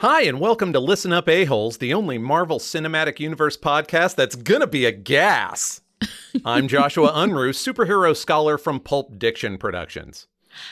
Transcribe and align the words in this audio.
Hi, 0.00 0.24
and 0.24 0.40
welcome 0.40 0.74
to 0.74 0.78
Listen 0.78 1.10
Up 1.10 1.26
A-Holes, 1.26 1.78
the 1.78 1.94
only 1.94 2.18
Marvel 2.18 2.58
Cinematic 2.58 3.18
Universe 3.18 3.56
podcast 3.56 4.14
that's 4.14 4.36
gonna 4.36 4.66
be 4.66 4.84
a 4.84 4.92
gas. 4.92 5.80
I'm 6.44 6.68
Joshua 6.68 7.12
Unruh, 7.12 7.54
superhero 7.54 8.14
scholar 8.14 8.58
from 8.58 8.78
Pulp 8.78 9.18
Diction 9.18 9.56
Productions. 9.56 10.26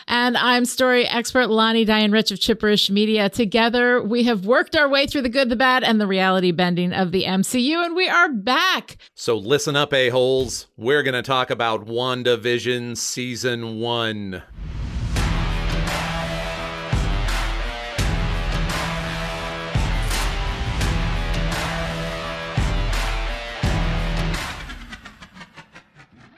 And 0.06 0.36
I'm 0.36 0.66
story 0.66 1.06
expert 1.06 1.46
Lonnie 1.46 1.86
Diane 1.86 2.12
Rich 2.12 2.32
of 2.32 2.38
Chipperish 2.38 2.90
Media. 2.90 3.30
Together, 3.30 4.02
we 4.02 4.24
have 4.24 4.44
worked 4.44 4.76
our 4.76 4.90
way 4.90 5.06
through 5.06 5.22
the 5.22 5.30
good, 5.30 5.48
the 5.48 5.56
bad, 5.56 5.82
and 5.84 5.98
the 5.98 6.06
reality 6.06 6.50
bending 6.50 6.92
of 6.92 7.10
the 7.10 7.24
MCU, 7.24 7.82
and 7.82 7.96
we 7.96 8.06
are 8.10 8.30
back. 8.30 8.98
So 9.14 9.38
listen 9.38 9.74
up, 9.74 9.94
A-Holes. 9.94 10.66
We're 10.76 11.02
gonna 11.02 11.22
talk 11.22 11.48
about 11.48 11.86
WandaVision 11.86 12.98
Season 12.98 13.80
1. 13.80 14.42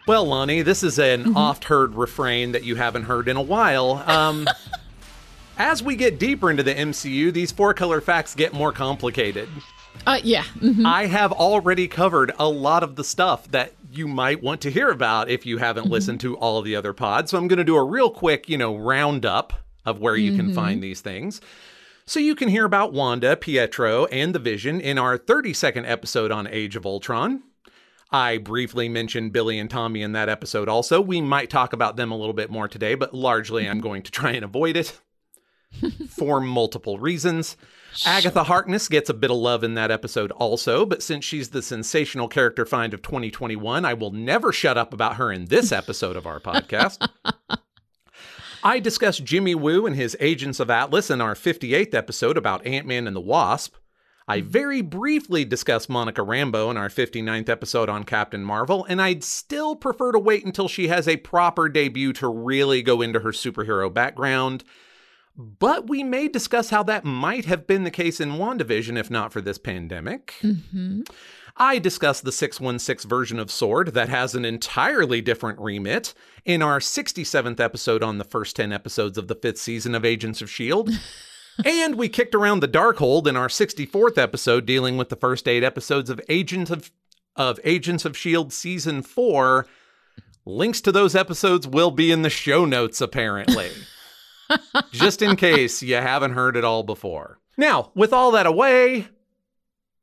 Well, 0.06 0.24
Lonnie, 0.24 0.62
this 0.62 0.84
is 0.84 1.00
an 1.00 1.34
oft 1.36 1.64
heard 1.64 1.96
refrain 1.96 2.52
that 2.52 2.62
you 2.62 2.76
haven't 2.76 3.04
heard 3.04 3.26
in 3.26 3.36
a 3.36 3.42
while. 3.42 4.04
Um, 4.06 4.46
as 5.58 5.82
we 5.82 5.96
get 5.96 6.20
deeper 6.20 6.48
into 6.48 6.62
the 6.62 6.74
MCU, 6.74 7.32
these 7.32 7.50
four 7.50 7.74
color 7.74 8.00
facts 8.00 8.34
get 8.34 8.52
more 8.52 8.70
complicated. 8.72 9.48
Uh, 10.06 10.20
yeah. 10.22 10.44
mhm. 10.60 10.86
I 10.86 11.06
have 11.06 11.32
already 11.32 11.88
covered 11.88 12.32
a 12.38 12.48
lot 12.48 12.84
of 12.84 12.94
the 12.94 13.02
stuff 13.02 13.50
that 13.50 13.72
you 13.90 14.06
might 14.06 14.42
want 14.42 14.60
to 14.60 14.70
hear 14.70 14.90
about 14.90 15.28
if 15.28 15.44
you 15.44 15.58
haven't 15.58 15.88
listened 15.88 16.20
to 16.20 16.36
all 16.36 16.58
of 16.58 16.64
the 16.64 16.76
other 16.76 16.92
pods. 16.92 17.32
So 17.32 17.38
I'm 17.38 17.48
going 17.48 17.58
to 17.58 17.64
do 17.64 17.76
a 17.76 17.82
real 17.82 18.10
quick, 18.10 18.48
you 18.48 18.58
know, 18.58 18.76
roundup 18.76 19.54
of 19.84 19.98
where 20.00 20.16
you 20.16 20.36
can 20.36 20.52
find 20.54 20.82
these 20.82 21.00
things. 21.00 21.40
So 22.04 22.20
you 22.20 22.36
can 22.36 22.48
hear 22.48 22.64
about 22.64 22.92
Wanda, 22.92 23.36
Pietro, 23.36 24.04
and 24.06 24.32
the 24.34 24.38
Vision 24.38 24.80
in 24.80 24.98
our 24.98 25.18
32nd 25.18 25.88
episode 25.88 26.30
on 26.30 26.46
Age 26.46 26.76
of 26.76 26.86
Ultron. 26.86 27.42
I 28.10 28.38
briefly 28.38 28.88
mentioned 28.88 29.32
Billy 29.32 29.58
and 29.58 29.68
Tommy 29.68 30.02
in 30.02 30.12
that 30.12 30.28
episode 30.28 30.68
also. 30.68 31.00
We 31.00 31.20
might 31.20 31.50
talk 31.50 31.72
about 31.72 31.96
them 31.96 32.12
a 32.12 32.16
little 32.16 32.34
bit 32.34 32.50
more 32.50 32.68
today, 32.68 32.94
but 32.94 33.14
largely 33.14 33.68
I'm 33.68 33.80
going 33.80 34.02
to 34.02 34.10
try 34.10 34.32
and 34.32 34.44
avoid 34.44 34.76
it 34.76 35.00
for 36.08 36.40
multiple 36.40 36.98
reasons. 36.98 37.56
Agatha 38.04 38.44
Harkness 38.44 38.88
gets 38.88 39.08
a 39.08 39.14
bit 39.14 39.30
of 39.30 39.38
love 39.38 39.64
in 39.64 39.74
that 39.74 39.90
episode 39.90 40.30
also, 40.32 40.84
but 40.84 41.02
since 41.02 41.24
she's 41.24 41.50
the 41.50 41.62
sensational 41.62 42.28
character 42.28 42.66
find 42.66 42.92
of 42.92 43.02
2021, 43.02 43.84
I 43.84 43.94
will 43.94 44.10
never 44.10 44.52
shut 44.52 44.76
up 44.76 44.92
about 44.92 45.16
her 45.16 45.32
in 45.32 45.46
this 45.46 45.72
episode 45.72 46.16
of 46.16 46.26
our 46.26 46.40
podcast. 46.40 47.08
I 48.62 48.80
discussed 48.80 49.24
Jimmy 49.24 49.54
Woo 49.54 49.86
and 49.86 49.96
his 49.96 50.16
Agents 50.20 50.60
of 50.60 50.70
Atlas 50.70 51.10
in 51.10 51.20
our 51.20 51.34
58th 51.34 51.94
episode 51.94 52.36
about 52.36 52.66
Ant 52.66 52.86
Man 52.86 53.06
and 53.06 53.16
the 53.16 53.20
Wasp. 53.20 53.74
I 54.28 54.40
mm-hmm. 54.40 54.48
very 54.48 54.80
briefly 54.82 55.44
discussed 55.44 55.88
Monica 55.88 56.22
Rambeau 56.22 56.70
in 56.70 56.76
our 56.76 56.88
59th 56.88 57.48
episode 57.48 57.88
on 57.88 58.04
Captain 58.04 58.44
Marvel, 58.44 58.84
and 58.88 59.00
I'd 59.00 59.24
still 59.24 59.76
prefer 59.76 60.12
to 60.12 60.18
wait 60.18 60.44
until 60.44 60.68
she 60.68 60.88
has 60.88 61.06
a 61.06 61.16
proper 61.18 61.68
debut 61.68 62.12
to 62.14 62.28
really 62.28 62.82
go 62.82 63.02
into 63.02 63.20
her 63.20 63.30
superhero 63.30 63.92
background. 63.92 64.64
But 65.36 65.88
we 65.88 66.02
may 66.02 66.28
discuss 66.28 66.70
how 66.70 66.82
that 66.84 67.04
might 67.04 67.44
have 67.44 67.66
been 67.66 67.84
the 67.84 67.90
case 67.90 68.20
in 68.20 68.32
WandaVision 68.32 68.98
if 68.98 69.10
not 69.10 69.32
for 69.32 69.40
this 69.40 69.58
pandemic. 69.58 70.34
Mm-hmm. 70.42 71.02
I 71.58 71.78
discussed 71.78 72.24
the 72.24 72.32
616 72.32 73.08
version 73.08 73.38
of 73.38 73.50
Sword 73.50 73.94
that 73.94 74.08
has 74.08 74.34
an 74.34 74.44
entirely 74.44 75.20
different 75.20 75.58
remit 75.58 76.14
in 76.44 76.62
our 76.62 76.80
67th 76.80 77.60
episode 77.60 78.02
on 78.02 78.18
the 78.18 78.24
first 78.24 78.56
10 78.56 78.72
episodes 78.72 79.16
of 79.16 79.28
the 79.28 79.34
fifth 79.34 79.58
season 79.58 79.94
of 79.94 80.04
Agents 80.04 80.42
of 80.42 80.48
S.H.I.E.L.D. 80.48 80.96
and 81.64 81.94
we 81.96 82.08
kicked 82.08 82.34
around 82.34 82.60
the 82.60 82.68
Darkhold 82.68 83.26
in 83.26 83.36
our 83.36 83.48
64th 83.48 84.18
episode 84.18 84.66
dealing 84.66 84.96
with 84.96 85.08
the 85.08 85.16
first 85.16 85.48
eight 85.48 85.64
episodes 85.64 86.10
of 86.10 86.20
Agents 86.28 86.70
of, 86.70 86.90
of 87.34 87.58
Agents 87.64 88.04
of 88.04 88.12
S.H.I.E.L.D. 88.12 88.50
Season 88.50 89.02
4. 89.02 89.66
Links 90.44 90.80
to 90.82 90.92
those 90.92 91.16
episodes 91.16 91.66
will 91.66 91.90
be 91.90 92.12
in 92.12 92.22
the 92.22 92.30
show 92.30 92.64
notes, 92.64 93.00
apparently. 93.00 93.70
Just 94.92 95.22
in 95.22 95.36
case 95.36 95.82
you 95.82 95.96
haven't 95.96 96.34
heard 96.34 96.56
it 96.56 96.64
all 96.64 96.82
before. 96.82 97.38
Now, 97.56 97.90
with 97.94 98.12
all 98.12 98.30
that 98.32 98.46
away, 98.46 99.08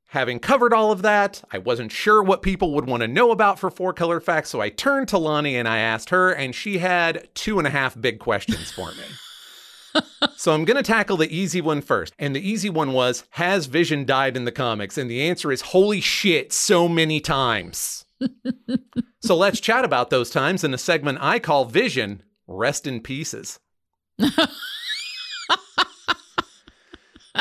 having 0.07 0.39
covered 0.39 0.73
all 0.73 0.91
of 0.91 1.01
that, 1.03 1.43
I 1.51 1.59
wasn't 1.59 1.91
sure 1.91 2.21
what 2.21 2.41
people 2.41 2.73
would 2.73 2.87
want 2.87 3.01
to 3.01 3.07
know 3.07 3.31
about 3.31 3.57
for 3.57 3.69
Four 3.69 3.93
Color 3.93 4.19
Facts, 4.19 4.49
so 4.49 4.59
I 4.59 4.69
turned 4.69 5.07
to 5.09 5.17
Lonnie 5.17 5.55
and 5.55 5.67
I 5.67 5.77
asked 5.77 6.09
her, 6.09 6.31
and 6.31 6.53
she 6.53 6.79
had 6.79 7.29
two 7.35 7.57
and 7.57 7.67
a 7.67 7.71
half 7.71 7.99
big 7.99 8.19
questions 8.19 8.71
for 8.71 8.91
me. 8.91 9.05
So 10.35 10.53
I'm 10.53 10.65
going 10.65 10.77
to 10.77 10.83
tackle 10.83 11.17
the 11.17 11.35
easy 11.35 11.61
one 11.61 11.81
first. 11.81 12.13
And 12.17 12.35
the 12.35 12.47
easy 12.47 12.69
one 12.69 12.93
was 12.93 13.23
Has 13.31 13.65
Vision 13.67 14.05
died 14.05 14.35
in 14.35 14.45
the 14.45 14.51
comics? 14.51 14.97
And 14.97 15.09
the 15.09 15.21
answer 15.21 15.51
is 15.51 15.61
Holy 15.61 16.01
shit, 16.01 16.53
so 16.53 16.87
many 16.87 17.19
times. 17.19 18.05
so 19.21 19.35
let's 19.35 19.59
chat 19.59 19.85
about 19.85 20.09
those 20.09 20.29
times 20.29 20.63
in 20.63 20.73
a 20.73 20.77
segment 20.77 21.19
I 21.21 21.39
call 21.39 21.65
Vision 21.65 22.23
Rest 22.47 22.87
in 22.87 23.01
Pieces. 23.01 23.59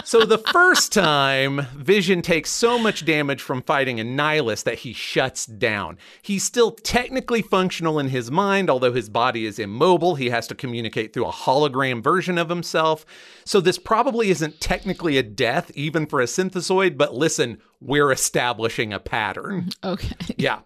So 0.04 0.24
the 0.24 0.38
first 0.38 0.92
time, 0.92 1.66
Vision 1.76 2.22
takes 2.22 2.50
so 2.50 2.78
much 2.78 3.04
damage 3.04 3.40
from 3.40 3.62
fighting 3.62 4.00
a 4.00 4.04
nihilist 4.04 4.64
that 4.64 4.80
he 4.80 4.92
shuts 4.92 5.46
down. 5.46 5.98
He's 6.20 6.44
still 6.44 6.72
technically 6.72 7.42
functional 7.42 7.98
in 7.98 8.08
his 8.08 8.30
mind, 8.30 8.68
although 8.68 8.92
his 8.92 9.08
body 9.08 9.46
is 9.46 9.58
immobile. 9.58 10.16
He 10.16 10.30
has 10.30 10.46
to 10.48 10.54
communicate 10.54 11.12
through 11.12 11.26
a 11.26 11.32
hologram 11.32 12.02
version 12.02 12.38
of 12.38 12.48
himself. 12.48 13.06
So 13.44 13.60
this 13.60 13.78
probably 13.78 14.30
isn't 14.30 14.60
technically 14.60 15.18
a 15.18 15.22
death, 15.22 15.70
even 15.74 16.06
for 16.06 16.20
a 16.20 16.26
synthezoid, 16.26 16.96
but 16.96 17.14
listen, 17.14 17.58
we're 17.80 18.12
establishing 18.12 18.92
a 18.92 19.00
pattern. 19.00 19.70
Okay. 19.84 20.34
Yeah. 20.36 20.60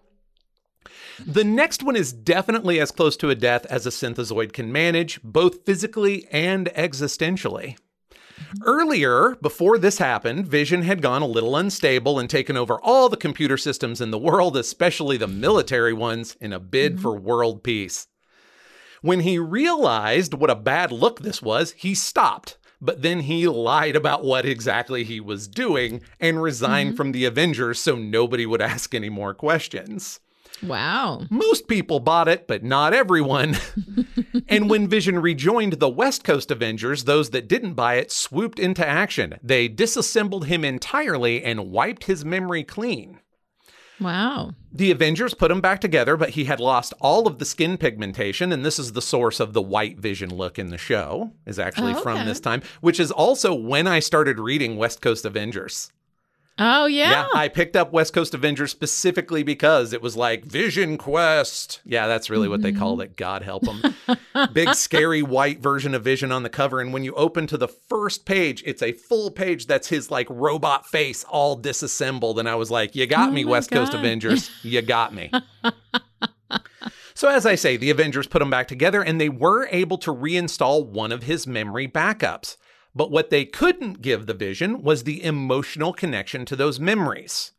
The 1.25 1.43
next 1.43 1.81
one 1.81 1.95
is 1.95 2.13
definitely 2.13 2.79
as 2.79 2.91
close 2.91 3.17
to 3.17 3.29
a 3.29 3.35
death 3.35 3.65
as 3.65 3.87
a 3.87 3.89
synthezoid 3.89 4.53
can 4.53 4.71
manage, 4.71 5.21
both 5.23 5.65
physically 5.65 6.27
and 6.31 6.67
existentially. 6.67 7.77
Earlier, 8.63 9.35
before 9.41 9.77
this 9.77 9.97
happened, 9.97 10.47
Vision 10.47 10.83
had 10.83 11.01
gone 11.01 11.21
a 11.21 11.27
little 11.27 11.55
unstable 11.55 12.19
and 12.19 12.29
taken 12.29 12.57
over 12.57 12.79
all 12.81 13.09
the 13.09 13.17
computer 13.17 13.57
systems 13.57 14.01
in 14.01 14.11
the 14.11 14.17
world, 14.17 14.55
especially 14.57 15.17
the 15.17 15.27
military 15.27 15.93
ones, 15.93 16.35
in 16.39 16.53
a 16.53 16.59
bid 16.59 16.93
mm-hmm. 16.93 17.01
for 17.01 17.15
world 17.15 17.63
peace. 17.63 18.07
When 19.01 19.21
he 19.21 19.37
realized 19.37 20.33
what 20.33 20.49
a 20.49 20.55
bad 20.55 20.91
look 20.91 21.21
this 21.21 21.41
was, 21.41 21.73
he 21.73 21.93
stopped. 21.93 22.57
But 22.79 23.01
then 23.01 23.21
he 23.21 23.47
lied 23.47 23.95
about 23.95 24.23
what 24.23 24.45
exactly 24.45 25.03
he 25.03 25.19
was 25.19 25.47
doing 25.47 26.01
and 26.19 26.41
resigned 26.41 26.89
mm-hmm. 26.89 26.97
from 26.97 27.11
the 27.11 27.25
Avengers 27.25 27.79
so 27.79 27.95
nobody 27.95 28.45
would 28.45 28.61
ask 28.73 28.93
any 28.93 29.09
more 29.09 29.33
questions. 29.33 30.19
Wow. 30.63 31.25
Most 31.29 31.67
people 31.67 31.99
bought 31.99 32.27
it, 32.27 32.47
but 32.47 32.63
not 32.63 32.93
everyone. 32.93 33.57
and 34.47 34.69
when 34.69 34.87
Vision 34.87 35.19
rejoined 35.19 35.73
the 35.73 35.89
West 35.89 36.23
Coast 36.23 36.51
Avengers, 36.51 37.03
those 37.03 37.29
that 37.31 37.47
didn't 37.47 37.73
buy 37.73 37.95
it 37.95 38.11
swooped 38.11 38.59
into 38.59 38.87
action. 38.87 39.37
They 39.43 39.67
disassembled 39.67 40.45
him 40.45 40.65
entirely 40.65 41.43
and 41.43 41.71
wiped 41.71 42.05
his 42.05 42.25
memory 42.25 42.63
clean. 42.63 43.19
Wow. 43.99 44.51
The 44.71 44.91
Avengers 44.91 45.33
put 45.33 45.49
him 45.49 45.59
back 45.59 45.81
together, 45.81 46.17
but 46.17 46.31
he 46.31 46.45
had 46.45 46.59
lost 46.59 46.93
all 47.01 47.25
of 47.27 47.39
the 47.39 47.45
skin 47.45 47.77
pigmentation, 47.77 48.51
and 48.51 48.63
this 48.63 48.77
is 48.77 48.93
the 48.93 49.01
source 49.01 49.39
of 49.39 49.53
the 49.53 49.61
white 49.61 49.97
Vision 49.97 50.29
look 50.35 50.59
in 50.59 50.69
the 50.69 50.77
show, 50.77 51.31
is 51.47 51.57
actually 51.57 51.93
Oh, 51.93 52.01
from 52.01 52.25
this 52.25 52.39
time, 52.39 52.61
which 52.81 52.99
is 52.99 53.11
also 53.11 53.55
when 53.55 53.87
I 53.87 53.99
started 53.99 54.37
reading 54.39 54.77
West 54.77 55.01
Coast 55.01 55.25
Avengers. 55.25 55.91
Oh, 56.59 56.87
yeah. 56.87 57.11
Yeah, 57.11 57.27
I 57.33 57.49
picked 57.49 57.75
up 57.75 57.91
West 57.91 58.13
Coast 58.13 58.33
Avengers 58.33 58.71
specifically 58.71 59.43
because 59.43 59.93
it 59.93 60.01
was 60.01 60.17
like 60.17 60.43
Vision 60.43 60.97
Quest. 60.97 61.81
Yeah, 61.85 62.07
that's 62.07 62.29
really 62.29 62.47
what 62.47 62.61
they 62.61 62.71
mm-hmm. 62.71 62.79
called 62.79 63.01
it. 63.01 63.15
God 63.15 63.43
help 63.43 63.63
them. 63.63 63.95
Big 64.53 64.73
scary 64.73 65.21
white 65.21 65.59
version 65.59 65.93
of 65.93 66.03
Vision 66.03 66.31
on 66.31 66.43
the 66.43 66.49
cover. 66.49 66.79
And 66.81 66.93
when 66.93 67.03
you 67.03 67.13
open 67.13 67.45
to 67.47 67.57
the 67.57 67.67
first 67.67 68.25
page, 68.25 68.63
it's 68.65 68.81
a 68.81 68.93
full 68.93 69.29
page 69.29 69.67
that's 69.67 69.89
his 69.89 70.09
like 70.09 70.27
robot 70.29 70.87
face 70.87 71.23
all 71.25 71.55
disassembled. 71.55 72.39
And 72.39 72.49
I 72.49 72.55
was 72.55 72.71
like, 72.71 72.95
you 72.95 73.05
got 73.05 73.29
Oh 73.29 73.31
me, 73.31 73.45
West 73.45 73.69
Coast 73.69 73.93
Avengers. 73.93 74.49
You 74.63 74.81
got 74.81 75.13
me. 75.13 75.31
So, 77.13 77.29
as 77.29 77.47
I 77.47 77.55
say, 77.55 77.77
the 77.77 77.89
Avengers 77.89 78.27
put 78.27 78.43
him 78.43 78.51
back 78.51 78.67
together 78.67 79.01
and 79.01 79.19
they 79.19 79.27
were 79.27 79.67
able 79.71 79.97
to 79.97 80.13
reinstall 80.13 80.85
one 80.85 81.11
of 81.11 81.23
his 81.23 81.47
memory 81.47 81.87
backups. 81.87 82.57
But 82.97 83.11
what 83.11 83.29
they 83.29 83.45
couldn't 83.45 84.01
give 84.01 84.25
the 84.25 84.33
Vision 84.33 84.81
was 84.81 85.03
the 85.03 85.23
emotional 85.23 85.93
connection 85.93 86.45
to 86.45 86.55
those 86.55 86.79
memories. 86.79 87.51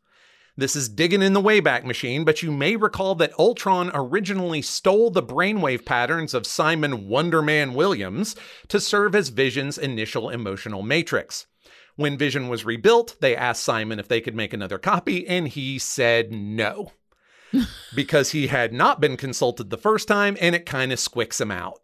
This 0.57 0.75
is 0.75 0.89
digging 0.89 1.21
in 1.21 1.31
the 1.31 1.41
Wayback 1.41 1.85
Machine, 1.85 2.25
but 2.25 2.43
you 2.43 2.51
may 2.51 2.75
recall 2.75 3.15
that 3.15 3.31
Ultron 3.39 3.89
originally 3.93 4.61
stole 4.61 5.09
the 5.09 5.23
brainwave 5.23 5.85
patterns 5.85 6.33
of 6.33 6.45
Simon 6.45 7.07
Wonder 7.07 7.41
Man 7.41 7.73
Williams 7.73 8.35
to 8.67 8.81
serve 8.81 9.15
as 9.15 9.29
Vision's 9.29 9.77
initial 9.77 10.29
emotional 10.29 10.83
matrix. 10.83 11.47
When 11.95 12.17
Vision 12.17 12.49
was 12.49 12.65
rebuilt, 12.65 13.15
they 13.21 13.33
asked 13.33 13.63
Simon 13.63 13.97
if 13.97 14.09
they 14.09 14.19
could 14.19 14.35
make 14.35 14.51
another 14.51 14.77
copy, 14.77 15.25
and 15.25 15.47
he 15.47 15.79
said 15.79 16.33
no. 16.33 16.91
because 17.95 18.31
he 18.31 18.47
had 18.47 18.73
not 18.73 18.99
been 18.99 19.15
consulted 19.15 19.69
the 19.69 19.77
first 19.77 20.09
time, 20.09 20.35
and 20.41 20.53
it 20.53 20.65
kind 20.65 20.91
of 20.91 20.99
squicks 20.99 21.39
him 21.39 21.49
out. 21.49 21.79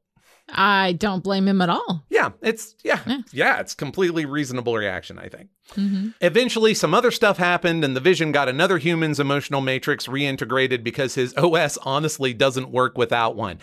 I 0.49 0.93
don't 0.93 1.23
blame 1.23 1.47
him 1.47 1.61
at 1.61 1.69
all. 1.69 2.05
Yeah, 2.09 2.29
it's 2.41 2.75
yeah, 2.83 2.99
yeah, 3.07 3.21
Yeah. 3.31 3.59
it's 3.59 3.73
completely 3.73 4.25
reasonable 4.25 4.75
reaction, 4.75 5.17
I 5.17 5.27
think. 5.27 5.49
hmm 5.73 6.09
Eventually, 6.21 6.73
some 6.73 6.93
other 6.93 7.09
stuff 7.11 7.37
happened, 7.37 7.83
and 7.83 7.95
the 7.95 7.99
Vision 7.99 8.31
got 8.31 8.47
another 8.47 8.77
human's 8.77 9.19
emotional 9.19 9.61
matrix 9.61 10.05
reintegrated 10.07 10.83
because 10.83 11.15
his 11.15 11.33
OS 11.37 11.77
honestly 11.83 12.33
doesn't 12.33 12.69
work 12.69 12.97
without 12.97 13.35
one. 13.35 13.59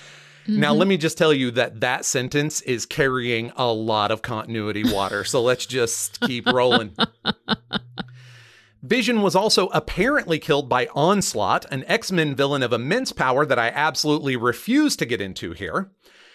Now, 0.49 0.75
let 0.75 0.89
me 0.89 0.97
just 0.97 1.17
tell 1.17 1.33
you 1.33 1.53
that 1.53 1.79
that 1.83 2.05
sentence 2.05 2.63
is 2.63 2.85
carrying 2.85 3.53
a 3.55 3.73
lot 3.73 4.11
of 4.11 4.23
continuity 4.23 4.83
water. 4.83 5.23
so 5.23 5.41
let's 5.41 5.67
just 5.67 6.21
keep 6.23 6.49
rolling. 6.49 6.97
Vision 8.83 9.23
was 9.23 9.37
also 9.37 9.69
apparently 9.69 10.41
killed 10.41 10.69
by 10.69 10.89
Onslaught, 10.97 11.65
an 11.71 11.85
X 11.87 12.11
Men 12.11 12.35
villain 12.35 12.65
of 12.65 12.73
immense 12.73 13.13
power 13.13 13.47
that 13.47 13.59
I 13.59 13.69
absolutely 13.69 14.35
refuse 14.35 14.97
to 14.97 15.07
get 15.07 15.21
into 15.21 15.53
here. 15.53 15.93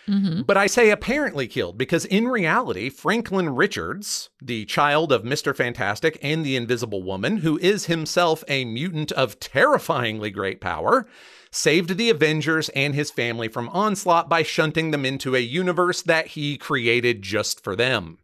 Hmm 0.08 0.42
But 0.42 0.58
I 0.58 0.68
say 0.68 0.90
apparently 0.90 1.48
killed 1.48 1.78
because 1.78 2.06
in 2.06 2.28
reality, 2.28 2.90
Franklin 2.90 3.50
Richards, 3.50 4.30
the 4.42 4.66
child 4.66 5.12
of 5.12 5.24
Mr. 5.24 5.56
Fantastic 5.56 6.18
and 6.22 6.46
the 6.46 6.56
Invisible 6.56 7.04
Woman, 7.04 7.38
who 7.38 7.58
is 7.60 7.86
himself 7.86 8.44
a 8.48 8.66
mutant 8.66 9.12
of 9.12 9.40
terrifyingly 9.40 10.32
great 10.32 10.62
power, 10.62 11.06
saved 11.52 11.98
the 11.98 12.10
Avengers 12.10 12.70
and 12.70 12.96
his 12.96 13.12
family 13.12 13.48
from 13.48 13.70
onslaught 13.70 14.30
by 14.30 14.44
shunting 14.44 14.92
them 14.92 15.06
into 15.06 15.36
a 15.36 15.40
universe 15.40 16.02
that 16.02 16.28
he 16.28 16.58
created 16.58 17.22
just 17.22 17.64
for 17.64 17.76
them. 17.76 18.20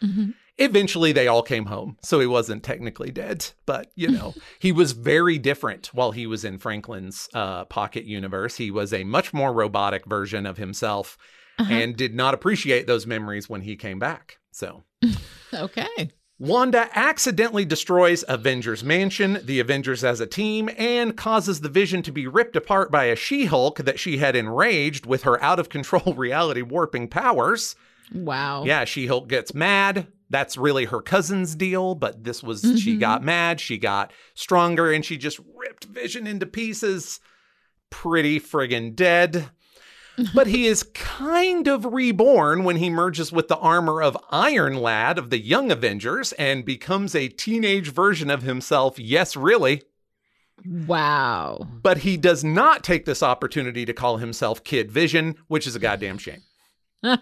hmm 0.00 0.30
Eventually, 0.62 1.12
they 1.12 1.28
all 1.28 1.42
came 1.42 1.66
home, 1.66 1.96
so 2.02 2.20
he 2.20 2.26
wasn't 2.26 2.62
technically 2.62 3.10
dead. 3.10 3.46
But, 3.66 3.90
you 3.94 4.08
know, 4.08 4.34
he 4.58 4.72
was 4.72 4.92
very 4.92 5.38
different 5.38 5.88
while 5.92 6.12
he 6.12 6.26
was 6.26 6.44
in 6.44 6.58
Franklin's 6.58 7.28
uh, 7.34 7.64
pocket 7.66 8.04
universe. 8.04 8.56
He 8.56 8.70
was 8.70 8.92
a 8.92 9.04
much 9.04 9.32
more 9.34 9.52
robotic 9.52 10.06
version 10.06 10.46
of 10.46 10.56
himself 10.58 11.18
Uh-huh. 11.58 11.72
and 11.72 11.96
did 11.96 12.14
not 12.14 12.34
appreciate 12.34 12.86
those 12.86 13.06
memories 13.06 13.48
when 13.48 13.60
he 13.62 13.76
came 13.76 13.98
back. 13.98 14.38
So, 14.52 14.84
Okay. 15.54 16.10
Wanda 16.38 16.88
accidentally 16.94 17.64
destroys 17.64 18.24
Avengers 18.26 18.82
Mansion, 18.82 19.38
the 19.44 19.60
Avengers 19.60 20.02
as 20.02 20.18
a 20.18 20.26
team, 20.26 20.68
and 20.76 21.16
causes 21.16 21.60
the 21.60 21.68
Vision 21.68 22.02
to 22.02 22.10
be 22.10 22.26
ripped 22.26 22.56
apart 22.56 22.90
by 22.90 23.04
a 23.04 23.14
She 23.16 23.44
Hulk 23.44 23.78
that 23.78 24.00
she 24.00 24.18
had 24.18 24.34
enraged 24.34 25.06
with 25.06 25.22
her 25.22 25.40
out 25.42 25.60
of 25.60 25.68
control 25.68 26.14
reality 26.16 26.62
warping 26.62 27.06
powers. 27.08 27.76
Wow. 28.12 28.64
Yeah, 28.64 28.84
She 28.84 29.06
Hulk 29.06 29.28
gets 29.28 29.54
mad. 29.54 30.08
That's 30.32 30.56
really 30.56 30.86
her 30.86 31.00
cousin's 31.00 31.54
deal, 31.54 31.94
but 31.94 32.24
this 32.24 32.42
was 32.42 32.62
she 32.82 32.96
Mhm. 32.96 33.00
got 33.00 33.22
mad, 33.22 33.60
she 33.60 33.78
got 33.78 34.12
stronger, 34.34 34.90
and 34.90 35.04
she 35.04 35.16
just 35.16 35.38
ripped 35.56 35.84
Vision 35.84 36.26
into 36.26 36.46
pieces. 36.46 37.20
Pretty 37.90 38.40
friggin' 38.40 38.96
dead. 38.96 39.50
but 40.34 40.46
he 40.46 40.66
is 40.66 40.82
kind 40.94 41.68
of 41.68 41.84
reborn 41.86 42.64
when 42.64 42.76
he 42.76 42.90
merges 42.90 43.30
with 43.32 43.48
the 43.48 43.56
armor 43.58 44.02
of 44.02 44.16
Iron 44.30 44.74
Lad 44.76 45.18
of 45.18 45.30
the 45.30 45.38
Young 45.38 45.70
Avengers 45.70 46.32
and 46.32 46.64
becomes 46.64 47.14
a 47.14 47.28
teenage 47.28 47.88
version 47.92 48.28
of 48.30 48.42
himself. 48.42 48.98
Yes, 48.98 49.36
really. 49.36 49.82
Wow. 50.66 51.66
But 51.82 51.98
he 51.98 52.16
does 52.18 52.44
not 52.44 52.84
take 52.84 53.04
this 53.04 53.22
opportunity 53.22 53.84
to 53.86 53.92
call 53.94 54.18
himself 54.18 54.62
Kid 54.64 54.90
Vision, 54.92 55.34
which 55.48 55.66
is 55.66 55.74
a 55.76 55.78
goddamn 55.80 56.18
shame. 56.18 56.42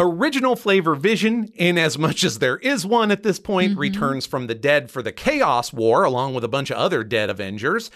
Original 0.00 0.54
flavor 0.56 0.94
Vision, 0.94 1.48
in 1.54 1.76
as 1.78 1.98
much 1.98 2.22
as 2.24 2.38
there 2.38 2.56
is 2.58 2.86
one 2.86 3.10
at 3.10 3.22
this 3.22 3.38
point, 3.38 3.74
Mhm. 3.74 3.78
returns 3.78 4.26
from 4.26 4.46
the 4.46 4.54
dead 4.54 4.90
for 4.90 5.02
the 5.02 5.12
Chaos 5.12 5.72
War 5.72 6.04
along 6.04 6.34
with 6.34 6.44
a 6.44 6.48
bunch 6.48 6.70
of 6.70 6.76
other 6.76 7.02
dead 7.04 7.28
Avengers. 7.30 7.90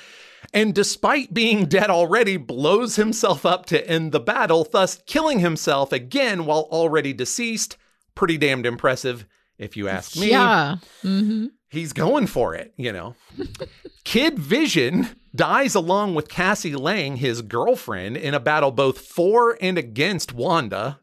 And 0.53 0.75
despite 0.75 1.33
being 1.33 1.67
dead 1.67 1.91
already, 1.91 2.37
blows 2.37 2.97
himself 2.97 3.47
up 3.47 3.67
to 3.67 3.89
end 3.89 4.13
the 4.13 4.21
battle, 4.21 4.67
thus 4.71 5.01
killing 5.07 5.39
himself 5.39 5.93
again 5.93 6.45
while 6.45 6.69
already 6.71 7.13
deceased. 7.13 7.77
Pretty 8.15 8.37
damned 8.37 8.67
impressive, 8.67 9.25
if 9.59 9.77
you 9.77 9.89
ask 9.89 10.17
me 10.17 10.31
Yeah. 10.31 10.77
hmm 11.03 11.47
he's 11.71 11.95
going 11.95 12.27
for 12.27 12.55
it, 12.55 12.75
you 12.77 12.93
know. 12.93 13.15
Kid 14.05 14.39
Vision 14.39 15.09
dies 15.35 15.75
along 15.75 16.15
with 16.15 16.29
Cassie 16.29 16.75
Lang, 16.77 17.17
his 17.17 17.41
girlfriend, 17.41 18.17
in 18.19 18.35
a 18.35 18.41
battle 18.41 18.71
both 18.73 18.99
for 18.99 19.57
and 19.61 19.79
against 19.79 20.35
Wanda. 20.35 20.99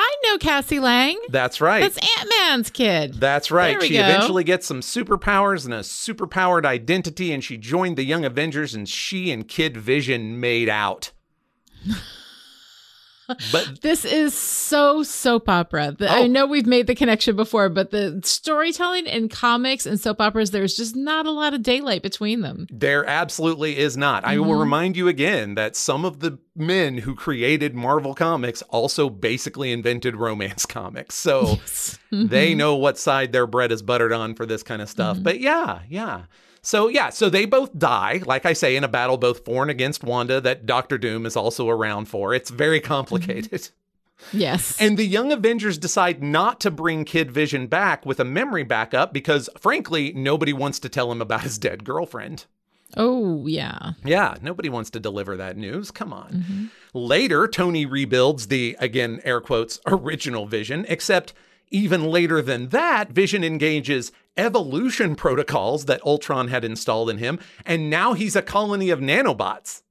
I 0.00 0.16
know 0.22 0.38
Cassie 0.38 0.78
Lang. 0.78 1.18
That's 1.28 1.60
right. 1.60 1.80
That's 1.80 1.98
Ant 1.98 2.30
Man's 2.38 2.70
kid. 2.70 3.14
That's 3.14 3.50
right. 3.50 3.82
She 3.82 3.94
go. 3.94 4.00
eventually 4.00 4.44
gets 4.44 4.64
some 4.64 4.80
superpowers 4.80 5.64
and 5.64 5.74
a 5.74 5.80
superpowered 5.80 6.64
identity, 6.64 7.32
and 7.32 7.42
she 7.42 7.56
joined 7.56 7.96
the 7.98 8.04
Young 8.04 8.24
Avengers, 8.24 8.76
and 8.76 8.88
she 8.88 9.32
and 9.32 9.48
Kid 9.48 9.76
Vision 9.76 10.38
made 10.38 10.68
out. 10.68 11.10
But 13.52 13.70
This 13.82 14.04
is 14.04 14.34
so 14.34 15.02
soap 15.02 15.48
opera. 15.48 15.94
The- 15.98 16.08
Oh. 16.08 16.14
I 16.24 16.26
know 16.26 16.46
we've 16.46 16.66
made 16.66 16.86
the 16.86 16.94
connection 16.94 17.36
before, 17.36 17.68
but 17.68 17.90
the 17.90 18.20
storytelling 18.24 19.06
in 19.06 19.28
comics 19.28 19.84
and 19.86 20.00
soap 20.00 20.20
operas, 20.20 20.50
there's 20.50 20.74
just 20.76 20.96
not 20.96 21.26
a 21.26 21.30
lot 21.30 21.52
of 21.54 21.62
daylight 21.62 22.02
between 22.02 22.40
them. 22.40 22.66
There 22.70 23.04
absolutely 23.04 23.76
is 23.78 23.96
not. 23.96 24.24
I 24.24 24.38
will 24.38 24.54
Mhm. 24.56 24.60
remind 24.60 24.96
you 24.96 25.08
again 25.08 25.54
that 25.56 25.76
some 25.76 26.04
of 26.04 26.20
the 26.20 26.38
men 26.56 26.98
who 26.98 27.14
created 27.14 27.74
Marvel 27.74 28.14
Comics 28.14 28.62
also 28.62 29.08
basically 29.10 29.70
invented 29.72 30.16
romance 30.16 30.64
comics. 30.78 31.14
So 31.14 31.58
they 32.10 32.52
Mhm. 32.54 32.56
know 32.56 32.74
what 32.76 32.98
side 32.98 33.32
their 33.32 33.46
bread 33.46 33.70
is 33.70 33.82
buttered 33.82 34.12
on 34.12 34.34
for 34.34 34.46
this 34.46 34.62
kind 34.62 34.80
of 34.82 34.88
stuff. 34.88 35.18
Mhm. 35.18 35.22
But 35.22 35.40
yeah, 35.40 35.80
yeah. 35.88 36.22
So 36.68 36.88
yeah, 36.88 37.08
so 37.08 37.30
they 37.30 37.46
both 37.46 37.78
die, 37.78 38.20
like 38.26 38.44
I 38.44 38.52
say, 38.52 38.76
in 38.76 38.84
a 38.84 38.88
battle 38.88 39.16
both 39.16 39.42
for 39.42 39.62
and 39.62 39.70
against 39.70 40.04
Wanda 40.04 40.38
that 40.42 40.66
Doctor 40.66 40.98
Doom 40.98 41.24
is 41.24 41.34
also 41.34 41.66
around 41.70 42.08
for. 42.08 42.34
It's 42.34 42.50
very 42.50 42.78
complicated. 42.80 43.70
Yes. 44.32 44.76
And 44.80 44.98
the 44.98 45.06
Young 45.06 45.30
Avengers 45.30 45.78
decide 45.78 46.24
not 46.24 46.58
to 46.62 46.72
bring 46.72 47.04
Kid 47.04 47.30
Vision 47.30 47.68
back 47.68 48.04
with 48.04 48.18
a 48.18 48.24
memory 48.24 48.64
backup 48.64 49.12
because, 49.12 49.48
frankly, 49.56 50.12
nobody 50.12 50.52
wants 50.52 50.80
to 50.80 50.88
tell 50.88 51.12
him 51.12 51.22
about 51.22 51.42
his 51.42 51.56
dead 51.56 51.84
girlfriend. 51.84 52.44
oh, 52.96 53.46
yeah. 53.46 53.92
Yeah, 54.04 54.34
nobody 54.42 54.68
wants 54.68 54.90
to 54.90 54.98
deliver 54.98 55.36
that 55.36 55.56
news. 55.56 55.92
Come 55.92 56.12
on. 56.12 56.44
Mhm. 56.50 56.70
Later, 56.94 57.46
Tony 57.46 57.86
rebuilds 57.86 58.48
the, 58.48 58.76
again, 58.80 59.20
air 59.22 59.40
quotes, 59.40 59.78
original 59.86 60.46
Vision, 60.46 60.84
except 60.88 61.32
even 61.70 62.04
later 62.04 62.40
than 62.42 62.68
that, 62.70 63.10
Vision 63.10 63.44
engages 63.44 64.12
evolution 64.36 65.14
protocols 65.14 65.86
that 65.86 66.04
Ultron 66.04 66.48
had 66.48 66.64
installed 66.64 67.10
in 67.10 67.18
him, 67.18 67.38
and 67.66 67.90
now 67.90 68.12
he's 68.12 68.36
a 68.36 68.42
colony 68.42 68.90
of 68.90 69.00
nanobots. 69.00 69.82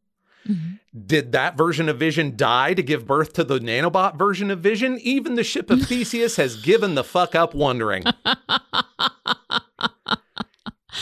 Mhm. 0.47 0.79
Did 1.05 1.31
that 1.33 1.57
version 1.57 1.89
of 1.89 1.99
Vision 1.99 2.35
die 2.35 2.73
to 2.73 2.81
give 2.81 3.05
birth 3.05 3.33
to 3.33 3.43
the 3.43 3.59
nanobot 3.59 4.17
version 4.17 4.49
of 4.49 4.59
Vision? 4.59 4.97
Even 5.01 5.35
the 5.35 5.43
ship 5.43 5.69
of 5.69 5.81
Theseus 5.87 6.37
has 6.37 6.55
given 6.61 6.95
the 6.95 7.03
fuck 7.03 7.35
up 7.35 7.53
wondering. 7.53 8.03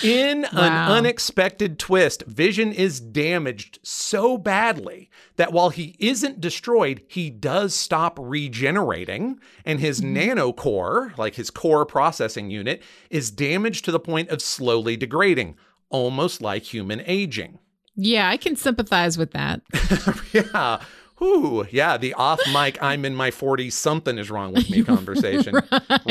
In 0.04 0.46
an 0.52 0.92
unexpected 0.92 1.80
twist, 1.80 2.24
Vision 2.28 2.74
is 2.74 3.00
damaged 3.00 3.80
so 3.82 4.38
badly 4.38 5.10
that 5.38 5.52
while 5.52 5.70
he 5.70 5.96
isn't 6.00 6.42
destroyed, 6.42 7.02
he 7.08 7.30
does 7.30 7.74
stop 7.74 8.18
regenerating, 8.22 9.40
and 9.66 9.80
his 9.80 10.02
mm-hmm. 10.02 10.40
nanocore, 10.40 11.18
like 11.18 11.36
his 11.36 11.50
core 11.50 11.86
processing 11.86 12.50
unit, 12.50 12.82
is 13.10 13.32
damaged 13.32 13.86
to 13.86 13.92
the 13.92 14.00
point 14.00 14.30
of 14.30 14.42
slowly 14.42 14.98
degrading, 14.98 15.56
almost 15.90 16.42
like 16.42 16.64
human 16.64 17.02
aging. 17.06 17.60
Yeah, 17.96 18.30
I 18.30 18.38
can 18.38 18.56
sympathize 18.56 19.18
with 19.18 19.32
that. 19.32 19.62
yeah. 20.34 20.82
Whew. 21.18 21.66
Yeah, 21.72 21.98
the 21.98 22.14
off 22.16 22.42
mic, 22.54 22.82
I'm 22.84 23.06
in 23.06 23.16
my 23.16 23.32
40s, 23.32 23.72
something 23.72 24.18
is 24.18 24.30
wrong 24.30 24.54
with 24.54 24.70
me 24.70 24.84
conversation 24.86 25.56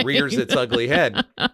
rears 0.02 0.37
its 0.37 0.57
ugly 0.57 0.88
head. 0.88 1.25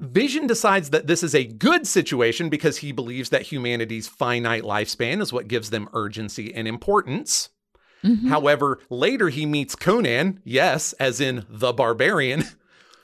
Vision 0.00 0.46
decides 0.46 0.90
that 0.90 1.06
this 1.06 1.22
is 1.22 1.34
a 1.34 1.44
good 1.44 1.86
situation 1.86 2.48
because 2.48 2.78
he 2.78 2.90
believes 2.90 3.28
that 3.28 3.42
humanity's 3.42 4.08
finite 4.08 4.62
lifespan 4.62 5.20
is 5.20 5.32
what 5.32 5.46
gives 5.46 5.70
them 5.70 5.88
urgency 5.92 6.52
and 6.54 6.66
importance. 6.66 7.50
Mhm. 8.02 8.28
However, 8.28 8.80
later 8.88 9.28
he 9.28 9.44
meets 9.44 9.76
Conan, 9.76 10.40
yes, 10.42 10.94
as 10.94 11.20
in 11.20 11.44
the 11.50 11.74
barbarian, 11.74 12.44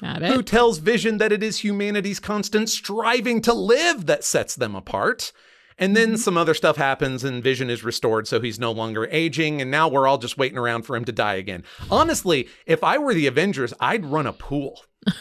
who 0.02 0.42
tells 0.42 0.78
Vision 0.78 1.18
that 1.18 1.32
it 1.32 1.42
is 1.42 1.58
humanity's 1.58 2.18
constant 2.18 2.70
striving 2.70 3.42
to 3.42 3.52
live 3.52 4.06
that 4.06 4.24
sets 4.24 4.54
them 4.54 4.74
apart. 4.74 5.32
And 5.78 5.94
then 5.94 6.16
some 6.16 6.38
other 6.38 6.54
stuff 6.54 6.78
happens 6.78 7.22
and 7.24 7.42
Vision 7.42 7.68
is 7.68 7.84
restored, 7.84 8.26
so 8.26 8.40
he's 8.40 8.58
no 8.58 8.72
longer 8.72 9.06
aging, 9.10 9.60
and 9.60 9.70
now 9.70 9.88
we're 9.88 10.06
all 10.06 10.16
just 10.16 10.38
waiting 10.38 10.56
around 10.56 10.84
for 10.84 10.96
him 10.96 11.04
to 11.04 11.12
die 11.12 11.34
again. 11.34 11.64
Honestly, 11.90 12.48
if 12.64 12.82
I 12.82 12.96
were 12.96 13.12
the 13.12 13.26
Avengers, 13.26 13.74
I'd 13.78 14.06
run 14.06 14.26
a 14.26 14.32
pool. 14.32 14.80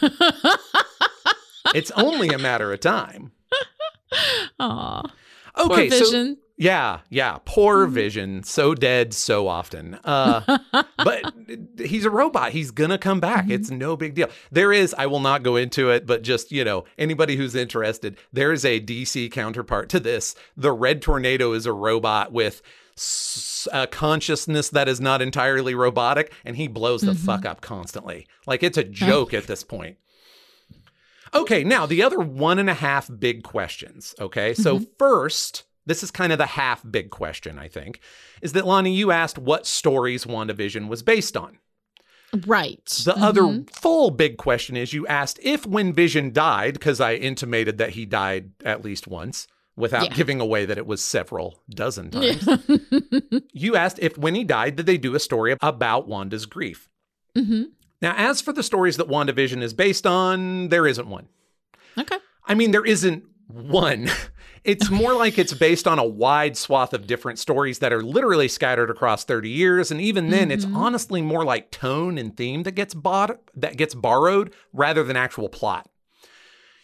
it's 1.74 1.90
only 1.92 2.28
a 2.28 2.38
matter 2.38 2.72
of 2.72 2.80
time. 2.80 3.32
Aw. 4.60 5.02
Okay, 5.58 5.88
Poor 5.88 5.98
so 5.98 6.04
Vision. 6.04 6.38
yeah, 6.58 7.00
yeah, 7.08 7.38
poor 7.44 7.86
mm-hmm. 7.86 7.94
Vision, 7.94 8.42
so 8.42 8.74
dead 8.74 9.14
so 9.14 9.48
often. 9.48 9.98
Uh, 10.04 10.58
but 10.98 11.32
he's 11.78 12.04
a 12.04 12.10
robot. 12.10 12.52
He's 12.52 12.70
gonna 12.70 12.98
come 12.98 13.20
back. 13.20 13.44
Mm-hmm. 13.44 13.52
It's 13.52 13.70
no 13.70 13.96
big 13.96 14.14
deal. 14.14 14.28
There 14.50 14.72
is, 14.72 14.94
I 14.98 15.06
will 15.06 15.20
not 15.20 15.42
go 15.42 15.56
into 15.56 15.90
it, 15.90 16.06
but 16.06 16.22
just 16.22 16.52
you 16.52 16.64
know, 16.64 16.84
anybody 16.98 17.36
who's 17.36 17.54
interested, 17.54 18.18
there 18.32 18.52
is 18.52 18.64
a 18.64 18.80
DC 18.80 19.32
counterpart 19.32 19.88
to 19.90 20.00
this. 20.00 20.34
The 20.56 20.72
Red 20.72 21.00
Tornado 21.00 21.52
is 21.52 21.64
a 21.64 21.72
robot 21.72 22.32
with 22.32 22.60
a 23.72 23.86
consciousness 23.86 24.70
that 24.70 24.88
is 24.88 25.00
not 25.00 25.22
entirely 25.22 25.74
robotic, 25.74 26.32
and 26.44 26.56
he 26.56 26.68
blows 26.68 27.02
the 27.02 27.14
fuck 27.14 27.40
mm-hmm. 27.40 27.48
up 27.48 27.60
constantly. 27.62 28.26
Like 28.46 28.62
it's 28.62 28.78
a 28.78 28.84
joke 28.84 29.32
at 29.32 29.46
this 29.46 29.64
point. 29.64 29.96
Okay, 31.42 31.64
now 31.64 31.86
the 31.86 32.02
other 32.02 32.18
one 32.18 32.58
and 32.58 32.68
a 32.70 32.74
half 32.74 33.10
big 33.18 33.42
questions. 33.42 34.14
Okay, 34.20 34.54
so 34.54 34.80
first, 34.98 35.64
this 35.86 36.02
is 36.02 36.10
kind 36.10 36.32
of 36.32 36.38
the 36.38 36.46
half 36.46 36.82
big 36.90 37.10
question, 37.10 37.58
I 37.58 37.68
think, 37.68 38.00
is 38.42 38.52
that 38.54 38.66
Lonnie, 38.66 38.94
you 38.94 39.10
asked 39.10 39.38
what 39.38 39.66
stories 39.66 40.24
WandaVision 40.24 40.88
was 40.88 41.02
based 41.02 41.36
on. 41.36 41.58
Right. 42.46 42.84
The 43.04 43.16
other 43.16 43.64
full 43.72 44.10
big 44.10 44.36
question 44.36 44.76
is 44.76 44.92
you 44.92 45.06
asked 45.06 45.38
if 45.42 45.64
when 45.66 45.92
Vision 45.92 46.32
died, 46.32 46.74
because 46.74 47.00
I 47.00 47.14
intimated 47.14 47.78
that 47.78 47.90
he 47.90 48.04
died 48.04 48.50
at 48.64 48.84
least 48.84 49.06
once 49.06 49.46
without 49.76 50.04
Yeah. 50.10 50.14
giving 50.14 50.40
away 50.40 50.64
that 50.66 50.76
it 50.78 50.86
was 50.86 51.02
several 51.02 51.62
dozen 51.70 52.10
times. 52.10 52.46
you 53.52 53.76
asked 53.76 53.98
if 54.00 54.18
when 54.18 54.34
he 54.34 54.42
died, 54.44 54.76
did 54.76 54.86
they 54.86 54.98
do 54.98 55.14
a 55.14 55.20
story 55.20 55.54
about 55.62 56.08
Wanda's 56.08 56.46
grief? 56.46 56.88
hmm 57.36 57.64
Now, 58.02 58.14
as 58.16 58.40
for 58.40 58.52
the 58.52 58.62
stories 58.62 58.96
that 58.98 59.08
WandaVision 59.08 59.62
is 59.62 59.72
based 59.72 60.06
on, 60.06 60.68
there 60.68 60.86
isn't 60.86 61.08
one. 61.08 61.28
Okay. 61.98 62.18
I 62.46 62.54
mean, 62.54 62.70
there 62.70 62.84
isn't 62.84 63.24
one. 63.48 64.10
It's 64.66 64.90
more 64.90 65.14
like 65.14 65.38
it's 65.38 65.54
based 65.54 65.86
on 65.86 66.00
a 66.00 66.04
wide 66.04 66.56
swath 66.56 66.92
of 66.92 67.06
different 67.06 67.38
stories 67.38 67.78
that 67.78 67.92
are 67.92 68.02
literally 68.02 68.48
scattered 68.48 68.90
across 68.90 69.22
30 69.22 69.48
years. 69.48 69.92
And 69.92 70.00
even 70.00 70.30
then, 70.30 70.50
it's 70.50 70.64
mm-hmm. 70.64 70.76
honestly 70.76 71.22
more 71.22 71.44
like 71.44 71.70
tone 71.70 72.18
and 72.18 72.36
theme 72.36 72.64
that 72.64 72.72
gets 72.72 72.92
bought 72.92 73.38
that 73.54 73.76
gets 73.76 73.94
borrowed 73.94 74.52
rather 74.72 75.04
than 75.04 75.16
actual 75.16 75.48
plot. 75.48 75.88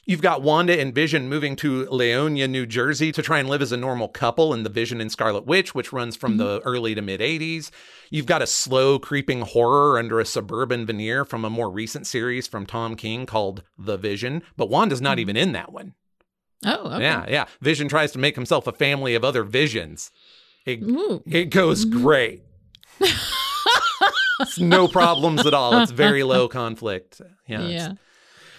You've 0.04 0.22
got 0.22 0.42
Wanda 0.42 0.78
and 0.78 0.92
Vision 0.92 1.28
moving 1.28 1.54
to 1.56 1.86
Leonia, 1.86 2.50
New 2.50 2.66
Jersey 2.66 3.12
to 3.12 3.22
try 3.22 3.38
and 3.38 3.48
live 3.48 3.62
as 3.62 3.70
a 3.70 3.76
normal 3.76 4.08
couple 4.08 4.52
in 4.52 4.64
the 4.64 4.68
Vision 4.68 5.00
and 5.00 5.12
Scarlet 5.12 5.46
Witch, 5.46 5.76
which 5.76 5.92
runs 5.92 6.16
from 6.16 6.38
the 6.38 6.58
mm-hmm. 6.58 6.68
early 6.68 6.94
to 6.96 7.02
mid 7.02 7.20
80s. 7.20 7.70
You've 8.10 8.26
got 8.26 8.42
a 8.42 8.46
slow 8.46 8.98
creeping 8.98 9.42
horror 9.42 9.98
under 9.98 10.18
a 10.18 10.24
suburban 10.24 10.86
veneer 10.86 11.24
from 11.24 11.44
a 11.44 11.50
more 11.50 11.70
recent 11.70 12.08
series 12.08 12.48
from 12.48 12.66
Tom 12.66 12.96
King 12.96 13.26
called 13.26 13.62
The 13.78 13.96
Vision, 13.96 14.42
but 14.56 14.68
Wanda's 14.68 15.00
not 15.00 15.12
mm-hmm. 15.12 15.20
even 15.20 15.36
in 15.36 15.52
that 15.52 15.72
one. 15.72 15.94
Oh, 16.64 16.94
okay. 16.94 17.02
Yeah, 17.02 17.26
yeah. 17.28 17.44
Vision 17.60 17.88
tries 17.88 18.10
to 18.12 18.18
make 18.18 18.34
himself 18.34 18.66
a 18.66 18.72
family 18.72 19.14
of 19.14 19.24
other 19.24 19.44
visions. 19.44 20.10
It, 20.66 20.82
Ooh. 20.82 21.22
it 21.26 21.46
goes 21.46 21.84
mm-hmm. 21.86 22.02
great. 22.02 22.42
It's 24.40 24.58
no 24.58 24.88
problems 24.88 25.46
at 25.46 25.54
all. 25.54 25.78
It's 25.78 25.92
very 25.92 26.22
low 26.24 26.48
conflict. 26.48 27.20
Yeah. 27.46 27.62
Yeah. 27.62 27.92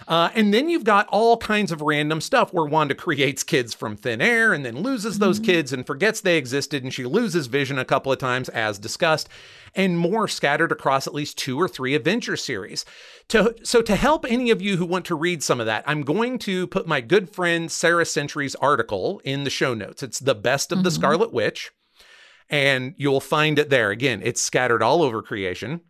Uh, 0.07 0.29
and 0.33 0.53
then 0.53 0.69
you've 0.69 0.83
got 0.83 1.07
all 1.07 1.37
kinds 1.37 1.71
of 1.71 1.81
random 1.81 2.19
stuff 2.21 2.53
where 2.53 2.65
Wanda 2.65 2.95
creates 2.95 3.43
kids 3.43 3.73
from 3.73 3.95
thin 3.95 4.21
air 4.21 4.53
and 4.53 4.65
then 4.65 4.81
loses 4.81 5.19
those 5.19 5.39
kids 5.39 5.71
and 5.71 5.85
forgets 5.85 6.21
they 6.21 6.37
existed, 6.37 6.83
and 6.83 6.93
she 6.93 7.05
loses 7.05 7.47
Vision 7.47 7.79
a 7.79 7.85
couple 7.85 8.11
of 8.11 8.19
times, 8.19 8.49
as 8.49 8.79
discussed, 8.79 9.29
and 9.75 9.97
more 9.97 10.27
scattered 10.27 10.71
across 10.71 11.07
at 11.07 11.13
least 11.13 11.37
two 11.37 11.59
or 11.59 11.67
three 11.67 11.95
Avenger 11.95 12.35
series. 12.35 12.85
To, 13.29 13.55
so, 13.63 13.81
to 13.81 13.95
help 13.95 14.25
any 14.27 14.51
of 14.51 14.61
you 14.61 14.77
who 14.77 14.85
want 14.85 15.05
to 15.05 15.15
read 15.15 15.41
some 15.41 15.59
of 15.59 15.65
that, 15.65 15.83
I'm 15.87 16.03
going 16.03 16.37
to 16.39 16.67
put 16.67 16.87
my 16.87 17.01
good 17.01 17.29
friend 17.29 17.71
Sarah 17.71 18.05
Century's 18.05 18.55
article 18.55 19.21
in 19.23 19.43
the 19.43 19.49
show 19.49 19.73
notes. 19.73 20.03
It's 20.03 20.19
the 20.19 20.35
best 20.35 20.71
of 20.71 20.83
the 20.83 20.91
Scarlet 20.91 21.31
Witch, 21.31 21.71
and 22.49 22.93
you'll 22.97 23.21
find 23.21 23.57
it 23.57 23.69
there. 23.69 23.89
Again, 23.89 24.21
it's 24.23 24.41
scattered 24.41 24.83
all 24.83 25.01
over 25.01 25.21
creation. 25.21 25.81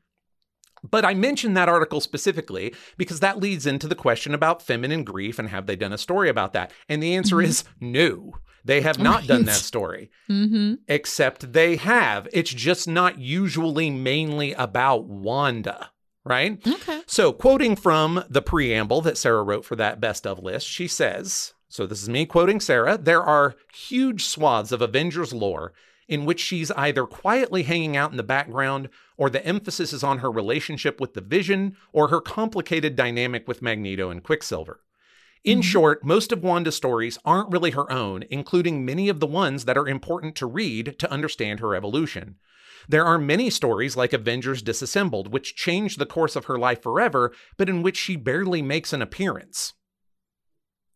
But 0.83 1.05
I 1.05 1.13
mentioned 1.13 1.55
that 1.57 1.69
article 1.69 2.01
specifically 2.01 2.73
because 2.97 3.19
that 3.21 3.39
leads 3.39 3.65
into 3.65 3.87
the 3.87 3.95
question 3.95 4.33
about 4.33 4.61
feminine 4.61 5.03
grief 5.03 5.39
and 5.39 5.49
have 5.49 5.65
they 5.65 5.75
done 5.75 5.93
a 5.93 5.97
story 5.97 6.29
about 6.29 6.53
that? 6.53 6.71
And 6.89 7.01
the 7.01 7.15
answer 7.15 7.41
is 7.41 7.63
no. 7.79 8.33
They 8.65 8.81
have 8.81 8.97
not 8.99 9.27
done 9.27 9.45
that 9.45 9.55
story, 9.55 10.09
Mm-hmm. 10.29 10.75
except 10.87 11.51
they 11.53 11.75
have. 11.77 12.27
It's 12.31 12.49
just 12.53 12.87
not 12.87 13.19
usually 13.19 13.89
mainly 13.89 14.53
about 14.53 15.05
Wanda, 15.05 15.91
right? 16.23 16.65
Okay. 16.65 17.01
So, 17.05 17.33
quoting 17.33 17.75
from 17.75 18.23
the 18.29 18.41
preamble 18.41 19.01
that 19.01 19.17
Sarah 19.17 19.43
wrote 19.43 19.65
for 19.65 19.75
that 19.75 19.99
best 19.99 20.25
of 20.25 20.39
list, 20.39 20.65
she 20.67 20.87
says 20.87 21.53
So, 21.67 21.85
this 21.85 22.01
is 22.01 22.07
me 22.07 22.25
quoting 22.25 22.61
Sarah 22.61 22.97
there 22.97 23.21
are 23.23 23.55
huge 23.73 24.23
swaths 24.23 24.71
of 24.71 24.81
Avengers 24.81 25.33
lore 25.33 25.73
in 26.07 26.23
which 26.25 26.39
she's 26.39 26.71
either 26.71 27.05
quietly 27.05 27.63
hanging 27.63 27.97
out 27.97 28.11
in 28.11 28.17
the 28.17 28.23
background 28.23 28.87
or 29.23 29.29
the 29.29 29.45
emphasis 29.45 29.93
is 29.93 30.03
on 30.03 30.17
her 30.17 30.29
relationship 30.29 30.99
with 30.99 31.13
the 31.13 31.21
Vision 31.21 31.77
or 31.93 32.09
her 32.09 32.19
complicated 32.19 32.93
dynamic 32.93 33.47
with 33.47 33.61
Magneto 33.61 34.09
and 34.09 34.21
Quicksilver. 34.21 34.81
In 35.45 35.61
short, 35.61 36.03
most 36.03 36.33
of 36.33 36.43
Wanda's 36.43 36.75
stories 36.75 37.17
aren't 37.23 37.49
really 37.49 37.71
her 37.71 37.89
own, 37.89 38.25
including 38.29 38.83
many 38.83 39.07
of 39.07 39.21
the 39.21 39.25
ones 39.25 39.63
that 39.63 39.77
are 39.77 39.87
important 39.87 40.35
to 40.35 40.45
read 40.45 40.99
to 40.99 41.09
understand 41.09 41.61
her 41.61 41.73
evolution. 41.73 42.35
There 42.89 43.05
are 43.05 43.17
many 43.17 43.49
stories 43.49 43.95
like 43.95 44.11
Avengers 44.11 44.61
Disassembled, 44.61 45.31
which 45.31 45.55
change 45.55 45.95
the 45.95 46.05
course 46.05 46.35
of 46.35 46.45
her 46.45 46.59
life 46.59 46.83
forever, 46.83 47.31
but 47.55 47.69
in 47.69 47.81
which 47.81 47.95
she 47.95 48.17
barely 48.17 48.61
makes 48.61 48.91
an 48.91 49.01
appearance. 49.01 49.71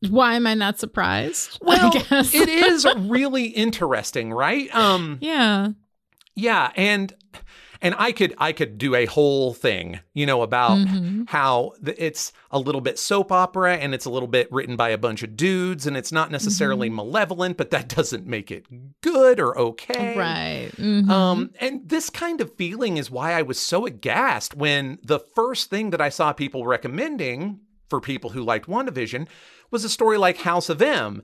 Why 0.09 0.33
am 0.33 0.45
I 0.45 0.53
not 0.53 0.79
surprised? 0.79 1.59
Well, 1.61 1.93
it 2.11 2.49
is 2.49 2.85
really 2.97 3.45
interesting, 3.45 4.33
right? 4.33 4.73
Um, 4.75 5.17
Yeah. 5.21 5.69
yeah, 6.35 6.73
and 6.75 7.13
and 7.81 7.95
I 7.97 8.11
could 8.11 8.33
I 8.37 8.51
could 8.51 8.77
do 8.77 8.95
a 8.95 9.05
whole 9.05 9.53
thing, 9.53 9.99
you 10.13 10.25
know, 10.25 10.41
about 10.41 10.77
Mhm. 10.77 11.29
how 11.29 11.73
the, 11.81 11.93
it's 12.03 12.31
a 12.51 12.59
little 12.59 12.81
bit 12.81 12.97
soap 12.99 13.31
opera 13.31 13.75
and 13.77 13.93
it's 13.93 14.05
a 14.05 14.09
little 14.09 14.27
bit 14.27 14.51
written 14.51 14.75
by 14.75 14.89
a 14.89 14.97
bunch 14.97 15.23
of 15.23 15.35
dudes 15.35 15.85
and 15.87 15.95
it's 15.97 16.11
not 16.11 16.31
necessarily 16.31 16.89
malevolent, 16.89 17.57
but 17.57 17.71
that 17.71 17.87
doesn't 17.89 18.25
make 18.25 18.51
it 18.51 18.65
good 19.01 19.39
or 19.39 19.57
okay. 19.57 20.17
Right. 20.17 20.71
Mhm. 20.77 21.09
Um, 21.09 21.51
and 21.59 21.87
this 21.87 22.09
kind 22.09 22.41
of 22.41 22.53
feeling 22.55 22.97
is 22.97 23.11
why 23.11 23.33
I 23.33 23.41
was 23.41 23.59
so 23.59 23.85
aghast 23.85 24.55
when 24.55 24.99
the 25.03 25.19
first 25.19 25.69
thing 25.69 25.91
that 25.91 26.01
I 26.01 26.09
saw 26.09 26.33
people 26.33 26.65
recommending 26.65 27.59
for 27.89 28.01
people 28.01 28.31
who 28.31 28.41
liked 28.43 28.67
WandaVision 28.67 29.27
was 29.71 29.83
a 29.83 29.89
story 29.89 30.17
like 30.17 30.37
House 30.37 30.69
of 30.69 30.81
M. 30.81 31.21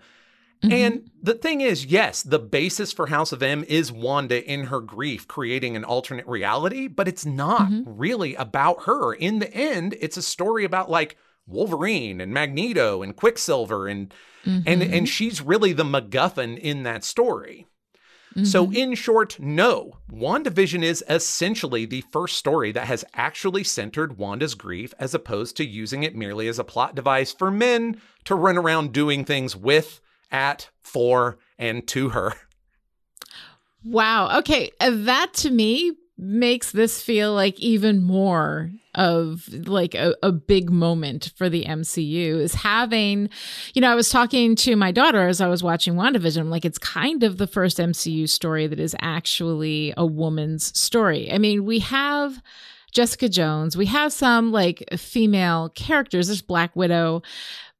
Mm-hmm. 0.63 0.71
And 0.71 1.11
the 1.21 1.33
thing 1.33 1.61
is, 1.61 1.85
yes, 1.85 2.23
the 2.23 2.39
basis 2.39 2.93
for 2.93 3.07
House 3.07 3.31
of 3.31 3.43
M 3.43 3.65
is 3.67 3.91
Wanda 3.91 4.43
in 4.49 4.65
her 4.65 4.79
grief, 4.79 5.27
creating 5.27 5.75
an 5.75 5.83
alternate 5.83 6.27
reality, 6.27 6.87
but 6.87 7.07
it's 7.07 7.25
not 7.25 7.69
mm-hmm. 7.69 7.97
really 7.97 8.33
about 8.35 8.83
her. 8.83 9.13
In 9.13 9.39
the 9.39 9.53
end, 9.53 9.95
it's 9.99 10.17
a 10.17 10.21
story 10.21 10.63
about 10.63 10.89
like 10.89 11.17
Wolverine 11.45 12.21
and 12.21 12.33
Magneto 12.33 13.01
and 13.01 13.15
Quicksilver 13.15 13.87
and 13.87 14.13
and 14.45 14.65
mm-hmm. 14.65 14.93
and 14.93 15.07
she's 15.07 15.41
really 15.41 15.71
the 15.71 15.85
MacGuffin 15.85 16.57
in 16.57 16.83
that 16.83 17.03
story. 17.03 17.67
So, 18.43 18.71
in 18.71 18.95
short, 18.95 19.39
no. 19.39 19.99
WandaVision 20.11 20.83
is 20.83 21.03
essentially 21.07 21.85
the 21.85 22.03
first 22.11 22.37
story 22.37 22.71
that 22.71 22.87
has 22.87 23.05
actually 23.13 23.63
centered 23.63 24.17
Wanda's 24.17 24.55
grief 24.55 24.93
as 24.97 25.13
opposed 25.13 25.55
to 25.57 25.65
using 25.65 26.01
it 26.03 26.15
merely 26.15 26.47
as 26.47 26.57
a 26.57 26.63
plot 26.63 26.95
device 26.95 27.31
for 27.31 27.51
men 27.51 28.01
to 28.25 28.33
run 28.33 28.57
around 28.57 28.91
doing 28.91 29.23
things 29.23 29.55
with, 29.55 30.01
at, 30.33 30.69
for, 30.81 31.37
and 31.57 31.87
to 31.87 32.09
her. 32.09 32.33
Wow. 33.85 34.39
Okay. 34.39 34.71
Uh, 34.79 34.91
That 34.91 35.33
to 35.35 35.51
me 35.51 35.93
makes 36.17 36.71
this 36.71 37.01
feel 37.01 37.33
like 37.33 37.59
even 37.59 38.01
more 38.03 38.71
of 38.95 39.47
like 39.67 39.95
a, 39.95 40.15
a 40.21 40.31
big 40.31 40.69
moment 40.69 41.31
for 41.35 41.49
the 41.49 41.65
MCU 41.65 42.39
is 42.39 42.53
having, 42.53 43.29
you 43.73 43.81
know, 43.81 43.91
I 43.91 43.95
was 43.95 44.09
talking 44.09 44.55
to 44.57 44.75
my 44.75 44.91
daughter 44.91 45.27
as 45.27 45.41
I 45.41 45.47
was 45.47 45.63
watching 45.63 45.95
WandaVision. 45.95 46.49
Like, 46.49 46.65
it's 46.65 46.77
kind 46.77 47.23
of 47.23 47.37
the 47.39 47.47
first 47.47 47.79
MCU 47.79 48.29
story 48.29 48.67
that 48.67 48.79
is 48.79 48.95
actually 49.01 49.93
a 49.97 50.05
woman's 50.05 50.77
story. 50.79 51.31
I 51.31 51.39
mean, 51.39 51.65
we 51.65 51.79
have 51.79 52.41
Jessica 52.91 53.27
Jones, 53.27 53.75
we 53.75 53.87
have 53.87 54.13
some 54.13 54.51
like 54.51 54.83
female 54.95 55.69
characters. 55.69 56.27
There's 56.27 56.43
Black 56.43 56.75
Widow. 56.75 57.23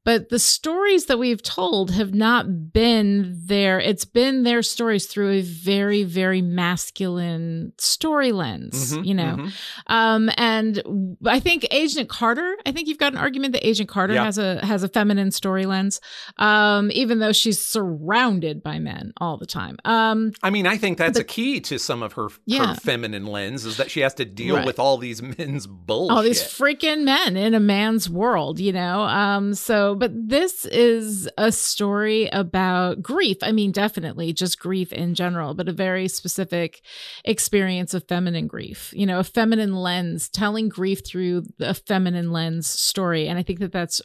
But 0.04 0.28
the 0.28 0.38
stories 0.38 1.06
that 1.06 1.18
we've 1.18 1.42
told 1.42 1.90
have 1.92 2.12
not 2.14 2.72
been 2.72 3.34
there. 3.46 3.80
It's 3.80 4.04
been 4.04 4.42
their 4.42 4.62
stories 4.62 5.06
through 5.06 5.30
a 5.30 5.40
very, 5.40 6.02
very 6.04 6.42
masculine 6.42 7.72
story 7.78 8.32
lens, 8.32 8.92
Mhm, 8.94 9.06
you 9.06 9.14
know. 9.14 9.36
mhm. 9.38 9.52
Um, 9.86 10.30
and 10.36 11.16
I 11.26 11.40
think 11.40 11.66
Agent 11.70 12.08
Carter. 12.08 12.56
I 12.66 12.72
think 12.72 12.88
you've 12.88 12.98
got 12.98 13.12
an 13.12 13.18
argument 13.18 13.52
that 13.54 13.66
Agent 13.66 13.88
Carter 13.88 14.14
Yeah. 14.14 14.24
has 14.24 14.38
a 14.38 14.64
has 14.64 14.82
a 14.82 14.88
feminine 14.88 15.30
story 15.30 15.66
lens, 15.66 16.00
um, 16.38 16.90
even 16.92 17.18
though 17.18 17.32
she's 17.32 17.58
surrounded 17.58 18.62
by 18.62 18.78
men 18.78 19.12
all 19.20 19.36
the 19.38 19.46
time. 19.46 19.78
Um, 19.84 20.32
I 20.42 20.50
mean, 20.50 20.66
I 20.66 20.76
think 20.76 20.98
that's 20.98 21.18
a 21.18 21.24
key 21.24 21.60
to 21.60 21.78
some 21.78 22.02
of 22.02 22.12
her, 22.14 22.28
Yeah. 22.46 22.66
her 22.68 22.74
feminine 22.74 23.26
lens 23.26 23.64
is 23.64 23.76
that 23.78 23.90
she 23.90 24.00
has 24.00 24.14
to 24.14 24.24
deal 24.24 24.56
Right. 24.56 24.66
with 24.66 24.78
all 24.78 24.98
these 24.98 25.22
men's 25.38 25.66
bullshit. 25.66 26.16
all 26.16 26.22
these 26.22 26.42
freaking 26.42 27.04
men 27.04 27.36
in 27.36 27.54
a 27.54 27.60
man's 27.60 28.10
world, 28.10 28.60
you 28.60 28.72
know. 28.72 29.00
Um, 29.02 29.54
so 29.54 29.93
But 29.94 30.12
this 30.14 30.64
is 30.66 31.28
a 31.38 31.52
story 31.52 32.28
about 32.32 33.02
grief. 33.02 33.38
I 33.42 33.52
mean, 33.52 33.72
definitely 33.72 34.32
just 34.32 34.58
grief 34.58 34.92
in 34.92 35.14
general, 35.14 35.54
but 35.54 35.68
a 35.68 35.72
very 35.72 36.08
specific 36.08 36.82
experience 37.24 37.94
of 37.94 38.06
feminine 38.08 38.46
grief, 38.46 38.92
you 38.96 39.06
know, 39.06 39.18
a 39.18 39.24
feminine 39.24 39.74
lens, 39.74 40.28
telling 40.28 40.68
grief 40.68 41.02
through 41.06 41.44
a 41.60 41.74
feminine 41.74 42.32
lens 42.32 42.68
story. 42.68 43.28
And 43.28 43.38
I 43.38 43.42
think 43.42 43.58
that 43.60 43.72
that's 43.72 44.00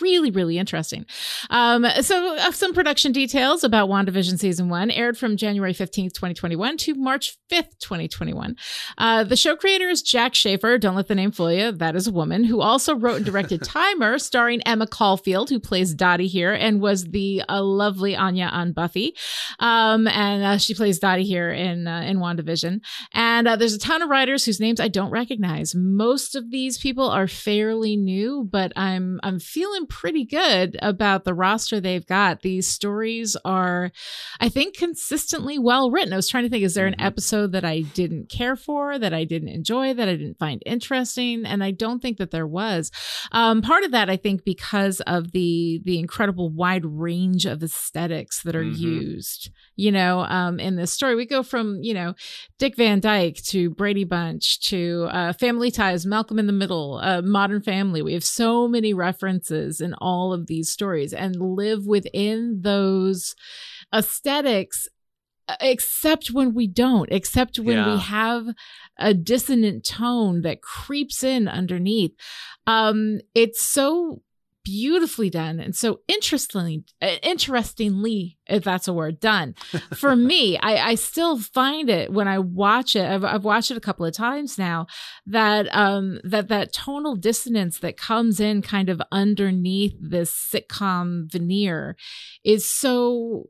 really, 0.00 0.30
really 0.30 0.58
interesting. 0.58 1.06
Um, 1.50 1.84
so, 2.00 2.36
uh, 2.36 2.52
some 2.52 2.74
production 2.74 3.12
details 3.12 3.64
about 3.64 3.88
WandaVision 3.88 4.38
season 4.38 4.68
one 4.68 4.90
aired 4.90 5.18
from 5.18 5.36
January 5.36 5.74
15th, 5.74 6.12
2021 6.12 6.76
to 6.78 6.94
March 6.94 7.36
5th, 7.50 7.78
2021. 7.80 8.56
Uh, 8.98 9.24
the 9.24 9.36
show 9.36 9.56
creator 9.56 9.88
is 9.88 10.02
Jac 10.02 10.34
Schaeffer. 10.34 10.78
Don't 10.78 10.94
let 10.94 11.08
the 11.08 11.14
name 11.14 11.32
fool 11.32 11.52
you. 11.52 11.72
That 11.72 11.96
is 11.96 12.06
a 12.06 12.12
woman 12.12 12.44
who 12.44 12.60
also 12.60 12.94
wrote 12.94 13.16
and 13.16 13.26
directed 13.26 13.62
Timer, 13.64 14.18
starring 14.18 14.62
Emma 14.62 14.86
Caulfield, 14.86 15.33
who 15.50 15.58
plays 15.60 15.94
Dottie 15.94 16.28
here 16.28 16.52
and 16.52 16.80
was 16.80 17.04
the 17.06 17.42
uh, 17.48 17.62
lovely 17.62 18.14
Anya 18.14 18.46
on 18.46 18.72
Buffy. 18.72 19.14
Um, 19.58 20.06
and 20.08 20.44
uh, 20.44 20.58
she 20.58 20.74
plays 20.74 20.98
Dottie 20.98 21.24
here 21.24 21.50
in, 21.50 21.86
uh, 21.88 22.00
in 22.02 22.18
WandaVision. 22.18 22.80
And 23.12 23.48
uh, 23.48 23.56
there's 23.56 23.74
a 23.74 23.78
ton 23.78 24.02
of 24.02 24.08
writers 24.08 24.44
whose 24.44 24.60
names 24.60 24.80
I 24.80 24.88
don't 24.88 25.10
recognize. 25.10 25.74
Most 25.74 26.36
of 26.36 26.50
these 26.50 26.78
people 26.78 27.08
are 27.08 27.28
fairly 27.28 27.96
new, 27.96 28.48
but 28.50 28.72
I'm, 28.76 29.18
I'm 29.22 29.40
feeling 29.40 29.86
pretty 29.86 30.24
good 30.24 30.76
about 30.80 31.24
the 31.24 31.34
roster 31.34 31.80
they've 31.80 32.06
got. 32.06 32.42
These 32.42 32.68
stories 32.68 33.36
are, 33.44 33.90
I 34.40 34.48
think, 34.48 34.76
consistently 34.76 35.58
well 35.58 35.90
written. 35.90 36.12
I 36.12 36.16
was 36.16 36.28
trying 36.28 36.44
to 36.44 36.50
think, 36.50 36.64
is 36.64 36.74
there 36.74 36.86
an 36.86 36.94
Mhm. 36.94 37.06
episode 37.06 37.52
that 37.52 37.64
I 37.64 37.80
didn't 37.80 38.28
care 38.28 38.56
for, 38.56 38.98
that 38.98 39.12
I 39.12 39.24
didn't 39.24 39.48
enjoy, 39.48 39.94
that 39.94 40.08
I 40.08 40.16
didn't 40.16 40.38
find 40.38 40.62
interesting? 40.64 41.44
And 41.44 41.64
I 41.64 41.70
don't 41.70 42.00
think 42.00 42.18
that 42.18 42.30
there 42.30 42.46
was. 42.46 42.90
Um, 43.32 43.62
part 43.62 43.84
of 43.84 43.90
that, 43.92 44.10
I 44.10 44.16
think, 44.16 44.44
because 44.44 45.00
of 45.00 45.23
the 45.32 45.80
the 45.84 45.98
incredible 45.98 46.50
wide 46.50 46.84
range 46.84 47.46
of 47.46 47.62
aesthetics 47.62 48.42
that 48.42 48.54
are 48.56 48.64
Mhm. 48.64 48.78
used, 48.78 49.50
you 49.76 49.90
know, 49.92 50.20
um, 50.20 50.58
in 50.60 50.76
this 50.76 50.92
story. 50.92 51.14
We 51.14 51.26
go 51.26 51.42
from, 51.42 51.82
you 51.82 51.94
know, 51.94 52.14
Dick 52.58 52.76
Van 52.76 53.00
Dyke 53.00 53.36
to 53.46 53.70
Brady 53.70 54.04
Bunch 54.04 54.60
to 54.68 55.08
uh, 55.10 55.32
Family 55.32 55.70
Ties, 55.70 56.06
Malcolm 56.06 56.38
in 56.38 56.46
the 56.46 56.52
Middle, 56.52 56.98
uh, 57.02 57.22
Modern 57.22 57.62
Family. 57.62 58.02
We 58.02 58.12
have 58.14 58.24
so 58.24 58.68
many 58.68 58.92
references 58.94 59.80
in 59.80 59.94
all 59.94 60.32
of 60.32 60.46
these 60.46 60.70
stories 60.70 61.12
and 61.12 61.36
live 61.36 61.86
within 61.86 62.60
those 62.62 63.34
aesthetics 63.94 64.88
uh, 65.48 65.56
except 65.60 66.28
when 66.28 66.54
we 66.54 66.66
don't 66.66 67.08
except 67.12 67.58
when 67.58 67.76
Yeah. 67.76 67.94
we 67.94 68.00
have 68.00 68.46
a 68.98 69.12
dissonant 69.14 69.84
tone 69.84 70.40
that 70.40 70.62
creeps 70.62 71.22
in 71.22 71.48
underneath 71.48 72.12
um 72.66 73.20
it's 73.34 73.62
so 73.62 74.22
beautifully 74.64 75.30
done. 75.30 75.60
And 75.60 75.76
so 75.76 76.00
interestingly 76.08 76.84
uh, 77.02 77.16
interestingly 77.22 78.38
if 78.46 78.64
that's 78.64 78.88
a 78.88 78.92
word 78.92 79.20
done. 79.20 79.54
For 79.94 80.16
me 80.16 80.58
I, 80.58 80.90
I 80.90 80.94
still 80.94 81.38
find 81.38 81.88
it 81.88 82.12
when 82.12 82.28
i 82.28 82.38
watch 82.38 82.96
it 82.96 83.04
I've, 83.04 83.24
I've 83.24 83.44
watched 83.44 83.70
it 83.70 83.76
a 83.76 83.80
couple 83.80 84.06
of 84.06 84.14
times 84.14 84.58
now 84.58 84.86
that 85.26 85.66
um 85.74 86.18
that 86.24 86.48
that 86.48 86.72
tonal 86.72 87.16
dissonance 87.16 87.78
that 87.80 87.96
comes 87.96 88.40
in 88.40 88.62
kind 88.62 88.88
of 88.88 89.00
underneath 89.12 89.94
this 90.00 90.32
sitcom 90.32 91.30
veneer 91.30 91.96
is 92.44 92.70
so 92.70 93.48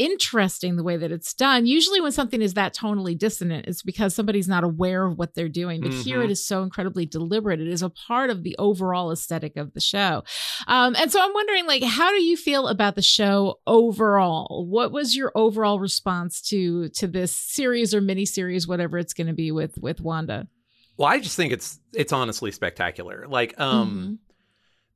interesting 0.00 0.76
the 0.76 0.82
way 0.82 0.96
that 0.96 1.12
it's 1.12 1.34
done. 1.34 1.66
Usually, 1.66 2.00
when 2.00 2.10
something 2.12 2.40
is 2.40 2.54
that 2.54 2.74
tonally 2.74 3.16
dissonant, 3.16 3.66
it's 3.68 3.82
because 3.82 4.14
somebody's 4.14 4.48
not 4.48 4.64
aware 4.64 5.04
of 5.04 5.18
what 5.18 5.34
they're 5.34 5.48
doing. 5.48 5.82
But 5.82 5.92
here 5.92 6.20
Mhm. 6.20 6.24
it 6.24 6.30
is 6.30 6.44
so 6.44 6.62
incredibly 6.62 7.04
deliberate. 7.04 7.60
It 7.60 7.68
is 7.68 7.82
a 7.82 7.90
part 7.90 8.30
of 8.30 8.42
the 8.42 8.56
overall 8.58 9.12
aesthetic 9.12 9.56
of 9.58 9.74
the 9.74 9.80
show. 9.80 10.24
Um, 10.66 10.96
and 10.98 11.12
so 11.12 11.20
I'm 11.22 11.34
wondering, 11.34 11.66
like, 11.66 11.82
how 11.82 12.10
do 12.10 12.22
you 12.22 12.36
feel 12.36 12.66
about 12.68 12.94
the 12.94 13.02
show 13.02 13.60
overall? 13.66 14.66
What 14.66 14.90
was 14.92 15.14
your 15.16 15.32
overall 15.34 15.78
response 15.78 16.40
to 16.48 16.88
to 16.90 17.06
this 17.06 17.36
series 17.36 17.94
or 17.94 18.00
miniseries, 18.00 18.66
whatever 18.66 18.96
it's 18.98 19.12
going 19.12 19.26
to 19.26 19.32
be 19.34 19.52
with 19.52 19.76
with 19.78 20.00
Wanda? 20.00 20.48
Well, 20.96 21.08
I 21.08 21.18
just 21.20 21.36
think 21.36 21.52
it's 21.52 21.78
it's 21.92 22.12
honestly 22.12 22.50
spectacular. 22.52 23.26
Like, 23.28 23.58
um, 23.60 23.88
Mm-hmm. 23.90 24.14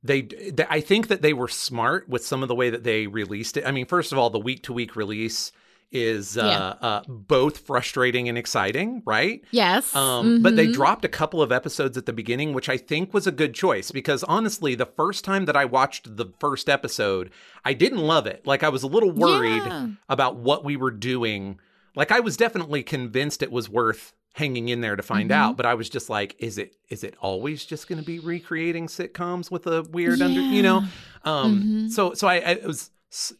They, 0.05 0.21
they, 0.21 0.65
I 0.69 0.81
think 0.81 1.07
that 1.07 1.21
they 1.21 1.33
were 1.33 1.47
smart 1.47 2.07
with 2.07 2.25
some 2.25 2.41
of 2.43 2.47
the 2.49 2.55
way 2.55 2.69
that 2.69 2.83
they 2.83 3.07
released 3.07 3.57
it. 3.57 3.65
I 3.65 3.71
mean, 3.71 3.85
first 3.85 4.11
of 4.11 4.17
all, 4.17 4.29
the 4.29 4.39
week 4.39 4.63
to 4.63 4.73
week 4.73 4.95
release 4.95 5.51
is 5.91 6.37
uh, 6.37 6.75
uh, 6.81 7.01
both 7.07 7.59
frustrating 7.59 8.27
and 8.27 8.37
exciting, 8.37 9.01
right? 9.05 9.43
Yes, 9.51 9.95
Um, 9.95 10.41
But 10.41 10.55
they 10.55 10.67
Mhm. 10.67 10.73
dropped 10.73 11.05
a 11.05 11.09
couple 11.09 11.41
of 11.41 11.51
episodes 11.51 11.95
at 11.97 12.05
the 12.05 12.11
beginning, 12.11 12.53
which 12.53 12.67
I 12.67 12.75
think 12.77 13.13
was 13.13 13.27
a 13.27 13.31
good 13.31 13.53
choice 13.53 13.91
because 13.91 14.23
honestly, 14.23 14.75
the 14.75 14.87
first 14.87 15.23
time 15.23 15.45
that 15.45 15.55
I 15.55 15.63
watched 15.65 16.17
the 16.17 16.25
first 16.39 16.67
episode, 16.69 17.29
I 17.63 17.73
didn't 17.73 17.99
love 17.99 18.25
it. 18.27 18.45
Like, 18.45 18.61
I 18.63 18.69
was 18.69 18.83
a 18.83 18.87
little 18.87 19.11
worried 19.11 19.63
Yeah. 19.65 19.87
about 20.09 20.35
what 20.37 20.65
we 20.65 20.75
were 20.75 20.91
doing. 20.91 21.59
Like, 21.95 22.11
I 22.11 22.19
was 22.19 22.35
definitely 22.35 22.83
convinced 22.83 23.41
it 23.41 23.51
was 23.51 23.69
worth 23.69 24.11
hanging 24.35 24.67
in 24.67 24.81
there 24.81 24.97
to 24.97 25.01
find 25.03 25.29
Mhm. 25.29 25.33
out, 25.33 25.55
but 25.57 25.65
I 25.65 25.75
was 25.75 25.89
just 25.89 26.09
like, 26.09 26.35
is 26.39 26.57
it 26.57 26.75
is 26.89 27.03
it 27.05 27.15
always 27.21 27.63
just 27.65 27.87
going 27.87 27.99
to 27.99 28.05
be 28.05 28.19
recreating 28.19 28.87
sitcoms 28.87 29.49
with 29.49 29.65
a 29.65 29.83
weird 29.83 30.21
under, 30.21 30.41
you 30.41 30.61
know? 30.61 30.83
Um, 31.23 31.63
Mhm. 31.63 31.89
so 31.91 32.13
so 32.13 32.27
I, 32.27 32.35
I 32.35 32.59
was 32.65 32.91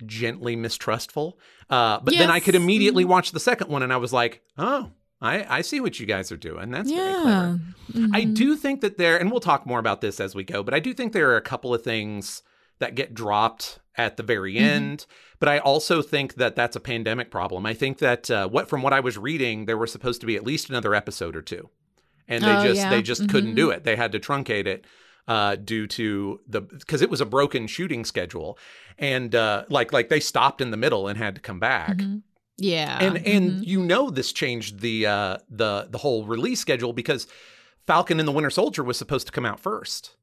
gently 0.05 0.55
mistrustful, 0.55 1.37
uh, 1.69 1.99
but 2.01 2.13
then 2.15 2.31
I 2.31 2.39
could 2.39 2.53
Yes. 2.53 2.63
immediately 2.63 3.03
Mhm. 3.03 3.09
watch 3.09 3.31
the 3.33 3.41
second 3.41 3.69
one, 3.69 3.83
and 3.83 3.91
I 3.91 3.97
was 3.97 4.13
like, 4.13 4.41
oh. 4.57 4.91
I, 5.21 5.45
I 5.59 5.61
see 5.61 5.79
what 5.79 5.97
you 5.99 6.05
guys 6.05 6.29
are 6.31 6.37
doing. 6.37 6.71
That's 6.71 6.91
very 6.91 7.13
clever. 7.13 7.59
yeah. 7.93 8.07
I 8.13 8.25
Mhm. 8.25 8.33
do 8.35 8.55
think 8.57 8.81
that 8.81 8.97
there, 8.97 9.17
and 9.17 9.31
we'll 9.31 9.39
talk 9.39 9.65
more 9.65 9.79
about 9.79 10.01
this 10.01 10.19
as 10.19 10.35
we 10.35 10.43
go, 10.43 10.61
but 10.61 10.73
I 10.73 10.79
do 10.79 10.93
think 10.93 11.13
there 11.13 11.31
are 11.31 11.37
a 11.37 11.41
couple 11.41 11.73
of 11.73 11.81
things 11.83 12.43
that 12.79 12.95
get 12.95 13.13
dropped 13.13 13.79
at 13.97 14.17
the 14.17 14.23
very 14.23 14.55
Mhm. 14.55 14.61
end. 14.61 15.05
But 15.39 15.49
I 15.49 15.59
also 15.59 16.01
think 16.01 16.35
that 16.35 16.55
that's 16.55 16.75
a 16.75 16.79
pandemic 16.79 17.29
problem. 17.31 17.65
I 17.65 17.73
think 17.73 17.97
that 17.99 18.29
uh, 18.31 18.47
what 18.47 18.69
from 18.69 18.81
what 18.81 18.93
I 18.93 18.99
was 18.99 19.17
reading, 19.17 19.65
there 19.65 19.77
was 19.77 19.91
supposed 19.91 20.21
to 20.21 20.27
be 20.27 20.35
at 20.35 20.43
least 20.43 20.69
another 20.69 20.93
episode 20.95 21.35
or 21.35 21.41
two, 21.41 21.69
and 22.27 22.43
they 22.43 22.55
Oh, 22.55 22.63
just 22.63 22.81
yeah. 22.81 22.89
they 22.89 23.01
just 23.01 23.29
couldn't 23.29 23.53
Mhm. 23.53 23.55
do 23.57 23.69
it. 23.71 23.83
They 23.83 23.95
had 23.95 24.11
to 24.13 24.19
truncate 24.19 24.65
it 24.67 24.85
uh, 25.27 25.55
due 25.55 25.87
to 25.87 26.39
the 26.47 26.61
because 26.61 27.01
it 27.01 27.09
was 27.09 27.19
a 27.19 27.25
broken 27.25 27.65
shooting 27.67 28.05
schedule, 28.05 28.57
and 28.99 29.33
uh, 29.33 29.65
like 29.69 29.91
like 29.91 30.09
they 30.09 30.19
stopped 30.19 30.61
in 30.61 30.71
the 30.71 30.77
middle 30.77 31.07
and 31.07 31.17
had 31.17 31.33
to 31.35 31.41
come 31.41 31.59
back 31.59 31.97
Mhm. 31.97 32.21
Yeah. 32.57 32.97
and 33.01 33.17
and 33.25 33.51
Mhm. 33.61 33.65
you 33.67 33.81
know 33.83 34.09
this 34.11 34.31
changed 34.31 34.79
the 34.81 35.05
uh 35.07 35.37
the 35.49 35.87
the 35.89 35.97
whole 35.97 36.25
release 36.25 36.59
schedule 36.59 36.93
because 36.93 37.27
Falcon 37.87 38.19
and 38.19 38.27
the 38.27 38.31
Winter 38.31 38.49
Soldier 38.51 38.83
was 38.83 38.97
supposed 38.97 39.25
to 39.27 39.31
come 39.33 39.45
out 39.45 39.59
first. 39.59 40.15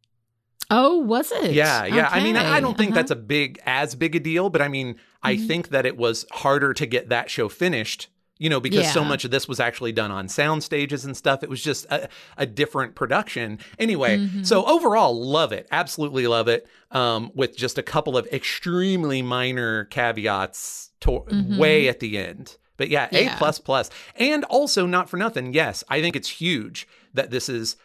Oh, 0.74 0.98
was 0.98 1.30
it? 1.32 1.52
Yeah, 1.52 1.84
yeah. 1.84 2.08
I 2.10 2.22
mean, 2.22 2.36
I 2.36 2.58
don't 2.60 2.76
think 2.78 2.90
Okay. 2.92 2.98
that's 3.00 3.10
a 3.10 3.16
big 3.16 3.60
as 3.66 3.94
big 3.94 4.16
a 4.16 4.20
deal, 4.20 4.48
but 4.50 4.62
I 4.62 4.68
mean, 4.68 4.96
I 5.22 5.36
Mhm. 5.36 5.46
think 5.46 5.68
that 5.68 5.84
it 5.86 5.96
was 5.96 6.24
harder 6.32 6.72
to 6.72 6.86
get 6.86 7.10
that 7.10 7.30
show 7.30 7.48
finished. 7.48 8.08
You 8.38 8.50
know, 8.50 8.58
because 8.58 8.92
so 8.92 9.04
much 9.04 9.24
of 9.24 9.30
this 9.30 9.46
was 9.46 9.60
actually 9.60 9.92
done 9.92 10.10
on 10.10 10.28
sound 10.28 10.64
stages 10.64 11.04
and 11.04 11.16
stuff. 11.16 11.44
It 11.44 11.48
was 11.48 11.62
just 11.62 11.84
a, 11.92 12.08
a 12.36 12.44
different 12.44 12.96
production. 12.96 13.60
Anyway, 13.78 14.18
Mhm. 14.18 14.44
so 14.44 14.64
overall, 14.64 15.14
love 15.14 15.52
it. 15.52 15.68
Absolutely 15.70 16.26
love 16.26 16.48
it. 16.48 16.66
Um, 16.90 17.30
with 17.36 17.56
just 17.56 17.78
a 17.78 17.84
couple 17.84 18.16
of 18.16 18.26
extremely 18.32 19.22
minor 19.22 19.84
caveats 19.84 20.90
to- 21.02 21.24
Mhm. 21.30 21.56
way 21.56 21.86
at 21.86 22.00
the 22.00 22.18
end. 22.18 22.56
But 22.76 22.88
yeah, 22.88 23.06
A 23.12 23.24
Yeah. 23.24 23.36
plus 23.36 23.60
plus. 23.60 23.90
And 24.16 24.42
also 24.46 24.86
not 24.86 25.08
for 25.08 25.16
nothing, 25.18 25.52
yes, 25.54 25.84
I 25.88 26.00
think 26.00 26.16
it's 26.16 26.28
huge 26.40 26.88
that 27.14 27.30
this 27.30 27.48
is 27.48 27.76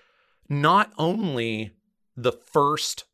not 0.49 0.91
only 0.97 1.71
the 2.17 2.33
first 2.33 3.05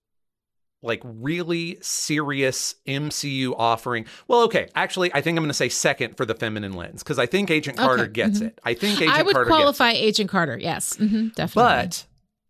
like 0.81 1.01
really 1.05 1.77
serious 1.81 2.75
MCU 2.85 3.53
offering. 3.57 4.05
Well, 4.27 4.41
okay, 4.43 4.67
actually 4.75 5.13
I 5.13 5.21
think 5.21 5.37
I'm 5.37 5.43
going 5.43 5.49
to 5.49 5.53
say 5.53 5.69
second 5.69 6.17
for 6.17 6.25
the 6.25 6.35
feminine 6.35 6.73
lens 6.73 7.03
because 7.03 7.19
I 7.19 7.25
think 7.25 7.49
Agent 7.49 7.77
Carter 7.77 8.03
Okay, 8.03 8.11
gets 8.11 8.39
mhm. 8.39 8.47
it. 8.47 8.59
I 8.65 8.73
think 8.73 9.01
Agent 9.01 9.17
I 9.17 9.23
would 9.23 9.33
Carter 9.33 9.51
gets 9.51 9.59
it. 9.59 9.61
qualify 9.77 9.91
Agent 9.91 10.29
Carter. 10.29 10.57
Yes, 10.57 10.95
hmm 10.97 11.29
definitely. 11.35 11.53
But 11.63 12.05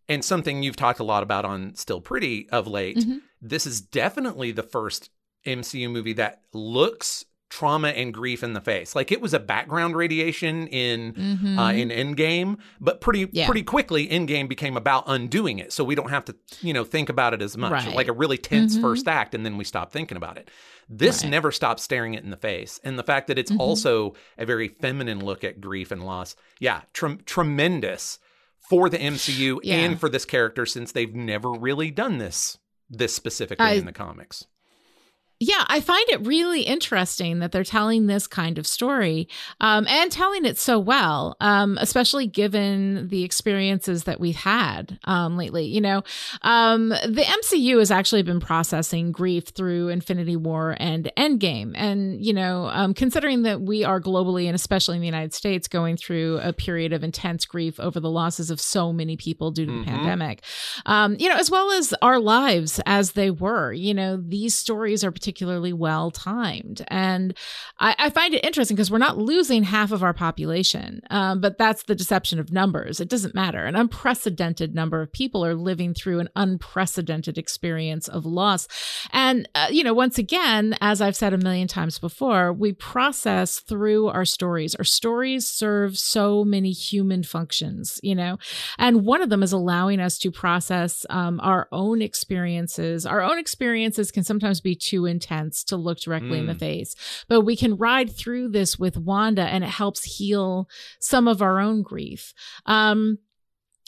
and 0.09 0.25
something 0.25 0.63
you've 0.63 0.75
talked 0.75 0.99
a 0.99 1.03
lot 1.03 1.23
about 1.23 1.45
on 1.45 1.75
Still 1.75 2.01
Pretty 2.01 2.49
of 2.49 2.67
late, 2.67 2.97
Mhm. 2.97 3.21
this 3.41 3.67
is 3.67 3.81
definitely 3.81 4.51
the 4.51 4.63
first 4.63 5.09
MCU 5.45 5.89
movie 5.89 6.13
that 6.13 6.41
looks 6.53 7.25
trauma 7.53 7.89
and 7.89 8.11
grief 8.13 8.41
in 8.41 8.53
the 8.53 8.61
face. 8.61 8.95
Like 8.95 9.11
it 9.11 9.21
was 9.21 9.31
a 9.33 9.39
background 9.39 9.95
radiation 9.95 10.65
in 10.67 11.13
Mhm. 11.13 11.59
uh, 11.59 11.71
in 11.73 11.89
Endgame, 11.89 12.57
but 12.81 12.99
pretty 12.99 13.29
Yeah. 13.31 13.45
pretty 13.45 13.61
quickly 13.61 14.07
Endgame 14.07 14.49
became 14.49 14.75
about 14.75 15.03
undoing 15.05 15.59
it. 15.59 15.71
So 15.71 15.83
we 15.83 15.93
don't 15.93 16.09
have 16.09 16.25
to 16.25 16.35
you 16.61 16.73
know 16.73 16.83
think 16.83 17.09
about 17.09 17.35
it 17.35 17.41
as 17.43 17.55
much. 17.55 17.71
Right. 17.71 17.93
Like 17.95 18.07
a 18.07 18.13
really 18.13 18.39
tense 18.39 18.75
Mhm. 18.77 18.81
first 18.81 19.07
act, 19.07 19.35
and 19.35 19.45
then 19.45 19.55
we 19.57 19.63
stop 19.65 19.91
thinking 19.91 20.17
about 20.17 20.37
it. 20.39 20.49
This 20.89 21.21
Right. 21.23 21.29
never 21.29 21.51
stops 21.51 21.83
staring 21.83 22.15
it 22.15 22.23
in 22.23 22.31
the 22.31 22.37
face, 22.37 22.79
and 22.83 22.97
the 22.97 23.03
fact 23.03 23.27
that 23.27 23.37
it's 23.37 23.51
Mhm. 23.51 23.59
also 23.59 24.15
a 24.37 24.45
very 24.47 24.67
feminine 24.67 25.23
look 25.23 25.43
at 25.43 25.61
grief 25.61 25.91
and 25.91 26.03
loss. 26.03 26.35
Yeah, 26.59 26.81
trem- 26.91 27.19
tremendous 27.25 28.17
for 28.67 28.89
the 28.89 28.97
MCU 28.99 29.59
Yeah. 29.63 29.75
and 29.75 29.99
for 29.99 30.09
this 30.09 30.25
character 30.25 30.65
since 30.65 30.91
they've 30.91 31.13
never 31.13 31.51
really 31.51 31.91
done 31.91 32.17
this 32.17 32.57
this 32.89 33.13
specifically 33.15 33.65
I- 33.65 33.73
in 33.73 33.85
the 33.85 33.91
comics. 33.93 34.45
Yeah, 35.43 35.65
I 35.67 35.81
find 35.81 36.07
it 36.09 36.25
really 36.25 36.61
interesting 36.61 37.39
that 37.39 37.51
they're 37.51 37.65
telling 37.65 38.07
this 38.07 38.27
kind 38.27 38.57
of 38.57 38.65
story 38.65 39.27
um, 39.59 39.85
and 39.87 40.09
telling 40.09 40.45
it 40.45 40.57
so 40.57 40.79
well, 40.79 41.35
um, 41.41 41.77
especially 41.81 42.27
given 42.27 43.09
the 43.09 43.23
experiences 43.23 44.05
that 44.05 44.21
we've 44.21 44.37
had 44.37 44.97
um, 45.03 45.35
lately. 45.35 45.65
You 45.65 45.81
know, 45.81 46.03
um, 46.43 46.89
the 46.89 47.25
MCU 47.27 47.79
has 47.79 47.91
actually 47.91 48.23
been 48.23 48.39
processing 48.39 49.11
grief 49.11 49.49
through 49.49 49.89
Infinity 49.89 50.37
War 50.37 50.77
and 50.79 51.11
Endgame. 51.17 51.73
And, 51.75 52.23
you 52.23 52.33
know, 52.33 52.67
um, 52.67 52.93
considering 52.93 53.43
that 53.43 53.59
we 53.61 53.83
are 53.83 53.99
globally 53.99 54.45
and 54.45 54.55
especially 54.55 54.95
in 54.95 55.01
the 55.01 55.07
United 55.07 55.33
States 55.33 55.67
going 55.67 55.97
through 55.97 56.39
a 56.41 56.53
period 56.53 56.93
of 56.93 57.03
intense 57.03 57.45
grief 57.45 57.81
over 57.81 57.99
the 57.99 58.09
losses 58.09 58.49
of 58.49 58.61
so 58.61 58.93
many 58.93 59.17
people 59.17 59.51
due 59.51 59.65
to 59.65 59.71
the 59.71 59.77
mm-hmm. 59.79 59.89
pandemic, 59.89 60.41
um, 60.85 61.17
you 61.19 61.27
know, 61.27 61.35
as 61.35 61.51
well 61.51 61.71
as 61.71 61.93
our 62.01 62.19
lives 62.19 62.79
as 62.85 63.11
they 63.11 63.29
were, 63.29 63.73
you 63.73 63.93
know, 63.93 64.15
these 64.15 64.55
stories 64.55 65.03
are 65.03 65.11
particularly 65.11 65.32
particularly 65.33 65.73
well 65.73 66.11
timed. 66.11 66.85
And 66.89 67.35
I, 67.79 67.95
I, 67.97 68.09
find 68.11 68.35
it 68.35 68.45
interesting 68.45 68.75
because 68.75 68.91
we're 68.91 68.99
not 68.99 69.17
losing 69.17 69.63
half 69.63 69.91
of 69.91 70.03
our 70.03 70.13
population, 70.13 71.01
um, 71.09 71.41
but 71.41 71.57
that's 71.57 71.83
the 71.83 71.95
deception 71.95 72.37
of 72.37 72.51
numbers. 72.51 72.99
It 72.99 73.09
doesn't 73.09 73.33
matter. 73.33 73.65
An 73.65 73.75
unprecedented 73.75 74.75
number 74.75 75.01
of 75.01 75.11
people 75.11 75.43
are 75.43 75.55
living 75.55 75.95
through 75.95 76.19
an 76.19 76.29
unprecedented 76.35 77.39
experience 77.39 78.07
of 78.07 78.27
loss. 78.27 78.67
And, 79.11 79.49
uh, 79.55 79.69
you 79.71 79.83
know, 79.83 79.95
once 79.95 80.19
again, 80.19 80.77
as 80.81 81.01
I've 81.01 81.15
said 81.15 81.33
a 81.33 81.37
million 81.39 81.67
times 81.67 81.97
before, 81.97 82.53
we 82.53 82.71
process 82.71 83.59
through 83.59 84.09
our 84.09 84.25
stories. 84.25 84.75
Our 84.75 84.83
stories 84.83 85.47
serve 85.47 85.97
so 85.97 86.45
many 86.45 86.71
human 86.71 87.23
functions, 87.23 87.99
you 88.03 88.13
know, 88.13 88.37
and 88.77 89.03
one 89.03 89.23
of 89.23 89.29
them 89.29 89.41
is 89.41 89.51
allowing 89.51 89.99
us 89.99 90.19
to 90.19 90.31
process 90.31 91.07
um, 91.09 91.39
our 91.41 91.67
own 91.71 92.03
experiences. 92.03 93.07
Our 93.07 93.23
own 93.23 93.39
experiences 93.39 94.11
can 94.11 94.23
sometimes 94.23 94.61
be 94.61 94.75
too 94.75 95.07
intense 95.13 95.63
to 95.65 95.77
look 95.77 95.99
directly 95.99 96.37
mm. 96.37 96.41
in 96.41 96.47
the 96.47 96.53
mm. 96.53 96.59
face. 96.59 96.95
But 97.29 97.41
we 97.41 97.55
can 97.55 97.77
ride 97.77 98.15
through 98.15 98.49
this 98.49 98.79
with 98.79 98.97
Wanda 98.97 99.43
and 99.43 99.63
it 99.63 99.69
helps 99.69 100.17
heal 100.17 100.67
some 100.99 101.27
of 101.27 101.41
our 101.41 101.59
own 101.59 101.83
grief. 101.83 102.33
Um, 102.65 103.19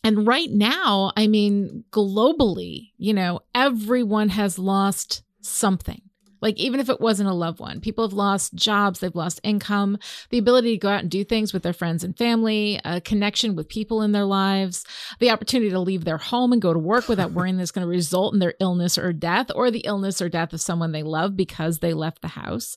and 0.04 0.28
right 0.28 0.52
now, 0.52 1.12
I 1.18 1.26
mean, 1.26 1.84
globally, 1.92 2.92
you 2.98 3.14
know, 3.14 3.40
everyone 3.56 4.30
has 4.30 4.60
lost 4.60 5.24
something. 5.42 6.02
Like, 6.46 6.60
even 6.60 6.80
if 6.80 6.90
it 6.90 7.02
wasn't 7.02 7.28
a 7.28 7.34
loved 7.34 7.60
one, 7.60 7.82
people 7.82 8.06
have 8.06 8.14
lost 8.14 8.54
jobs, 8.54 9.00
they've 9.00 9.16
lost 9.16 9.40
income, 9.42 9.98
the 10.30 10.38
ability 10.38 10.74
to 10.74 10.78
go 10.78 10.90
out 10.90 11.00
and 11.00 11.10
do 11.10 11.24
things 11.24 11.52
with 11.52 11.64
their 11.64 11.74
friends 11.74 12.04
and 12.04 12.16
family, 12.16 12.80
a 12.86 13.02
connection 13.02 13.56
with 13.56 13.68
people 13.68 14.04
in 14.04 14.12
their 14.12 14.26
lives, 14.26 14.86
the 15.18 15.32
opportunity 15.32 15.72
to 15.72 15.80
leave 15.80 16.06
their 16.06 16.20
home 16.20 16.54
and 16.54 16.62
go 16.62 16.72
to 16.72 16.78
work 16.78 17.08
without 17.08 17.32
worrying 17.34 17.58
that's 17.58 17.72
going 17.72 17.84
to 17.84 17.90
result 17.90 18.36
in 18.36 18.40
their 18.40 18.54
illness 18.60 18.96
or 18.96 19.12
death, 19.12 19.48
or 19.56 19.72
the 19.72 19.80
illness 19.86 20.22
or 20.22 20.30
death 20.30 20.54
of 20.54 20.62
someone 20.62 20.92
they 20.92 21.02
love 21.02 21.36
because 21.36 21.80
they 21.80 21.96
left 21.96 22.22
the 22.22 22.28
house. 22.28 22.76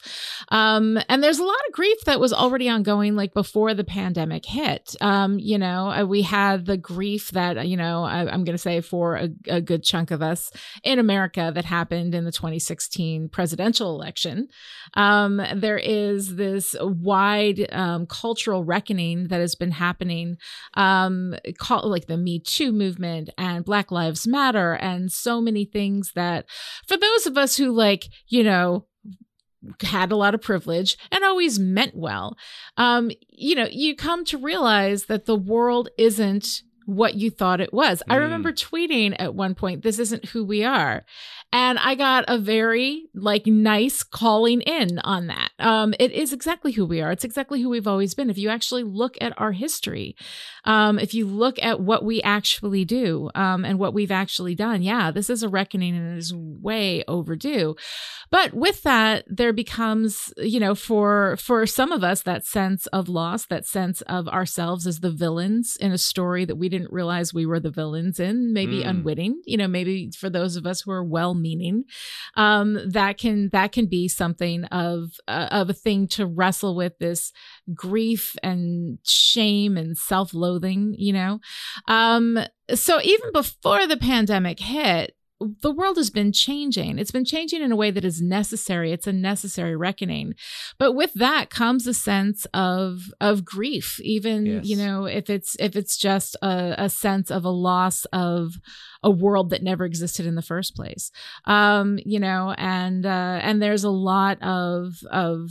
Um, 0.49 0.99
and 1.11 1.23
there's 1.23 1.39
a 1.39 1.45
lot 1.45 1.61
of 1.69 1.75
grief 1.75 2.01
that 2.07 2.21
was 2.21 2.33
already 2.33 2.71
ongoing, 2.71 3.17
like 3.17 3.35
before 3.35 3.75
the 3.75 3.85
pandemic 3.85 4.47
hit. 4.47 4.97
Um, 5.03 5.39
you 5.39 5.59
know, 5.59 5.91
uh, 5.91 6.07
we 6.07 6.23
had 6.23 6.65
the 6.65 6.79
grief 6.79 7.33
that, 7.33 7.69
you 7.69 7.77
know, 7.77 8.03
I, 8.05 8.33
am 8.33 8.45
going 8.45 8.55
to 8.55 8.57
say 8.57 8.81
for 8.81 9.17
a, 9.17 9.29
a 9.47 9.61
good 9.61 9.85
chunk 9.85 10.11
of 10.11 10.23
us 10.23 10.51
in 10.83 10.99
America 10.99 11.53
that 11.55 11.67
happened 11.67 12.15
in 12.15 12.25
the 12.25 12.33
2016 12.33 13.29
presidential 13.29 13.58
presidential 13.59 13.94
election. 13.94 14.49
Um, 14.94 15.42
there 15.57 15.79
is 15.79 16.37
this 16.37 16.77
wide 16.81 17.66
um, 17.73 18.07
cultural 18.07 18.62
reckoning 18.64 19.29
that 19.29 19.40
has 19.40 19.57
been 19.57 19.73
happening, 19.73 20.37
um, 20.75 21.35
call, 21.59 21.88
like 21.88 22.07
the 22.07 22.16
Me 22.16 22.38
Too 22.38 22.71
movement 22.71 23.31
and 23.37 23.64
Black 23.64 23.90
Lives 23.90 24.27
Matter, 24.27 24.75
and 24.75 25.11
so 25.11 25.40
many 25.40 25.64
things 25.64 26.12
that, 26.14 26.47
for 26.87 26.97
those 26.97 27.27
of 27.27 27.37
us 27.37 27.57
who 27.57 27.73
like, 27.73 28.07
you 28.29 28.44
know, 28.44 28.87
had 29.83 30.12
a 30.12 30.16
lot 30.16 30.35
of 30.35 30.40
privilege 30.40 30.97
and 31.11 31.25
always 31.25 31.59
meant 31.59 31.97
well, 31.97 32.37
um, 32.77 33.11
you 33.29 33.57
know, 33.57 33.66
you 33.68 33.97
come 33.97 34.25
to 34.27 34.38
realize 34.38 35.07
that 35.07 35.27
the 35.27 35.37
world 35.37 35.88
isn't 35.99 36.62
what 36.88 37.16
you 37.16 37.31
thought 37.31 37.61
it 37.61 37.74
was. 37.74 38.03
Mm. 38.09 38.14
I 38.14 38.16
remember 38.16 38.51
tweeting 38.51 39.14
at 39.18 39.35
one 39.35 39.55
point, 39.55 39.83
this 39.83 39.98
isn't 39.98 40.24
who 40.24 40.42
we 40.42 40.64
are. 40.64 41.05
And 41.53 41.79
I 41.79 41.94
got 41.94 42.24
a 42.29 42.38
very 42.38 43.09
like 43.14 43.46
nice 43.46 44.03
calling 44.03 44.61
in 44.62 44.98
on 44.98 45.29
that. 45.29 45.51
Um, 45.59 45.94
it 45.98 46.12
is 46.12 46.33
exactly 46.33 46.72
who 46.72 46.85
we 46.85 47.01
are. 47.01 47.11
It's 47.11 47.24
exactly 47.24 47.62
who 47.62 47.70
we've 47.70 47.87
always 47.87 48.14
been. 48.14 48.29
If 48.29 48.37
you 48.37 48.51
actually 48.51 48.85
look 48.85 49.16
at 49.20 49.38
our 49.38 49.53
history, 49.53 50.14
um, 50.64 50.98
if 50.98 51.14
you 51.14 51.27
look 51.27 51.59
at 51.62 51.81
what 51.81 52.05
we 52.05 52.22
actually 52.22 52.85
do 52.85 53.31
um, 53.35 53.64
and 53.64 53.79
what 53.79 53.94
we've 53.94 54.11
actually 54.11 54.55
done, 54.55 54.83
yeah, 54.83 55.11
this 55.11 55.31
is 55.31 55.42
a 55.42 55.48
reckoning 55.48 55.96
and 55.96 56.14
it 56.14 56.18
is 56.18 56.35
way 56.35 57.03
overdue. 57.09 57.77
But 58.31 58.53
with 58.53 58.83
that, 58.83 59.24
there 59.27 59.55
becomes, 59.55 60.33
you 60.37 60.61
know, 60.61 60.74
for 60.74 61.37
for 61.38 61.66
some 61.66 61.92
of 61.92 62.05
us, 62.05 62.22
that 62.22 62.44
sense 62.44 62.87
of 62.88 63.09
loss, 63.09 63.46
that 63.46 63.66
sense 63.66 64.03
of 64.03 64.29
ourselves 64.29 64.87
as 64.87 65.01
the 65.01 65.11
villains 65.11 65.77
in 65.81 65.92
a 65.92 65.98
story 65.98 66.44
that 66.44 66.57
we 66.57 66.68
didn't 66.68 66.78
realize 66.91 67.35
we 67.35 67.47
were 67.47 67.61
the 67.61 67.71
villains 67.71 68.21
in, 68.21 68.53
maybe 68.53 68.83
mm. 68.83 68.88
unwitting. 68.88 69.43
You 69.45 69.57
know, 69.57 69.69
maybe 69.69 70.11
for 70.17 70.31
those 70.31 70.57
of 70.57 70.67
us 70.67 70.83
who 70.83 70.91
are 70.91 71.05
well 71.05 71.35
meaning 71.35 71.85
um, 72.35 72.79
that 72.91 73.19
can 73.19 73.51
that 73.53 73.73
can 73.73 73.87
be 73.87 74.09
something 74.09 74.64
of 74.67 75.12
uh, 75.27 75.49
of 75.51 75.71
a 75.71 75.75
thing 75.75 76.07
to 76.09 76.27
wrestle 76.27 76.77
with 76.77 76.99
this 76.99 77.33
grief 77.75 78.37
and 78.43 78.99
shame 79.05 79.77
and 79.77 79.97
self-loathing 79.97 80.95
you 80.97 81.12
know 81.12 81.38
um, 81.87 82.38
so 82.75 83.01
even 83.03 83.33
before 83.33 83.87
the 83.87 83.97
pandemic 83.97 84.61
hit 84.61 85.14
the 85.40 85.70
world 85.70 85.96
has 85.96 86.11
been 86.11 86.33
changing. 86.33 86.98
It's 86.98 87.11
been 87.11 87.24
changing 87.24 87.62
in 87.62 87.70
a 87.70 87.77
way 87.77 87.90
that 87.90 88.05
is 88.05 88.20
necessary. 88.20 88.92
It's 88.92 89.07
a 89.07 89.12
necessary 89.12 89.77
reckoning. 89.77 90.35
But 90.79 90.92
with 90.92 91.14
that 91.14 91.48
comes 91.51 91.87
a 91.87 91.94
sense 91.94 92.46
of 92.53 93.03
of 93.20 93.44
grief, 93.44 94.01
even, 94.01 94.46
yes. 94.46 94.64
you 94.66 94.77
know, 94.77 95.05
if 95.05 95.31
it's 95.31 95.57
if 95.61 95.77
it's 95.77 95.96
just 95.96 96.37
a, 96.42 96.74
a, 96.79 96.88
sense 96.88 97.31
of 97.31 97.44
a 97.44 97.51
loss 97.51 98.05
of 98.07 98.55
a 99.03 99.11
world 99.11 99.51
that 99.51 99.62
never 99.62 99.85
existed 99.85 100.27
in 100.27 100.35
the 100.35 100.42
first 100.42 100.74
place. 100.74 101.12
Um, 101.44 101.98
you 102.05 102.18
know, 102.18 102.55
and 102.59 103.07
uh 103.07 103.40
and 103.42 103.62
there's 103.62 103.85
a 103.85 103.90
lot 103.90 104.42
of 104.42 104.94
of 105.11 105.51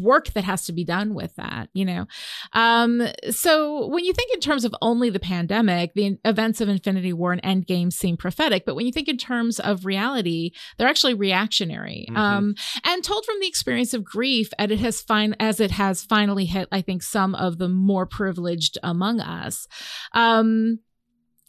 work 0.00 0.32
that 0.32 0.44
has 0.44 0.64
to 0.64 0.72
be 0.72 0.84
done 0.84 1.14
with 1.14 1.34
that, 1.36 1.68
you 1.72 1.84
know. 1.84 2.06
Um, 2.52 3.06
so 3.30 3.86
when 3.88 4.04
you 4.04 4.12
think 4.12 4.32
in 4.32 4.40
terms 4.40 4.64
of 4.64 4.74
only 4.80 5.10
the 5.10 5.20
pandemic, 5.20 5.94
the 5.94 6.18
events 6.24 6.60
of 6.60 6.68
Infinity 6.68 7.12
War 7.12 7.32
and 7.32 7.42
Endgame 7.42 7.92
seem 7.92 8.16
prophetic, 8.16 8.64
but 8.64 8.74
when 8.74 8.86
you 8.86 8.92
think 8.92 9.08
in 9.08 9.18
terms 9.18 9.60
of 9.60 9.84
reality, 9.84 10.52
they're 10.76 10.88
actually 10.88 11.14
reactionary. 11.14 12.06
Mm-hmm. 12.08 12.16
Um, 12.16 12.54
and 12.84 13.04
told 13.04 13.24
from 13.24 13.40
the 13.40 13.46
experience 13.46 13.94
of 13.94 14.04
grief, 14.04 14.48
and 14.58 14.72
it 14.72 14.80
has 14.80 15.00
fine 15.00 15.34
as 15.38 15.60
it 15.60 15.72
has 15.72 16.02
finally 16.02 16.46
hit, 16.46 16.68
I 16.72 16.80
think, 16.80 17.02
some 17.02 17.34
of 17.34 17.58
the 17.58 17.68
more 17.68 18.06
privileged 18.06 18.78
among 18.82 19.20
us. 19.20 19.66
Um, 20.12 20.80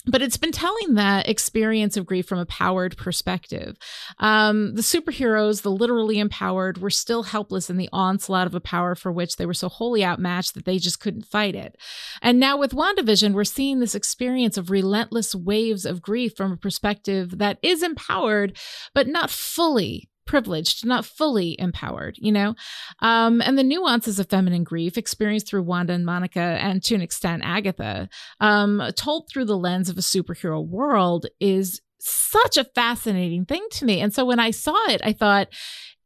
but 0.06 0.22
it's 0.22 0.38
been 0.38 0.52
telling 0.52 0.96
that 0.96 1.28
experience 1.28 1.98
of 1.98 2.06
grief 2.06 2.28
from 2.28 2.39
a 2.39 2.46
powered 2.46 2.98
perspective. 2.98 3.76
Um, 4.20 4.76
the 4.76 4.82
superheroes, 4.82 5.62
the 5.62 5.72
literally 5.72 6.20
empowered, 6.20 6.78
were 6.78 6.89
still 6.89 7.24
helpless 7.24 7.70
in 7.70 7.78
the 7.78 7.89
onslaught 7.91 8.48
of 8.48 8.56
a 8.56 8.60
power 8.60 8.96
for 8.96 9.12
which 9.12 9.38
they 9.38 9.46
were 9.46 9.54
so 9.54 9.70
wholly 9.70 10.04
outmatched 10.04 10.54
that 10.54 10.65
they 10.65 10.78
just 10.78 11.00
couldn't 11.00 11.26
fight 11.26 11.56
it. 11.56 11.78
And 12.22 12.39
now 12.39 12.58
with 12.58 12.72
WandaVision, 12.72 13.34
we're 13.34 13.44
seeing 13.44 13.80
this 13.80 13.96
experience 13.96 14.58
of 14.58 14.70
relentless 14.70 15.34
waves 15.34 15.86
of 15.86 16.02
grief 16.02 16.36
from 16.36 16.52
a 16.52 16.58
perspective 16.58 17.38
that 17.38 17.58
is 17.62 17.84
empowered, 17.84 18.58
but 18.94 19.08
not 19.08 19.30
fully 19.30 20.10
privileged, 20.26 20.86
not 20.86 21.06
fully 21.06 21.56
empowered, 21.60 22.18
you 22.20 22.32
know? 22.32 22.56
Um, 23.00 23.42
and 23.42 23.58
the 23.58 23.64
nuances 23.64 24.20
of 24.20 24.30
feminine 24.30 24.64
grief 24.64 24.98
experienced 24.98 25.48
through 25.48 25.64
Wanda 25.64 25.94
and 25.94 26.06
Monica, 26.06 26.40
and 26.40 26.84
to 26.84 26.96
an 26.96 27.02
extent, 27.02 27.44
Agatha, 27.46 28.10
um, 28.40 28.82
told 28.96 29.30
through 29.30 29.46
the 29.46 29.58
lens 29.58 29.90
of 29.90 29.98
a 29.98 30.02
superhero 30.02 30.66
world 30.66 31.28
is 31.40 31.82
such 32.00 32.58
a 32.58 32.66
fascinating 32.76 33.46
thing 33.46 33.66
to 33.72 33.86
me. 33.86 34.00
And 34.02 34.14
so 34.14 34.26
when 34.26 34.40
I 34.40 34.52
saw 34.52 34.90
it, 34.90 35.02
I 35.04 35.14
thought, 35.14 35.48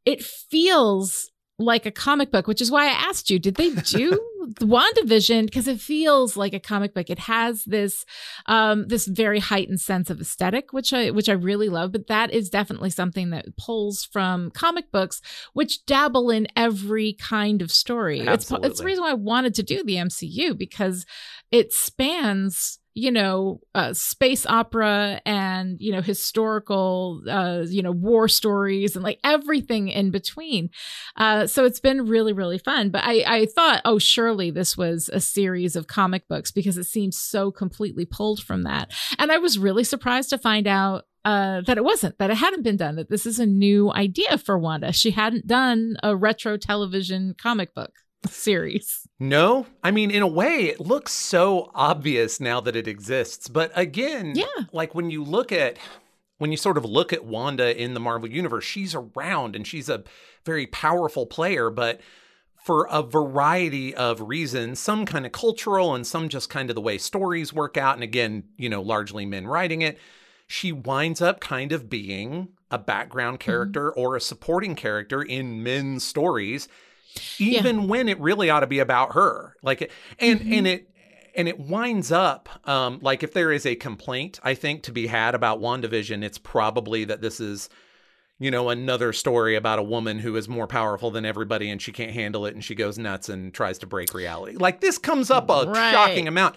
it 0.04 0.22
feels 0.24 1.30
like 1.58 1.86
a 1.86 1.90
comic 1.90 2.30
book, 2.30 2.46
which 2.46 2.60
is 2.60 2.70
why 2.70 2.86
I 2.86 2.92
asked 2.92 3.30
you, 3.30 3.38
did 3.38 3.56
they 3.56 3.70
do 3.74 4.18
WandaVision? 4.60 5.46
Because 5.46 5.68
it 5.68 5.80
feels 5.80 6.36
like 6.36 6.54
a 6.54 6.60
comic 6.60 6.94
book. 6.94 7.10
It 7.10 7.20
has 7.20 7.64
this 7.64 8.04
um 8.46 8.88
this 8.88 9.06
very 9.06 9.38
heightened 9.38 9.80
sense 9.80 10.10
of 10.10 10.20
aesthetic, 10.20 10.72
which 10.72 10.92
I 10.92 11.10
which 11.10 11.28
I 11.28 11.32
really 11.32 11.68
love, 11.68 11.92
but 11.92 12.06
that 12.08 12.32
is 12.32 12.50
definitely 12.50 12.90
something 12.90 13.30
that 13.30 13.56
pulls 13.56 14.04
from 14.04 14.50
comic 14.50 14.90
books, 14.90 15.20
which 15.52 15.84
dabble 15.86 16.30
in 16.30 16.46
every 16.56 17.14
kind 17.14 17.62
of 17.62 17.70
story. 17.70 18.26
Absolutely. 18.26 18.66
It's, 18.66 18.72
it's 18.72 18.80
the 18.80 18.86
reason 18.86 19.04
why 19.04 19.10
I 19.10 19.14
wanted 19.14 19.54
to 19.56 19.62
do 19.62 19.82
the 19.84 19.96
MCU 19.96 20.56
because 20.56 21.06
it 21.50 21.72
spans 21.72 22.80
you 22.94 23.10
know, 23.10 23.60
uh, 23.74 23.92
space 23.92 24.44
opera 24.46 25.20
and, 25.24 25.80
you 25.80 25.92
know, 25.92 26.02
historical, 26.02 27.22
uh, 27.28 27.62
you 27.68 27.82
know, 27.82 27.92
war 27.92 28.26
stories 28.26 28.96
and 28.96 29.04
like 29.04 29.20
everything 29.22 29.88
in 29.88 30.10
between. 30.10 30.70
Uh, 31.16 31.46
so 31.46 31.64
it's 31.64 31.78
been 31.78 32.06
really, 32.06 32.32
really 32.32 32.58
fun. 32.58 32.90
But 32.90 33.04
I, 33.04 33.24
I 33.26 33.46
thought, 33.46 33.80
oh, 33.84 33.98
surely 33.98 34.29
this 34.50 34.76
was 34.76 35.10
a 35.12 35.20
series 35.20 35.74
of 35.76 35.86
comic 35.86 36.28
books 36.28 36.50
because 36.50 36.78
it 36.78 36.84
seems 36.84 37.18
so 37.18 37.50
completely 37.50 38.04
pulled 38.04 38.42
from 38.42 38.62
that. 38.62 38.92
And 39.18 39.32
I 39.32 39.38
was 39.38 39.58
really 39.58 39.84
surprised 39.84 40.30
to 40.30 40.38
find 40.38 40.66
out 40.66 41.04
uh, 41.24 41.60
that 41.66 41.76
it 41.76 41.84
wasn't, 41.84 42.16
that 42.18 42.30
it 42.30 42.36
hadn't 42.36 42.62
been 42.62 42.76
done, 42.76 42.96
that 42.96 43.10
this 43.10 43.26
is 43.26 43.38
a 43.38 43.46
new 43.46 43.92
idea 43.92 44.38
for 44.38 44.58
Wanda. 44.58 44.92
She 44.92 45.10
hadn't 45.10 45.46
done 45.46 45.96
a 46.02 46.16
retro 46.16 46.56
television 46.56 47.34
comic 47.40 47.74
book 47.74 47.92
series. 48.26 49.06
No, 49.18 49.66
I 49.82 49.90
mean, 49.90 50.10
in 50.10 50.22
a 50.22 50.26
way, 50.26 50.64
it 50.66 50.80
looks 50.80 51.12
so 51.12 51.70
obvious 51.74 52.40
now 52.40 52.60
that 52.60 52.76
it 52.76 52.86
exists. 52.88 53.48
But 53.48 53.70
again, 53.74 54.32
Yeah. 54.34 54.44
like 54.72 54.94
when 54.94 55.10
you 55.10 55.22
look 55.24 55.52
at, 55.52 55.76
when 56.38 56.50
you 56.50 56.56
sort 56.56 56.78
of 56.78 56.84
look 56.84 57.12
at 57.12 57.24
Wanda 57.24 57.78
in 57.78 57.92
the 57.94 58.00
Marvel 58.00 58.30
Universe, 58.30 58.64
she's 58.64 58.94
around 58.94 59.54
and 59.56 59.66
she's 59.66 59.88
a 59.90 60.04
very 60.46 60.66
powerful 60.66 61.26
player, 61.26 61.68
but 61.70 62.00
for 62.62 62.86
a 62.90 63.02
variety 63.02 63.94
of 63.94 64.20
reasons, 64.20 64.78
some 64.78 65.06
kind 65.06 65.24
of 65.24 65.32
cultural 65.32 65.94
and 65.94 66.06
some 66.06 66.28
just 66.28 66.50
kind 66.50 66.70
of 66.70 66.74
the 66.74 66.80
way 66.80 66.98
stories 66.98 67.52
work 67.52 67.76
out. 67.76 67.94
And 67.94 68.04
again, 68.04 68.44
you 68.56 68.68
know, 68.68 68.82
largely 68.82 69.24
men 69.24 69.46
writing 69.46 69.82
it, 69.82 69.98
she 70.46 70.72
winds 70.72 71.22
up 71.22 71.40
kind 71.40 71.72
of 71.72 71.88
being 71.88 72.48
a 72.70 72.78
background 72.78 73.40
character 73.40 73.90
or 73.90 74.14
a 74.14 74.20
supporting 74.20 74.74
character 74.74 75.22
in 75.22 75.62
men's 75.62 76.04
stories 76.04 76.68
even 77.38 77.88
when 77.88 78.08
it 78.08 78.20
really 78.20 78.50
ought 78.50 78.60
to 78.60 78.66
be 78.66 78.78
about 78.78 79.14
her. 79.14 79.56
Like 79.62 79.90
and 80.18 80.40
and 80.40 80.66
it 80.66 80.90
and 81.34 81.48
it 81.48 81.58
winds 81.58 82.12
up 82.12 82.48
um 82.68 82.98
like 83.02 83.22
if 83.22 83.32
there 83.32 83.52
is 83.52 83.64
a 83.64 83.76
complaint 83.76 84.40
i 84.42 84.52
think 84.52 84.82
to 84.82 84.90
be 84.90 85.06
had 85.06 85.34
about 85.34 85.60
wandavision 85.60 86.24
it's 86.24 86.38
probably 86.38 87.04
that 87.04 87.20
this 87.20 87.38
is 87.38 87.68
you 88.40 88.50
know 88.50 88.68
another 88.70 89.12
story 89.12 89.54
about 89.54 89.78
a 89.78 89.82
woman 89.82 90.18
who 90.18 90.34
is 90.34 90.48
more 90.48 90.66
powerful 90.66 91.10
than 91.12 91.24
everybody 91.24 91.70
and 91.70 91.80
she 91.80 91.92
can't 91.92 92.10
handle 92.12 92.44
it 92.46 92.54
and 92.54 92.64
she 92.64 92.74
goes 92.74 92.98
nuts 92.98 93.28
and 93.28 93.54
tries 93.54 93.78
to 93.78 93.86
break 93.86 94.12
reality 94.14 94.56
like 94.56 94.80
this 94.80 94.98
comes 94.98 95.30
up 95.30 95.48
a 95.50 95.66
Right. 95.68 95.92
shocking 95.92 96.26
amount 96.26 96.56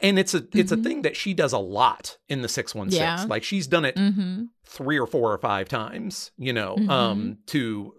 and 0.00 0.18
it's 0.18 0.32
a 0.34 0.44
it's 0.54 0.72
a 0.72 0.76
thing 0.76 1.02
that 1.02 1.16
she 1.16 1.34
does 1.34 1.52
a 1.52 1.58
lot 1.58 2.16
in 2.28 2.42
the 2.42 2.48
616 2.48 3.00
Yeah. 3.00 3.24
like 3.28 3.42
she's 3.44 3.66
done 3.66 3.84
it 3.84 3.96
Mm-hmm. 3.96 4.44
three 4.66 4.98
or 4.98 5.06
four 5.06 5.32
or 5.32 5.38
five 5.38 5.68
times, 5.68 6.30
you 6.38 6.52
know, 6.52 6.76
Mhm. 6.76 6.90
um, 6.90 7.38
to 7.48 7.94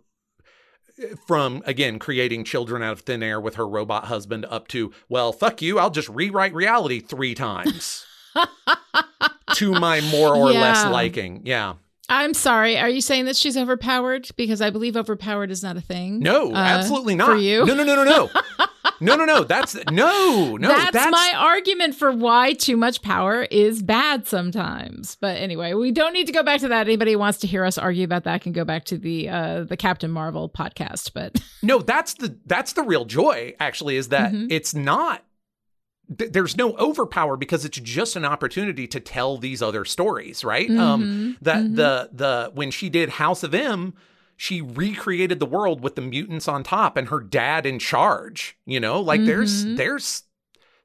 from 1.28 1.62
again 1.66 2.00
creating 2.00 2.44
children 2.46 2.82
out 2.82 2.94
of 2.94 3.00
thin 3.02 3.22
air 3.22 3.40
with 3.42 3.56
her 3.56 3.68
robot 3.68 4.06
husband 4.06 4.46
up 4.50 4.68
to, 4.70 4.92
well, 5.10 5.34
fuck 5.34 5.62
you, 5.62 5.78
I'll 5.78 5.90
just 5.90 6.08
rewrite 6.10 6.54
reality 6.54 7.00
three 7.02 7.36
times 7.36 8.06
to 9.56 9.72
my 9.74 10.02
more 10.02 10.36
or 10.36 10.52
less 10.54 10.86
liking. 10.86 11.42
Yeah. 11.44 11.74
I'm 12.10 12.34
sorry. 12.34 12.78
Are 12.78 12.90
you 12.90 13.02
saying 13.02 13.26
that 13.26 13.36
she's 13.36 13.58
overpowered? 13.58 14.30
Because 14.36 14.62
I 14.62 14.70
believe 14.70 14.96
overpowered 14.96 15.52
is 15.52 15.64
not 15.64 15.78
a 15.78 15.82
thing. 15.82 16.20
No, 16.20 16.52
uh, 16.52 16.58
absolutely 16.58 17.16
not. 17.16 17.28
For 17.28 17.36
you? 17.36 17.66
No, 17.66 17.74
no, 17.74 17.84
no, 17.84 17.96
no, 17.96 18.04
no. 18.04 18.30
no, 19.02 19.16
no, 19.16 19.26
no. 19.26 19.44
That's 19.44 19.76
no, 19.92 20.56
no. 20.58 20.68
that's, 20.68 21.12
my 21.12 21.34
argument 21.36 21.96
for 21.96 22.12
why 22.12 22.54
too 22.54 22.78
much 22.78 23.02
power 23.02 23.44
is 23.44 23.82
bad 23.82 24.28
sometimes. 24.28 25.18
But 25.20 25.38
anyway, 25.38 25.74
we 25.74 25.92
don't 25.92 26.14
need 26.14 26.28
to 26.28 26.34
go 26.34 26.44
back 26.44 26.62
to 26.62 26.68
that. 26.70 26.88
Anybody 26.88 27.14
who 27.14 27.20
wants 27.20 27.40
to 27.40 27.48
hear 27.48 27.66
us 27.66 27.78
argue 27.78 28.04
about 28.04 28.24
that 28.26 28.42
can 28.42 28.52
go 28.52 28.64
back 28.66 28.86
to 28.86 28.98
the 28.98 29.30
uh, 29.30 29.64
the 29.64 29.78
Captain 29.78 30.12
Marvel 30.12 30.50
podcast. 30.50 31.12
But 31.14 31.42
No, 31.64 31.80
that's 31.80 32.14
the 32.16 32.38
that's 32.46 32.74
the 32.74 32.84
real 32.84 33.06
joy. 33.06 33.54
Actually, 33.60 33.98
is 33.98 34.10
that 34.10 34.32
Mhm. 34.32 34.48
it's 34.52 34.74
not. 34.76 35.24
Th- 36.18 36.32
There's 36.32 36.58
no 36.58 36.74
overpower 36.78 37.38
because 37.38 37.66
it's 37.66 37.80
just 37.80 38.16
an 38.16 38.26
opportunity 38.26 38.88
to 38.88 39.00
tell 39.00 39.38
these 39.38 39.62
other 39.62 39.86
stories, 39.86 40.44
right? 40.44 40.70
Um, 40.70 41.04
Mhm, 41.04 41.38
that 41.42 41.64
mhm. 41.64 41.76
the 41.76 42.10
the 42.14 42.52
when 42.54 42.72
she 42.72 42.90
did 42.90 43.10
House 43.10 43.44
of 43.44 43.54
M, 43.54 43.94
she 44.38 44.62
recreated 44.62 45.40
the 45.40 45.46
world 45.46 45.82
with 45.82 45.96
the 45.96 46.02
mutants 46.02 46.48
on 46.48 46.64
top 46.64 46.98
and 46.98 47.08
her 47.08 47.20
dad 47.22 47.66
in 47.66 47.80
charge. 47.80 48.58
You 48.66 48.80
know, 48.80 49.00
like 49.02 49.24
there's 49.26 49.66
Mhm. 49.66 49.78
there's 49.78 50.24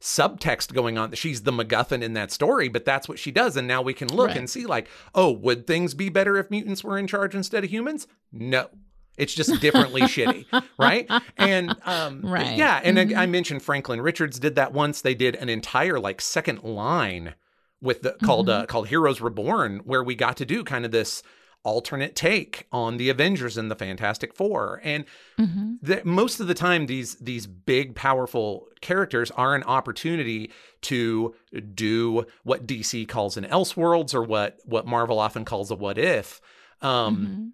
subtext 0.01 0.73
going 0.73 0.97
on. 0.97 1.13
She's 1.13 1.43
the 1.43 1.53
MacGuffin 1.53 2.03
in 2.03 2.15
that 2.15 2.31
story, 2.33 2.69
but 2.69 2.85
that's 2.87 3.09
what 3.09 3.19
she 3.19 3.31
does. 3.31 3.57
And 3.57 3.69
now 3.69 3.83
we 3.83 3.93
can 3.93 4.09
look 4.09 4.29
Right. 4.29 4.37
and 4.39 4.49
see, 4.49 4.65
like, 4.65 4.89
oh, 5.15 5.31
would 5.31 5.67
things 5.67 5.93
be 5.93 6.09
better 6.09 6.39
if 6.39 6.51
mutants 6.51 6.83
were 6.83 6.97
in 6.97 7.07
charge 7.07 7.35
instead 7.35 7.65
of 7.65 7.71
humans? 7.71 8.07
No. 8.33 8.69
It's 9.17 9.35
just 9.35 9.61
differently 9.61 10.03
shitty, 10.03 10.47
right? 10.79 11.11
And 11.37 11.77
um, 11.85 12.23
Right. 12.23 12.57
yeah, 12.57 12.81
and 12.83 12.97
Mhm. 12.97 13.17
I, 13.17 13.23
I 13.23 13.27
mentioned 13.27 13.63
Franklin 13.63 14.01
Richards 14.01 14.39
did 14.39 14.55
that 14.55 14.73
once. 14.73 15.03
They 15.03 15.15
did 15.15 15.35
an 15.37 15.49
entire 15.49 15.99
like 16.01 16.21
second 16.21 16.63
line 16.63 17.35
with 17.83 18.03
the 18.03 18.13
called 18.23 18.49
Mm-hmm. 18.49 18.63
uh, 18.63 18.67
called 18.67 18.89
Heroes 18.89 19.21
Reborn, 19.21 19.81
where 19.85 20.03
we 20.03 20.15
got 20.15 20.37
to 20.39 20.45
do 20.47 20.65
kind 20.65 20.85
of 20.85 20.91
this 20.91 21.23
alternate 21.63 22.17
take 22.17 22.67
on 22.73 22.97
the 22.97 23.11
Avengers 23.11 23.59
and 23.59 23.71
the 23.71 23.75
Fantastic 23.77 24.35
Four, 24.35 24.81
and 24.83 25.05
Mhm. 25.39 25.77
that 25.83 26.07
most 26.07 26.41
of 26.41 26.47
the 26.47 26.55
time 26.55 26.87
these 26.87 27.17
these 27.17 27.47
big 27.47 27.95
powerful 27.95 28.69
characters 28.81 29.31
are 29.33 29.55
an 29.55 29.63
opportunity 29.65 30.51
to 30.83 31.35
do 31.75 32.25
what 32.45 32.67
DC 32.67 33.07
calls 33.09 33.37
an 33.37 33.45
Elseworlds 33.45 34.15
or 34.15 34.23
what 34.23 34.59
what 34.65 34.87
Marvel 34.87 35.19
often 35.19 35.45
calls 35.45 35.71
a 35.71 35.75
what 35.75 35.99
if. 35.99 36.41
Um, 36.81 37.17
Mhm. 37.17 37.53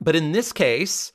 But 0.00 0.16
in 0.16 0.32
this 0.32 0.52
case, 0.52 1.12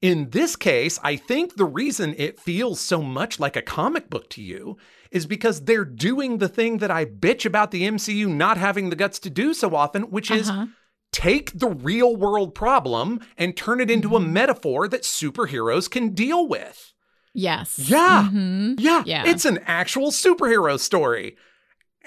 in 0.00 0.30
this 0.30 0.54
case, 0.56 0.98
I 1.02 1.16
think 1.16 1.56
the 1.56 1.64
reason 1.64 2.14
it 2.18 2.38
feels 2.38 2.80
so 2.80 3.02
much 3.02 3.40
like 3.40 3.56
a 3.56 3.62
comic 3.62 4.08
book 4.08 4.30
to 4.30 4.42
you 4.42 4.76
is 5.10 5.26
because 5.26 5.62
they're 5.64 5.84
doing 5.84 6.38
the 6.38 6.48
thing 6.48 6.78
that 6.78 6.90
I 6.90 7.04
bitch 7.04 7.44
about 7.44 7.70
the 7.72 7.82
MCU 7.84 8.28
not 8.28 8.58
having 8.58 8.90
the 8.90 8.96
guts 8.96 9.18
to 9.20 9.30
do 9.30 9.54
so 9.54 9.74
often, 9.74 10.02
which 10.10 10.30
is 10.30 10.48
Uh-huh. 10.50 10.66
take 11.10 11.58
the 11.58 11.68
real 11.68 12.14
world 12.14 12.54
problem 12.54 13.18
and 13.36 13.56
turn 13.56 13.80
it 13.80 13.90
into 13.90 14.14
a 14.14 14.20
Mhm. 14.20 14.30
metaphor 14.30 14.86
that 14.88 15.02
superheroes 15.02 15.90
can 15.90 16.10
deal 16.10 16.46
with. 16.46 16.92
Yes. 17.34 17.78
Yeah. 17.78 18.28
Mhm. 18.32 18.76
Yeah, 18.78 19.02
Yeah. 19.06 19.24
it's 19.26 19.44
an 19.46 19.58
actual 19.66 20.10
superhero 20.12 20.78
story. 20.78 21.36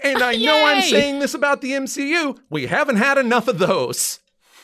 And 0.04 0.22
I 0.22 0.36
know 0.36 0.66
I'm 0.66 0.82
saying 0.82 1.20
this 1.20 1.34
about 1.34 1.62
the 1.62 1.74
MCU. 1.74 2.36
We 2.50 2.68
haven't 2.68 2.98
had 2.98 3.18
enough 3.18 3.48
of 3.48 3.58
those. 3.60 4.20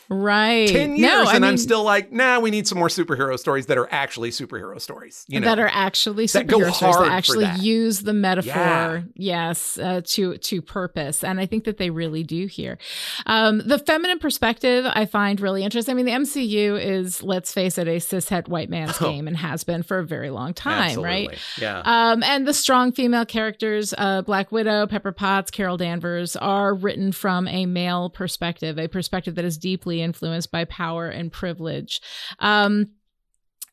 Right. 0.10 0.68
10 0.70 0.96
years 0.96 1.02
No, 1.02 1.30
and 1.30 1.46
I'm 1.46 1.58
still 1.58 1.84
like, 1.84 2.12
nah, 2.12 2.40
we 2.40 2.50
need 2.52 2.68
some 2.68 2.78
more 2.78 2.88
superhero 2.88 3.38
stories 3.38 3.66
that 3.68 3.78
are 3.78 3.88
actually 3.92 4.30
superhero 4.32 4.80
stories. 4.80 5.26
You 5.28 5.40
know, 5.40 5.46
that 5.48 5.60
are 5.60 5.70
actually 5.72 6.28
that 6.28 6.48
go 6.48 6.60
superhero 6.60 6.74
stories 6.74 6.98
that 6.98 7.12
actually 7.12 7.46
that. 7.46 7.62
use 7.62 8.02
the 8.02 8.14
metaphor, 8.14 8.52
Yeah. 8.54 9.02
yes, 9.16 9.78
uh, 9.78 10.02
to 10.06 10.38
to 10.38 10.62
purpose, 10.62 11.24
and 11.24 11.40
I 11.40 11.46
think 11.46 11.66
that 11.66 11.78
they 11.78 11.90
really 11.90 12.24
do 12.24 12.46
here. 12.48 12.78
Um, 13.26 13.60
the 13.66 13.80
feminine 13.80 14.20
perspective 14.20 14.86
I 14.88 15.06
find 15.06 15.40
really 15.42 15.64
interesting. 15.64 15.94
I 15.94 15.96
mean, 15.96 16.06
the 16.06 16.12
MCU 16.14 16.80
is, 16.82 17.22
let's 17.24 17.52
face 17.54 17.78
it, 17.78 17.88
a 17.88 17.98
cishet 17.98 18.48
white 18.48 18.70
man's 18.70 19.02
Oh. 19.02 19.10
game 19.10 19.28
and 19.28 19.38
has 19.38 19.64
been 19.64 19.84
for 19.84 20.00
a 20.00 20.06
very 20.06 20.30
long 20.30 20.54
time, 20.54 21.02
right? 21.02 21.38
Yeah. 21.60 21.82
Um, 21.86 22.24
and 22.24 22.48
the 22.48 22.54
strong 22.54 22.92
female 22.92 23.26
characters, 23.26 23.94
uh, 23.98 24.22
Black 24.22 24.52
Widow, 24.52 24.88
Pepper 24.88 25.12
Potts, 25.12 25.52
Carol 25.52 25.78
Danvers, 25.78 26.36
are 26.36 26.74
written 26.74 27.12
from 27.12 27.48
a 27.48 27.66
male 27.66 28.10
perspective, 28.10 28.78
a 28.80 28.88
perspective 28.88 29.36
that 29.36 29.46
is 29.46 29.58
deeply 29.58 29.97
influenced 30.02 30.52
by 30.52 30.66
power 30.66 31.08
and 31.08 31.32
privilege. 31.32 32.02
Um, 32.40 32.92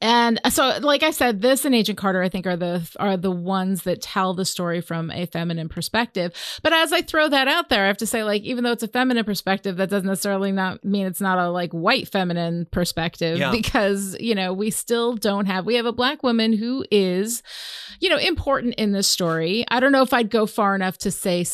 and 0.00 0.38
so, 0.50 0.80
like 0.82 1.02
I 1.02 1.12
said, 1.12 1.40
this 1.40 1.64
and 1.64 1.74
Agent 1.74 1.96
Carter, 1.96 2.20
I 2.20 2.28
think, 2.28 2.46
are 2.46 2.56
the 2.56 2.87
are 2.98 3.16
the 3.16 3.30
ones 3.30 3.84
that 3.84 4.02
tell 4.02 4.34
the 4.34 4.44
story 4.44 4.82
from 4.82 5.10
a 5.10 5.24
feminine 5.26 5.68
perspective. 5.70 6.34
But 6.62 6.74
as 6.74 6.92
I 6.92 7.00
throw 7.00 7.28
that 7.28 7.48
out 7.48 7.70
there, 7.70 7.84
I 7.84 7.87
have 7.87 7.96
to 7.98 8.06
say, 8.06 8.22
like, 8.22 8.42
even 8.42 8.64
though 8.64 8.72
it's 8.72 8.82
a 8.82 8.88
feminine 8.88 9.24
perspective, 9.24 9.78
that 9.78 9.88
doesn't 9.88 10.06
necessarily 10.06 10.52
not 10.52 10.84
mean 10.84 11.06
it's 11.06 11.22
not 11.22 11.38
a 11.38 11.48
like 11.48 11.72
white 11.72 12.08
feminine 12.08 12.66
perspective, 12.70 13.38
Yeah. 13.38 13.50
because 13.50 14.14
you 14.20 14.34
know 14.34 14.52
we 14.52 14.70
still 14.70 15.14
don't 15.14 15.46
have 15.46 15.64
we 15.64 15.76
have 15.76 15.87
a 15.87 15.92
black 15.92 16.22
woman 16.22 16.52
who 16.52 16.84
is, 16.90 17.42
you 18.00 18.10
know, 18.10 18.18
important 18.18 18.74
in 18.74 18.92
this 18.92 19.08
story. 19.08 19.64
I 19.68 19.80
don't 19.80 19.92
know 19.92 20.02
if 20.02 20.12
I'd 20.12 20.28
go 20.28 20.44
far 20.44 20.74
enough 20.74 20.98
to 20.98 21.10
say 21.10 21.44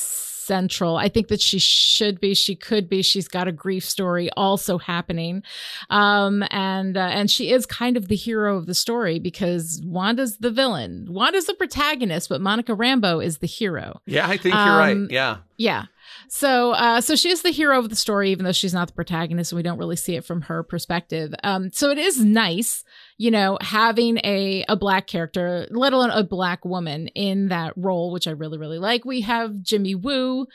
central. 0.51 0.97
I 0.97 1.09
think 1.09 1.29
that 1.29 1.41
she 1.41 1.61
should 1.61 2.19
be, 2.19 2.35
she 2.35 2.57
could 2.57 2.89
be. 2.89 3.03
She's 3.03 3.29
got 3.29 3.47
a 3.47 3.53
grief 3.53 3.85
story 3.85 4.29
also 4.37 4.79
happening, 4.79 5.45
um, 5.91 6.43
and 6.51 6.97
uh, 6.97 7.11
and 7.13 7.31
she 7.31 7.53
is 7.53 7.67
kind 7.67 7.97
of 7.97 8.09
the 8.09 8.17
hero 8.17 8.57
of 8.57 8.67
the 8.67 8.75
story 8.75 9.21
because 9.21 9.81
Wanda's 9.85 10.39
the 10.39 10.51
villain. 10.51 11.07
Wanda's 11.09 11.47
the 11.47 11.55
protagonist, 11.55 12.29
but 12.29 12.41
Monica 12.41 12.73
Rambeau 12.73 13.25
is 13.25 13.39
the 13.39 13.47
hero. 13.47 14.01
yeah, 14.07 14.27
I 14.27 14.37
think 14.39 14.57
you're 14.57 14.65
right. 14.65 14.97
um, 14.97 15.07
Yeah. 15.09 15.37
Yeah. 15.57 15.85
So, 16.29 16.73
uh, 16.73 17.01
so 17.01 17.15
she 17.17 17.31
is 17.31 17.43
the 17.43 17.51
hero 17.51 17.79
of 17.79 17.91
the 17.91 17.97
story, 17.97 18.31
even 18.31 18.45
though 18.45 18.53
she's 18.53 18.75
not 18.75 18.89
the 18.89 18.95
protagonist, 18.95 19.53
and 19.53 19.57
we 19.57 19.63
don't 19.63 19.79
really 19.79 19.95
see 19.97 20.17
it 20.17 20.25
from 20.25 20.43
her 20.43 20.63
perspective. 20.63 21.33
Um, 21.45 21.71
so 21.71 21.91
it 21.91 21.99
is 21.99 22.25
nice, 22.25 22.83
you 23.21 23.31
know, 23.31 23.59
having 23.61 24.17
a 24.25 24.65
a 24.67 24.77
black 24.77 25.07
character, 25.07 25.67
let 25.71 25.93
alone 25.93 26.09
a 26.09 26.25
black 26.25 26.65
woman 26.65 27.09
in 27.09 27.49
that 27.49 27.75
role, 27.77 28.13
which 28.13 28.27
I 28.27 28.31
really, 28.31 28.57
really 28.57 28.79
like. 28.79 29.05
We 29.05 29.21
have 29.21 29.61
Jimmy 29.61 29.95
Woo, 29.95 30.47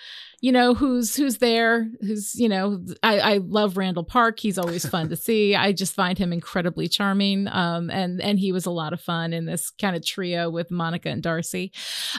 you 0.41 0.51
know, 0.51 0.73
who's 0.73 1.15
who's 1.15 1.37
there, 1.37 1.89
who's 2.01 2.35
you 2.35 2.49
know, 2.49 2.83
I, 3.03 3.19
I 3.19 3.37
love 3.37 3.77
Randall 3.77 4.03
Park. 4.03 4.39
He's 4.39 4.57
always 4.57 4.85
fun 4.87 5.09
to 5.09 5.15
see. 5.15 5.55
I 5.55 5.71
just 5.71 5.93
find 5.93 6.17
him 6.17 6.33
incredibly 6.33 6.87
charming. 6.87 7.47
Um, 7.47 7.89
and 7.89 8.21
and 8.21 8.39
he 8.39 8.51
was 8.51 8.65
a 8.65 8.71
lot 8.71 8.93
of 8.93 9.01
fun 9.01 9.33
in 9.33 9.45
this 9.45 9.69
kind 9.69 9.95
of 9.95 10.05
trio 10.05 10.49
with 10.49 10.71
Monica 10.71 11.09
and 11.09 11.23
Darcy. 11.23 11.71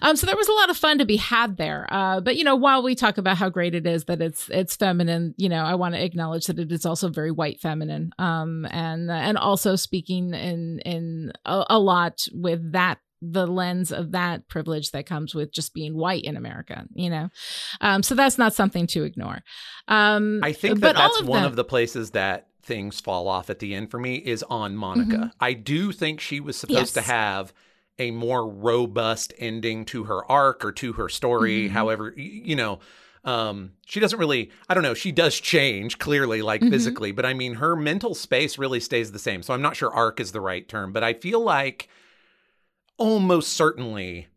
Um, 0.03 0.17
so 0.17 0.27
there 0.27 0.37
was 0.37 0.49
a 0.49 0.53
lot 0.53 0.71
of 0.71 0.77
fun 0.77 0.99
to 0.99 1.05
be 1.05 1.17
had 1.17 1.57
there. 1.57 1.87
Uh, 1.91 2.21
but 2.21 2.37
you 2.37 2.45
know, 2.45 2.57
while 2.57 2.83
we 2.83 2.95
talk 2.95 3.19
about 3.19 3.37
how 3.37 3.49
great 3.49 3.75
it 3.75 3.87
is 3.87 4.05
that 4.05 4.21
it's 4.21 4.49
it's 4.51 4.77
feminine, 4.77 5.35
you 5.37 5.49
know, 5.49 5.65
I 5.65 5.75
want 5.75 5.95
to 5.95 6.05
acknowledge 6.05 6.47
that 6.47 6.59
it 6.59 6.73
is 6.73 6.87
also 6.87 7.09
very 7.09 7.31
white 7.31 7.61
feminine. 7.61 8.13
Um, 8.19 8.67
and 8.71 9.11
and 9.11 9.39
also 9.39 9.77
speaking 9.77 10.35
in 10.35 10.81
in 10.81 11.33
a, 11.45 11.65
a 11.71 11.79
lot 11.79 12.27
with 12.33 12.73
that 12.73 12.99
the 13.23 13.47
lens 13.47 13.93
of 13.93 14.13
that 14.13 14.49
privilege 14.49 14.91
that 14.91 15.07
comes 15.07 15.35
with 15.35 15.53
just 15.53 15.75
being 15.75 15.97
white 15.97 16.25
in 16.25 16.37
America, 16.37 16.85
you 16.95 17.11
know? 17.11 17.29
Um, 17.81 18.03
so 18.03 18.15
that's 18.15 18.39
not 18.39 18.55
something 18.55 18.87
to 18.89 19.05
ignore. 19.05 19.43
Um, 19.89 20.41
I 20.43 20.53
think 20.53 20.81
that 20.81 20.97
that's 20.97 21.21
of 21.21 21.29
one 21.29 21.45
of 21.45 21.57
the 21.57 21.65
places 21.65 22.11
that 22.13 22.49
things 22.63 23.01
fall 23.01 23.29
off 23.29 23.49
at 23.49 23.61
the 23.61 23.75
end 23.75 23.91
for 23.91 23.99
me 23.99 24.17
is 24.17 24.43
on 24.45 24.77
Monica. 24.77 25.17
Mm-hmm. 25.17 25.29
I 25.41 25.53
do 25.53 25.93
think 25.93 26.21
she 26.21 26.41
was 26.41 26.57
supposed 26.57 26.79
yes. 26.79 26.93
to 26.93 27.01
have 27.01 27.53
a 27.99 28.11
more 28.11 28.47
robust 28.47 29.33
ending 29.39 29.85
to 29.87 30.05
her 30.05 30.31
arc 30.31 30.65
or 30.65 30.73
to 30.73 30.93
her 30.95 31.09
story, 31.09 31.65
mm-hmm. 31.65 31.75
however, 31.75 32.13
you 32.17 32.57
know. 32.57 32.81
Um, 33.25 33.73
she 33.85 33.99
doesn't 33.99 34.21
really, 34.21 34.53
I 34.69 34.75
don't 34.75 34.85
know, 34.85 34.95
she 34.95 35.11
does 35.11 35.41
change 35.41 35.99
clearly, 35.99 36.43
like 36.43 36.61
mm-hmm. 36.61 36.71
physically, 36.71 37.11
but 37.11 37.27
I 37.27 37.35
mean, 37.35 37.55
her 37.55 37.75
mental 37.75 38.15
space 38.15 38.57
really 38.57 38.79
stays 38.79 39.11
the 39.11 39.19
same. 39.19 39.43
So 39.43 39.53
I'm 39.53 39.63
not 39.63 39.75
sure 39.75 39.93
arc 39.93 40.21
is 40.21 40.31
the 40.31 40.41
right 40.41 40.69
term, 40.69 40.93
but 40.93 41.03
I 41.03 41.13
feel 41.13 41.41
like 41.41 41.89
almost 42.99 43.53
certainly 43.53 44.29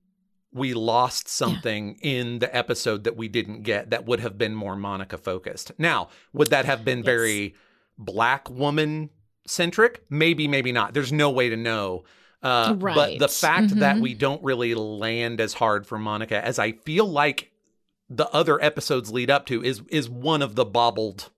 we 0.52 0.74
lost 0.74 1.28
something 1.28 1.98
yeah. 2.02 2.12
in 2.12 2.40
the 2.40 2.56
episode 2.56 3.04
that 3.04 3.16
we 3.16 3.28
didn't 3.28 3.64
get 3.64 3.92
that 3.92 4.06
would 4.06 4.20
have 4.20 4.38
been 4.38 4.56
more 4.56 4.76
Monica 4.76 5.18
focused. 5.18 5.72
Now, 5.78 6.10
would 6.34 6.50
that 6.50 6.66
have 6.66 6.84
been 6.84 7.00
yes. 7.00 7.06
very 7.06 7.56
black 7.98 8.50
woman 8.50 9.10
centric? 9.46 10.04
Maybe, 10.10 10.48
maybe 10.48 10.72
not. 10.72 10.94
There's 10.94 11.14
no 11.14 11.30
way 11.30 11.50
to 11.50 11.58
know. 11.58 12.04
Uh, 12.42 12.76
right. 12.78 12.96
But 12.96 13.20
the 13.20 13.28
fact 13.28 13.68
mm-hmm. 13.68 13.80
that 13.80 13.98
we 13.98 14.14
don't 14.14 14.44
really 14.44 14.74
land 14.74 15.40
as 15.42 15.54
hard 15.54 15.86
for 15.86 16.00
Monica 16.00 16.44
as 16.44 16.58
I 16.58 16.72
feel 16.72 17.06
like 17.06 17.52
the 18.10 18.30
other 18.30 18.62
episodes 18.64 19.12
lead 19.12 19.30
up 19.30 19.46
to 19.48 19.64
is 19.64 19.82
is 19.90 20.10
one 20.10 20.42
of 20.42 20.56
the 20.56 20.66
bobbled 20.66 21.30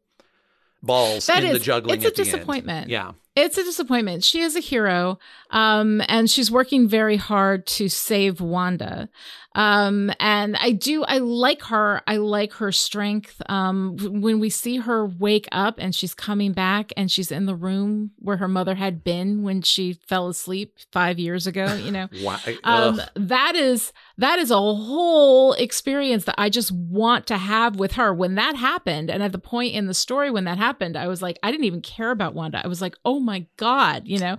balls 0.81 1.27
that 1.27 1.43
in 1.43 1.51
is, 1.51 1.59
the 1.59 1.63
juggling. 1.63 1.95
It's 1.95 2.05
a 2.05 2.11
disappointment. 2.11 2.83
End. 2.83 2.91
Yeah. 2.91 3.11
It's 3.33 3.57
a 3.57 3.63
disappointment. 3.63 4.25
She 4.25 4.41
is 4.41 4.57
a 4.57 4.59
hero, 4.59 5.17
um, 5.51 6.01
and 6.09 6.29
she's 6.29 6.51
working 6.51 6.89
very 6.89 7.15
hard 7.15 7.65
to 7.67 7.87
save 7.87 8.41
Wanda. 8.41 9.07
Um, 9.53 10.11
and 10.19 10.55
I 10.57 10.71
do, 10.71 11.03
I 11.03 11.17
like 11.19 11.63
her. 11.63 12.01
I 12.07 12.17
like 12.17 12.53
her 12.53 12.71
strength. 12.71 13.41
Um, 13.47 13.97
when 14.21 14.39
we 14.39 14.49
see 14.49 14.77
her 14.77 15.05
wake 15.05 15.47
up 15.51 15.75
and 15.77 15.93
she's 15.93 16.13
coming 16.13 16.53
back 16.53 16.91
and 16.95 17.11
she's 17.11 17.31
in 17.31 17.45
the 17.45 17.55
room 17.55 18.11
where 18.19 18.37
her 18.37 18.47
mother 18.47 18.75
had 18.75 19.03
been 19.03 19.43
when 19.43 19.61
she 19.61 19.93
fell 19.93 20.29
asleep 20.29 20.77
five 20.91 21.19
years 21.19 21.47
ago, 21.47 21.73
you 21.73 21.91
know, 21.91 22.07
um, 22.63 23.01
that 23.15 23.55
is, 23.55 23.91
that 24.17 24.39
is 24.39 24.51
a 24.51 24.55
whole 24.55 25.53
experience 25.53 26.25
that 26.25 26.35
I 26.37 26.49
just 26.49 26.71
want 26.71 27.27
to 27.27 27.37
have 27.37 27.77
with 27.77 27.93
her. 27.93 28.13
When 28.13 28.35
that 28.35 28.55
happened, 28.55 29.09
and 29.09 29.23
at 29.23 29.31
the 29.31 29.39
point 29.39 29.73
in 29.73 29.87
the 29.87 29.93
story 29.93 30.31
when 30.31 30.43
that 30.45 30.57
happened, 30.57 30.97
I 30.97 31.07
was 31.07 31.21
like, 31.21 31.39
I 31.43 31.51
didn't 31.51 31.65
even 31.65 31.81
care 31.81 32.11
about 32.11 32.33
Wanda. 32.33 32.61
I 32.63 32.67
was 32.67 32.81
like, 32.81 32.95
oh 33.05 33.19
my 33.19 33.45
God, 33.57 34.03
you 34.05 34.19
know, 34.19 34.37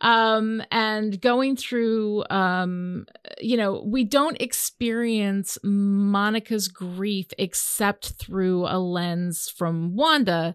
um, 0.00 0.62
and 0.70 1.20
going 1.20 1.56
through, 1.56 2.24
um, 2.30 3.06
you 3.40 3.56
know, 3.56 3.82
we 3.84 4.04
don't 4.04 4.40
experience 4.40 5.58
Monica's 5.62 6.68
grief 6.68 7.28
except 7.38 8.10
through 8.10 8.66
a 8.66 8.78
lens 8.78 9.48
from 9.48 9.94
Wanda. 9.94 10.54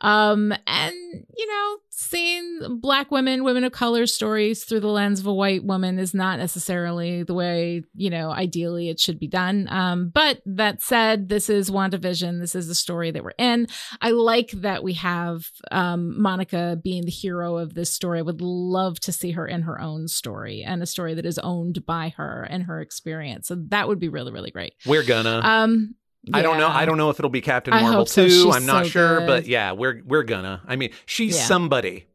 Um, 0.00 0.52
and, 0.66 0.94
you 1.36 1.46
know, 1.46 1.76
seeing 1.90 2.80
black 2.80 3.10
women, 3.10 3.44
women 3.44 3.64
of 3.64 3.72
color 3.72 4.06
stories 4.06 4.64
through 4.64 4.80
the 4.80 4.88
lens 4.88 5.20
of 5.20 5.26
a 5.26 5.32
white 5.32 5.64
woman 5.64 5.98
is 5.98 6.14
not 6.14 6.38
necessarily 6.38 7.22
the 7.22 7.34
way, 7.34 7.84
you 8.02 8.10
know, 8.10 8.32
ideally 8.32 8.88
it 8.88 8.98
should 8.98 9.20
be 9.20 9.28
done. 9.28 9.68
Um, 9.70 10.08
but 10.08 10.42
that 10.44 10.82
said, 10.82 11.28
this 11.28 11.48
is 11.48 11.70
WandaVision. 11.70 12.40
This 12.40 12.56
is 12.56 12.66
the 12.66 12.74
story 12.74 13.12
that 13.12 13.22
we're 13.22 13.30
in. 13.38 13.68
I 14.00 14.10
like 14.10 14.50
that 14.50 14.82
we 14.82 14.94
have 14.94 15.48
um, 15.70 16.20
Monica 16.20 16.76
being 16.82 17.04
the 17.04 17.12
hero 17.12 17.58
of 17.58 17.74
this 17.74 17.92
story. 17.92 18.18
I 18.18 18.22
would 18.22 18.40
love 18.40 18.98
to 19.00 19.12
see 19.12 19.30
her 19.30 19.46
in 19.46 19.62
her 19.62 19.80
own 19.80 20.08
story 20.08 20.64
and 20.64 20.82
a 20.82 20.86
story 20.86 21.14
that 21.14 21.24
is 21.24 21.38
owned 21.38 21.86
by 21.86 22.08
her 22.16 22.44
and 22.50 22.64
her 22.64 22.80
experience. 22.80 23.46
So 23.46 23.54
that 23.68 23.86
would 23.86 24.00
be 24.00 24.08
really, 24.08 24.32
really 24.32 24.50
great. 24.50 24.74
We're 24.84 25.04
gonna. 25.04 25.40
Um, 25.44 25.94
yeah. 26.24 26.38
I 26.38 26.42
don't 26.42 26.58
know. 26.58 26.68
I 26.68 26.84
don't 26.84 26.98
know 26.98 27.10
if 27.10 27.20
it'll 27.20 27.30
be 27.30 27.40
Captain 27.40 27.72
Marvel 27.72 28.06
so. 28.06 28.26
too. 28.26 28.50
I'm 28.52 28.66
not 28.66 28.86
so 28.86 28.90
sure, 28.90 29.18
good. 29.20 29.26
but 29.28 29.46
yeah, 29.46 29.72
we're 29.72 30.02
we're 30.04 30.24
gonna. 30.24 30.60
I 30.66 30.74
mean, 30.74 30.90
she's 31.06 31.36
yeah. 31.36 31.44
somebody. 31.44 32.06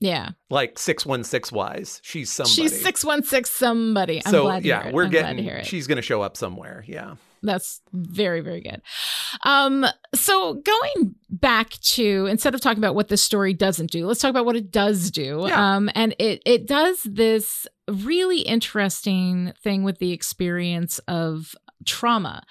Yeah. 0.00 0.30
Like 0.48 0.78
616 0.78 1.54
wise. 1.54 2.00
She's 2.02 2.32
somebody. 2.32 2.54
She's 2.54 2.82
616 2.82 3.44
somebody. 3.44 4.22
I'm 4.24 4.32
so, 4.32 4.42
glad 4.44 4.64
yeah, 4.64 4.90
we're 4.90 5.04
I'm 5.04 5.10
getting 5.10 5.62
she's 5.62 5.86
going 5.86 5.96
to 5.96 6.02
show 6.02 6.22
up 6.22 6.36
somewhere. 6.36 6.84
Yeah. 6.86 7.16
That's 7.42 7.80
very 7.92 8.40
very 8.40 8.60
good. 8.60 8.82
Um 9.44 9.86
so 10.14 10.54
going 10.54 11.14
back 11.30 11.70
to 11.70 12.26
instead 12.26 12.54
of 12.54 12.60
talking 12.60 12.78
about 12.78 12.94
what 12.94 13.08
this 13.08 13.22
story 13.22 13.54
doesn't 13.54 13.90
do, 13.90 14.06
let's 14.06 14.20
talk 14.20 14.30
about 14.30 14.46
what 14.46 14.56
it 14.56 14.70
does 14.70 15.10
do. 15.10 15.44
Yeah. 15.46 15.74
Um 15.74 15.90
and 15.94 16.14
it 16.18 16.42
it 16.44 16.66
does 16.66 17.02
this 17.04 17.66
really 17.88 18.40
interesting 18.40 19.52
thing 19.62 19.84
with 19.84 19.98
the 19.98 20.12
experience 20.12 20.98
of 21.08 21.54
trauma. 21.86 22.42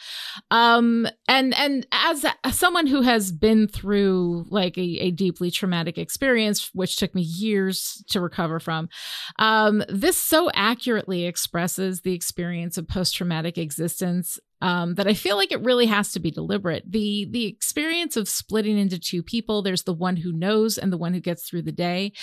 Um 0.51 1.07
and 1.27 1.55
and 1.57 1.87
as, 1.91 2.25
as 2.43 2.57
someone 2.57 2.87
who 2.87 3.01
has 3.01 3.31
been 3.31 3.67
through 3.67 4.45
like 4.49 4.77
a, 4.77 4.81
a, 4.99 5.11
deeply 5.11 5.51
traumatic 5.51 5.97
experience 5.97 6.69
which 6.73 6.95
took 6.95 7.13
me 7.13 7.21
years 7.21 8.03
to 8.09 8.21
recover 8.21 8.59
from 8.59 8.89
um 9.37 9.83
this 9.89 10.17
so 10.17 10.49
accurately 10.53 11.25
expresses 11.25 12.01
the 12.01 12.13
experience 12.13 12.77
of 12.77 12.87
post-traumatic 12.87 13.57
existence 13.57 14.39
um, 14.61 14.95
that 14.95 15.07
I 15.07 15.13
feel 15.13 15.37
like 15.37 15.51
it 15.51 15.63
really 15.63 15.85
has 15.85 16.11
to 16.13 16.19
be 16.19 16.31
deliberate. 16.31 16.83
The 16.89 17.27
the 17.29 17.45
experience 17.45 18.17
of 18.17 18.27
splitting 18.27 18.77
into 18.77 18.99
two 18.99 19.23
people. 19.23 19.61
There's 19.61 19.83
the 19.83 19.93
one 19.93 20.17
who 20.17 20.31
knows 20.31 20.77
and 20.77 20.91
the 20.91 20.97
one 20.97 21.13
who 21.13 21.19
gets 21.19 21.47
through 21.47 21.63
the 21.63 21.71
day. 21.71 22.13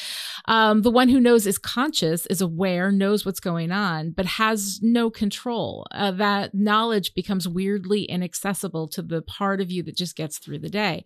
Um, 0.47 0.83
the 0.83 0.91
one 0.91 1.09
who 1.09 1.21
knows 1.21 1.47
is 1.47 1.59
conscious, 1.59 2.27
is 2.27 2.41
aware, 2.41 2.93
knows 2.93 3.25
what's 3.25 3.41
going 3.41 3.73
on, 3.73 4.11
but 4.11 4.27
has 4.27 4.81
no 4.83 5.11
control. 5.11 5.87
Uh, 5.91 6.11
that 6.13 6.55
knowledge 6.55 7.15
becomes 7.15 7.49
weirdly 7.49 8.05
inaccessible 8.05 8.89
to 8.89 9.03
the 9.03 9.23
part 9.23 9.61
of 9.61 9.71
you 9.71 9.83
that 9.85 9.97
just 9.97 10.17
gets 10.17 10.39
through 10.39 10.59
the 10.59 10.69
day. 10.69 11.05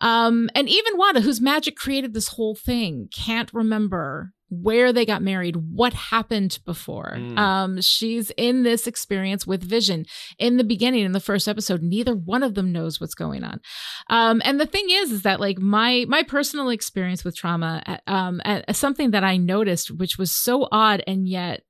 Um, 0.00 0.50
and 0.54 0.68
even 0.68 0.96
Wanda, 0.96 1.20
whose 1.20 1.40
magic 1.40 1.76
created 1.76 2.14
this 2.14 2.28
whole 2.28 2.54
thing, 2.54 3.08
can't 3.12 3.52
remember 3.52 4.32
where 4.62 4.92
they 4.92 5.06
got 5.06 5.22
married, 5.22 5.56
what 5.56 5.92
happened 5.92 6.58
before. 6.64 7.14
Mm. 7.16 7.38
Um, 7.38 7.80
she's 7.80 8.30
in 8.36 8.62
this 8.62 8.86
experience 8.86 9.46
with 9.46 9.62
Vision. 9.62 10.06
In 10.38 10.56
the 10.56 10.64
beginning, 10.64 11.04
in 11.04 11.12
the 11.12 11.20
first 11.20 11.48
episode, 11.48 11.82
neither 11.82 12.14
one 12.14 12.42
of 12.42 12.54
them 12.54 12.72
knows 12.72 13.00
what's 13.00 13.14
going 13.14 13.44
on. 13.44 13.60
Um, 14.10 14.40
and 14.44 14.60
the 14.60 14.66
thing 14.66 14.86
is, 14.88 15.12
is 15.12 15.22
that 15.22 15.40
like 15.40 15.58
my 15.58 16.04
my 16.08 16.22
personal 16.22 16.68
experience 16.68 17.24
with 17.24 17.36
trauma, 17.36 17.82
uh, 17.86 18.10
um, 18.10 18.40
uh, 18.44 18.72
something 18.72 19.10
that 19.12 19.24
I 19.24 19.36
noticed, 19.36 19.90
which 19.90 20.18
was 20.18 20.32
so 20.32 20.68
odd 20.70 21.02
and 21.06 21.28
yet 21.28 21.62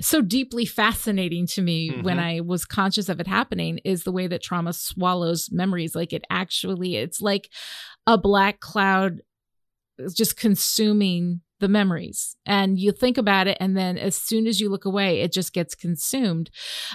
so 0.00 0.22
deeply 0.22 0.64
fascinating 0.64 1.46
to 1.46 1.62
me 1.62 1.90
mm-hmm. 1.90 2.02
when 2.02 2.18
I 2.18 2.40
was 2.40 2.64
conscious 2.64 3.08
of 3.08 3.18
it 3.18 3.26
happening 3.26 3.78
is 3.84 4.04
the 4.04 4.12
way 4.12 4.28
that 4.28 4.42
trauma 4.42 4.72
swallows 4.72 5.50
memories. 5.50 5.94
Like 5.94 6.12
it 6.12 6.24
actually, 6.30 6.96
it's 6.96 7.20
like 7.20 7.50
a 8.06 8.16
black 8.16 8.60
cloud 8.60 9.20
just 10.14 10.36
consuming 10.36 11.40
the 11.60 11.68
memories. 11.68 12.36
And 12.46 12.78
you 12.78 12.92
think 12.92 13.18
about 13.18 13.46
it 13.46 13.56
and 13.60 13.76
then 13.76 13.98
as 13.98 14.16
soon 14.16 14.46
as 14.46 14.60
you 14.60 14.68
look 14.68 14.84
away 14.84 15.20
it 15.20 15.32
just 15.32 15.52
gets 15.52 15.74
consumed. 15.74 16.50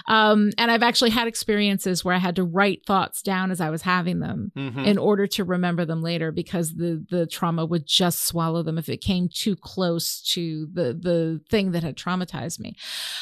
Um, 0.06 0.50
and 0.58 0.70
i've 0.70 0.82
actually 0.82 1.10
had 1.10 1.28
experiences 1.28 2.04
where 2.04 2.14
i 2.14 2.18
had 2.18 2.36
to 2.36 2.44
write 2.44 2.84
thoughts 2.86 3.22
down 3.22 3.50
as 3.50 3.60
i 3.60 3.70
was 3.70 3.82
having 3.82 4.20
them 4.20 4.52
mm-hmm. 4.56 4.80
in 4.80 4.98
order 4.98 5.26
to 5.26 5.44
remember 5.44 5.84
them 5.84 6.02
later 6.02 6.32
because 6.32 6.74
the 6.74 7.04
the 7.10 7.26
trauma 7.26 7.64
would 7.64 7.86
just 7.86 8.26
swallow 8.26 8.62
them 8.62 8.78
if 8.78 8.88
it 8.88 9.00
came 9.00 9.28
too 9.28 9.56
close 9.56 10.20
to 10.20 10.68
the 10.72 10.94
the 10.94 11.40
thing 11.50 11.72
that 11.72 11.82
had 11.82 11.96
traumatized 11.96 12.60
me. 12.60 12.76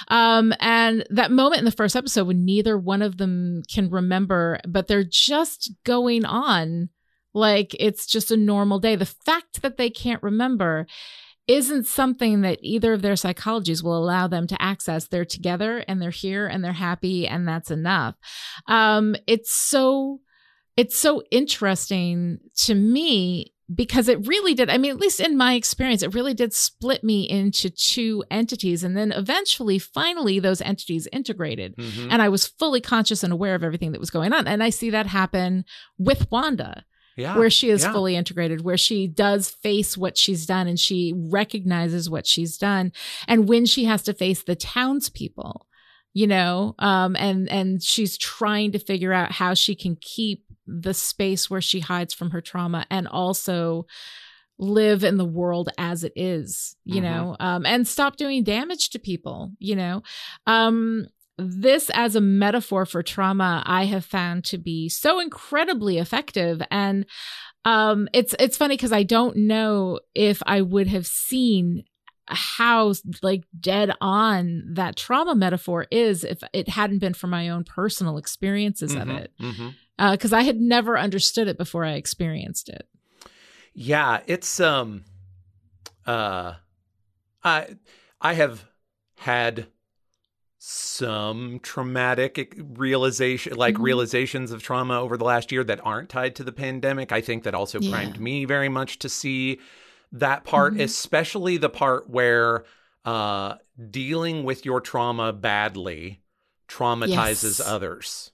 Um, 0.09 0.53
and 0.61 1.05
that 1.11 1.31
moment 1.31 1.61
in 1.61 1.65
the 1.65 1.71
first 1.71 1.97
episode 1.97 2.27
when 2.27 2.45
neither 2.45 2.79
one 2.79 3.03
of 3.03 3.19
them 3.19 3.63
can 3.73 3.91
remember 3.91 4.61
but 4.67 4.87
they're 4.87 5.05
just 5.05 5.73
going 5.85 6.25
on 6.25 6.89
like 7.35 7.75
it's 7.81 8.07
just 8.07 8.31
a 8.31 8.37
normal 8.37 8.79
day. 8.79 8.97
The 8.97 9.07
fact 9.07 9.63
that 9.63 9.77
they 9.77 9.91
can't 9.91 10.23
remember 10.23 10.87
isn't 11.49 11.87
something 11.87 12.43
that 12.43 12.59
either 12.63 12.93
of 12.93 13.03
their 13.03 13.15
psychologies 13.15 13.83
will 13.83 13.97
allow 13.97 14.27
them 14.29 14.47
to 14.47 14.63
access. 14.63 15.09
They're 15.09 15.25
together 15.25 15.85
and 15.89 16.01
they're 16.01 16.11
here 16.11 16.47
and 16.47 16.63
they're 16.63 16.73
happy 16.73 17.27
and 17.27 17.47
that's 17.47 17.71
enough. 17.71 18.15
Um, 18.67 19.17
it's 19.27 19.55
so, 19.55 20.21
it's 20.77 20.97
so 20.97 21.23
interesting 21.31 22.39
to 22.59 22.75
me 22.75 23.53
because 23.75 24.09
it 24.09 24.27
really 24.27 24.55
did. 24.55 24.71
I 24.71 24.79
mean, 24.79 24.91
at 24.91 24.99
least 24.99 25.21
in 25.21 25.37
my 25.37 25.55
experience, 25.55 26.03
it 26.03 26.15
really 26.15 26.35
did 26.35 26.53
split 26.53 27.03
me 27.03 27.29
into 27.29 27.71
two 27.71 28.23
entities. 28.31 28.85
And 28.85 28.97
then 28.97 29.13
eventually, 29.13 29.79
finally, 29.79 30.39
those 30.39 30.61
entities 30.61 31.09
integrated. 31.13 31.77
Mm-hmm. 31.77 32.09
And 32.11 32.23
I 32.23 32.29
was 32.29 32.47
fully 32.47 32.81
conscious 32.81 33.23
and 33.23 33.33
aware 33.33 33.55
of 33.55 33.65
everything 33.65 33.93
that 33.93 34.01
was 34.01 34.11
going 34.11 34.33
on. 34.33 34.47
And 34.47 34.63
I 34.63 34.71
see 34.71 34.91
that 34.91 35.07
happen 35.07 35.65
with 35.99 36.31
Wanda 36.31 36.85
yeah, 37.17 37.37
where 37.37 37.51
she 37.51 37.71
is 37.71 37.83
yeah. 37.83 37.93
fully 37.93 38.17
integrated, 38.17 38.63
where 38.63 38.77
she 38.77 39.07
does 39.07 39.51
face 39.51 39.97
what 39.97 40.17
she's 40.17 40.47
done 40.47 40.67
and 40.67 40.79
she 40.79 41.13
recognizes 41.17 42.09
what 42.09 42.27
she's 42.27 42.57
done. 42.59 42.93
And 43.29 43.49
when 43.49 43.67
she 43.67 43.85
has 43.85 44.03
to 44.05 44.15
face 44.15 44.43
the 44.43 44.57
townspeople, 44.57 45.67
you 46.15 46.27
know, 46.27 46.75
um, 46.79 47.17
and, 47.17 47.49
and 47.51 47.83
she's 47.83 48.19
trying 48.19 48.73
to 48.73 48.79
figure 48.79 49.13
out 49.13 49.33
how 49.33 49.55
she 49.55 49.75
can 49.75 49.97
keep 50.01 50.45
the 50.67 50.95
space 50.95 51.49
where 51.51 51.61
she 51.61 51.81
hides 51.81 52.15
from 52.15 52.31
her 52.31 52.41
trauma 52.41 52.87
and 52.91 53.09
also 53.09 53.87
live 54.59 55.03
in 55.03 55.17
the 55.17 55.25
world 55.25 55.71
as 55.79 56.05
it 56.05 56.13
is, 56.15 56.77
you 56.85 57.01
Mhm. 57.01 57.03
know, 57.03 57.37
um, 57.41 57.67
and 57.67 57.89
stop 57.89 58.17
doing 58.17 58.45
damage 58.45 58.91
to 58.91 58.99
people, 58.99 59.53
you 59.59 59.75
know. 59.75 60.03
Um, 60.47 61.07
this 61.39 61.91
as 61.95 62.15
a 62.15 62.21
metaphor 62.21 62.87
for 62.87 63.03
trauma, 63.03 63.63
I 63.67 63.85
have 63.85 64.05
found 64.05 64.45
to 64.47 64.59
be 64.59 64.89
so 64.89 65.21
incredibly 65.21 65.99
effective. 65.99 66.63
And 66.71 67.07
um, 67.65 68.09
it's 68.13 68.35
it's 68.39 68.57
funny 68.57 68.77
because 68.77 68.93
I 68.93 69.03
don't 69.03 69.37
know 69.37 70.01
if 70.15 70.43
I 70.47 70.61
would 70.61 70.89
have 70.89 71.07
seen 71.07 71.85
how 72.27 72.95
like 73.23 73.45
dead 73.59 73.93
on 74.01 74.63
that 74.75 74.97
trauma 74.97 75.35
metaphor 75.35 75.87
is 75.91 76.25
if 76.25 76.43
it 76.53 76.69
hadn't 76.69 77.01
been 77.01 77.15
for 77.15 77.27
my 77.27 77.49
own 77.49 77.65
personal 77.65 78.17
experiences 78.17 78.95
of 78.95 79.09
Mhm, 79.09 79.19
it 79.25 79.33
because 80.13 80.33
I 80.33 80.43
had 80.43 80.61
never 80.61 80.99
understood 80.99 81.49
it 81.49 81.59
before 81.59 81.85
I 81.85 81.93
experienced 81.93 82.69
it. 82.69 82.87
Yeah, 83.75 84.21
it's 84.27 84.61
um 84.61 85.05
uh 86.07 86.55
I 87.45 87.77
I 88.21 88.35
have 88.35 88.65
had 89.17 89.67
some 90.65 91.59
traumatic 91.65 92.57
realization 92.77 93.57
like 93.57 93.75
Mhm. 93.75 93.83
realizations 93.83 94.53
of 94.53 94.63
trauma 94.63 95.01
over 95.01 95.17
the 95.17 95.25
last 95.25 95.51
year 95.51 95.65
that 95.65 95.85
aren't 95.85 96.09
tied 96.09 96.37
to 96.37 96.45
the 96.45 96.53
pandemic. 96.53 97.11
I 97.11 97.21
think 97.21 97.43
that 97.43 97.55
also 97.55 97.81
Yeah. 97.81 97.91
primed 97.91 98.21
me 98.21 98.45
very 98.45 98.69
much 98.69 99.01
to 99.01 99.09
see 99.09 99.59
that 100.13 100.45
part, 100.45 100.75
Mhm. 100.75 100.81
especially 100.85 101.57
the 101.57 101.69
part 101.69 102.09
where 102.09 102.65
uh 103.05 103.57
dealing 103.91 104.45
with 104.45 104.65
your 104.65 104.81
trauma 104.81 105.33
badly 105.33 106.23
traumatizes 106.69 107.59
Yes. 107.59 107.61
others. 107.61 108.31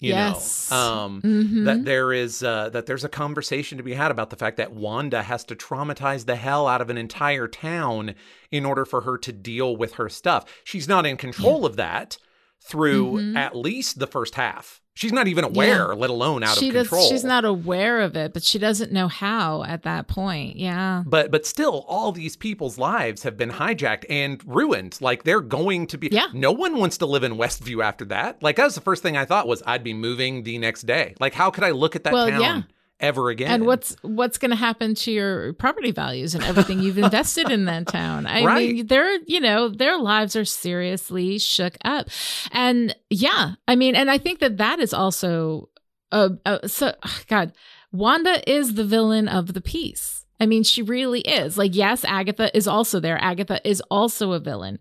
You 0.00 0.14
Yes. 0.14 0.70
know. 0.70 0.76
Um 0.76 1.22
Mhm. 1.22 1.64
that 1.64 1.84
there 1.84 2.12
is 2.12 2.42
uh, 2.42 2.68
that 2.70 2.86
there's 2.86 3.04
a 3.04 3.08
conversation 3.08 3.78
to 3.78 3.84
be 3.84 3.94
had 3.94 4.10
about 4.10 4.30
the 4.30 4.36
fact 4.36 4.56
that 4.58 4.72
Wanda 4.72 5.22
has 5.24 5.42
to 5.44 5.56
traumatize 5.56 6.24
the 6.26 6.36
hell 6.36 6.68
out 6.68 6.80
of 6.80 6.88
an 6.88 6.96
entire 6.96 7.48
town 7.48 8.14
in 8.52 8.64
order 8.64 8.84
for 8.84 9.00
her 9.00 9.18
to 9.18 9.32
deal 9.32 9.76
with 9.76 9.94
her 9.94 10.08
stuff. 10.08 10.44
She's 10.64 10.86
not 10.88 11.04
in 11.04 11.16
control 11.16 11.66
of 11.66 11.76
that 11.76 12.16
through 12.64 13.12
Mhm. 13.12 13.36
at 13.36 13.56
least 13.56 13.98
the 13.98 14.06
first 14.06 14.34
half. 14.34 14.80
She's 14.94 15.12
not 15.12 15.28
even 15.28 15.44
aware, 15.44 15.94
let 15.94 16.10
alone 16.10 16.42
out 16.42 16.58
she 16.58 16.68
of 16.70 16.74
does, 16.74 16.88
control. 16.88 17.08
she's 17.08 17.22
not 17.22 17.44
aware 17.44 18.00
of 18.00 18.16
it, 18.16 18.32
but 18.34 18.42
she 18.42 18.58
doesn't 18.58 18.90
know 18.90 19.06
how 19.06 19.62
at 19.62 19.84
that 19.84 20.08
point. 20.08 20.56
Yeah. 20.56 21.04
but 21.06 21.30
but 21.30 21.46
still 21.46 21.84
all 21.86 22.10
these 22.10 22.34
people's 22.36 22.78
lives 22.78 23.22
have 23.22 23.36
been 23.36 23.50
hijacked 23.52 24.04
and 24.10 24.42
ruined 24.44 24.98
like 25.00 25.22
they're 25.22 25.40
going 25.40 25.86
to 25.86 25.98
be 25.98 26.08
Yeah. 26.10 26.26
no 26.34 26.50
one 26.50 26.76
wants 26.78 26.98
to 26.98 27.06
live 27.06 27.22
in 27.22 27.36
westview 27.36 27.82
after 27.82 28.04
that 28.06 28.42
like 28.42 28.56
that 28.56 28.64
was 28.64 28.74
the 28.74 28.80
first 28.80 29.02
thing 29.04 29.16
i 29.16 29.24
thought 29.24 29.46
was 29.46 29.62
i'd 29.66 29.84
be 29.84 29.94
moving 29.94 30.42
the 30.42 30.58
next 30.58 30.82
day 30.82 31.14
like 31.20 31.34
how 31.34 31.50
could 31.50 31.62
i 31.64 31.70
look 31.70 31.94
at 31.94 32.02
that 32.04 32.12
Well, 32.12 32.28
town 32.28 32.40
yeah. 32.40 32.62
Ever 33.00 33.30
again 33.30 33.50
And 33.50 33.66
what's 33.66 33.96
what's 34.02 34.38
going 34.38 34.50
to 34.50 34.56
happen 34.56 34.94
to 34.96 35.12
your 35.12 35.52
property 35.54 35.90
values 35.92 36.34
and 36.34 36.42
everything 36.44 36.80
you've 36.80 36.98
invested 37.08 37.50
in 37.50 37.64
that 37.66 37.86
town? 37.86 38.26
I 38.26 38.44
Right. 38.44 38.74
mean, 38.74 38.86
their 38.86 39.18
you 39.26 39.40
know 39.40 39.68
their 39.68 39.98
lives 39.98 40.34
are 40.36 40.44
seriously 40.44 41.38
shook 41.38 41.76
up, 41.84 42.08
and 42.52 42.94
yeah, 43.10 43.52
I 43.66 43.76
mean, 43.76 43.94
and 43.94 44.10
I 44.10 44.18
think 44.18 44.40
that 44.40 44.56
that 44.58 44.80
is 44.80 44.92
also 44.92 45.68
a, 46.12 46.30
a 46.44 46.68
so 46.68 46.94
oh 47.04 47.20
God, 47.28 47.52
Wanda 47.92 48.42
is 48.50 48.74
the 48.74 48.84
villain 48.84 49.28
of 49.28 49.54
the 49.54 49.60
piece. 49.60 50.24
I 50.40 50.46
mean, 50.46 50.62
she 50.62 50.82
really 50.82 51.20
is. 51.22 51.58
Like, 51.58 51.74
yes, 51.74 52.04
Agatha 52.04 52.56
is 52.56 52.68
also 52.68 53.00
there. 53.00 53.18
Agatha 53.20 53.60
is 53.68 53.80
also 53.90 54.32
a 54.32 54.38
villain, 54.38 54.78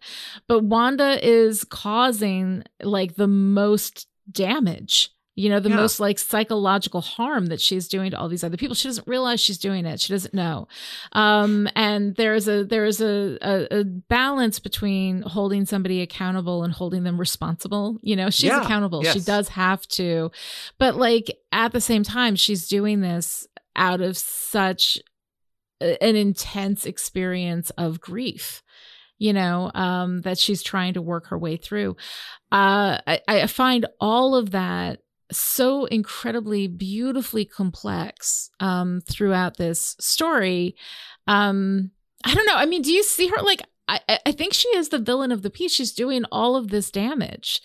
but 0.48 0.64
Wanda 0.64 1.18
is 1.28 1.64
causing 1.64 2.64
like 2.82 3.16
the 3.16 3.28
most 3.28 4.08
damage 4.32 5.10
you 5.40 5.50
know 5.50 5.60
the 5.60 5.70
Yeah. 5.70 5.76
most 5.76 6.00
like 6.00 6.18
psychological 6.18 7.00
harm 7.02 7.46
that 7.46 7.62
she's 7.62 7.88
doing 7.88 8.10
to 8.12 8.18
all 8.20 8.28
these 8.28 8.44
other 8.44 8.58
people. 8.58 8.74
She 8.76 8.88
doesn't 8.88 9.08
realize 9.08 9.40
she's 9.40 9.60
doing 9.60 9.86
it. 9.86 10.00
She 10.02 10.12
doesn't 10.12 10.34
know. 10.34 10.68
Um 11.14 11.70
and 11.76 12.16
there's 12.16 12.48
a 12.48 12.64
there's 12.64 13.00
a, 13.02 13.38
a, 13.42 13.80
a 13.82 13.84
balance 13.84 14.58
between 14.60 15.22
holding 15.22 15.66
somebody 15.66 16.02
accountable 16.02 16.64
and 16.64 16.74
holding 16.74 17.04
them 17.04 17.20
responsible. 17.20 18.00
You 18.02 18.16
know 18.16 18.32
she's 18.32 18.46
Yeah. 18.50 18.64
accountable. 18.64 19.04
She 19.04 19.20
does 19.20 19.50
have 19.50 19.88
to. 19.90 20.32
But 20.80 20.96
like 20.96 21.38
at 21.52 21.72
the 21.72 21.82
same 21.82 22.02
time 22.04 22.36
she's 22.36 22.68
doing 22.68 23.02
this 23.02 23.48
out 23.76 24.02
of 24.02 24.18
such 24.18 24.98
an 25.80 26.16
intense 26.16 26.88
experience 26.88 27.70
of 27.78 28.02
grief 28.02 28.64
you 29.20 29.34
know 29.34 29.72
um 29.76 30.22
that 30.22 30.38
she's 30.40 30.64
trying 30.64 30.94
to 30.96 31.02
work 31.02 31.28
her 31.28 31.38
way 31.38 31.58
through. 31.58 31.96
Uh 32.52 32.98
i, 33.06 33.22
I 33.28 33.48
find 33.48 33.86
all 34.02 34.34
of 34.36 34.50
that 34.52 35.00
so 35.32 35.86
incredibly 35.86 36.68
beautifully 36.68 37.46
complex 37.46 38.50
um 38.60 39.02
throughout 39.02 39.58
this 39.58 39.96
story. 40.00 40.76
Um 41.28 41.92
i 42.26 42.34
don't 42.34 42.46
know. 42.46 42.56
I 42.56 42.66
mean 42.66 42.82
do 42.82 42.92
you 42.92 43.04
see 43.04 43.28
her 43.28 43.42
like 43.44 43.62
i 43.88 44.00
I- 44.26 44.32
think 44.32 44.54
she 44.54 44.68
is 44.70 44.90
the 44.90 45.00
villain 45.00 45.32
of 45.32 45.42
the 45.42 45.50
piece. 45.50 45.72
She's 45.74 45.92
doing 45.94 46.26
all 46.32 46.56
of 46.56 46.70
this 46.70 46.92
damage 46.92 47.62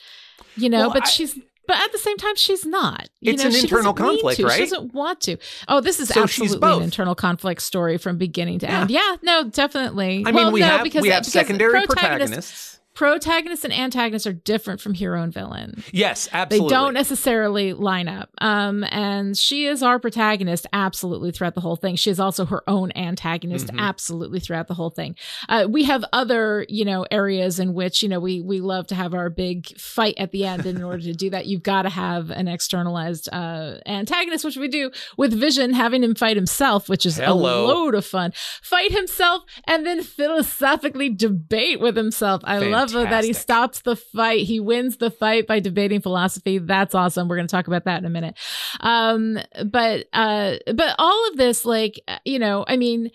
you 0.56 0.68
know 0.68 0.80
Well, 0.80 0.92
but 0.92 1.04
I- 1.06 1.08
she's 1.08 1.38
but 1.68 1.76
at 1.76 1.92
the 1.92 1.98
same 1.98 2.16
time 2.16 2.34
she's 2.34 2.66
not 2.66 3.08
you 3.20 3.32
It's 3.32 3.42
know 3.42 3.48
an 3.50 3.54
she 3.54 3.60
internal 3.62 3.94
conflict, 3.94 4.40
right? 4.42 4.52
she 4.54 4.60
doesn't 4.64 4.92
want 4.92 5.20
to. 5.22 5.36
Oh 5.68 5.80
this 5.80 6.00
is 6.00 6.08
So 6.08 6.22
absolutely 6.24 6.68
an 6.72 6.82
internal 6.82 7.14
conflict 7.14 7.62
story 7.62 7.96
from 7.98 8.18
beginning 8.18 8.58
to 8.60 8.66
Yeah. 8.66 8.80
end. 8.82 8.90
Yeah. 8.90 9.16
No 9.22 9.44
definitely. 9.44 10.24
I 10.26 10.32
mean, 10.32 10.34
well, 10.34 10.52
we 10.52 10.60
no, 10.60 10.66
have 10.66 10.82
because 10.82 11.02
we 11.02 11.10
have 11.10 11.22
because 11.22 11.32
secondary 11.32 11.72
protagonists- 11.86 12.00
protagonists. 12.00 12.78
Protagonists 12.94 13.64
and 13.64 13.72
antagonists 13.72 14.26
are 14.26 14.32
different 14.32 14.80
from 14.80 14.94
hero 14.94 15.22
and 15.22 15.32
villain 15.32 15.82
Yes, 15.92 16.28
absolutely. 16.32 16.68
they 16.68 16.74
don't 16.74 16.94
necessarily 16.94 17.72
line 17.72 18.08
up. 18.08 18.28
Um, 18.38 18.84
and 18.90 19.36
she 19.36 19.66
is 19.66 19.82
our 19.82 19.98
protagonist 19.98 20.66
absolutely 20.72 21.30
throughout 21.32 21.54
the 21.54 21.60
whole 21.60 21.76
thing. 21.76 21.96
She 21.96 22.10
is 22.10 22.20
also 22.20 22.44
her 22.46 22.62
own 22.68 22.92
antagonist 22.94 23.68
Mhm. 23.68 23.78
absolutely 23.78 24.40
throughout 24.40 24.68
the 24.68 24.74
whole 24.74 24.90
thing. 24.90 25.16
Uh, 25.48 25.66
we 25.68 25.84
have 25.84 26.04
other, 26.12 26.66
you 26.68 26.84
know, 26.84 27.06
areas 27.10 27.58
in 27.58 27.72
which, 27.74 28.02
you 28.02 28.08
know, 28.08 28.20
we, 28.20 28.40
we 28.42 28.60
love 28.60 28.86
to 28.88 28.94
have 28.94 29.14
our 29.14 29.30
big 29.30 29.78
fight 29.78 30.14
at 30.18 30.32
the 30.32 30.44
end. 30.44 30.66
And 30.66 30.76
in 30.78 30.84
order 30.84 31.02
to 31.04 31.14
do 31.14 31.30
that, 31.30 31.46
you've 31.46 31.62
got 31.62 31.82
to 31.82 31.88
have 31.90 32.30
an 32.30 32.46
externalized, 32.48 33.28
uh, 33.32 33.78
antagonist, 33.86 34.44
which 34.44 34.56
we 34.56 34.68
do 34.68 34.90
with 35.16 35.32
Vision 35.32 35.72
having 35.72 36.02
him 36.02 36.14
fight 36.14 36.36
himself, 36.36 36.88
which 36.88 37.06
is 37.06 37.16
Hello. 37.16 37.64
a 37.64 37.66
load 37.66 37.94
of 37.94 38.04
fun. 38.04 38.32
Fight 38.62 38.92
himself 38.92 39.42
and 39.66 39.86
then 39.86 40.02
philosophically 40.02 41.08
debate 41.08 41.80
with 41.80 41.96
himself. 41.96 42.42
I 42.44 42.58
love 42.58 42.81
that 42.90 43.24
he 43.24 43.32
stops 43.32 43.80
the 43.80 43.96
fight. 43.96 44.46
He 44.46 44.60
wins 44.60 44.96
the 44.96 45.10
fight 45.10 45.46
by 45.46 45.60
debating 45.60 46.00
philosophy. 46.00 46.58
That's 46.58 46.94
awesome. 46.94 47.28
We're 47.28 47.36
going 47.36 47.48
to 47.48 47.52
talk 47.52 47.66
about 47.66 47.84
that 47.84 47.98
in 47.98 48.04
a 48.04 48.10
minute. 48.10 48.36
Um, 48.80 49.38
but 49.64 50.06
uh, 50.12 50.56
but 50.74 50.94
all 50.98 51.28
of 51.28 51.36
this, 51.36 51.64
like 51.64 52.02
uh, 52.08 52.18
you 52.24 52.38
know, 52.38 52.64
I 52.66 52.76
mean. 52.76 53.10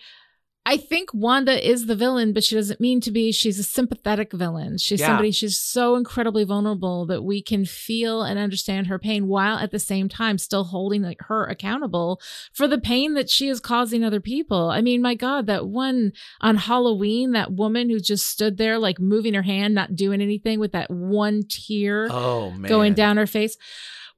I 0.68 0.76
think 0.76 1.14
Wanda 1.14 1.66
is 1.66 1.86
the 1.86 1.96
villain, 1.96 2.34
but 2.34 2.44
she 2.44 2.54
doesn't 2.54 2.78
mean 2.78 3.00
to 3.00 3.10
be. 3.10 3.32
She's 3.32 3.58
a 3.58 3.62
sympathetic 3.62 4.34
villain. 4.34 4.76
She's 4.76 5.00
Yeah. 5.00 5.06
somebody, 5.06 5.30
she's 5.30 5.56
so 5.56 5.96
incredibly 5.96 6.44
vulnerable 6.44 7.06
that 7.06 7.24
we 7.24 7.40
can 7.40 7.64
feel 7.64 8.22
and 8.22 8.38
understand 8.38 8.88
her 8.88 8.98
pain 8.98 9.28
while 9.28 9.56
at 9.56 9.70
the 9.70 9.78
same 9.78 10.10
time 10.10 10.36
still 10.36 10.64
holding 10.64 11.00
like, 11.00 11.22
her 11.22 11.46
accountable 11.46 12.20
for 12.52 12.68
the 12.68 12.76
pain 12.76 13.14
that 13.14 13.30
she 13.30 13.48
is 13.48 13.60
causing 13.60 14.04
other 14.04 14.20
people. 14.20 14.68
I 14.68 14.82
mean, 14.82 15.00
my 15.00 15.14
God, 15.14 15.46
that 15.46 15.66
one 15.66 16.12
on 16.42 16.56
Halloween, 16.56 17.32
that 17.32 17.50
woman 17.52 17.88
who 17.88 17.98
just 17.98 18.28
stood 18.28 18.58
there, 18.58 18.78
like 18.78 19.00
moving 19.00 19.32
her 19.32 19.42
hand, 19.42 19.74
not 19.74 19.96
doing 19.96 20.20
anything 20.20 20.60
with 20.60 20.72
that 20.72 20.90
one 20.90 21.44
tear 21.48 22.08
Oh 22.10 22.52
going 22.60 22.92
down 22.92 23.16
her 23.16 23.26
face. 23.26 23.56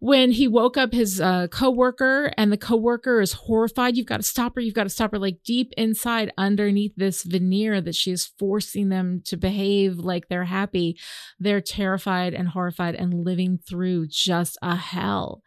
When 0.02 0.30
he 0.30 0.48
woke 0.48 0.78
up 0.78 0.94
his 0.94 1.20
uh, 1.20 1.48
coworker 1.48 2.32
and 2.38 2.50
the 2.50 2.56
coworker 2.56 3.20
is 3.20 3.34
horrified, 3.34 3.98
you've 3.98 4.06
got 4.06 4.16
to 4.16 4.22
stop 4.22 4.54
her. 4.54 4.60
You've 4.62 4.74
got 4.74 4.84
to 4.84 4.88
stop 4.90 5.12
her. 5.12 5.18
Like 5.18 5.40
deep 5.44 5.72
inside, 5.76 6.32
underneath 6.38 6.92
this 6.96 7.22
veneer 7.22 7.82
that 7.82 7.94
she 7.94 8.10
is 8.10 8.24
forcing 8.38 8.88
them 8.88 9.20
to 9.26 9.36
behave 9.36 9.98
like 9.98 10.28
they're 10.28 10.44
happy, 10.44 10.98
they're 11.38 11.60
terrified 11.60 12.32
and 12.32 12.48
horrified 12.48 12.94
and 12.94 13.24
living 13.24 13.58
through 13.58 14.06
just 14.08 14.56
a 14.62 14.74
hell. 14.74 15.42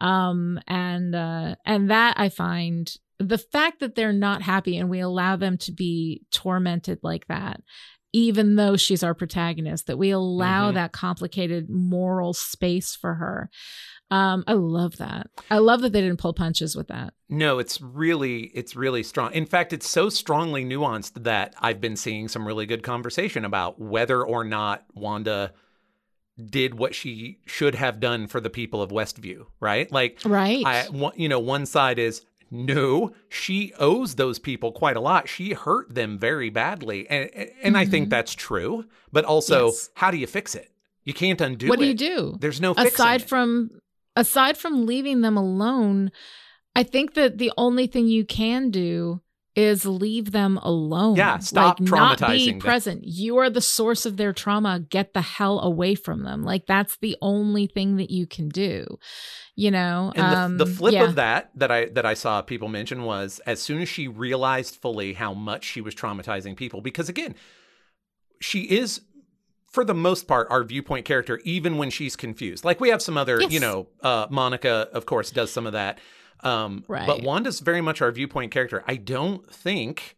Um, 0.00 0.60
and 0.66 1.14
uh, 1.14 1.54
and 1.64 1.90
that 1.90 2.14
I 2.18 2.28
find 2.28 2.92
the 3.18 3.38
fact 3.38 3.80
that 3.80 3.94
they're 3.94 4.12
not 4.12 4.42
happy 4.42 4.76
and 4.76 4.90
we 4.90 5.00
allow 5.00 5.36
them 5.36 5.56
to 5.58 5.72
be 5.72 6.22
tormented 6.30 6.98
like 7.02 7.26
that 7.28 7.60
even 8.16 8.54
though 8.54 8.76
she's 8.76 9.02
our 9.02 9.12
protagonist 9.14 9.88
that 9.88 9.98
we 9.98 10.10
allow 10.10 10.70
Mhm. 10.70 10.74
that 10.74 10.92
complicated 10.92 11.68
moral 11.68 12.32
space 12.32 12.94
for 12.94 13.14
her 13.14 13.50
um 14.10 14.44
i 14.46 14.52
love 14.52 14.96
that 14.98 15.28
i 15.50 15.58
love 15.58 15.80
that 15.80 15.92
they 15.92 16.00
didn't 16.00 16.18
pull 16.18 16.32
punches 16.34 16.76
with 16.76 16.88
that 16.88 17.14
No, 17.28 17.58
it's 17.58 17.80
really 17.80 18.50
it's 18.54 18.76
really 18.76 19.02
strong. 19.02 19.32
In 19.32 19.46
fact, 19.46 19.72
it's 19.72 19.88
so 19.88 20.08
strongly 20.08 20.64
nuanced 20.64 21.24
that 21.24 21.54
I've 21.58 21.80
been 21.80 21.96
seeing 21.96 22.28
some 22.28 22.46
really 22.46 22.66
good 22.66 22.82
conversation 22.82 23.44
about 23.44 23.80
whether 23.80 24.22
or 24.22 24.44
not 24.44 24.84
Wanda 24.94 25.52
did 26.44 26.78
what 26.78 26.94
she 26.94 27.38
should 27.46 27.74
have 27.76 27.98
done 28.00 28.26
for 28.26 28.40
the 28.40 28.50
people 28.50 28.82
of 28.82 28.90
Westview, 28.90 29.46
right? 29.58 29.90
Like 29.90 30.18
right 30.24 30.64
I 30.66 30.88
you 31.16 31.28
know, 31.28 31.40
one 31.40 31.66
side 31.66 31.98
is 31.98 32.24
no, 32.50 33.12
she 33.28 33.72
owes 33.80 34.14
those 34.14 34.38
people 34.38 34.70
quite 34.70 34.96
a 34.96 35.00
lot. 35.00 35.28
She 35.28 35.54
hurt 35.54 35.92
them 35.94 36.18
very 36.18 36.50
badly. 36.50 37.08
And 37.08 37.30
and 37.62 37.76
I 37.76 37.84
think 37.84 38.06
Mhm. 38.08 38.10
that's 38.10 38.34
true, 38.34 38.84
but 39.12 39.24
also 39.24 39.66
Yes. 39.66 39.90
how 39.94 40.10
do 40.10 40.18
you 40.18 40.26
fix 40.26 40.54
it? 40.54 40.70
You 41.04 41.14
can't 41.14 41.40
undo 41.40 41.68
what 41.68 41.78
it. 41.80 41.82
do 41.82 41.88
you 41.88 41.94
do 41.94 42.36
There's 42.40 42.60
no 42.60 42.72
aside 42.76 43.28
from 43.28 43.70
aside 44.16 44.56
from 44.56 44.86
leaving 44.86 45.20
them 45.20 45.36
alone 45.36 46.10
i 46.74 46.82
think 46.82 47.14
that 47.14 47.38
the 47.38 47.52
only 47.56 47.86
thing 47.86 48.06
you 48.06 48.24
can 48.24 48.70
do 48.70 49.20
is 49.54 49.86
leave 49.86 50.32
them 50.32 50.58
alone. 50.58 51.16
Yeah, 51.16 51.38
stop 51.38 51.78
like, 51.78 51.88
not 51.88 52.20
be 52.28 52.50
them. 52.50 52.58
present. 52.58 53.04
You 53.04 53.38
are 53.38 53.50
the 53.50 53.60
source 53.60 54.04
of 54.04 54.16
their 54.16 54.32
trauma. 54.32 54.80
Get 54.80 55.14
the 55.14 55.20
hell 55.20 55.60
away 55.60 55.94
from 55.94 56.24
them. 56.24 56.42
Like 56.42 56.66
that's 56.66 56.96
the 56.98 57.16
only 57.22 57.66
thing 57.66 57.96
that 57.96 58.10
you 58.10 58.26
can 58.26 58.48
do. 58.48 58.98
You 59.56 59.70
know, 59.70 60.12
And 60.16 60.32
the, 60.32 60.38
um, 60.38 60.58
the 60.58 60.66
flip 60.66 60.94
yeah. 60.94 61.04
of 61.04 61.14
that 61.14 61.50
that 61.54 61.70
I 61.70 61.86
that 61.86 62.04
I 62.04 62.14
saw 62.14 62.42
people 62.42 62.68
mention 62.68 63.04
was 63.04 63.40
as 63.46 63.62
soon 63.62 63.80
as 63.80 63.88
she 63.88 64.08
realized 64.08 64.76
fully 64.76 65.12
how 65.12 65.32
much 65.32 65.64
she 65.64 65.80
was 65.80 65.94
traumatizing 65.94 66.56
people, 66.56 66.80
because 66.80 67.08
again, 67.08 67.36
she 68.40 68.62
is 68.62 69.02
for 69.74 69.84
the 69.84 69.92
most 69.94 70.28
part 70.28 70.46
our 70.50 70.62
viewpoint 70.62 71.04
character, 71.04 71.40
even 71.42 71.76
when 71.78 71.90
she's 71.90 72.14
confused. 72.14 72.64
Like 72.64 72.80
we 72.80 72.90
have 72.90 73.02
some 73.02 73.16
other, 73.16 73.40
you 73.42 73.58
know, 73.58 73.88
uh, 74.02 74.28
Monica, 74.30 74.88
of 74.92 75.04
course, 75.04 75.32
does 75.32 75.50
some 75.50 75.66
of 75.66 75.72
that. 75.72 75.98
Um, 76.44 76.84
But 77.08 77.22
Wanda's 77.24 77.58
very 77.58 77.80
much 77.80 78.00
our 78.00 78.12
viewpoint 78.12 78.52
character. 78.52 78.84
I 78.86 78.94
don't 78.94 79.52
think 79.52 80.16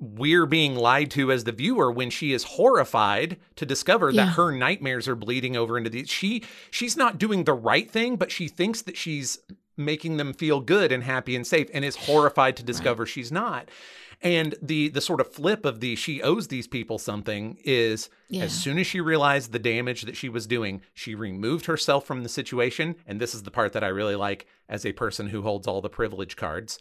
we're 0.00 0.44
being 0.46 0.74
lied 0.74 1.12
to 1.12 1.30
as 1.30 1.44
the 1.44 1.52
viewer 1.52 1.92
when 1.92 2.10
she 2.10 2.32
is 2.32 2.42
horrified 2.42 3.36
to 3.54 3.64
discover 3.64 4.10
Yeah. 4.10 4.24
that 4.24 4.32
her 4.32 4.50
nightmares 4.50 5.06
are 5.06 5.14
bleeding 5.14 5.56
over 5.56 5.78
into 5.78 5.88
these 5.88 6.10
she 6.10 6.42
she's 6.70 6.96
not 6.98 7.16
doing 7.16 7.44
the 7.44 7.54
right 7.54 7.90
thing 7.90 8.16
but 8.16 8.30
she 8.30 8.46
thinks 8.46 8.82
that 8.82 8.96
she's 8.98 9.38
making 9.76 10.18
them 10.18 10.34
feel 10.34 10.60
good 10.60 10.92
and 10.92 11.02
happy 11.04 11.34
and 11.34 11.46
safe 11.46 11.70
and 11.72 11.82
is 11.82 11.96
horrified 11.96 12.56
to 12.58 12.62
discover 12.62 13.06
she's 13.06 13.32
not 13.32 13.70
and 14.22 14.54
the 14.62 14.88
the 14.88 15.00
sort 15.00 15.20
of 15.20 15.32
flip 15.32 15.64
of 15.66 15.80
the 15.80 15.94
she 15.96 16.22
owes 16.22 16.48
these 16.48 16.66
people 16.66 16.98
something 16.98 17.58
is 17.64 18.08
Yeah. 18.28 18.44
as 18.44 18.52
soon 18.52 18.78
as 18.78 18.86
she 18.86 19.00
realized 19.00 19.52
the 19.52 19.58
damage 19.58 20.02
that 20.02 20.16
she 20.16 20.28
was 20.28 20.46
doing 20.46 20.80
she 20.94 21.14
removed 21.14 21.66
herself 21.66 22.06
from 22.06 22.22
the 22.22 22.28
situation 22.28 22.96
and 23.06 23.20
this 23.20 23.34
is 23.34 23.42
the 23.42 23.50
part 23.50 23.72
that 23.74 23.84
i 23.84 23.88
really 23.88 24.16
like 24.16 24.46
as 24.68 24.86
a 24.86 24.92
person 24.92 25.28
who 25.28 25.42
holds 25.42 25.66
all 25.66 25.80
the 25.82 25.90
privilege 25.90 26.34
cards 26.36 26.78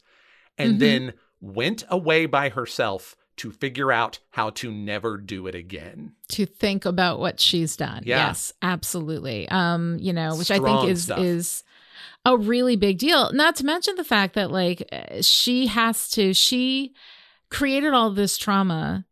and 0.58 0.76
Mhm. 0.76 0.80
then 0.80 1.14
went 1.42 1.84
away 1.90 2.26
by 2.26 2.50
herself 2.50 3.16
to 3.38 3.52
figure 3.52 3.92
out 3.92 4.20
how 4.32 4.50
to 4.50 4.72
never 4.72 5.18
do 5.18 5.46
it 5.48 5.56
again. 5.56 6.14
to 6.30 6.46
think 6.46 6.86
about 6.86 7.20
what 7.20 7.42
she's 7.42 7.76
done. 7.76 8.02
Yeah. 8.06 8.28
Yes, 8.28 8.54
absolutely. 8.62 9.46
Um, 9.50 9.98
you 10.00 10.14
know, 10.14 10.38
which 10.38 10.50
I 10.52 10.60
think 10.60 10.90
is 10.90 11.04
stuff. 11.04 11.20
is 11.20 11.64
a 12.24 12.38
really 12.38 12.78
big 12.78 12.98
deal. 12.98 13.34
Not 13.34 13.58
to 13.58 13.66
mention 13.66 13.96
the 13.98 14.06
fact 14.06 14.36
that 14.36 14.52
like 14.52 14.88
uh, 14.90 15.22
she 15.22 15.68
has 15.68 16.10
to 16.12 16.34
she 16.34 16.94
created 17.50 17.94
all 17.94 18.12
this 18.12 18.38
trauma 18.38 19.06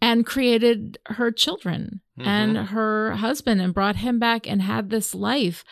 and 0.00 0.24
created 0.26 0.98
her 1.06 1.30
children 1.30 2.00
and 2.18 2.56
Mhm. 2.56 2.66
her 2.68 3.12
husband 3.16 3.60
and 3.60 3.74
brought 3.74 3.96
him 3.96 4.18
back 4.18 4.46
and 4.48 4.62
had 4.62 4.90
this 4.90 5.14
life. 5.14 5.64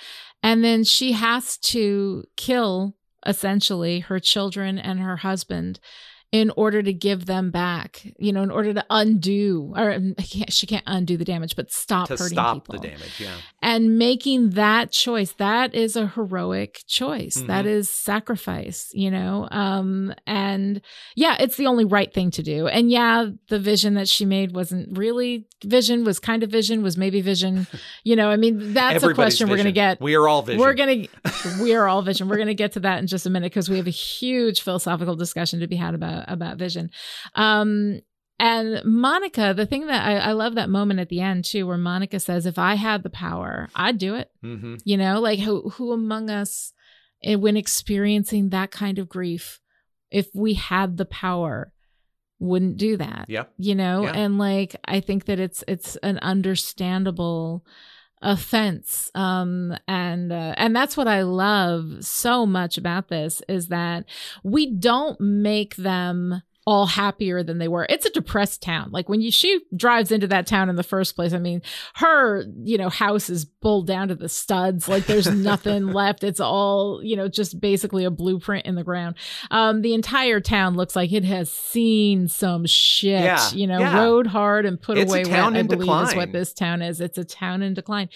And 0.42 0.62
then 0.64 0.84
she 0.84 1.12
has 1.12 1.58
to 1.58 2.24
kill 2.36 2.96
essentially 3.24 4.00
her 4.00 4.20
children 4.20 4.78
and 4.78 5.00
her 5.00 5.16
husband 5.18 5.80
in 6.36 6.52
order 6.54 6.82
to 6.82 6.92
give 6.92 7.24
them 7.24 7.50
back, 7.50 8.06
you 8.18 8.30
know, 8.30 8.42
in 8.42 8.50
order 8.50 8.74
to 8.74 8.84
undo, 8.90 9.72
or 9.74 9.90
um, 9.90 10.14
can't, 10.16 10.52
she 10.52 10.66
can't 10.66 10.84
undo 10.86 11.16
the 11.16 11.24
damage, 11.24 11.56
but 11.56 11.72
stop 11.72 12.08
to 12.08 12.12
hurting 12.12 12.36
stop 12.36 12.56
people. 12.56 12.78
the 12.78 12.88
damage. 12.88 13.18
Yeah. 13.18 13.32
And 13.62 13.98
making 13.98 14.50
that 14.50 14.90
choice, 14.90 15.32
that 15.38 15.74
is 15.74 15.96
a 15.96 16.08
heroic 16.08 16.82
choice. 16.86 17.38
Mhm. 17.38 17.46
That 17.46 17.64
is 17.64 17.88
sacrifice, 17.88 18.90
you 18.92 19.10
know? 19.10 19.48
Um, 19.50 20.14
and 20.26 20.82
yeah, 21.14 21.36
it's 21.40 21.56
the 21.56 21.68
only 21.68 21.86
right 21.86 22.12
thing 22.12 22.30
to 22.32 22.42
do. 22.42 22.66
And 22.66 22.90
yeah, 22.90 23.30
the 23.48 23.58
vision 23.58 23.94
that 23.94 24.06
she 24.06 24.26
made 24.26 24.54
wasn't 24.54 24.98
really 24.98 25.46
vision, 25.64 26.04
was 26.04 26.18
kind 26.18 26.42
of 26.42 26.50
vision, 26.50 26.82
was 26.82 26.98
maybe 26.98 27.22
vision. 27.22 27.66
You 28.04 28.14
know, 28.14 28.28
I 28.28 28.36
mean, 28.36 28.74
that's 28.74 29.02
a 29.02 29.14
question 29.14 29.48
we're 29.48 29.56
going 29.56 29.64
to 29.64 29.72
get. 29.72 30.02
We 30.02 30.16
are 30.16 30.28
all 30.28 30.42
vision. 30.42 30.60
We're 30.60 30.74
gonna 30.74 31.06
we 31.62 31.74
are 31.74 31.88
all 31.88 32.02
vision. 32.02 32.28
We're 32.28 32.36
gonna 32.36 32.52
get 32.52 32.72
to 32.72 32.80
that 32.80 32.98
in 32.98 33.06
just 33.06 33.24
a 33.24 33.30
minute 33.30 33.52
because 33.52 33.70
we 33.70 33.78
have 33.78 33.86
a 33.86 33.90
huge 33.90 34.60
philosophical 34.60 35.16
discussion 35.16 35.60
to 35.60 35.66
be 35.66 35.76
had 35.76 35.94
about 35.94 36.25
about 36.26 36.58
vision. 36.58 36.90
Um 37.34 38.00
and 38.38 38.84
Monica, 38.84 39.54
the 39.56 39.64
thing 39.64 39.86
that 39.86 40.06
I, 40.06 40.16
I 40.18 40.32
love 40.32 40.56
that 40.56 40.68
moment 40.68 41.00
at 41.00 41.08
the 41.08 41.20
end 41.20 41.46
too, 41.46 41.66
where 41.66 41.78
Monica 41.78 42.20
says, 42.20 42.44
"If 42.44 42.58
I 42.58 42.74
had 42.74 43.02
the 43.02 43.08
power, 43.10 43.70
I'd 43.74 43.96
do 43.98 44.14
it." 44.14 44.30
hmm 44.42 44.74
You 44.84 44.98
know, 44.98 45.20
like 45.20 45.38
who 45.38 45.70
who 45.70 45.92
among 45.92 46.28
us, 46.28 46.72
eh, 47.24 47.36
when 47.36 47.56
experiencing 47.56 48.50
that 48.50 48.70
kind 48.70 48.98
of 48.98 49.08
grief, 49.08 49.58
if 50.10 50.28
we 50.34 50.52
had 50.52 50.98
the 50.98 51.06
power, 51.06 51.72
wouldn't 52.38 52.76
do 52.76 52.98
that? 52.98 53.24
Yeah. 53.28 53.44
you 53.56 53.74
know 53.74 54.02
Yeah. 54.04 54.12
and 54.14 54.36
like 54.36 54.76
i 54.84 55.00
think 55.00 55.24
that 55.24 55.40
it's 55.40 55.64
it's 55.66 55.96
an 56.02 56.18
understandable 56.18 57.64
offense 58.26 59.08
um 59.14 59.72
and 59.86 60.32
uh, 60.32 60.52
and 60.56 60.74
that's 60.74 60.96
what 60.96 61.06
i 61.06 61.22
love 61.22 62.04
so 62.04 62.44
much 62.44 62.76
about 62.76 63.06
this 63.06 63.40
is 63.48 63.68
that 63.68 64.04
we 64.42 64.68
don't 64.68 65.20
make 65.20 65.76
them 65.76 66.42
all 66.66 66.86
happier 66.86 67.44
than 67.44 67.58
they 67.58 67.68
were. 67.68 67.86
It's 67.88 68.04
a 68.06 68.10
depressed 68.10 68.60
town. 68.60 68.90
Like 68.90 69.08
when 69.08 69.20
you 69.20 69.30
she 69.30 69.60
drives 69.76 70.10
into 70.10 70.26
that 70.26 70.48
town 70.48 70.68
in 70.68 70.74
the 70.74 70.82
first 70.82 71.14
place, 71.14 71.32
I 71.32 71.38
mean, 71.38 71.62
her, 71.94 72.44
you 72.64 72.76
know, 72.76 72.88
house 72.88 73.30
is 73.30 73.44
pulled 73.44 73.86
down 73.86 74.08
to 74.08 74.16
the 74.16 74.28
studs. 74.28 74.88
Like 74.88 75.06
there's 75.06 75.26
nothing 75.30 75.86
left. 75.86 76.24
It's 76.24 76.40
all, 76.40 77.00
you 77.04 77.14
know, 77.14 77.28
just 77.28 77.60
basically 77.60 78.04
a 78.04 78.10
blueprint 78.10 78.66
in 78.66 78.74
the 78.74 78.82
ground. 78.82 79.14
Um, 79.52 79.82
the 79.82 79.94
entire 79.94 80.40
town 80.40 80.74
looks 80.74 80.96
like 80.96 81.12
it 81.12 81.24
has 81.24 81.52
seen 81.52 82.26
some 82.26 82.66
shit, 82.66 83.22
Yeah, 83.22 83.48
you 83.52 83.68
know, 83.68 83.78
yeah. 83.78 84.02
rode 84.02 84.26
hard 84.26 84.66
and 84.66 84.80
put 84.80 84.98
It's 84.98 85.12
a 85.12 85.14
away 85.14 85.22
town 85.24 85.52
wet, 85.54 85.60
I 85.60 85.62
believe 85.62 85.80
is 85.82 85.86
decline. 86.08 86.16
what 86.16 86.32
this 86.32 86.52
town 86.52 86.82
is. 86.82 87.00
It's 87.00 87.16
a 87.18 87.24
town 87.24 87.62
in 87.62 87.74
decline. 87.74 88.08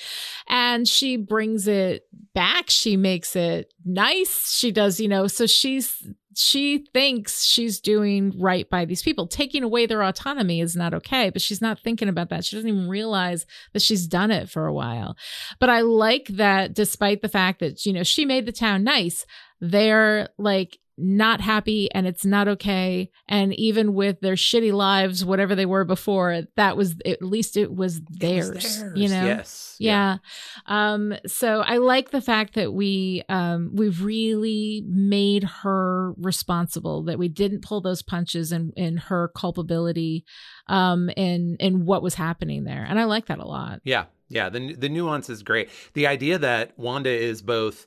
And 0.49 0.89
she 0.89 1.17
brings 1.17 1.69
it 1.69 2.05
back. 2.35 2.69
She 2.69 2.97
makes 2.97 3.37
it 3.37 3.73
nice. 3.85 4.53
She 4.53 4.73
does, 4.73 4.99
you 4.99 5.07
know, 5.09 5.29
so 5.29 5.47
she's 5.47 6.05
she 6.35 6.87
thinks 6.93 7.45
she's 7.45 7.81
doing 7.81 8.33
right 8.39 8.69
by 8.71 8.85
these 8.85 9.03
people. 9.03 9.27
Taking 9.27 9.63
away 9.63 9.87
their 9.87 10.03
autonomy 10.03 10.61
is 10.61 10.77
not 10.77 10.95
okay, 10.95 11.31
but 11.31 11.43
she's 11.43 11.61
not 11.61 11.81
thinking 11.81 12.09
about 12.09 12.29
that. 12.31 12.45
She 12.45 12.57
doesn't 12.57 12.69
even 12.69 12.89
realize 12.89 13.47
that 13.73 13.83
she's 13.83 14.07
done 14.07 14.31
it 14.31 14.49
for 14.49 14.67
a 14.67 14.73
while. 14.73 15.17
But 15.59 15.71
I 15.71 15.81
like 15.81 16.29
that 16.29 16.75
despite 16.75 17.23
the 17.23 17.29
fact 17.29 17.61
that, 17.61 17.85
you 17.85 17.93
know, 17.93 18.05
she 18.05 18.25
made 18.25 18.47
the 18.47 18.53
town 18.53 18.85
nice, 18.85 19.27
they're 19.61 20.29
like 20.39 20.79
not 21.01 21.41
happy 21.41 21.91
and 21.93 22.07
it's 22.07 22.25
not 22.25 22.49
okay. 22.49 23.11
And 23.29 23.55
even 23.55 23.95
with 23.95 24.21
their 24.21 24.35
shitty 24.35 24.73
lives, 24.73 25.25
whatever 25.25 25.55
they 25.55 25.67
were 25.67 25.85
before, 25.85 26.43
that 26.57 26.77
was 26.77 26.97
at 27.05 27.23
least 27.23 27.57
it 27.57 27.75
was 27.75 27.97
It 27.97 28.03
was 28.11 28.19
theirs, 28.19 28.85
you 28.95 29.09
know? 29.09 29.25
Yes. 29.25 29.77
Yeah. 29.79 30.19
Um, 30.67 31.15
so 31.27 31.61
I 31.61 31.79
like 31.79 32.11
the 32.11 32.21
fact 32.21 32.55
that 32.55 32.73
we 32.73 33.23
um 33.29 33.71
we 33.75 33.89
really 33.89 34.85
made 34.87 35.45
her 35.45 36.13
responsible, 36.19 37.05
that 37.05 37.19
we 37.19 37.29
didn't 37.29 37.63
pull 37.63 37.81
those 37.81 38.03
punches 38.03 38.53
in 38.53 38.73
in 38.77 38.99
her 38.99 39.33
culpability 39.35 40.25
um 40.67 41.09
in 41.17 41.57
in 41.61 41.87
what 41.87 42.03
was 42.03 42.15
happening 42.15 42.65
there. 42.65 42.85
And 42.89 43.01
I 43.01 43.05
like 43.05 43.27
that 43.27 43.39
a 43.39 43.47
lot. 43.47 43.81
Yeah, 43.85 44.05
yeah. 44.29 44.51
The 44.51 44.75
the 44.75 44.89
nuance 44.89 45.31
is 45.31 45.43
great. 45.43 45.71
The 45.95 46.07
idea 46.07 46.39
that 46.39 46.79
Wanda 46.79 47.11
is 47.11 47.41
both 47.41 47.87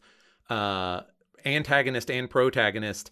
uh, 0.49 1.01
antagonist 1.45 2.09
and 2.11 2.29
protagonist, 2.29 3.11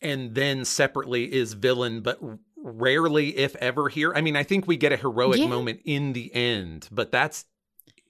and 0.00 0.34
then 0.34 0.64
separately 0.64 1.32
is 1.32 1.54
villain, 1.54 2.00
but 2.00 2.18
rarely, 2.56 3.36
if 3.36 3.54
ever, 3.56 3.88
here. 3.88 4.12
I 4.14 4.20
mean, 4.20 4.36
I 4.36 4.42
think 4.42 4.66
we 4.66 4.76
get 4.76 4.92
a 4.92 4.96
heroic 4.96 5.38
Yeah. 5.38 5.46
moment 5.48 5.80
in 5.84 6.12
the 6.12 6.34
end, 6.34 6.88
but 6.90 7.12
that's 7.12 7.44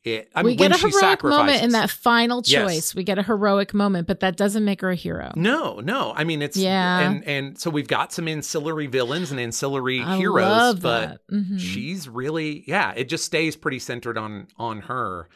it. 0.05 0.31
I 0.35 0.43
we 0.43 0.51
mean, 0.51 0.59
get 0.59 0.65
when 0.65 0.73
a 0.73 0.79
she 0.79 0.91
heroic 0.91 1.23
moment 1.25 1.63
in 1.63 1.71
that 1.73 1.89
final 1.91 2.43
Yes. 2.45 2.63
choice. 2.71 2.95
We 2.95 3.05
get 3.05 3.19
a 3.19 3.23
heroic 3.23 3.73
moment, 3.73 4.07
but 4.07 4.21
that 4.21 4.37
doesn't 4.37 4.65
make 4.65 4.83
her 4.83 4.91
a 4.91 4.95
hero. 4.95 5.33
No, 5.35 5.81
no. 5.81 6.13
I 6.15 6.25
mean, 6.25 6.43
it's 6.43 6.57
Yeah. 6.59 7.01
and 7.09 7.25
and 7.25 7.59
so 7.59 7.71
we've 7.71 7.89
got 7.89 8.13
some 8.13 8.29
ancillary 8.29 8.87
villains 8.87 9.31
and 9.31 9.41
ancillary 9.41 10.03
I 10.03 10.19
heroes, 10.19 10.79
but. 10.81 11.27
Mhm. 11.33 11.59
she's 11.59 12.07
really 12.09 12.65
yeah 12.67 12.93
it 12.97 13.09
just 13.09 13.25
stays 13.25 13.57
pretty 13.57 13.79
centered 13.79 14.19
on 14.19 14.47
on 14.59 14.81
her 14.83 15.27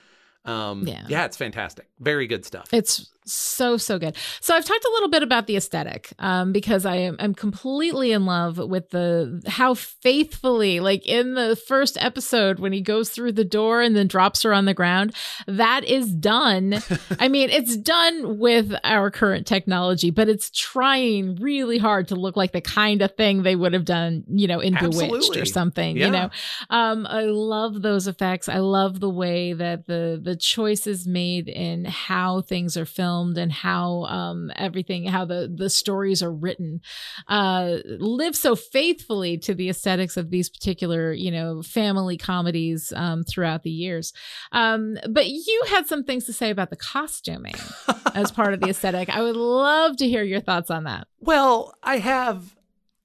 um 0.49 0.87
Yeah. 0.87 1.05
yeah 1.09 1.25
it's 1.25 1.37
fantastic 1.37 1.87
very 2.01 2.27
good 2.27 2.45
stuff 2.45 2.73
It's 2.73 3.11
so 3.31 3.77
so 3.77 3.99
good. 3.99 4.17
So 4.41 4.55
I've 4.57 4.65
talked 4.65 4.85
a 4.87 4.91
little 4.95 5.11
bit 5.11 5.23
about 5.23 5.47
the 5.47 5.57
aesthetic 5.57 6.13
um, 6.19 6.51
because 6.51 6.87
I 6.87 6.97
am 6.97 7.17
I'm 7.19 7.35
completely 7.35 8.11
in 8.13 8.25
love 8.25 8.57
with 8.57 8.89
the 8.89 9.43
how 9.47 9.75
faithfully 9.75 10.81
like 10.81 11.07
in 11.07 11.35
the 11.35 11.55
first 11.55 11.99
episode 12.01 12.59
when 12.59 12.73
he 12.73 12.81
goes 12.81 13.11
through 13.11 13.33
the 13.33 13.45
door 13.45 13.83
and 13.83 13.95
then 13.95 14.07
drops 14.09 14.43
her 14.45 14.55
on 14.55 14.65
the 14.65 14.73
ground 14.73 15.15
that 15.47 15.85
is 15.85 16.11
done. 16.15 16.77
I 17.21 17.29
mean 17.29 17.51
it's 17.51 17.77
done 17.77 18.39
with 18.39 18.73
our 18.83 19.11
current 19.11 19.47
technology, 19.47 20.11
but 20.11 20.31
it's 20.31 20.51
trying 20.51 21.37
really 21.37 21.77
hard 21.77 22.09
to 22.09 22.15
look 22.15 22.35
like 22.35 22.53
the 22.53 22.63
kind 22.63 23.03
of 23.03 23.15
thing 23.15 23.43
they 23.43 23.57
would 23.57 23.75
have 23.75 23.85
done, 23.85 24.25
you 24.29 24.47
know, 24.47 24.61
in 24.61 24.75
Bewitched 24.75 25.37
or 25.37 25.45
something. 25.45 25.99
Yeah. 25.99 26.07
You 26.07 26.13
know, 26.13 26.31
um, 26.71 27.07
I 27.07 27.25
love 27.25 27.83
those 27.83 28.07
effects. 28.07 28.49
I 28.49 28.59
love 28.61 29.01
the 29.01 29.11
way 29.11 29.53
that 29.53 29.87
the 29.87 30.19
the 30.23 30.35
choices 30.39 31.07
made 31.07 31.49
in 31.49 31.85
how 31.85 32.41
things 32.43 32.77
are 32.77 32.85
filmed 32.85 33.39
and 33.39 33.53
how 33.53 34.05
um, 34.05 34.51
everything, 34.57 35.07
how 35.07 35.25
the 35.25 35.53
the 35.55 35.71
stories 35.71 36.23
are 36.23 36.33
written, 36.33 36.81
uh, 37.29 37.77
live 37.85 38.37
so 38.37 38.57
faithfully 38.57 39.39
to 39.39 39.55
the 39.55 39.69
aesthetics 39.69 40.17
of 40.17 40.31
these 40.31 40.49
particular, 40.49 41.13
you 41.13 41.31
know, 41.31 41.63
family 41.63 42.17
comedies 42.17 42.93
um, 42.97 43.25
throughout 43.25 43.63
the 43.63 43.71
years. 43.71 44.13
Um, 44.53 44.97
but 45.09 45.29
you 45.29 45.63
had 45.69 45.87
some 45.87 46.05
things 46.05 46.25
to 46.27 46.33
say 46.33 46.51
about 46.51 46.71
the 46.71 46.77
costuming. 46.77 47.55
as 48.15 48.31
part 48.31 48.55
of 48.55 48.61
the 48.61 48.69
aesthetic. 48.69 49.09
I 49.09 49.23
would 49.23 49.37
love 49.37 49.97
to 49.99 50.09
hear 50.09 50.23
your 50.23 50.41
thoughts 50.41 50.71
on 50.71 50.85
that. 50.85 51.07
Well, 51.21 51.75
I 51.83 51.99
have, 51.99 52.57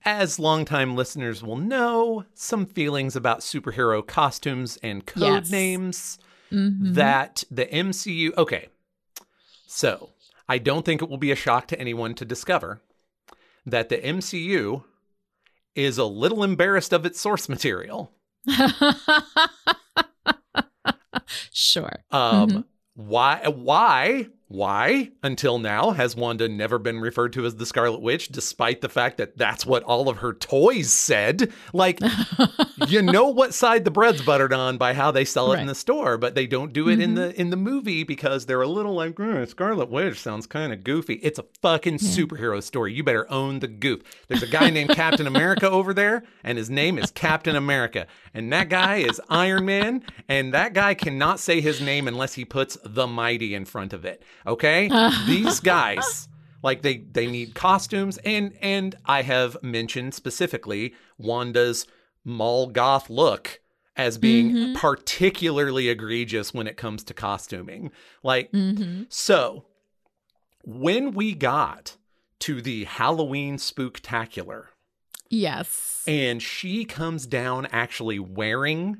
as 0.05 0.39
longtime 0.39 0.95
listeners 0.95 1.43
will 1.43 1.57
know, 1.57 2.25
some 2.33 2.65
feelings 2.65 3.15
about 3.15 3.41
superhero 3.41 4.05
costumes 4.05 4.77
and 4.81 5.05
code 5.05 5.21
Yes. 5.23 5.51
names 5.51 6.19
Mhm. 6.53 6.93
that 6.95 7.43
the 7.51 7.65
MCU. 7.65 8.31
Okay. 8.37 8.69
So 9.67 10.11
I 10.47 10.57
don't 10.59 10.85
think 10.85 11.01
it 11.01 11.09
will 11.09 11.17
be 11.17 11.31
a 11.31 11.35
shock 11.35 11.67
to 11.67 11.79
anyone 11.79 12.13
to 12.15 12.25
discover 12.25 12.81
that 13.65 13.89
the 13.89 13.97
MCU 13.97 14.83
is 15.75 15.97
a 15.97 16.05
little 16.05 16.43
embarrassed 16.43 16.93
of 16.93 17.05
its 17.05 17.19
source 17.19 17.49
material. 17.49 18.11
sure. 21.51 22.03
Um, 22.11 22.49
Mhm. 22.49 22.63
Why? 22.95 23.41
Why? 23.47 24.27
Why? 24.53 25.09
Until 25.23 25.57
now, 25.57 25.89
has 25.91 26.15
Wanda 26.15 26.47
never 26.47 26.77
been 26.77 26.99
referred 26.99 27.33
to 27.33 27.45
as 27.47 27.55
the 27.55 27.65
Scarlet 27.65 28.01
Witch, 28.01 28.29
despite 28.29 28.81
the 28.81 28.87
fact 28.87 29.17
that 29.17 29.35
that's 29.35 29.65
what 29.65 29.81
all 29.81 30.09
of 30.09 30.17
her 30.17 30.31
toys 30.31 30.93
said? 30.93 31.51
Like, 31.73 31.99
you 32.87 33.01
know 33.01 33.29
what 33.29 33.55
side 33.55 33.83
the 33.83 33.89
bread's 33.89 34.21
buttered 34.21 34.53
on 34.53 34.77
by 34.77 34.93
how 34.93 35.09
they 35.09 35.25
sell 35.25 35.53
it 35.53 35.59
in 35.59 35.65
the 35.65 35.73
store, 35.73 36.19
but 36.19 36.35
they 36.35 36.45
don't 36.45 36.71
do 36.71 36.87
it 36.87 36.99
in 36.99 37.13
Mhm. 37.13 37.15
the 37.15 37.41
in 37.41 37.49
the 37.49 37.57
movie 37.57 38.03
because 38.03 38.45
they're 38.45 38.61
a 38.61 38.67
little 38.67 38.93
like 38.93 39.19
"Eh, 39.19 39.45
Scarlet 39.45 39.89
Witch 39.89 40.19
sounds 40.19 40.45
kind 40.45 40.71
of 40.71 40.83
goofy. 40.83 41.15
It's 41.23 41.39
a 41.39 41.45
fucking 41.63 41.97
Yeah. 41.99 42.09
superhero 42.09 42.61
story. 42.61 42.93
You 42.93 43.03
better 43.03 43.25
own 43.31 43.57
the 43.57 43.67
goof. 43.67 44.01
There's 44.27 44.43
a 44.43 44.47
guy 44.47 44.69
named 44.69 44.89
Captain 44.95 45.25
America 45.25 45.67
over 45.67 45.95
there, 45.95 46.21
and 46.43 46.59
his 46.59 46.69
name 46.69 46.99
is 46.99 47.09
Captain 47.09 47.55
America, 47.55 48.05
and 48.35 48.53
that 48.53 48.69
guy 48.69 48.97
is 48.97 49.19
Iron 49.31 49.65
Man, 49.65 50.03
and 50.29 50.53
that 50.53 50.73
guy 50.73 50.93
cannot 50.93 51.39
say 51.39 51.59
his 51.59 51.81
name 51.81 52.07
unless 52.07 52.35
he 52.35 52.45
puts 52.45 52.77
the 52.85 53.07
mighty 53.07 53.55
in 53.55 53.65
front 53.65 53.93
of 53.93 54.05
it. 54.05 54.21
Okay, 54.45 54.89
these 55.25 55.59
guys 55.59 56.27
like 56.61 56.81
they 56.81 56.97
they 57.11 57.27
need 57.27 57.55
costumes 57.55 58.17
and 58.19 58.53
and 58.61 58.95
I 59.05 59.21
have 59.21 59.57
mentioned 59.63 60.13
specifically 60.13 60.93
Wanda's 61.17 61.85
mall 62.25 62.67
goth 62.67 63.09
look 63.09 63.59
as 63.95 64.17
being 64.17 64.51
Mhm. 64.51 64.75
particularly 64.75 65.89
egregious 65.89 66.53
when 66.53 66.67
it 66.67 66.77
comes 66.77 67.03
to 67.05 67.13
costuming. 67.13 67.91
Like 68.23 68.49
hmm 68.51 69.03
so 69.09 69.65
when 70.63 71.11
we 71.13 71.33
got 71.33 71.97
to 72.39 72.61
the 72.61 72.85
Halloween 72.85 73.57
spooktacular 73.57 74.65
Yes. 75.29 76.03
and 76.07 76.41
she 76.41 76.85
comes 76.85 77.25
down 77.25 77.65
actually 77.67 78.19
wearing 78.19 78.97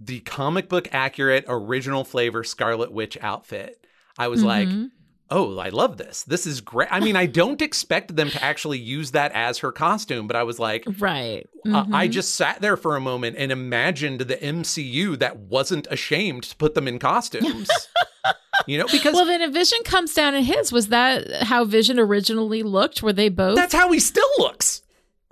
the 0.00 0.20
comic 0.20 0.68
book 0.68 0.88
accurate 0.92 1.44
original 1.48 2.04
flavor 2.04 2.44
Scarlet 2.44 2.92
Witch 2.92 3.16
outfit. 3.20 3.86
I 4.18 4.28
was 4.28 4.42
like, 4.42 4.68
Mhm. 4.68 4.90
oh, 5.30 5.58
I 5.58 5.68
love 5.70 5.96
this. 5.96 6.22
This 6.24 6.46
is 6.46 6.60
great. 6.60 6.88
I 6.90 7.00
mean, 7.00 7.16
I 7.16 7.26
don't 7.26 7.60
expect 7.60 8.14
them 8.16 8.30
to 8.30 8.42
actually 8.42 8.78
use 8.78 9.10
that 9.12 9.32
as 9.32 9.58
her 9.58 9.72
costume, 9.72 10.26
but 10.26 10.36
I 10.36 10.42
was 10.44 10.58
like, 10.58 10.84
right. 11.00 11.46
uh, 11.66 11.84
I 11.92 12.08
Mhm. 12.08 12.12
just 12.12 12.34
sat 12.34 12.60
there 12.60 12.76
for 12.76 12.96
a 12.96 13.00
moment 13.00 13.36
and 13.38 13.50
imagined 13.52 14.20
the 14.22 14.36
MCU 14.42 15.16
that 15.16 15.36
wasn't 15.36 15.86
ashamed 15.90 16.44
to 16.44 16.56
put 16.56 16.74
them 16.74 16.86
in 16.88 16.98
costumes. 16.98 17.68
you 18.66 18.78
know, 18.78 18.86
because 18.90 19.14
Well, 19.14 19.24
then 19.26 19.42
a 19.42 19.50
Vision 19.50 19.78
comes 19.84 20.14
down 20.14 20.34
in 20.34 20.44
his. 20.44 20.72
Was 20.72 20.88
that 20.88 21.42
how 21.42 21.64
Vision 21.64 21.98
originally 21.98 22.62
looked? 22.62 23.02
Were 23.02 23.12
they 23.12 23.28
both? 23.28 23.56
that's 23.56 23.74
how 23.74 23.90
he 23.92 24.00
still 24.00 24.28
looks. 24.38 24.82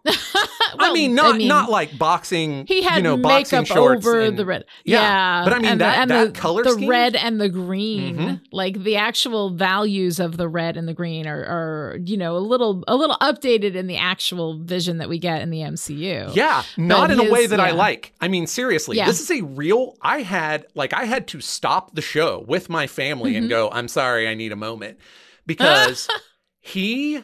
I 0.79 0.93
mean, 0.93 1.15
not 1.15 1.39
not 1.41 1.71
like 1.71 1.97
boxing. 1.97 2.67
he 2.67 2.83
had 2.83 2.97
you 2.97 3.03
know, 3.03 3.17
boxing 3.17 3.61
makeup 3.61 3.75
shorts 3.77 4.07
over 4.07 4.21
and- 4.21 4.39
the 4.39 4.45
red. 4.45 4.65
Yeah, 4.85 5.01
Yeah, 5.01 5.45
but 5.45 5.53
I 5.55 5.57
mean, 5.59 5.71
and 5.73 5.81
that- 5.81 5.95
the, 5.95 6.01
and 6.03 6.11
that 6.11 6.35
the, 6.35 6.41
color 6.41 6.63
the 6.63 6.73
scheme? 6.73 6.89
red 6.91 7.17
and 7.17 7.41
the 7.41 7.49
green, 7.49 8.17
Mhm. 8.17 8.41
like 8.53 8.83
the 8.83 8.97
actual 8.97 9.51
values 9.51 10.21
of 10.21 10.37
the 10.37 10.49
red 10.49 10.77
and 10.77 10.87
the 10.87 10.93
green 10.95 11.27
are, 11.27 11.41
are 11.45 11.99
you 12.05 12.17
know 12.17 12.37
a 12.37 12.39
little 12.39 12.85
a 12.87 12.97
little 12.97 13.17
updated 13.23 13.75
in 13.77 13.87
the 13.87 13.97
actual 13.97 14.59
Vision 14.63 14.99
that 14.99 15.09
we 15.09 15.19
get 15.19 15.41
in 15.43 15.51
the 15.51 15.61
MCU. 15.63 16.31
Yeah, 16.35 16.63
not 16.77 17.09
But 17.09 17.19
in 17.19 17.27
a 17.29 17.33
way 17.33 17.43
his- 17.43 17.51
that 17.51 17.61
I 17.61 17.71
like. 17.71 18.13
I 18.21 18.29
mean, 18.29 18.47
seriously, 18.47 18.97
Yeah. 18.99 19.07
this 19.07 19.21
is 19.21 19.31
a 19.31 19.43
real. 19.43 19.97
I 20.03 20.21
had 20.23 20.67
like 20.75 20.93
I 20.93 21.05
had 21.05 21.27
to 21.29 21.41
stop 21.41 21.95
the 21.95 22.03
show 22.03 22.45
with 22.47 22.69
my 22.69 22.87
family 22.87 23.37
and 23.37 23.47
Mhm. 23.47 23.51
go, 23.51 23.71
"I'm 23.73 23.89
sorry, 23.89 24.29
I 24.29 24.35
need 24.35 24.53
a 24.53 24.57
moment," 24.57 24.99
because 25.47 26.09
he 26.61 27.23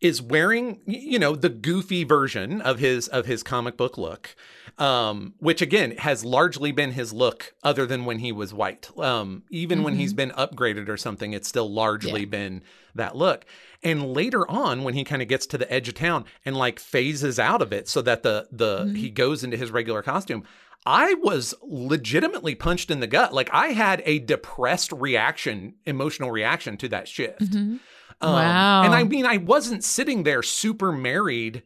is 0.00 0.22
wearing 0.22 0.80
you 0.86 1.18
know 1.18 1.34
the 1.36 1.48
goofy 1.48 2.04
version 2.04 2.60
of 2.62 2.78
his 2.78 3.06
of 3.08 3.26
his 3.26 3.42
comic 3.42 3.76
book 3.76 3.98
look 3.98 4.34
um 4.78 5.34
which 5.38 5.60
again 5.60 5.96
has 5.98 6.24
largely 6.24 6.72
been 6.72 6.92
his 6.92 7.12
look 7.12 7.54
other 7.62 7.84
than 7.86 8.04
when 8.04 8.18
he 8.20 8.32
was 8.32 8.54
white 8.54 8.88
um 8.98 9.42
even 9.50 9.82
when 9.82 9.94
he's 9.96 10.12
been 10.14 10.30
upgraded 10.30 10.88
or 10.88 10.96
something 10.96 11.32
it's 11.32 11.48
still 11.48 11.70
largely 11.70 12.20
Yeah. 12.20 12.26
been 12.26 12.62
that 12.94 13.14
look 13.16 13.44
and 13.82 14.12
later 14.14 14.48
on 14.50 14.84
when 14.84 14.94
he 14.94 15.04
kind 15.04 15.22
of 15.22 15.28
gets 15.28 15.46
to 15.46 15.58
the 15.58 15.70
edge 15.72 15.88
of 15.88 15.94
town 15.94 16.24
and 16.44 16.56
like 16.56 16.78
phases 16.78 17.38
out 17.38 17.60
of 17.62 17.72
it 17.72 17.86
so 17.88 18.00
that 18.02 18.22
the 18.22 18.48
the 18.50 18.84
Mhm. 18.86 18.96
he 18.96 19.10
goes 19.10 19.44
into 19.44 19.56
his 19.56 19.70
regular 19.70 20.02
costume 20.02 20.44
I 20.86 21.12
was 21.14 21.54
legitimately 21.62 22.54
punched 22.54 22.90
in 22.90 23.00
the 23.00 23.06
gut. 23.06 23.34
Like 23.34 23.50
I 23.52 23.66
had 23.68 24.02
a 24.06 24.18
depressed 24.18 24.92
reaction, 24.92 25.74
emotional 25.84 26.30
reaction 26.30 26.78
to 26.78 26.88
that 26.88 27.06
shift. 27.06 27.42
Mhm. 27.52 27.80
Um, 28.20 28.32
Wow. 28.34 28.82
And 28.84 28.94
I 28.94 29.04
mean, 29.04 29.26
I 29.26 29.38
wasn't 29.38 29.84
sitting 29.84 30.22
there 30.24 30.42
super 30.42 30.92
married 30.92 31.62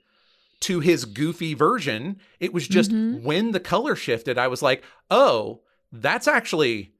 to 0.60 0.80
his 0.80 1.04
goofy 1.04 1.52
version. 1.54 2.18
It 2.40 2.52
was 2.54 2.66
just 2.68 2.90
Mhm. 2.90 3.22
when 3.22 3.50
the 3.52 3.60
color 3.60 3.96
shifted, 3.96 4.38
I 4.38 4.48
was 4.48 4.62
like, 4.62 4.82
oh, 5.10 5.60
that's 5.92 6.26
actually. 6.28 6.92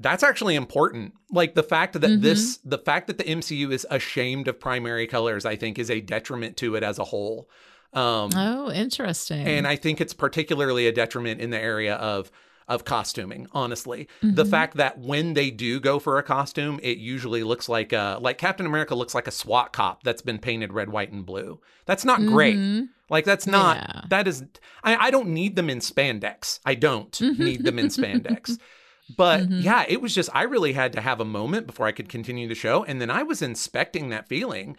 That's 0.00 0.24
actually 0.24 0.56
important. 0.56 1.14
Like 1.30 1.54
the 1.54 1.62
fact 1.62 1.92
that 1.92 2.02
Mhm. 2.02 2.20
this, 2.20 2.56
the 2.64 2.78
fact 2.78 3.06
that 3.06 3.16
the 3.16 3.28
MCU 3.28 3.70
is 3.70 3.86
ashamed 3.90 4.48
of 4.48 4.58
primary 4.58 5.06
colors, 5.06 5.44
I 5.46 5.54
think 5.54 5.78
is 5.78 5.88
a 5.88 6.00
detriment 6.00 6.56
to 6.58 6.74
it 6.74 6.82
as 6.82 6.98
a 6.98 7.04
whole. 7.04 7.48
Um, 7.92 8.30
Oh, 8.34 8.72
interesting. 8.72 9.46
and 9.46 9.68
I 9.68 9.76
think 9.76 10.00
it's 10.00 10.12
particularly 10.12 10.88
a 10.88 10.92
detriment 10.92 11.40
in 11.40 11.50
the 11.50 11.60
area 11.60 11.94
of 11.94 12.32
of 12.66 12.84
costuming. 12.84 13.46
Honestly, 13.52 14.08
the 14.22 14.44
Mhm. 14.44 14.50
fact 14.50 14.76
that 14.76 14.98
when 14.98 15.34
they 15.34 15.50
do 15.50 15.80
go 15.80 15.98
for 15.98 16.18
a 16.18 16.22
costume, 16.22 16.80
it 16.82 16.98
usually 16.98 17.42
looks 17.42 17.68
like 17.68 17.92
a 17.92 18.18
like 18.20 18.38
Captain 18.38 18.66
America 18.66 18.94
looks 18.94 19.14
like 19.14 19.26
a 19.26 19.30
SWAT 19.30 19.72
cop 19.72 20.02
that's 20.02 20.22
been 20.22 20.38
painted 20.38 20.72
red, 20.72 20.88
white, 20.90 21.12
and 21.12 21.26
blue. 21.26 21.60
That's 21.86 22.04
not 22.04 22.20
great. 22.24 22.56
Mhm. 22.56 22.88
Like 23.10 23.24
that's 23.26 23.46
not 23.46 23.76
Yeah. 23.76 24.00
that 24.08 24.26
is. 24.26 24.42
I, 24.82 24.96
I 24.96 25.10
don't 25.10 25.28
need 25.28 25.56
them 25.56 25.68
in 25.68 25.80
spandex. 25.80 26.58
I 26.64 26.74
don't 26.74 27.12
Mhm. 27.12 27.38
need 27.38 27.64
them 27.64 27.78
in 27.78 27.86
spandex. 27.86 28.58
But 29.18 29.50
Mhm. 29.50 29.62
yeah, 29.62 29.84
it 29.86 30.00
was 30.00 30.14
just 30.14 30.30
I 30.34 30.44
really 30.44 30.72
had 30.72 30.94
to 30.94 31.02
have 31.02 31.20
a 31.20 31.26
moment 31.26 31.66
before 31.66 31.86
I 31.86 31.92
could 31.92 32.08
continue 32.08 32.48
the 32.48 32.54
show, 32.54 32.84
and 32.84 33.02
then 33.02 33.10
I 33.10 33.22
was 33.22 33.42
inspecting 33.42 34.08
that 34.08 34.30
feeling 34.30 34.78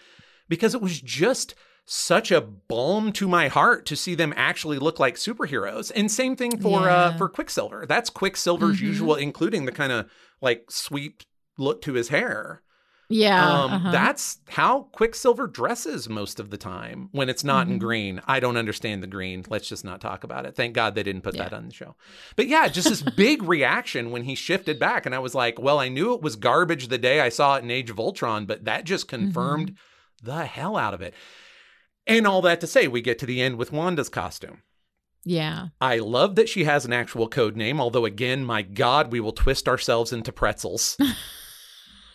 because 0.50 0.74
it 0.74 0.82
was 0.82 1.00
just 1.00 1.54
such 1.86 2.32
a 2.32 2.42
balm 2.42 3.12
to 3.14 3.28
my 3.28 3.48
heart 3.48 3.86
to 3.86 3.96
see 3.96 4.16
them 4.16 4.34
actually 4.36 4.80
look 4.80 5.00
like 5.00 5.16
superheroes. 5.16 5.92
And 5.96 6.12
same 6.12 6.36
thing 6.36 6.58
for 6.60 6.90
uh 6.90 7.16
for 7.18 7.30
Quicksilver. 7.30 7.86
That's 7.88 8.10
Quicksilver's 8.10 8.78
Mhm. 8.80 8.82
usual, 8.82 9.16
including 9.16 9.66
the 9.66 9.72
kind 9.72 9.92
of 9.92 10.10
like 10.42 10.72
sweep 10.72 11.24
look 11.58 11.82
to 11.84 11.94
his 11.94 12.10
hair. 12.10 12.62
Yeah. 13.08 13.48
Um, 13.48 13.72
uh-huh. 13.72 13.92
That's 13.92 14.40
how 14.50 14.90
Quicksilver 14.92 15.46
dresses 15.46 16.10
most 16.10 16.40
of 16.40 16.50
the 16.50 16.58
time 16.58 17.10
when 17.12 17.30
it's 17.30 17.44
not 17.44 17.68
in 17.68 17.76
Mhm. 17.76 17.80
green. 17.80 18.22
I 18.26 18.40
don't 18.40 18.58
understand 18.58 19.04
the 19.04 19.08
green. 19.08 19.46
Let's 19.48 19.70
just 19.70 19.86
not 19.86 20.02
talk 20.02 20.24
about 20.24 20.48
it. 20.48 20.56
Thank 20.56 20.74
God 20.74 20.96
they 20.96 21.04
didn't 21.04 21.22
put 21.22 21.38
that 21.38 21.54
on 21.54 21.68
the 21.68 21.74
show. 21.74 21.96
But 22.36 22.48
yeah, 22.48 22.68
just 22.68 22.90
this 22.90 23.04
big 23.16 23.44
reaction 23.44 24.10
when 24.10 24.24
he 24.24 24.34
shifted 24.34 24.80
back. 24.80 25.06
And 25.06 25.14
I 25.14 25.20
was 25.20 25.36
like, 25.36 25.62
well, 25.62 25.78
I 25.78 25.88
knew 25.88 26.16
it 26.16 26.24
was 26.24 26.36
garbage 26.36 26.88
the 26.88 26.98
day 26.98 27.22
I 27.22 27.30
saw 27.30 27.58
it 27.58 27.64
in 27.64 27.70
Age 27.70 27.92
of 27.92 28.00
Ultron, 28.00 28.48
but 28.48 28.66
that 28.66 28.86
just 28.86 29.08
confirmed 29.08 29.74
Mm-hmm. 29.74 30.26
the 30.26 30.46
hell 30.46 30.76
out 30.76 30.96
of 30.96 31.02
it. 31.04 31.14
And 32.08 32.28
all 32.28 32.42
that 32.44 32.62
to 32.62 32.68
say, 32.68 32.88
we 32.88 33.02
get 33.02 33.18
to 33.20 33.26
the 33.26 33.42
end 33.42 33.58
with 33.58 33.72
Wanda's 33.72 34.10
costume. 34.10 34.62
yeah. 35.24 35.68
I 35.82 35.98
love 35.98 36.36
that 36.36 36.48
she 36.50 36.66
has 36.66 36.86
an 36.86 36.94
actual 36.94 37.28
code 37.28 37.56
name, 37.56 37.82
although, 37.82 38.06
again, 38.06 38.46
my 38.46 38.62
God, 38.62 39.12
we 39.12 39.20
will 39.20 39.32
twist 39.34 39.68
ourselves 39.68 40.14
into 40.14 40.32
pretzels. 40.32 40.98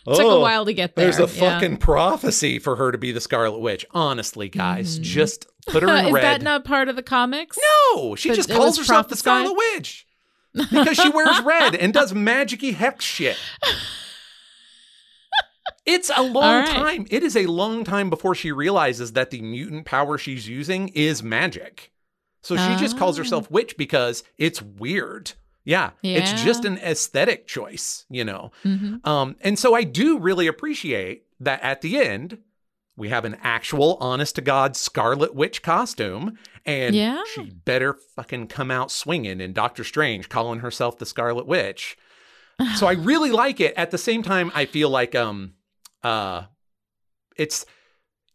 Took 0.07 0.19
Oh. 0.21 0.37
a 0.37 0.41
while 0.41 0.65
to 0.65 0.73
get 0.73 0.95
there. 0.95 1.11
There's 1.11 1.19
a 1.19 1.31
yeah. 1.35 1.53
fucking 1.53 1.77
prophecy 1.77 2.57
for 2.57 2.75
her 2.77 2.91
to 2.91 2.97
be 2.97 3.11
the 3.11 3.21
Scarlet 3.21 3.59
Witch. 3.59 3.85
Honestly, 3.91 4.49
guys, 4.49 4.97
Mhm. 4.97 5.03
just 5.03 5.45
put 5.67 5.83
her 5.83 5.89
in 5.95 5.95
red. 5.95 6.05
Is 6.07 6.13
red. 6.13 6.23
that 6.23 6.41
not 6.41 6.65
part 6.65 6.89
of 6.89 6.95
the 6.95 7.03
comics? 7.03 7.57
no, 7.93 8.15
she 8.15 8.29
But 8.29 8.35
just 8.35 8.49
calls 8.49 8.77
was 8.79 8.87
herself 8.87 9.09
the? 9.09 9.15
Scarlet 9.15 9.53
Witch 9.75 10.07
because 10.71 10.97
she 10.97 11.09
wears 11.09 11.39
red 11.41 11.75
and 11.75 11.93
does 11.93 12.13
magicy 12.13 12.73
hex 12.73 13.05
shit. 13.05 13.37
It's 15.91 16.11
a 16.15 16.21
long 16.23 16.63
right. 16.63 16.67
time. 16.67 17.07
It 17.09 17.23
is 17.23 17.35
a 17.35 17.45
long 17.47 17.83
time 17.83 18.09
before 18.09 18.35
she 18.35 18.51
realizes 18.51 19.13
that 19.13 19.31
the 19.31 19.41
mutant 19.41 19.85
power 19.85 20.17
she's 20.17 20.47
using 20.47 20.89
is 20.89 21.21
magic. 21.23 21.91
So 22.43 22.55
she 22.57 22.75
just 22.77 22.97
calls 22.97 23.17
Oh. 23.19 23.21
herself 23.23 23.51
witch 23.51 23.77
because 23.77 24.23
it's 24.37 24.61
weird. 24.61 25.33
Yeah, 25.63 25.91
it's 26.01 26.41
just 26.43 26.65
an 26.65 26.79
aesthetic 26.79 27.45
choice, 27.45 28.05
you 28.09 28.23
know. 28.25 28.51
Mhm. 28.65 29.05
Um, 29.05 29.35
and 29.41 29.59
so 29.59 29.75
I 29.75 29.83
do 29.83 30.17
really 30.17 30.47
appreciate 30.47 31.23
that 31.39 31.61
at 31.61 31.81
the 31.81 31.99
end, 31.99 32.39
we 32.97 33.09
have 33.09 33.25
an 33.25 33.37
actual 33.43 33.95
honest 33.99 34.35
to 34.35 34.41
God 34.41 34.75
Scarlet 34.75 35.35
Witch 35.35 35.61
costume. 35.61 36.37
And 36.65 36.95
Yeah. 36.95 37.21
she 37.35 37.51
better 37.51 37.93
fucking 38.15 38.47
come 38.47 38.71
out 38.71 38.91
swinging 38.91 39.39
in 39.39 39.53
Doctor 39.53 39.83
Strange 39.83 40.29
calling 40.29 40.59
herself 40.61 40.97
the 40.97 41.05
Scarlet 41.05 41.45
Witch. 41.45 41.95
so 42.75 42.87
I 42.87 42.91
really 43.11 43.31
like 43.31 43.59
it. 43.59 43.73
At 43.77 43.91
the 43.91 43.97
same 43.99 44.23
time, 44.23 44.51
I 44.55 44.65
feel 44.65 44.89
like 44.89 45.13
um 45.15 45.53
uh 46.03 46.43
it's 47.37 47.65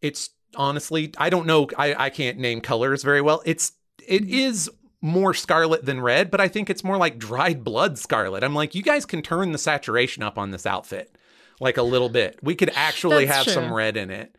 it's 0.01 0.29
honestly 0.55 1.13
I 1.17 1.29
don't 1.29 1.45
know 1.45 1.67
I 1.77 2.05
I 2.05 2.09
can't 2.09 2.37
name 2.37 2.61
colors 2.61 3.03
very 3.03 3.21
well. 3.21 3.41
It's 3.45 3.73
it 4.07 4.23
Mm-hmm. 4.23 4.75
more 5.01 5.33
scarlet 5.33 5.85
than 5.85 6.01
red, 6.01 6.31
but 6.31 6.41
I 6.41 6.47
think 6.47 6.69
it's 6.69 6.83
more 6.83 6.97
like 6.97 7.17
dried 7.19 7.63
blood 7.63 7.97
scarlet. 7.99 8.43
I'm 8.43 8.55
like, 8.55 8.73
you 8.73 8.81
guys 8.81 9.05
can 9.05 9.21
turn 9.21 9.51
the 9.51 9.57
saturation 9.57 10.23
up 10.23 10.37
on 10.37 10.51
this 10.51 10.65
outfit 10.65 11.15
like 11.59 11.77
a 11.77 11.83
little 11.83 12.09
bit. 12.09 12.39
We 12.41 12.55
could 12.55 12.71
actually 12.75 13.25
That's 13.25 13.45
have 13.45 13.53
some 13.53 13.73
red 13.73 13.97
in 13.97 14.09
it. 14.11 14.35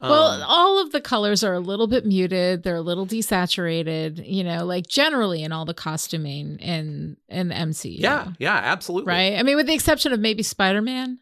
Well, 0.00 0.26
Um, 0.26 0.42
all 0.46 0.80
of 0.80 0.92
the 0.92 1.00
colors 1.00 1.42
are 1.42 1.54
a 1.54 1.60
little 1.60 1.86
bit 1.86 2.06
muted. 2.06 2.62
They're 2.62 2.76
a 2.76 2.80
little 2.80 3.06
desaturated, 3.06 4.22
you 4.28 4.44
know, 4.44 4.64
like 4.64 4.86
generally 4.86 5.42
in 5.42 5.52
all 5.52 5.64
the 5.64 5.74
costuming 5.74 6.58
in 6.58 7.16
in 7.28 7.48
the 7.48 7.54
MCU. 7.54 7.98
yeah, 7.98 8.28
yeah, 8.38 8.54
absolutely. 8.56 9.08
Right? 9.12 9.34
I 9.38 9.42
mean, 9.42 9.56
with 9.56 9.66
the 9.66 9.74
exception 9.74 10.12
of 10.12 10.20
maybe 10.20 10.42
Spider-Man. 10.42 11.18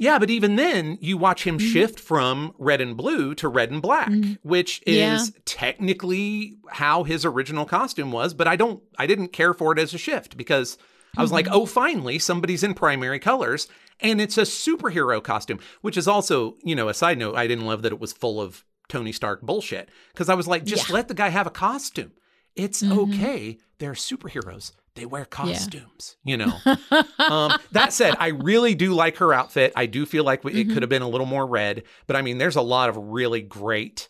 Yeah, 0.00 0.18
but 0.18 0.30
even 0.30 0.56
then, 0.56 0.96
you 1.02 1.18
watch 1.18 1.44
him 1.46 1.58
Mhm. 1.58 1.72
shift 1.72 2.00
from 2.00 2.54
red 2.58 2.80
and 2.80 2.96
blue 2.96 3.34
to 3.34 3.48
red 3.48 3.70
and 3.70 3.82
black, 3.82 4.08
Mhm. 4.08 4.38
which 4.42 4.82
is 4.86 4.96
Yeah. 5.28 5.40
technically 5.44 6.56
how 6.70 7.04
his 7.04 7.24
original 7.26 7.66
costume 7.66 8.10
was. 8.10 8.32
But 8.32 8.48
I 8.48 8.56
don't, 8.56 8.82
I 8.98 9.06
didn't 9.06 9.28
care 9.28 9.52
for 9.52 9.72
it 9.72 9.78
as 9.78 9.92
a 9.92 9.98
shift 9.98 10.36
because 10.38 10.78
I 11.16 11.22
was 11.22 11.32
like, 11.32 11.46
Mhm. 11.46 11.52
oh, 11.52 11.66
finally, 11.66 12.18
somebody's 12.18 12.62
in 12.62 12.72
primary 12.72 13.18
colors, 13.18 13.68
and 14.00 14.20
it's 14.22 14.38
a 14.38 14.42
superhero 14.42 15.22
costume. 15.22 15.58
Which 15.82 15.98
is 15.98 16.08
also, 16.08 16.56
you 16.64 16.74
know, 16.74 16.88
a 16.88 16.94
side 16.94 17.18
note. 17.18 17.36
I 17.36 17.46
didn't 17.46 17.66
love 17.66 17.82
that 17.82 17.92
it 17.92 18.00
was 18.00 18.12
full 18.14 18.40
of 18.40 18.64
Tony 18.88 19.12
Stark 19.12 19.42
bullshit 19.42 19.90
because 20.14 20.28
I 20.30 20.34
was 20.34 20.48
like, 20.48 20.64
just 20.64 20.88
Yeah. 20.88 20.94
let 20.94 21.08
the 21.08 21.14
guy 21.14 21.28
have 21.28 21.46
a 21.46 21.50
costume. 21.50 22.12
It's 22.56 22.82
okay. 22.82 23.58
They're 23.78 23.92
superheroes. 23.92 24.72
They 24.94 25.06
wear 25.06 25.24
costumes, 25.24 26.16
you 26.24 26.36
know 26.36 26.58
um, 27.18 27.58
that 27.72 27.92
said, 27.92 28.16
I 28.18 28.28
really 28.28 28.74
do 28.74 28.92
like 28.92 29.16
her 29.18 29.32
outfit. 29.32 29.72
I 29.76 29.86
do 29.86 30.04
feel 30.04 30.24
like 30.24 30.44
it 30.44 30.52
Mhm. 30.52 30.72
could 30.72 30.82
have 30.82 30.90
been 30.90 31.02
a 31.02 31.08
little 31.08 31.26
more 31.26 31.46
red, 31.46 31.84
but 32.06 32.16
I 32.16 32.22
mean, 32.22 32.38
there's 32.38 32.56
a 32.56 32.62
lot 32.62 32.88
of 32.88 32.96
really 32.96 33.40
great, 33.40 34.08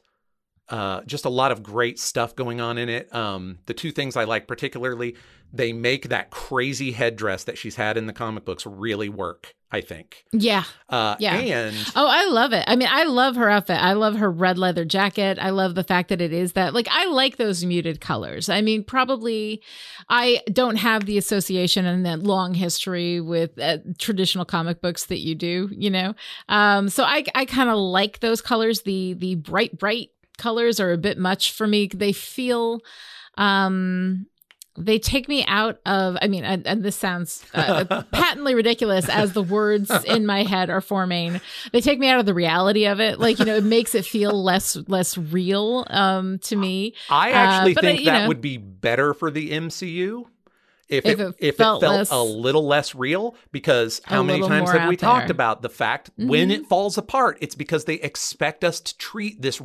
uh, 0.69 1.03
just 1.03 1.25
a 1.25 1.29
lot 1.31 1.53
of 1.53 1.63
great 1.63 1.99
stuff 1.99 2.35
going 2.35 2.61
on 2.61 2.79
in 2.79 2.89
it. 2.89 3.13
Um, 3.15 3.59
the 3.67 3.75
two 3.75 3.91
things 3.93 4.17
I 4.17 4.25
like 4.25 4.47
particularly, 4.49 5.17
they 5.53 5.73
make 5.73 6.09
that 6.09 6.31
crazy 6.31 6.93
headdress 6.93 7.45
that 7.45 7.59
she's 7.59 7.77
had 7.77 7.97
in 7.97 8.07
the 8.07 8.13
comic 8.13 8.45
books 8.45 8.67
really 8.67 9.09
work. 9.09 9.55
I 9.73 9.83
think. 9.83 10.25
yeah. 10.33 10.65
Uh, 10.89 11.15
Yeah. 11.21 11.37
And 11.37 11.77
Oh, 11.95 12.09
I 12.09 12.25
love 12.25 12.53
it. 12.53 12.65
I 12.67 12.75
mean, 12.75 12.89
I 12.91 13.05
love 13.05 13.37
her 13.37 13.49
outfit. 13.49 13.77
I 13.81 13.93
love 13.93 14.17
her 14.17 14.29
red 14.29 14.59
leather 14.59 14.85
jacket. 14.85 15.39
I 15.41 15.51
love 15.51 15.77
the 15.77 15.85
fact 15.85 16.09
that 16.09 16.21
it 16.21 16.33
is 16.33 16.55
that. 16.55 16.75
Like, 16.75 16.89
I 16.91 17.07
like 17.07 17.37
those 17.37 17.65
muted 17.65 18.01
colors. 18.01 18.49
I 18.49 18.63
mean, 18.63 18.83
probably 18.83 19.63
I 20.09 20.43
don't 20.53 20.75
have 20.75 21.07
the 21.07 21.19
association 21.19 21.87
and 21.87 22.05
that 22.05 22.25
long 22.25 22.55
history 22.55 23.21
with 23.21 23.57
uh, 23.61 23.79
traditional 23.97 24.45
comic 24.45 24.81
books 24.81 25.07
that 25.07 25.21
you 25.21 25.37
do, 25.37 25.69
you 25.71 25.91
know. 25.91 26.15
Um, 26.49 26.89
so 26.89 27.05
I 27.05 27.25
I 27.37 27.45
kind 27.45 27.71
of 27.71 27.79
like 27.79 28.19
those 28.19 28.41
colors. 28.41 28.83
The 28.83 29.15
the 29.15 29.37
bright 29.37 29.79
bright 29.79 30.11
colors 30.37 30.81
are 30.81 30.91
a 30.91 30.99
bit 30.99 31.17
much 31.17 31.53
for 31.53 31.69
me. 31.69 31.87
They 31.95 32.13
feel 32.13 32.81
um 33.39 34.27
they 34.79 34.99
take 34.99 35.29
me 35.29 35.45
out 35.47 35.81
of 35.85 36.17
i 36.23 36.29
mean 36.29 36.45
and, 36.45 36.67
and 36.67 36.83
this 36.85 36.95
sounds 36.97 37.45
uh, 37.55 38.03
patently 38.13 38.55
ridiculous 38.55 39.09
as 39.09 39.33
the 39.33 39.43
words 39.43 39.91
in 40.05 40.25
my 40.25 40.43
head 40.45 40.71
are 40.71 40.81
forming 40.81 41.41
they 41.73 41.81
take 41.81 41.99
me 41.99 42.09
out 42.09 42.21
of 42.21 42.27
the 42.27 42.35
reality 42.35 42.87
of 42.87 43.01
it 43.01 43.19
like 43.19 43.39
you 43.41 43.45
know 43.45 43.57
it 43.57 43.65
makes 43.65 43.95
it 43.95 44.05
feel 44.05 44.43
less 44.43 44.77
less 44.87 45.19
real 45.19 45.85
um 45.91 46.39
to 46.39 46.55
me 46.57 46.95
I 47.11 47.31
Uh, 47.31 47.35
actually 47.35 47.77
I- 47.77 47.81
think 47.81 47.99
you 48.01 48.05
that 48.07 48.23
know- 48.23 48.29
would 48.29 48.41
be 48.41 48.57
better 48.59 49.13
for 49.15 49.31
the 49.31 49.51
MCU. 49.51 50.27
If, 50.89 51.07
If 51.07 51.21
it, 51.21 51.29
it 51.29 51.35
if 51.39 51.57
felt 51.57 51.83
it 51.83 51.87
felt 51.87 51.97
less- 51.99 52.11
a 52.11 52.21
little 52.21 52.67
less 52.67 52.97
real, 52.97 53.37
because 53.53 54.01
how 54.05 54.25
many 54.25 54.41
times 54.41 54.73
have 54.73 54.89
we 54.89 54.97
out 54.97 54.99
talked 54.99 55.27
there. 55.29 55.33
about 55.33 55.63
the 55.63 55.69
fact 55.69 56.11
when 56.17 56.49
Mhm. 56.49 56.53
it 56.55 56.67
falls 56.67 56.99
apart, 56.99 57.39
it's 57.41 57.55
because 57.55 57.85
they 57.85 57.95
expect 57.95 58.65
us 58.65 58.81
to 58.81 58.99
treat 58.99 59.41
this 59.41 59.63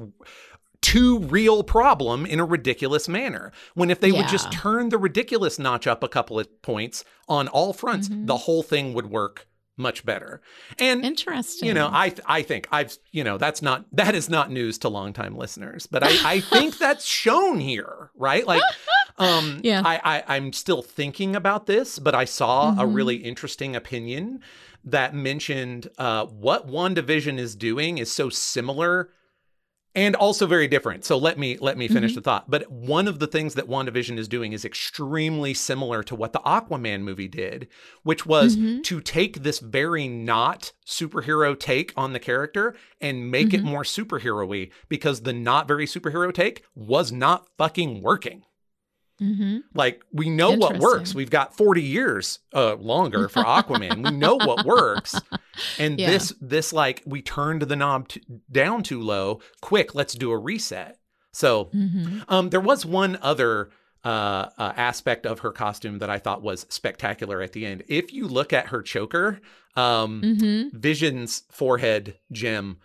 too 0.93 1.19
real 1.19 1.63
problem 1.63 2.25
in 2.25 2.39
a 2.39 2.45
ridiculous 2.45 3.07
manner. 3.07 3.51
When 3.73 3.89
if 3.89 3.99
they 3.99 4.11
would 4.11 4.27
just 4.27 4.51
turn 4.51 4.89
the 4.89 4.97
ridiculous 4.99 5.57
notch 5.57 5.87
up 5.87 6.03
a 6.03 6.07
couple 6.07 6.39
of 6.39 6.61
points 6.61 7.03
on 7.27 7.47
all 7.47 7.73
fronts, 7.73 8.07
Mhm. 8.09 8.27
the 8.27 8.37
whole 8.45 8.61
thing 8.63 8.93
would 8.93 9.09
work 9.09 9.47
much 9.77 10.05
better. 10.05 10.41
And 10.79 11.03
interesting 11.03 11.67
you 11.67 11.73
know, 11.73 11.87
I 11.91 12.13
I 12.27 12.43
think 12.43 12.67
I've 12.71 12.97
you 13.11 13.23
know 13.25 13.37
that's 13.37 13.61
not 13.61 13.85
that 13.93 14.13
is 14.15 14.29
not 14.29 14.51
news 14.51 14.77
to 14.79 14.89
longtime 14.89 15.35
listeners, 15.37 15.87
but 15.87 16.01
I 16.03 16.11
I 16.35 16.39
think 16.39 16.77
that's 16.85 17.03
shown 17.05 17.59
here, 17.59 18.11
right? 18.15 18.45
Like, 18.47 18.61
um, 19.17 19.59
Yeah. 19.63 19.81
I, 19.83 19.99
I 20.17 20.35
I'm 20.37 20.53
still 20.53 20.81
thinking 20.81 21.35
about 21.35 21.65
this, 21.65 21.99
but 21.99 22.13
I 22.15 22.25
saw 22.25 22.71
a 22.73 22.85
Mhm. 22.85 22.95
really 22.95 23.15
interesting 23.17 23.75
opinion 23.75 24.39
that 24.85 25.15
mentioned 25.15 25.89
uh, 25.97 26.25
what 26.27 26.67
WandaVision 26.67 27.39
is 27.39 27.55
doing 27.55 27.97
is 27.97 28.11
so 28.11 28.29
similar 28.29 29.09
and 29.95 30.15
also 30.15 30.45
very 30.45 30.67
different. 30.67 31.05
So 31.05 31.17
let 31.17 31.39
me 31.39 31.57
let 31.59 31.77
me 31.77 31.87
finish 31.87 32.11
Mhm. 32.11 32.15
the 32.15 32.21
thought. 32.21 32.49
But 32.49 32.69
one 32.69 33.07
of 33.07 33.19
the 33.19 33.27
things 33.27 33.53
that 33.55 33.67
WandaVision 33.69 34.17
is 34.17 34.27
doing 34.27 34.53
is 34.53 34.65
extremely 34.65 35.53
similar 35.53 36.03
to 36.03 36.15
what 36.15 36.33
the 36.33 36.39
Aquaman 36.39 37.01
movie 37.01 37.27
did, 37.29 37.67
which 38.03 38.25
was 38.25 38.57
Mhm. 38.57 38.83
to 38.83 39.01
take 39.01 39.43
this 39.43 39.59
very 39.59 40.07
not 40.07 40.73
superhero 40.85 41.57
take 41.59 41.93
on 41.95 42.13
the 42.13 42.19
character 42.19 42.75
and 42.99 43.31
make 43.31 43.53
it 43.53 43.61
Mhm. 43.61 43.65
more 43.65 43.83
superhero-y 43.83 44.69
because 44.89 45.21
the 45.21 45.33
not 45.33 45.67
very 45.67 45.85
superhero 45.87 46.33
take 46.33 46.63
was 46.75 47.11
not 47.11 47.47
fucking 47.57 48.01
working. 48.01 48.43
Mhm. 49.21 49.61
Like 49.73 50.03
we 50.11 50.29
know 50.29 50.51
what 50.51 50.77
works. 50.77 51.15
We've 51.15 51.29
got 51.29 51.55
40 51.55 51.81
years 51.81 52.39
uh 52.53 52.75
longer 52.75 53.29
for 53.29 53.43
Aquaman. 53.57 54.03
we 54.03 54.11
know 54.11 54.35
what 54.35 54.65
works. 54.65 55.21
And 55.79 55.99
Yeah. 55.99 56.11
this 56.11 56.33
this 56.41 56.73
like 56.73 57.01
we 57.05 57.21
turned 57.21 57.61
the 57.63 57.75
knob 57.77 58.09
down 58.51 58.83
too 58.83 59.01
low. 59.01 59.39
Quick, 59.61 59.95
let's 59.95 60.13
do 60.15 60.31
a 60.31 60.37
reset. 60.37 60.97
So, 61.31 61.65
Mhm. 61.73 62.25
um 62.27 62.49
there 62.49 62.59
was 62.59 62.85
one 62.85 63.17
other 63.21 63.69
uh, 64.03 64.49
uh 64.57 64.73
aspect 64.75 65.25
of 65.25 65.39
her 65.39 65.51
costume 65.51 65.97
that 65.99 66.09
I 66.09 66.19
thought 66.19 66.43
was 66.43 66.65
spectacular 66.69 67.41
at 67.41 67.53
the 67.53 67.65
end. 67.65 67.83
If 67.87 68.13
you 68.13 68.27
look 68.27 68.53
at 68.53 68.67
her 68.67 68.81
choker, 68.81 69.39
um 69.75 70.21
Mhm. 70.21 70.73
Vision's 70.73 71.43
forehead 71.49 72.19
gem 72.31 72.77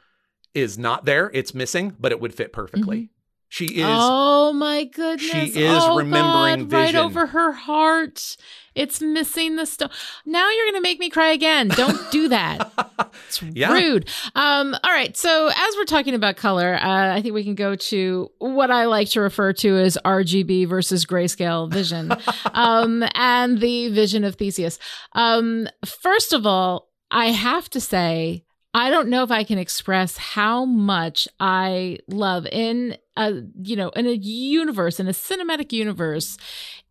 is 0.55 0.79
not 0.79 1.05
there. 1.05 1.31
It's 1.35 1.55
missing, 1.55 1.95
but 1.99 2.13
it 2.13 2.21
would 2.21 2.35
fit 2.35 2.53
perfectly. 2.53 3.11
She 3.51 3.67
is 3.67 3.85
oh 3.85 4.53
my 4.53 4.85
goodness 4.85 5.29
she 5.31 5.47
is 5.61 5.83
oh, 5.85 5.97
remembering 5.97 6.69
God, 6.69 6.73
right 6.73 6.95
over 6.95 7.27
her 7.27 7.53
heart 7.53 8.37
it's 8.77 9.01
missing 9.01 9.57
the 9.57 9.67
stone 9.67 9.91
now 10.25 10.49
you're 10.51 10.67
gonna 10.69 10.81
make 10.81 11.01
me 11.01 11.11
cry 11.11 11.33
again 11.33 11.67
don't 11.69 12.01
do 12.13 12.29
that 12.29 12.73
It's 13.27 13.43
Yeah. 13.43 13.73
rude. 13.73 14.09
Um, 14.35 14.75
all 14.85 14.91
right. 14.93 15.17
So 15.17 15.49
as 15.49 15.77
we're 15.77 15.85
talking 15.85 16.15
about 16.15 16.37
color, 16.37 16.75
uh, 16.75 17.15
I 17.15 17.21
think 17.23 17.35
we 17.35 17.45
can 17.45 17.55
go 17.55 17.75
to 17.77 18.31
what 18.39 18.71
I 18.71 18.85
like 18.87 19.09
to 19.11 19.21
refer 19.21 19.53
to 19.55 19.77
as 19.79 19.99
RGB 20.05 20.69
versus 20.69 21.05
grayscale 21.07 21.71
vision, 21.71 22.13
um, 22.55 23.05
and 23.15 23.61
the 23.61 23.89
vision 23.89 24.25
of 24.25 24.37
Theseus. 24.37 24.79
Um, 25.13 25.69
first 25.85 26.33
of 26.33 26.47
all, 26.47 26.89
I 27.11 27.27
have 27.27 27.69
to 27.71 27.81
say. 27.81 28.45
I 28.73 28.91
don't 28.91 29.09
know 29.09 29.25
if 29.25 29.31
I 29.31 29.45
can 29.45 29.59
express 29.59 30.17
how 30.17 30.65
much 30.65 31.27
I 31.41 31.99
love 32.07 32.47
in 32.47 32.97
a 33.17 33.43
you 33.63 33.77
know 33.77 33.89
in 33.91 34.07
a 34.07 34.13
universe 34.13 35.01
in 35.01 35.09
a 35.09 35.13
cinematic 35.13 35.73
universe 35.73 36.37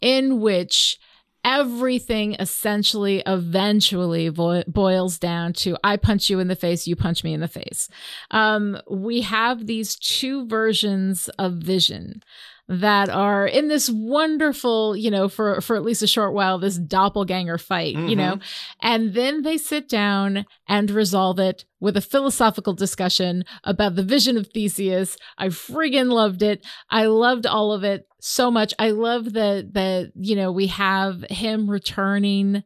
in 0.02 0.42
which 0.42 1.00
everything 1.46 2.36
essentially 2.40 3.24
eventually 3.26 4.28
vo- 4.28 4.64
boils 4.68 5.18
down 5.18 5.54
to 5.54 5.78
I 5.84 5.98
punch 5.98 6.30
you 6.30 6.40
in 6.40 6.50
the 6.50 6.56
face, 6.56 6.86
you 6.88 6.96
punch 6.96 7.24
me 7.24 7.34
in 7.34 7.40
the 7.40 7.48
face. 7.48 7.88
Um, 8.32 8.78
we 8.90 9.22
have 9.22 9.66
these 9.66 9.96
two 9.96 10.46
versions 10.48 11.30
of 11.40 11.54
vision 11.54 12.24
that 12.70 13.10
are 13.10 13.48
in 13.48 13.68
this 13.68 13.90
wonderful, 13.90 14.96
you 14.96 15.10
know, 15.10 15.28
for 15.28 15.60
for 15.60 15.76
at 15.76 15.84
least 15.84 16.04
a 16.04 16.08
short 16.08 16.34
while, 16.34 16.60
this 16.60 16.78
doppelganger 16.78 17.58
fight, 17.58 17.96
you 17.96 18.16
know, 18.16 18.34
mm-hmm. 18.34 18.88
and 18.88 19.14
then 19.16 19.42
they 19.42 19.58
sit 19.58 19.90
down 19.90 20.46
and 20.68 20.92
resolve 20.92 21.40
it 21.40 21.66
with 21.80 21.98
a 21.98 22.02
philosophical 22.02 22.74
discussion 22.74 23.44
about 23.64 23.96
the 23.96 24.04
vision 24.04 24.38
of 24.38 24.48
Theseus. 24.48 25.18
I 25.40 25.48
friggin' 25.48 26.12
loved 26.12 26.44
it. 26.44 26.64
I 26.92 27.08
loved 27.08 27.48
all 27.48 27.72
of 27.72 27.84
it 27.84 28.08
so 28.20 28.52
much. 28.52 28.72
I 28.78 28.92
love 28.92 29.34
that 29.34 29.74
that 29.74 30.12
you 30.16 30.36
know 30.36 30.52
we 30.52 30.68
have 30.68 31.26
him 31.32 31.68
returning. 31.68 32.64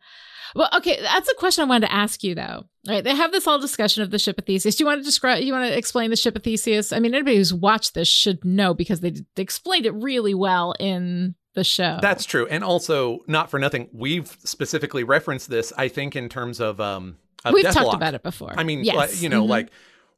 Well, 0.53 0.69
okay, 0.75 0.99
that's 1.01 1.29
a 1.29 1.35
question 1.35 1.63
I 1.63 1.67
wanted 1.67 1.87
to 1.87 1.93
ask 1.93 2.23
you 2.25 2.35
though. 2.35 2.65
All 2.88 2.93
right, 2.95 3.03
they 3.03 3.15
have 3.15 3.31
this 3.31 3.45
whole 3.45 3.59
discussion 3.59 4.03
of 4.03 4.11
the 4.11 4.19
ship 4.19 4.38
of 4.38 4.45
Theseus. 4.45 4.75
Do 4.75 4.84
you 4.84 4.88
want 4.88 4.99
to 4.99 5.05
describe? 5.05 5.41
You 5.41 5.53
want 5.53 5.69
to 5.71 5.77
explain 5.77 6.09
the 6.09 6.17
ship 6.17 6.36
of 6.36 6.43
Theseus? 6.43 6.91
I 6.91 6.99
mean, 6.99 7.13
anybody 7.13 7.38
who's 7.38 7.53
watched 7.53 7.93
this 7.93 8.09
should 8.09 8.43
know 8.43 8.73
because 8.73 8.99
they, 8.99 9.11
they 9.36 9.41
explained 9.43 9.86
it 9.86 9.93
really 9.93 10.34
well 10.34 10.73
in 10.79 11.36
the 11.53 11.63
show. 11.63 11.99
That's 12.01 12.25
true. 12.25 12.45
And 12.47 12.61
also, 12.63 13.19
not 13.27 13.49
for 13.49 13.57
nothing, 13.57 13.88
we've 13.93 14.27
specifically 14.43 15.03
referenced 15.05 15.49
this, 15.49 15.71
I 15.77 15.88
think, 15.88 16.15
in 16.15 16.27
terms 16.27 16.59
of 16.59 16.81
um 16.81 17.17
of 17.45 17.53
we've 17.53 17.63
Deathlok. 17.65 17.73
talked 17.73 17.95
about 17.95 18.15
it 18.15 18.23
before. 18.23 18.53
I 18.57 18.63
mean, 18.63 18.84
yes. 18.84 18.95
like, 18.95 19.21
you 19.21 19.29
know, 19.29 19.43
Mhm. 19.45 19.49
like 19.49 19.69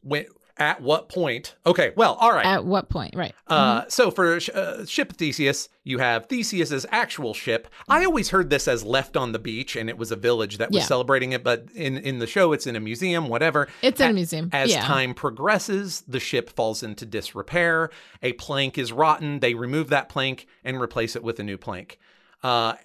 when 0.02 0.26
at 0.58 0.82
what 0.82 1.10
point? 1.10 1.56
Okay, 1.66 1.92
well, 1.98 2.14
all 2.16 2.32
right. 2.32 2.46
At 2.46 2.66
what 2.66 2.88
point? 2.90 3.14
Right. 3.16 3.34
Uh, 3.48 3.84
so 3.90 4.10
for 4.10 4.40
uh, 4.54 4.86
ship 4.86 5.14
Theseus, 5.14 5.68
you 5.84 5.98
have 5.98 6.28
Theseus's 6.28 6.86
actual 6.92 7.34
ship. 7.34 7.68
I 7.90 8.06
always 8.06 8.30
heard 8.30 8.50
this 8.50 8.68
as 8.68 8.84
left 8.84 9.18
on 9.18 9.34
the 9.34 9.40
beach, 9.40 9.76
and 9.76 9.90
it 9.90 9.98
was 9.98 10.12
a 10.12 10.16
village 10.16 10.58
that 10.60 10.72
was 10.72 10.78
Yeah. 10.84 10.86
celebrating 10.86 11.34
it. 11.34 11.44
But 11.44 11.66
in 11.76 11.98
in 11.98 12.20
the 12.20 12.28
show, 12.28 12.54
it's 12.54 12.66
in 12.68 12.76
a 12.76 12.80
museum, 12.80 13.28
whatever. 13.28 13.68
It's 13.82 14.00
in 14.00 14.08
a 14.08 14.10
A- 14.12 14.14
museum. 14.14 14.50
As 14.54 14.72
yeah. 14.72 14.82
time 14.86 15.14
progresses, 15.14 16.04
the 16.08 16.20
ship 16.20 16.50
falls 16.50 16.82
into 16.84 17.06
disrepair. 17.06 17.90
A 18.24 18.34
plank 18.34 18.78
is 18.78 18.92
rotten. 18.94 19.40
They 19.42 19.54
remove 19.56 19.90
that 19.90 20.08
plank 20.10 20.48
and 20.64 20.80
replace 20.82 21.16
it 21.16 21.24
with 21.24 21.40
a 21.40 21.44
new 21.44 21.58
plank. 21.58 22.00
Uh, 22.42 22.76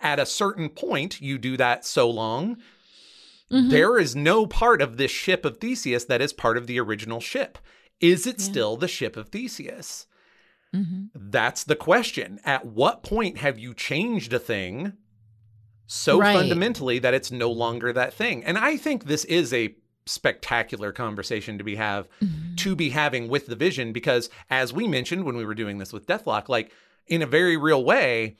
at 0.00 0.18
a 0.18 0.26
certain 0.26 0.68
point, 0.68 1.20
you 1.20 1.38
do 1.38 1.56
that 1.56 1.84
so 1.84 2.08
long, 2.08 2.56
Mhm. 3.52 3.70
there 3.70 3.98
is 3.98 4.14
no 4.14 4.46
part 4.46 4.82
of 4.82 4.96
this 4.96 5.10
ship 5.10 5.44
of 5.44 5.56
Theseus 5.58 6.04
that 6.04 6.20
is 6.20 6.32
part 6.32 6.56
of 6.58 6.66
the 6.66 6.78
original 6.78 7.20
ship. 7.20 7.58
Is 8.00 8.26
it 8.26 8.38
Yeah. 8.38 8.44
still 8.44 8.76
the 8.76 8.88
ship 8.88 9.16
of 9.16 9.28
Theseus? 9.30 10.06
Mhm. 10.74 11.08
That's 11.14 11.64
the 11.64 11.76
question. 11.76 12.40
At 12.44 12.66
what 12.66 13.02
point 13.02 13.38
have 13.38 13.58
you 13.58 13.72
changed 13.74 14.32
a 14.34 14.38
thing 14.38 14.92
so 15.86 16.18
Right. 16.20 16.34
fundamentally 16.36 16.98
that 16.98 17.14
it's 17.14 17.30
no 17.32 17.50
longer 17.50 17.92
that 17.92 18.12
thing? 18.12 18.44
And 18.44 18.58
I 18.58 18.76
think 18.76 19.04
this 19.04 19.24
is 19.24 19.52
a 19.54 19.74
spectacular 20.04 20.92
conversation 20.92 21.58
to 21.58 21.64
be 21.64 21.76
have 21.76 22.08
Mhm. 22.20 22.56
to 22.58 22.74
be 22.76 22.90
having 22.90 23.28
with 23.28 23.46
the 23.46 23.56
vision 23.56 23.92
because 23.92 24.28
as 24.50 24.72
we 24.72 24.86
mentioned 24.86 25.24
when 25.24 25.36
we 25.36 25.44
were 25.44 25.54
doing 25.54 25.78
this 25.78 25.92
with 25.92 26.06
Deathlok, 26.06 26.48
like 26.48 26.70
in 27.06 27.22
a 27.22 27.26
very 27.26 27.56
real 27.56 27.82
way, 27.84 28.36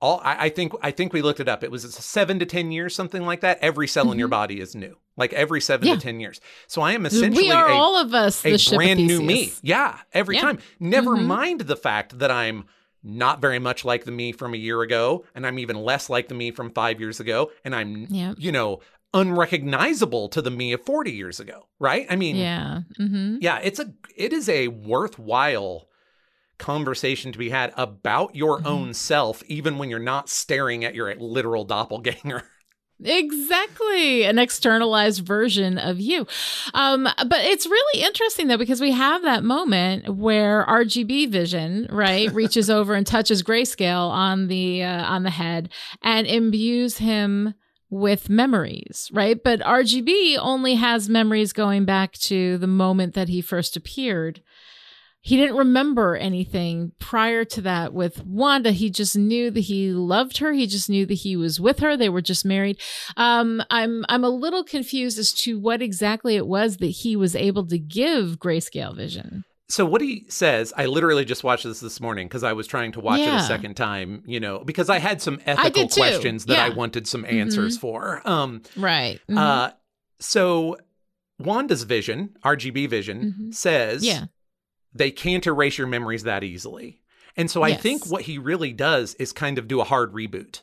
all 0.00 0.20
I, 0.24 0.46
I 0.46 0.48
think 0.48 0.72
I 0.82 0.90
think 0.90 1.12
we 1.12 1.22
looked 1.22 1.40
it 1.40 1.48
up. 1.48 1.64
It 1.64 1.70
was 1.70 1.92
seven 1.94 2.38
to 2.38 2.46
ten 2.46 2.70
years, 2.72 2.94
something 2.94 3.24
like 3.26 3.40
that. 3.40 3.58
Every 3.60 3.88
cell 3.88 4.12
in 4.12 4.18
your 4.18 4.28
Mhm. 4.28 4.32
body 4.32 4.60
is 4.60 4.74
new. 4.74 4.96
Like 5.16 5.32
every 5.32 5.60
seven 5.60 5.88
Yeah. 5.88 5.94
to 5.94 6.00
ten 6.00 6.20
years. 6.20 6.40
So 6.68 6.82
I 6.82 6.92
am 6.92 7.04
essentially 7.06 7.44
we 7.48 7.50
are 7.50 7.68
a 7.68 7.74
all 7.74 7.96
of 7.96 8.14
us 8.14 8.44
a 8.44 8.56
brand 8.76 9.04
new 9.06 9.20
me. 9.20 9.52
Yeah, 9.62 9.98
every 10.12 10.36
Yeah. 10.36 10.42
time. 10.42 10.58
Never 10.78 11.16
Mhm. 11.16 11.26
mind 11.26 11.60
the 11.62 11.76
fact 11.76 12.18
that 12.20 12.30
I'm 12.30 12.64
not 13.02 13.40
very 13.40 13.58
much 13.58 13.84
like 13.84 14.04
the 14.04 14.10
me 14.10 14.32
from 14.32 14.54
a 14.54 14.56
year 14.56 14.82
ago, 14.82 15.24
and 15.34 15.46
I'm 15.46 15.58
even 15.58 15.76
less 15.76 16.08
like 16.10 16.28
the 16.28 16.34
me 16.34 16.50
from 16.50 16.70
five 16.72 17.00
years 17.00 17.20
ago, 17.20 17.50
and 17.64 17.74
I'm, 17.74 18.06
Yeah. 18.10 18.34
you 18.36 18.50
know, 18.52 18.80
unrecognizable 19.14 20.28
to 20.28 20.42
the 20.42 20.50
me 20.50 20.72
of 20.72 20.82
40 20.84 21.12
years 21.12 21.40
ago, 21.40 21.66
right? 21.78 22.06
I 22.10 22.16
mean, 22.16 22.36
Yeah. 22.36 22.80
hmm 22.96 23.36
yeah, 23.40 23.58
it's 23.62 23.78
a 23.78 23.92
it 24.16 24.32
is 24.32 24.48
a 24.48 24.68
worthwhile 24.68 25.87
conversation 26.58 27.32
to 27.32 27.38
be 27.38 27.50
had 27.50 27.72
about 27.76 28.34
your 28.34 28.60
Mhm. 28.60 28.66
own 28.66 28.94
self, 28.94 29.42
even 29.46 29.78
when 29.78 29.88
you're 29.90 29.98
not 29.98 30.28
staring 30.28 30.84
at 30.84 30.94
your 30.94 31.14
literal 31.14 31.64
doppelganger. 31.64 32.42
Exactly. 33.00 34.24
An 34.24 34.38
externalized 34.38 35.24
version 35.24 35.78
of 35.78 36.00
you. 36.00 36.26
Um, 36.74 37.04
but 37.04 37.44
it's 37.44 37.66
really 37.66 38.02
interesting 38.02 38.48
though, 38.48 38.56
because 38.56 38.80
we 38.80 38.90
have 38.90 39.22
that 39.22 39.44
moment 39.44 40.16
where 40.16 40.64
RGB 40.68 41.28
vision, 41.28 41.86
right, 41.90 42.32
reaches 42.34 42.68
over 42.68 42.94
and 42.94 43.06
touches 43.06 43.42
grayscale 43.42 44.10
on 44.10 44.48
the, 44.48 44.82
uh, 44.82 45.04
on 45.04 45.22
the 45.22 45.30
head 45.30 45.68
and 46.02 46.26
imbues 46.26 46.98
him 46.98 47.54
with 47.90 48.28
memories, 48.28 49.08
right? 49.12 49.42
But 49.42 49.60
RGB 49.60 50.36
only 50.38 50.74
has 50.74 51.08
memories 51.08 51.52
going 51.52 51.84
back 51.84 52.12
to 52.14 52.58
the 52.58 52.66
moment 52.66 53.14
that 53.14 53.28
he 53.28 53.40
first 53.40 53.76
appeared. 53.76 54.42
He 55.28 55.36
didn't 55.36 55.56
remember 55.56 56.16
anything 56.16 56.92
prior 56.98 57.44
to 57.44 57.60
that 57.60 57.92
with 57.92 58.24
Wanda. 58.24 58.70
He 58.72 58.88
just 58.88 59.14
knew 59.14 59.50
that 59.50 59.60
he 59.60 59.90
loved 59.90 60.38
her. 60.38 60.54
He 60.54 60.66
just 60.66 60.88
knew 60.88 61.04
that 61.04 61.12
he 61.12 61.36
was 61.36 61.60
with 61.60 61.80
her. 61.80 61.98
They 61.98 62.08
were 62.08 62.22
just 62.22 62.46
married. 62.46 62.80
Um, 63.14 63.62
I'm 63.68 64.06
I'm 64.08 64.24
a 64.24 64.30
little 64.30 64.64
confused 64.64 65.18
as 65.18 65.32
to 65.44 65.58
what 65.58 65.82
exactly 65.82 66.36
it 66.36 66.46
was 66.46 66.78
that 66.78 66.86
he 66.86 67.14
was 67.14 67.36
able 67.36 67.66
to 67.66 67.78
give 67.78 68.38
grayscale 68.38 68.96
vision. 68.96 69.44
So 69.68 69.84
what 69.84 70.00
he 70.00 70.24
says, 70.30 70.72
I 70.78 70.86
literally 70.86 71.26
just 71.26 71.44
watched 71.44 71.64
this 71.64 71.80
this 71.80 72.00
morning 72.00 72.26
because 72.26 72.42
I 72.42 72.54
was 72.54 72.66
trying 72.66 72.92
to 72.92 73.00
watch 73.00 73.20
it 73.20 73.28
a 73.28 73.42
second 73.42 73.74
time, 73.76 74.22
you 74.24 74.40
know, 74.40 74.60
because 74.60 74.88
I 74.88 74.98
had 74.98 75.20
some 75.20 75.40
ethical 75.44 75.88
questions 75.88 76.46
that 76.46 76.58
I 76.58 76.70
wanted 76.70 77.06
some 77.06 77.26
answers 77.26 77.76
for. 77.76 78.22
Um 78.24 78.62
Right. 78.76 79.20
Mhm. 79.28 79.36
uh 79.36 79.72
so 80.20 80.78
Wanda's 81.38 81.82
vision, 81.82 82.30
RGB 82.42 82.88
vision, 82.88 83.34
Mhm. 83.38 83.54
says 83.54 84.02
yeah. 84.06 84.24
They 84.94 85.10
can't 85.10 85.46
erase 85.46 85.78
your 85.78 85.86
memories 85.86 86.24
that 86.24 86.42
easily. 86.44 87.00
And 87.36 87.50
so 87.50 87.62
I 87.62 87.68
Yes. 87.68 87.82
think 87.82 88.06
what 88.06 88.22
he 88.22 88.38
really 88.38 88.72
does 88.72 89.14
is 89.14 89.32
kind 89.32 89.58
of 89.58 89.68
do 89.68 89.80
a 89.80 89.84
hard 89.84 90.12
reboot. 90.12 90.62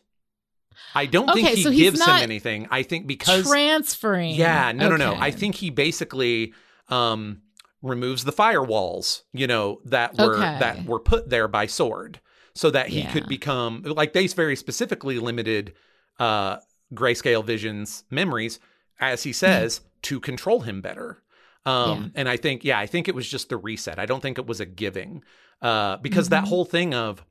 I 0.93 1.05
don't 1.05 1.32
think 1.34 1.47
he 1.49 1.63
so 1.63 1.71
gives 1.71 2.05
him 2.05 2.17
anything. 2.17 2.67
I 2.71 2.84
think 2.84 3.07
because 3.07 3.45
Transferring. 3.45 4.36
yeah, 4.36 4.71
no, 4.73 4.89
no, 4.89 4.97
no. 4.97 5.15
I 5.19 5.32
think 5.32 5.55
he 5.55 5.69
basically 5.69 6.53
um 6.89 7.41
removes 7.82 8.23
the 8.23 8.32
firewalls, 8.34 9.21
you 9.34 9.47
know, 9.47 9.80
that 9.86 10.17
were 10.17 10.38
Okay. 10.38 10.57
that 10.59 10.86
were 10.86 10.99
put 10.99 11.30
there 11.30 11.47
by 11.47 11.65
SWORD 11.67 12.19
so 12.55 12.69
that 12.71 12.89
he 12.89 13.01
Yeah. 13.01 13.11
could 13.11 13.28
become 13.28 13.84
like 13.84 14.13
they 14.13 14.28
very 14.28 14.55
specifically 14.55 15.19
limited 15.19 15.73
uh 16.19 16.57
grayscale 16.93 17.43
vision's 17.43 18.03
memories 18.09 18.59
as 18.99 19.23
he 19.23 19.34
says 19.34 19.82
to 20.03 20.19
control 20.19 20.61
him 20.61 20.82
better. 20.82 21.21
Um 21.66 21.89
Yeah. 22.03 22.07
and 22.16 22.30
I 22.30 22.38
think 22.38 22.63
yeah, 22.63 22.80
I 22.80 22.86
think 22.86 23.07
it 23.07 23.16
was 23.16 23.28
just 23.30 23.49
the 23.49 23.57
reset. 23.57 23.99
I 23.99 24.05
don't 24.05 24.22
think 24.22 24.38
it 24.38 24.45
was 24.47 24.59
a 24.59 24.66
giving. 24.66 25.24
Uh 25.61 25.97
because 25.97 26.30
that 26.30 26.43
Mhm. 26.43 26.47
whole 26.47 26.66
thing 26.66 26.93
of 26.93 27.26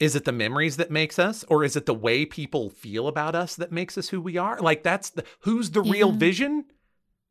is 0.00 0.16
it 0.16 0.24
the 0.24 0.32
memories 0.32 0.76
that 0.78 0.90
makes 0.90 1.18
us 1.18 1.44
or 1.48 1.62
is 1.64 1.76
it 1.76 1.86
the 1.86 1.94
way 1.94 2.26
people 2.26 2.68
feel 2.70 3.06
about 3.06 3.34
us 3.36 3.54
that 3.56 3.70
makes 3.70 3.96
us 3.96 4.08
who 4.08 4.20
we 4.20 4.36
are 4.36 4.58
like 4.60 4.82
that's 4.82 5.10
the 5.10 5.24
who's 5.40 5.70
the 5.70 5.82
real 5.82 6.10
vision 6.10 6.64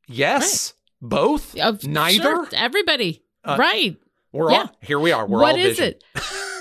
yes 0.07 0.73
both 1.01 1.57
Of- 1.59 1.83
neither 1.85 2.21
sure, 2.23 2.47
everybody. 2.53 3.23
Uh, 3.43 3.57
right. 3.59 3.97
we're 4.31 4.51
yeah. 4.51 4.57
all 4.61 4.77
here 4.81 4.99
we 4.99 5.11
are 5.11 5.25
we're 5.27 5.41
What 5.41 5.55
all 5.55 5.61
is 5.61 5.79
it? 5.79 6.01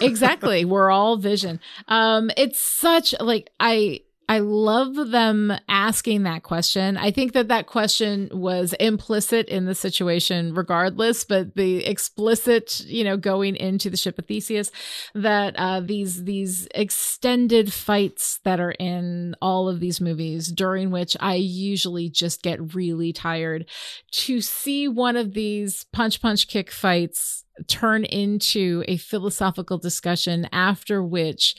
exactly. 0.01 0.65
We're 0.65 0.91
all 0.91 1.17
vision. 1.17 1.61
Um, 1.87 2.31
it's 2.37 2.59
such 2.59 3.15
like 3.21 3.51
I 3.61 4.01
I 4.29 4.39
love 4.39 5.11
them 5.11 5.53
asking 5.69 6.23
that 6.23 6.43
question. 6.43 6.97
I 6.97 7.11
think 7.11 7.33
that 7.33 7.49
that 7.49 7.67
question 7.67 8.31
was 8.33 8.73
implicit 8.75 9.49
in 9.49 9.67
the 9.67 9.75
situation 9.75 10.55
regardless, 10.55 11.25
but 11.25 11.55
the 11.55 11.85
explicit, 11.85 12.81
you 12.87 13.05
know, 13.05 13.17
going 13.17 13.57
into 13.57 13.91
the 13.91 13.97
ship 13.97 14.19
of 14.19 14.27
Theseus 14.27 14.71
that 15.15 15.55
uh 15.57 15.81
these 15.81 16.25
these 16.25 16.69
extended 16.75 17.73
fights 17.73 18.41
that 18.45 18.61
are 18.61 18.73
in 18.73 19.35
all 19.43 19.69
of 19.69 19.81
these 19.81 20.01
movies 20.01 20.49
during 20.49 20.91
which 20.91 21.17
I 21.21 21.35
usually 21.35 22.09
just 22.09 22.43
get 22.43 22.75
really 22.75 23.13
tired 23.13 23.67
to 24.13 24.41
see 24.41 24.89
one 24.89 25.17
of 25.17 25.35
these 25.35 25.85
punch 25.93 26.23
punch 26.23 26.49
kick 26.49 26.71
fights 26.71 27.45
turn 27.67 28.05
into 28.05 28.83
a 28.89 28.97
philosophical 28.97 29.79
discussion 29.79 30.49
after 30.53 31.03
which 31.03 31.55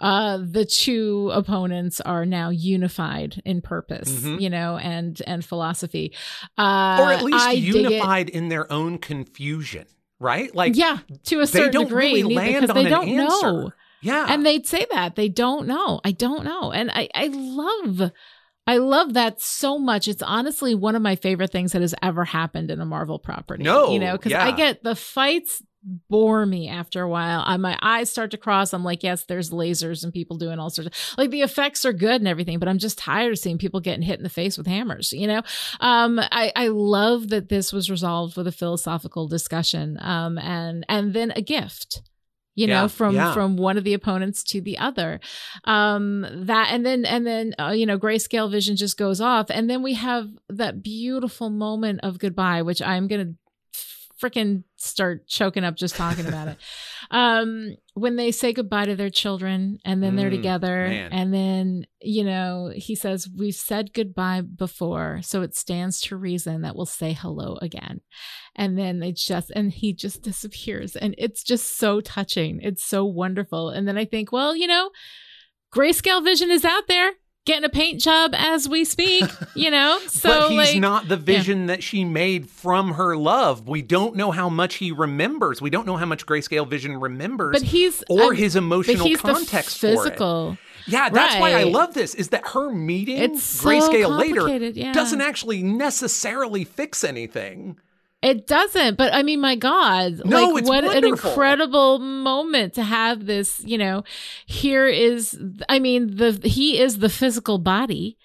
uh 0.00 0.38
the 0.42 0.64
two 0.64 1.30
opponents 1.32 2.00
are 2.00 2.26
now 2.26 2.50
unified 2.50 3.40
in 3.44 3.60
purpose 3.62 4.10
Mhm. 4.10 4.40
you 4.40 4.50
know 4.50 4.76
and 4.76 5.20
and 5.26 5.44
philosophy. 5.44 6.12
Uh 6.58 6.98
or 7.00 7.12
at 7.12 7.24
least 7.24 7.44
I 7.46 7.52
unified 7.52 8.28
in 8.28 8.48
their 8.48 8.70
own 8.72 8.98
confusion 8.98 9.86
right? 10.20 10.54
Like 10.54 10.76
yeah 10.76 10.98
to 11.24 11.40
a 11.40 11.46
certain 11.46 11.82
degree 11.82 12.22
really 12.22 12.34
because 12.52 12.70
on 12.70 12.76
they 12.76 12.88
don't 12.88 13.08
answer. 13.08 13.46
know 13.52 13.70
yeah. 14.02 14.26
And 14.28 14.44
they'd 14.44 14.66
say 14.66 14.86
that. 14.92 15.16
They 15.16 15.28
don't 15.28 15.66
know. 15.66 16.00
I 16.04 16.12
don't 16.12 16.44
know. 16.44 16.70
And 16.70 16.90
i 16.92 17.08
i 17.14 17.28
love 17.32 18.12
i 18.66 18.76
love 18.76 19.14
that 19.14 19.40
so 19.40 19.78
much. 19.78 20.06
It's 20.06 20.22
honestly 20.22 20.74
one 20.74 20.94
of 20.94 21.02
my 21.02 21.16
favorite 21.16 21.50
things 21.50 21.72
that 21.72 21.80
has 21.82 21.94
ever 22.02 22.24
happened 22.24 22.70
in 22.70 22.80
a 22.80 22.84
marvel 22.86 23.18
property 23.18 23.64
No, 23.64 23.92
you 23.92 23.98
know 23.98 24.12
because 24.16 24.32
i 24.34 24.50
get 24.52 24.82
the 24.82 24.94
fights 24.94 25.62
bore 26.08 26.44
me 26.46 26.68
after 26.68 27.02
a 27.02 27.08
while. 27.08 27.44
I, 27.46 27.56
my 27.58 27.78
eyes 27.80 28.10
start 28.10 28.32
to 28.32 28.36
cross. 28.36 28.74
I'm 28.74 28.82
like 28.82 29.02
yes 29.04 29.24
there's 29.24 29.50
lasers 29.50 30.02
and 30.02 30.12
people 30.12 30.36
doing 30.36 30.58
all 30.58 30.70
sorts 30.70 30.88
of 30.88 31.18
like 31.18 31.30
the 31.30 31.42
effects 31.42 31.84
are 31.84 31.92
good 31.92 32.20
and 32.20 32.26
everything 32.26 32.58
but 32.58 32.68
i'm 32.68 32.78
just 32.78 32.98
tired 32.98 33.32
of 33.32 33.38
seeing 33.38 33.58
people 33.58 33.78
getting 33.80 34.02
hit 34.02 34.18
in 34.18 34.22
the 34.24 34.28
face 34.28 34.58
with 34.58 34.66
hammers 34.66 35.12
you 35.12 35.26
know? 35.26 35.42
Um 35.80 36.18
i 36.18 36.52
i 36.56 36.68
love 36.68 37.28
that 37.28 37.48
this 37.48 37.72
was 37.72 37.88
resolved 37.90 38.36
with 38.36 38.46
a 38.46 38.52
philosophical 38.52 39.28
discussion 39.28 39.96
um 40.00 40.38
and 40.38 40.84
and 40.88 41.14
then 41.14 41.32
a 41.36 41.40
gift 41.42 42.02
you 42.56 42.66
Yeah, 42.66 42.82
know 42.82 42.88
from 42.88 43.14
yeah. 43.14 43.32
from 43.32 43.56
one 43.56 43.76
of 43.78 43.84
the 43.84 43.94
opponents 43.94 44.42
to 44.44 44.60
the 44.60 44.78
other. 44.78 45.20
Um 45.64 46.26
that 46.32 46.68
and 46.72 46.84
then 46.84 47.04
and 47.04 47.26
then 47.26 47.54
uh, 47.58 47.70
you 47.70 47.86
know 47.86 47.98
grayscale 47.98 48.50
vision 48.50 48.76
just 48.76 48.96
goes 48.96 49.20
off. 49.20 49.46
And 49.50 49.68
then 49.70 49.82
we 49.82 49.94
have 49.94 50.26
that 50.48 50.82
beautiful 50.82 51.50
moment 51.50 52.00
of 52.02 52.18
goodbye 52.18 52.62
which 52.62 52.80
i'm 52.82 53.06
gonna 53.08 53.34
freaking 54.22 54.64
start 54.76 55.26
choking 55.28 55.62
up 55.64 55.76
just 55.76 55.94
talking 55.96 56.26
about 56.26 56.48
it. 56.48 56.56
Um 57.10 57.76
when 57.94 58.16
they 58.16 58.32
say 58.32 58.52
goodbye 58.52 58.86
to 58.86 58.96
their 58.96 59.10
children 59.10 59.78
and 59.84 60.02
then 60.02 60.16
they're 60.16 60.28
Mm, 60.28 60.36
together 60.36 60.88
man. 60.88 61.12
and 61.12 61.32
then 61.32 61.86
you 62.00 62.24
know 62.24 62.72
he 62.74 62.96
says 62.96 63.28
we've 63.32 63.54
said 63.54 63.92
goodbye 63.94 64.40
before 64.40 65.20
so 65.22 65.42
it 65.42 65.54
stands 65.54 66.00
to 66.02 66.16
reason 66.16 66.62
that 66.62 66.74
we'll 66.74 66.84
say 66.86 67.12
hello 67.12 67.58
again. 67.62 68.00
And 68.56 68.76
then 68.76 68.98
they 68.98 69.12
just 69.12 69.50
and 69.54 69.70
he 69.70 69.92
just 69.92 70.22
disappears. 70.22 70.96
And 70.96 71.14
it's 71.16 71.44
just 71.44 71.76
so 71.78 72.00
touching. 72.00 72.58
It's 72.62 72.82
so 72.82 73.04
wonderful. 73.04 73.68
And 73.70 73.86
then 73.86 73.96
i 73.96 74.04
think 74.04 74.32
well 74.32 74.56
you 74.56 74.66
know 74.66 74.90
grayscale 75.74 76.24
vision 76.24 76.50
is 76.50 76.64
out 76.64 76.88
there 76.88 77.12
getting 77.46 77.64
a 77.64 77.70
paint 77.70 78.00
job 78.02 78.32
as 78.36 78.68
we 78.68 78.84
speak, 78.84 79.24
you 79.54 79.70
know? 79.70 79.98
So 80.08 80.28
but 80.28 80.48
he's 80.50 80.58
like 80.58 80.76
not 80.76 81.08
the 81.08 81.16
vision 81.16 81.66
that 81.66 81.82
she 81.82 82.04
made 82.04 82.50
from 82.50 82.92
her 82.92 83.16
love. 83.16 83.66
We 83.66 83.80
don't 83.80 84.16
know 84.16 84.30
how 84.32 84.50
much 84.50 84.74
he 84.74 84.92
remembers. 84.92 85.62
We 85.62 85.70
don't 85.70 85.86
know 85.86 85.96
how 85.96 86.04
much 86.06 86.26
Grayscale 86.26 86.68
Vision 86.68 86.98
remembers 87.00 87.54
but 87.54 87.62
he's 87.62 88.04
or 88.10 88.20
I'm- 88.24 88.34
his 88.34 88.54
emotional 88.56 89.06
he's 89.06 89.20
context 89.20 89.80
the 89.80 89.88
for 89.88 89.92
it. 89.94 89.96
physical. 90.10 90.58
Yeah, 90.88 91.08
that's 91.08 91.40
why 91.40 91.52
I 91.54 91.64
love 91.64 91.94
this. 91.94 92.14
Is 92.14 92.28
that 92.28 92.46
her 92.48 92.70
meeting 92.70 93.18
It's 93.18 93.42
so 93.42 93.68
Grayscale 93.68 94.18
later 94.18 94.48
yeah. 94.68 94.92
doesn't 94.92 95.20
actually 95.20 95.62
necessarily 95.62 96.62
fix 96.64 97.02
anything. 97.02 97.76
It 98.22 98.46
doesn't, 98.46 98.96
but 98.96 99.14
I 99.14 99.22
mean, 99.22 99.40
my 99.40 99.56
God, 99.56 100.22
No, 100.24 100.48
like 100.48 100.64
what 100.64 100.84
an 100.84 101.04
incredible 101.04 101.98
moment 101.98 102.74
to 102.74 102.82
have 102.82 103.26
this. 103.26 103.62
You 103.64 103.78
know, 103.78 104.04
here 104.46 104.86
is, 104.86 105.38
I 105.68 105.78
mean, 105.78 106.16
the 106.16 106.32
he 106.42 106.80
is 106.80 106.98
the 106.98 107.10
physical 107.10 107.58
body 107.58 108.16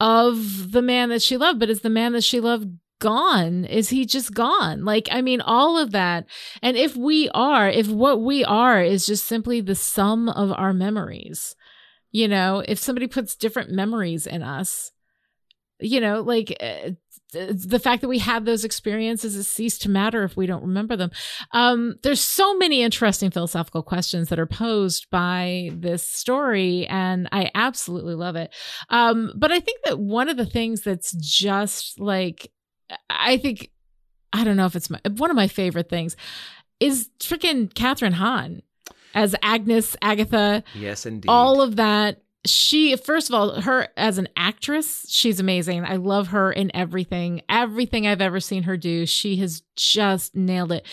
of 0.00 0.72
the 0.72 0.82
man 0.82 1.08
that 1.08 1.22
she 1.22 1.36
loved, 1.36 1.58
but 1.58 1.70
is 1.70 1.80
the 1.80 1.90
man 1.90 2.12
that 2.12 2.24
she 2.24 2.40
loved 2.40 2.70
gone? 2.98 3.64
Is 3.64 3.90
he 3.90 4.06
just 4.06 4.32
gone? 4.32 4.84
Like, 4.84 5.08
I 5.10 5.20
mean, 5.22 5.40
all 5.40 5.78
of 5.78 5.90
that. 5.92 6.26
And 6.62 6.76
if 6.76 6.96
we 6.96 7.28
are, 7.30 7.68
if 7.68 7.88
what 7.88 8.22
we 8.22 8.44
are 8.44 8.82
is 8.82 9.06
just 9.06 9.26
simply 9.26 9.60
the 9.60 9.74
sum 9.74 10.28
of 10.28 10.52
our 10.52 10.72
memories, 10.72 11.54
you 12.10 12.28
know, 12.28 12.62
if 12.66 12.78
somebody 12.78 13.06
puts 13.06 13.36
different 13.36 13.70
memories 13.70 14.26
in 14.26 14.42
us, 14.42 14.92
you 15.78 16.00
know, 16.00 16.22
like 16.22 16.56
uh, 16.60 16.90
the 17.50 17.78
fact 17.78 18.02
that 18.02 18.08
we 18.08 18.18
had 18.18 18.44
those 18.44 18.64
experiences 18.64 19.34
has 19.34 19.46
ceased 19.48 19.82
to 19.82 19.90
matter 19.90 20.24
if 20.24 20.36
we 20.36 20.46
don't 20.46 20.62
remember 20.62 20.96
them. 20.96 21.10
Um, 21.52 21.96
there's 22.02 22.20
so 22.20 22.56
many 22.56 22.82
interesting 22.82 23.30
philosophical 23.30 23.82
questions 23.82 24.28
that 24.28 24.38
are 24.38 24.46
posed 24.46 25.08
by 25.10 25.70
this 25.72 26.06
story, 26.06 26.86
and 26.86 27.28
I 27.32 27.50
absolutely 27.54 28.14
love 28.14 28.36
it. 28.36 28.54
Um, 28.88 29.32
but 29.36 29.52
I 29.52 29.60
think 29.60 29.82
that 29.84 29.98
one 29.98 30.28
of 30.28 30.36
the 30.36 30.46
things 30.46 30.82
that's 30.82 31.12
just 31.12 32.00
like, 32.00 32.50
I 33.10 33.36
think, 33.36 33.70
I 34.32 34.44
don't 34.44 34.56
know 34.56 34.66
if 34.66 34.76
it's 34.76 34.90
my, 34.90 35.00
one 35.16 35.30
of 35.30 35.36
my 35.36 35.48
favorite 35.48 35.88
things 35.88 36.16
is 36.80 37.08
freaking 37.20 37.72
Kathryn 37.72 38.12
Hahn 38.12 38.62
as 39.14 39.34
Agnes, 39.42 39.96
Agatha, 40.02 40.62
Yes, 40.74 41.06
indeed. 41.06 41.28
all 41.30 41.62
of 41.62 41.76
that 41.76 42.20
she 42.46 42.96
first 42.96 43.28
of 43.28 43.34
all 43.34 43.60
her 43.62 43.88
as 43.96 44.18
an 44.18 44.28
actress 44.36 45.04
she's 45.08 45.38
amazing 45.40 45.84
i 45.84 45.96
love 45.96 46.28
her 46.28 46.50
in 46.52 46.74
everything 46.74 47.42
everything 47.48 48.06
i've 48.06 48.20
ever 48.20 48.40
seen 48.40 48.62
her 48.62 48.76
do 48.76 49.04
she 49.04 49.36
has 49.36 49.62
just 49.74 50.34
nailed 50.34 50.72
it 50.72 50.86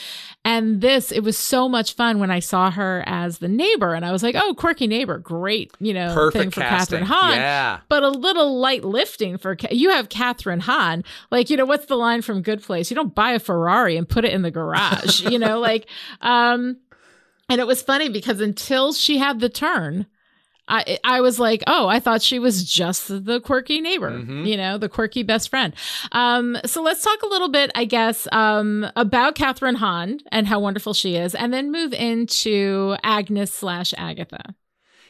and 0.43 0.81
this 0.81 1.11
it 1.11 1.21
was 1.21 1.37
so 1.37 1.69
much 1.69 1.95
fun 1.95 2.19
when 2.19 2.29
i 2.31 2.39
saw 2.39 2.69
her 2.71 3.03
as 3.05 3.37
the 3.37 3.47
neighbor 3.47 3.93
and 3.93 4.05
i 4.05 4.11
was 4.11 4.23
like 4.23 4.35
oh 4.35 4.53
quirky 4.55 4.87
neighbor 4.87 5.17
great 5.17 5.71
you 5.79 5.93
know 5.93 6.09
thing 6.09 6.15
perfect 6.49 6.53
for 6.55 6.61
casting. 6.61 6.99
kathryn 6.99 7.03
hahn 7.05 7.37
Yeah. 7.37 7.79
but 7.87 8.03
a 8.03 8.09
little 8.09 8.59
light 8.59 8.83
lifting 8.83 9.37
for 9.37 9.55
you 9.71 9.91
have 9.91 10.09
Kathryn 10.09 10.61
Hahn. 10.61 11.03
Like, 11.31 11.49
you 11.49 11.57
know, 11.57 11.65
what's 11.65 11.85
the 11.85 11.95
line 11.95 12.21
from 12.21 12.41
Good 12.41 12.61
Place? 12.61 12.89
You 12.91 12.95
don't 12.95 13.15
buy 13.15 13.31
a 13.31 13.39
Ferrari 13.39 13.97
and 13.97 14.07
put 14.07 14.25
it 14.25 14.33
in 14.33 14.41
the 14.41 14.51
garage, 14.51 15.21
you 15.21 15.39
know, 15.39 15.59
like, 15.69 15.87
um, 16.21 16.77
and 17.49 17.59
it 17.61 17.67
was 17.67 17.81
funny 17.81 18.09
because 18.09 18.39
until 18.41 18.93
she 18.93 19.17
had 19.17 19.39
the 19.39 19.49
turn, 19.49 20.05
I 20.67 20.97
I 21.03 21.19
was 21.21 21.39
like, 21.39 21.61
oh, 21.67 21.87
I 21.87 21.99
thought 21.99 22.21
she 22.21 22.39
was 22.39 22.63
just 22.63 23.07
the 23.25 23.39
quirky 23.41 23.81
neighbor, 23.81 24.11
Mhm. 24.11 24.47
you 24.47 24.55
know, 24.57 24.77
the 24.77 24.87
quirky 24.89 25.21
best 25.23 25.49
friend. 25.49 25.73
Um, 26.13 26.57
so 26.65 26.81
let's 26.81 27.03
talk 27.03 27.21
a 27.21 27.27
little 27.27 27.49
bit, 27.49 27.69
I 27.75 27.85
guess, 27.85 28.27
um, 28.31 28.87
about 28.95 29.35
Kathryn 29.35 29.75
Hahn 29.75 30.19
and 30.31 30.47
how 30.47 30.59
wonderful 30.59 30.93
she 30.93 31.15
is, 31.15 31.35
and 31.35 31.53
then 31.53 31.71
move 31.71 31.91
into 31.93 32.95
Agnes 33.03 33.51
slash 33.51 33.93
Agatha. 33.97 34.55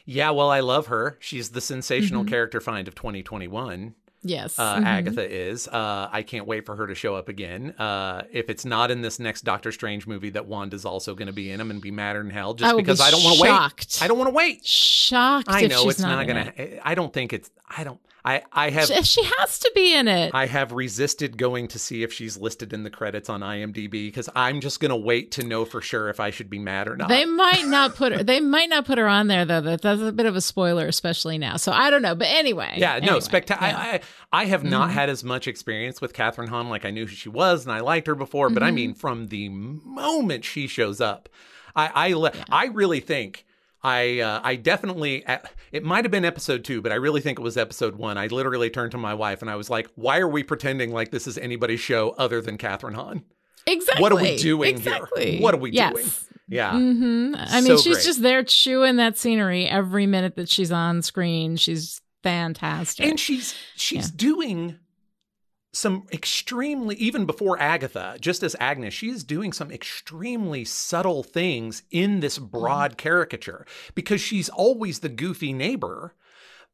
Yeah, 0.06 0.30
well, 0.30 0.50
I 0.50 0.60
love 0.60 0.88
her. 0.88 1.16
She's 1.20 1.50
the 1.50 1.60
sensational 1.60 2.24
Mhm. 2.24 2.28
character 2.28 2.60
find 2.60 2.86
of 2.88 2.94
2021. 2.94 3.94
Yes, 4.24 4.58
Uh, 4.58 4.76
Mhm. 4.78 4.84
Agatha 4.86 5.30
is. 5.30 5.68
Uh, 5.68 6.08
I 6.10 6.22
can't 6.22 6.46
wait 6.46 6.64
for 6.66 6.74
her 6.76 6.86
to 6.86 6.94
show 6.94 7.14
up 7.14 7.28
again. 7.28 7.72
Uh, 7.78 8.22
if 8.32 8.48
it's 8.48 8.64
not 8.64 8.90
in 8.90 9.02
this 9.02 9.18
next 9.18 9.42
Doctor 9.42 9.70
Strange 9.70 10.06
movie 10.06 10.30
that 10.30 10.46
Wanda's 10.46 10.84
also 10.84 11.14
going 11.14 11.26
to 11.26 11.32
be 11.32 11.50
in, 11.50 11.60
I'm 11.60 11.68
going 11.68 11.78
to 11.78 11.82
be 11.82 11.90
madder 11.90 12.22
than 12.22 12.30
hell 12.30 12.54
just 12.54 12.72
I 12.72 12.76
because 12.76 12.98
be 12.98 13.04
I 13.04 13.10
don't 13.10 13.22
want 13.22 13.36
to 13.36 13.42
wait. 13.42 13.48
shocked. 13.48 13.98
I 14.02 14.08
don't 14.08 14.16
want 14.18 14.28
to 14.28 14.34
wait. 14.34 14.64
shocked. 14.64 15.48
I 15.50 15.66
know 15.66 15.88
it's 15.90 16.00
not, 16.00 16.20
in 16.22 16.26
going 16.34 16.46
it. 16.48 16.56
to. 16.56 16.88
I 16.88 16.94
don't 16.94 17.12
think 17.12 17.32
it's. 17.32 17.50
I 17.68 17.84
don't. 17.84 18.00
I 18.26 18.42
I 18.52 18.70
have. 18.70 18.86
She, 18.86 19.02
she 19.02 19.22
has 19.38 19.58
to 19.58 19.70
be 19.74 19.94
in 19.94 20.08
it. 20.08 20.30
I 20.34 20.46
have 20.46 20.72
resisted 20.72 21.36
going 21.36 21.68
to 21.68 21.78
see 21.78 22.02
if 22.02 22.10
she's 22.12 22.38
listed 22.38 22.72
in 22.72 22.82
the 22.82 22.88
credits 22.88 23.28
on 23.28 23.40
IMDb 23.42 23.90
because 23.90 24.30
I'm 24.34 24.60
just 24.62 24.80
going 24.80 24.90
to 24.90 24.96
wait 24.96 25.30
to 25.32 25.42
know 25.44 25.66
for 25.66 25.82
sure 25.82 26.08
if 26.08 26.20
I 26.20 26.30
should 26.30 26.48
be 26.48 26.58
mad 26.58 26.88
or 26.88 26.96
not. 26.96 27.08
They 27.10 27.26
might 27.26 27.66
not 27.66 27.96
put 27.96 28.12
her. 28.12 28.22
They 28.22 28.40
might 28.40 28.70
not 28.70 28.86
put 28.86 28.96
her 28.96 29.06
on 29.06 29.26
there 29.26 29.44
though. 29.44 29.60
That 29.60 29.82
that's 29.82 30.00
a 30.00 30.10
bit 30.12 30.24
of 30.24 30.36
a 30.36 30.40
spoiler, 30.40 30.86
especially 30.86 31.36
now. 31.36 31.56
So 31.56 31.70
I 31.70 31.90
don't 31.90 32.00
know. 32.02 32.14
But 32.14 32.28
anyway, 32.28 32.74
Yeah, 32.78 32.98
no, 33.00 33.20
spectacular. 33.20 33.70
yeah. 33.72 33.78
I, 33.78 33.94
I 33.94 34.00
I 34.32 34.44
have 34.46 34.64
not 34.64 34.88
Mhm. 34.88 34.92
had 34.94 35.10
as 35.10 35.22
much 35.22 35.46
experience 35.46 36.00
with 36.00 36.14
Kathryn 36.14 36.48
Hahn. 36.48 36.70
Like 36.70 36.84
I 36.86 36.90
knew 36.90 37.04
who 37.06 37.14
she 37.14 37.28
was 37.28 37.64
and 37.66 37.72
I 37.72 37.80
liked 37.80 38.06
her 38.06 38.14
before, 38.14 38.48
but 38.48 38.62
I 38.62 38.70
Mhm. 38.70 38.74
mean, 38.74 38.94
from 38.94 39.26
the 39.28 39.48
moment 39.50 40.44
she 40.44 40.66
shows 40.66 41.00
up, 41.00 41.28
I 41.76 41.90
I 41.94 42.12
le- 42.14 42.32
Yeah. 42.34 42.44
I 42.50 42.66
really 42.66 43.00
think. 43.00 43.44
I 43.84 44.20
uh, 44.20 44.40
I 44.42 44.56
definitely 44.56 45.24
uh, 45.26 45.38
it 45.70 45.84
might 45.84 46.04
have 46.04 46.10
been 46.10 46.24
episode 46.24 46.64
two, 46.64 46.80
but 46.80 46.90
I 46.90 46.96
really 46.96 47.20
think 47.20 47.38
it 47.38 47.42
was 47.42 47.56
episode 47.58 47.96
one. 47.96 48.16
I 48.18 48.26
literally 48.28 48.70
turned 48.70 48.92
to 48.92 48.98
my 48.98 49.12
wife 49.14 49.42
and 49.42 49.50
I 49.50 49.56
was 49.56 49.68
like, 49.68 49.88
"Why 49.94 50.18
are 50.18 50.28
we 50.28 50.42
pretending 50.42 50.90
like 50.92 51.10
this 51.10 51.26
is 51.26 51.36
anybody's 51.38 51.80
show 51.80 52.14
other 52.18 52.40
than 52.40 52.56
Kathryn 52.58 52.94
Hahn? 52.94 53.22
exactly. 53.66 54.02
What 54.02 54.12
are 54.12 54.16
we 54.16 54.36
doing 54.38 54.70
exactly. 54.74 55.32
here? 55.32 55.42
What 55.42 55.54
are 55.54 55.58
we 55.58 55.70
yes. 55.70 55.92
doing?" 55.92 56.06
Yeah, 56.48 56.72
hmm 56.72 57.34
I 57.38 57.60
So 57.60 57.68
mean, 57.68 57.78
she's 57.78 57.94
great. 57.96 58.04
just 58.04 58.22
there 58.22 58.42
chewing 58.42 58.96
that 58.96 59.16
scenery 59.16 59.66
every 59.66 60.06
minute 60.06 60.36
that 60.36 60.48
she's 60.48 60.70
on 60.72 61.00
screen. 61.02 61.56
She's 61.56 62.00
fantastic. 62.22 63.06
and 63.06 63.18
she's 63.20 63.54
she's 63.76 64.10
doing 64.10 64.78
some 65.74 66.06
extremely 66.12 66.94
even 66.96 67.26
before 67.26 67.58
agatha 67.60 68.16
just 68.20 68.42
as 68.42 68.56
agnes 68.60 68.94
she 68.94 69.10
is 69.10 69.24
doing 69.24 69.52
some 69.52 69.70
extremely 69.70 70.64
subtle 70.64 71.22
things 71.22 71.82
in 71.90 72.20
this 72.20 72.38
Mm-hmm. 72.52 72.52
broad 72.60 72.96
caricature 72.96 73.66
because 73.94 74.20
she's 74.20 74.48
always 74.48 75.00
the 75.00 75.08
goofy 75.08 75.52
neighbor 75.52 76.14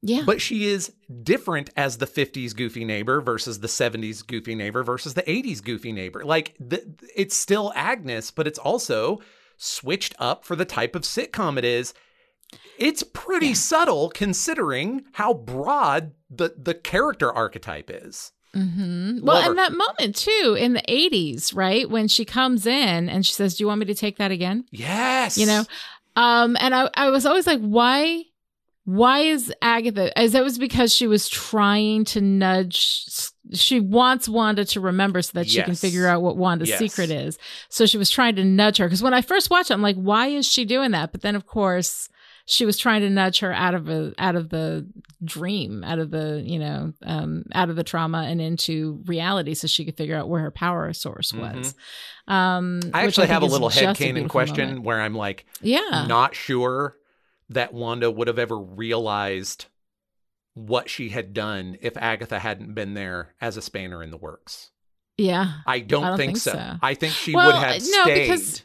yeah, 0.03 0.27
but 0.27 0.41
she 0.41 0.67
is 0.67 0.93
different 1.23 1.71
as 1.77 1.99
the 1.99 2.07
50s 2.07 2.55
goofy 2.57 2.85
neighbor 2.85 3.21
versus 3.21 3.61
the 3.61 3.69
70s 3.69 4.23
goofy 4.27 4.55
neighbor 4.55 4.83
versus 4.83 5.15
the 5.15 5.23
80s 5.23 5.63
goofy 5.63 5.93
neighbor 5.93 6.25
like 6.25 6.55
the, 6.61 6.83
it's 7.17 7.37
still 7.37 7.73
agnes 7.75 8.31
but 8.31 8.47
it's 8.47 8.59
also 8.59 9.21
switched 9.57 10.15
up 10.19 10.45
for 10.45 10.57
the 10.57 10.65
type 10.65 10.95
of 10.95 11.03
sitcom 11.03 11.59
it 11.59 11.65
is 11.65 11.95
it's 12.79 13.03
pretty 13.03 13.53
Yeah. 13.53 13.55
subtle 13.55 14.11
considering 14.11 15.05
how 15.13 15.35
broad 15.35 16.13
the 16.31 16.55
the 16.57 16.75
character 16.75 17.33
archetype 17.33 17.91
is 17.93 18.33
hmm 18.55 19.19
well, 19.23 19.49
and 19.49 19.59
that 19.59 19.73
moment 19.73 20.17
too 20.17 20.57
in 20.59 20.73
the 20.73 20.83
'80s, 20.89 21.55
right? 21.55 21.89
When 21.89 22.09
she 22.09 22.25
comes 22.25 22.67
in 22.67 23.09
and 23.09 23.25
she 23.25 23.33
says, 23.33 23.57
"Do 23.57 23.63
you 23.65 23.69
want 23.69 23.81
me 23.81 23.87
to 23.87 23.95
take 23.95 24.19
that 24.19 24.31
again?" 24.31 24.65
yes. 24.71 25.37
You 25.39 25.47
know? 25.47 25.65
Um 26.17 26.57
and 26.61 26.75
i 26.75 26.91
i 26.95 27.09
was 27.11 27.25
always 27.25 27.47
like 27.47 27.61
why 27.61 28.25
why 28.85 29.21
is 29.21 29.53
agatha 29.63 30.17
as 30.19 30.35
it 30.35 30.43
was 30.43 30.59
because 30.59 30.93
she 30.93 31.07
was 31.07 31.29
trying 31.29 32.05
to 32.05 32.21
nudge 32.21 33.31
she 33.53 33.79
wants 33.79 34.29
wanda 34.29 34.65
to 34.65 34.81
remember 34.81 35.23
so 35.23 35.31
that 35.35 35.49
she 35.49 35.63
can 35.63 35.75
figure 35.77 36.09
out 36.09 36.23
what 36.23 36.37
wanda's 36.37 36.69
Yes. 36.71 36.79
secret 36.79 37.11
is. 37.11 37.39
So 37.69 37.87
she 37.87 37.99
was 37.99 38.11
trying 38.11 38.35
to 38.37 38.45
nudge 38.45 38.79
her. 38.79 38.87
Because 38.87 39.03
when 39.03 39.15
i 39.15 39.23
first 39.23 39.51
watched 39.51 39.71
it 39.71 39.75
i'm 39.75 39.83
like 39.83 39.97
why 39.97 40.27
is 40.27 40.47
she 40.51 40.65
doing 40.65 40.91
that? 40.91 41.13
But 41.13 41.21
then 41.23 41.37
of 41.37 41.47
course 41.47 42.09
she 42.51 42.67
was 42.67 42.77
trying 42.77 43.01
to 43.03 43.09
nudge 43.11 43.39
her 43.39 43.53
out 43.53 43.75
of 43.75 43.89
a 43.89 44.13
out 44.19 44.35
of 44.35 44.49
the 44.49 44.87
dream 45.25 45.85
out 45.85 45.99
of 45.99 46.11
the 46.11 46.43
you 46.45 46.59
know 46.59 46.93
um 47.05 47.45
out 47.55 47.71
of 47.71 47.77
the 47.77 47.85
trauma 47.85 48.23
and 48.29 48.41
into 48.41 49.01
reality 49.07 49.55
so 49.55 49.67
she 49.67 49.85
could 49.85 49.97
figure 49.97 50.17
out 50.17 50.29
where 50.29 50.41
her 50.41 50.51
power 50.51 50.93
source 50.93 51.33
was 51.33 51.75
um 52.27 52.81
Mm-hmm. 52.81 52.95
i 52.97 53.03
which 53.05 53.09
actually 53.19 53.27
think 53.29 53.33
have 53.35 53.43
a 53.43 53.47
little 53.47 53.71
headcanon 53.71 54.29
question 54.29 54.67
moment. 54.69 54.85
where 54.85 55.01
i'm 55.01 55.15
like 55.15 55.47
yeah 55.63 56.07
not 56.09 56.35
sure 56.35 56.97
that 57.51 57.73
wanda 57.73 58.11
would 58.11 58.29
have 58.29 58.39
ever 58.39 58.59
realized 58.59 59.67
what 60.55 60.91
she 60.91 61.11
had 61.11 61.33
done 61.33 61.77
if 61.81 61.97
agatha 61.97 62.39
hadn't 62.39 62.75
been 62.75 62.95
there 62.95 63.35
as 63.41 63.57
a 63.57 63.63
spanner 63.63 64.03
in 64.03 64.11
the 64.11 64.17
works 64.17 64.71
Yeah. 65.19 65.53
i 65.67 65.79
don't, 65.81 66.05
I 66.05 66.09
don't 66.09 66.17
think, 66.19 66.29
think 66.31 66.39
so. 66.39 66.53
so. 66.53 66.73
i 66.83 66.95
think 66.95 67.13
she 67.15 67.35
Well, 67.35 67.47
would 67.47 67.57
have 67.57 67.81
no, 67.83 68.03
stayed 68.03 68.23
because- 68.29 68.63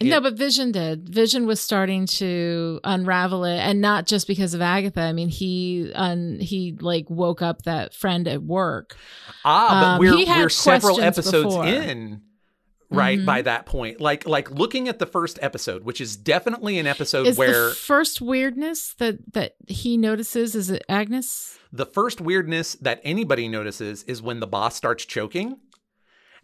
Yeah. 0.00 0.16
No, 0.16 0.20
but 0.22 0.34
Vision 0.36 0.72
did. 0.72 1.08
Vision 1.08 1.46
was 1.46 1.60
starting 1.60 2.06
to 2.06 2.80
unravel 2.84 3.44
it, 3.44 3.58
and 3.58 3.80
not 3.80 4.06
just 4.06 4.26
because 4.26 4.52
of 4.52 4.60
Agatha. 4.60 5.00
I 5.00 5.12
mean, 5.12 5.28
he 5.28 5.92
un, 5.94 6.38
he 6.40 6.76
like 6.80 7.08
woke 7.08 7.42
up 7.42 7.62
that 7.62 7.94
friend 7.94 8.26
at 8.26 8.42
work. 8.42 8.96
Ah, 9.44 9.80
but 9.80 9.86
Um, 9.94 9.98
we're 10.00 10.16
he 10.16 10.24
had 10.24 10.42
we're 10.42 10.48
several 10.48 11.00
episodes 11.00 11.46
before. 11.54 11.66
in, 11.66 12.22
right? 12.90 13.18
Mhm. 13.20 13.24
By 13.24 13.42
that 13.42 13.66
point, 13.66 14.00
like 14.00 14.26
like 14.26 14.50
looking 14.50 14.88
at 14.88 14.98
the 14.98 15.06
first 15.06 15.38
episode, 15.40 15.84
which 15.84 16.00
is 16.00 16.16
definitely 16.16 16.78
an 16.78 16.86
episode 16.88 17.28
Is 17.28 17.38
where 17.38 17.68
the 17.68 17.74
first 17.74 18.20
weirdness 18.20 18.94
that 18.98 19.18
that 19.32 19.54
he 19.68 19.96
notices 19.96 20.54
is 20.56 20.70
it 20.70 20.84
Agnes? 20.88 21.56
the 21.72 21.86
first 21.86 22.20
weirdness 22.20 22.74
that 22.76 23.00
anybody 23.04 23.48
notices 23.48 24.02
is 24.04 24.20
when 24.22 24.38
the 24.40 24.46
boss 24.46 24.76
starts 24.76 25.04
choking, 25.04 25.58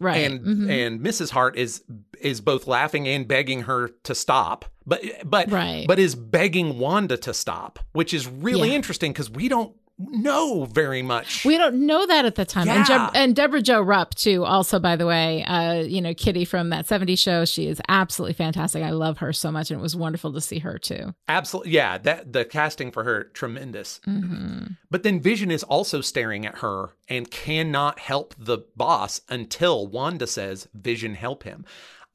Right. 0.01 0.31
and 0.31 0.41
Mhm. 0.41 0.69
and 0.69 0.99
Mrs. 0.99 1.29
Hart 1.29 1.55
is 1.57 1.83
is 2.19 2.41
both 2.41 2.67
laughing 2.67 3.07
and 3.07 3.27
begging 3.27 3.61
her 3.63 3.89
to 4.03 4.13
stop, 4.15 4.65
but 4.85 5.01
but 5.23 5.49
right. 5.51 5.85
but 5.87 5.99
is 5.99 6.15
begging 6.15 6.79
Wanda 6.79 7.17
to 7.17 7.33
stop, 7.33 7.79
which 7.93 8.13
is 8.13 8.27
really 8.27 8.69
Yeah. 8.69 8.75
interesting 8.75 9.11
because 9.13 9.29
we 9.29 9.47
don't 9.47 9.73
know 10.09 10.65
very 10.65 11.01
much. 11.01 11.45
We 11.45 11.57
don't 11.57 11.85
know 11.85 12.05
that 12.07 12.25
at 12.25 12.35
the 12.35 12.45
time. 12.45 12.67
And, 12.69 12.87
Yeah. 12.87 13.07
Jeb- 13.07 13.15
and 13.15 13.35
Debra 13.35 13.61
Jo 13.61 13.81
Rupp, 13.81 14.15
too, 14.15 14.43
also, 14.45 14.79
by 14.79 14.95
the 14.95 15.05
way, 15.05 15.43
uh, 15.45 15.81
you 15.81 16.01
know, 16.01 16.13
Kitty 16.13 16.45
from 16.45 16.69
that 16.69 16.85
70s 16.87 17.19
show. 17.19 17.45
She 17.45 17.67
is 17.67 17.81
absolutely 17.89 18.33
fantastic. 18.33 18.83
I 18.83 18.89
love 18.91 19.19
her 19.19 19.31
so 19.33 19.51
much. 19.51 19.71
And 19.71 19.79
it 19.79 19.83
was 19.83 19.95
wonderful 19.95 20.33
to 20.33 20.41
see 20.41 20.59
her, 20.59 20.77
too. 20.77 21.13
Absolutely, 21.27 21.71
yeah. 21.73 21.97
That 21.97 22.33
the 22.33 22.45
casting 22.45 22.91
for 22.91 23.03
her 23.03 23.25
tremendous. 23.25 23.99
hmm 24.05 24.63
But 24.89 25.03
then 25.03 25.19
Vision 25.19 25.51
is 25.51 25.63
also 25.63 26.01
staring 26.01 26.45
at 26.45 26.59
her 26.59 26.89
and 27.07 27.29
cannot 27.29 27.99
help 27.99 28.33
the 28.37 28.59
boss 28.75 29.21
until 29.29 29.87
Wanda 29.87 30.27
says, 30.27 30.67
Vision, 30.73 31.15
help 31.15 31.43
him. 31.43 31.65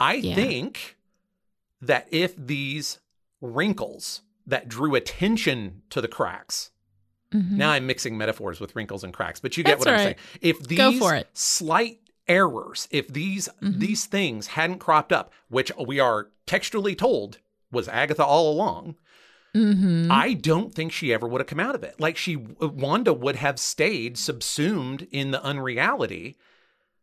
I 0.00 0.14
Yeah. 0.14 0.34
think 0.34 0.96
that 1.80 2.06
if 2.10 2.34
these 2.36 2.98
wrinkles 3.40 4.22
that 4.46 4.68
drew 4.68 4.94
attention 4.94 5.82
to 5.90 6.00
the 6.00 6.08
cracks, 6.08 6.70
hmm 7.32 7.56
now 7.56 7.70
I'm 7.70 7.86
mixing 7.86 8.16
metaphors 8.16 8.60
with 8.60 8.74
wrinkles 8.76 9.02
and 9.04 9.12
cracks, 9.12 9.40
but 9.40 9.56
you 9.56 9.64
get 9.64 9.78
That's 9.78 9.86
what 9.86 9.94
I'm 9.94 9.98
saying. 10.00 10.16
If 10.40 10.60
these 10.68 10.78
Go 10.78 10.92
for 10.98 11.14
it. 11.14 11.28
slight 11.32 12.00
errors, 12.28 12.88
if 12.90 13.08
these 13.08 13.48
Mhm. 13.62 13.78
these 13.80 14.04
things 14.06 14.48
hadn't 14.48 14.78
cropped 14.78 15.12
up, 15.12 15.32
which 15.48 15.70
we 15.78 15.98
are 16.00 16.28
textually 16.46 16.94
told 16.94 17.38
was 17.72 17.88
Agatha 17.88 18.24
all 18.24 18.52
along, 18.52 18.96
hmm 19.54 20.08
I 20.10 20.34
don't 20.34 20.74
think 20.74 20.92
she 20.92 21.12
ever 21.12 21.26
would 21.26 21.40
have 21.40 21.48
come 21.48 21.60
out 21.60 21.74
of 21.74 21.82
it. 21.82 21.98
Like 21.98 22.16
she, 22.16 22.36
Wanda 22.36 23.12
would 23.12 23.36
have 23.36 23.58
stayed 23.58 24.18
subsumed 24.18 25.06
in 25.10 25.30
the 25.30 25.42
unreality 25.42 26.36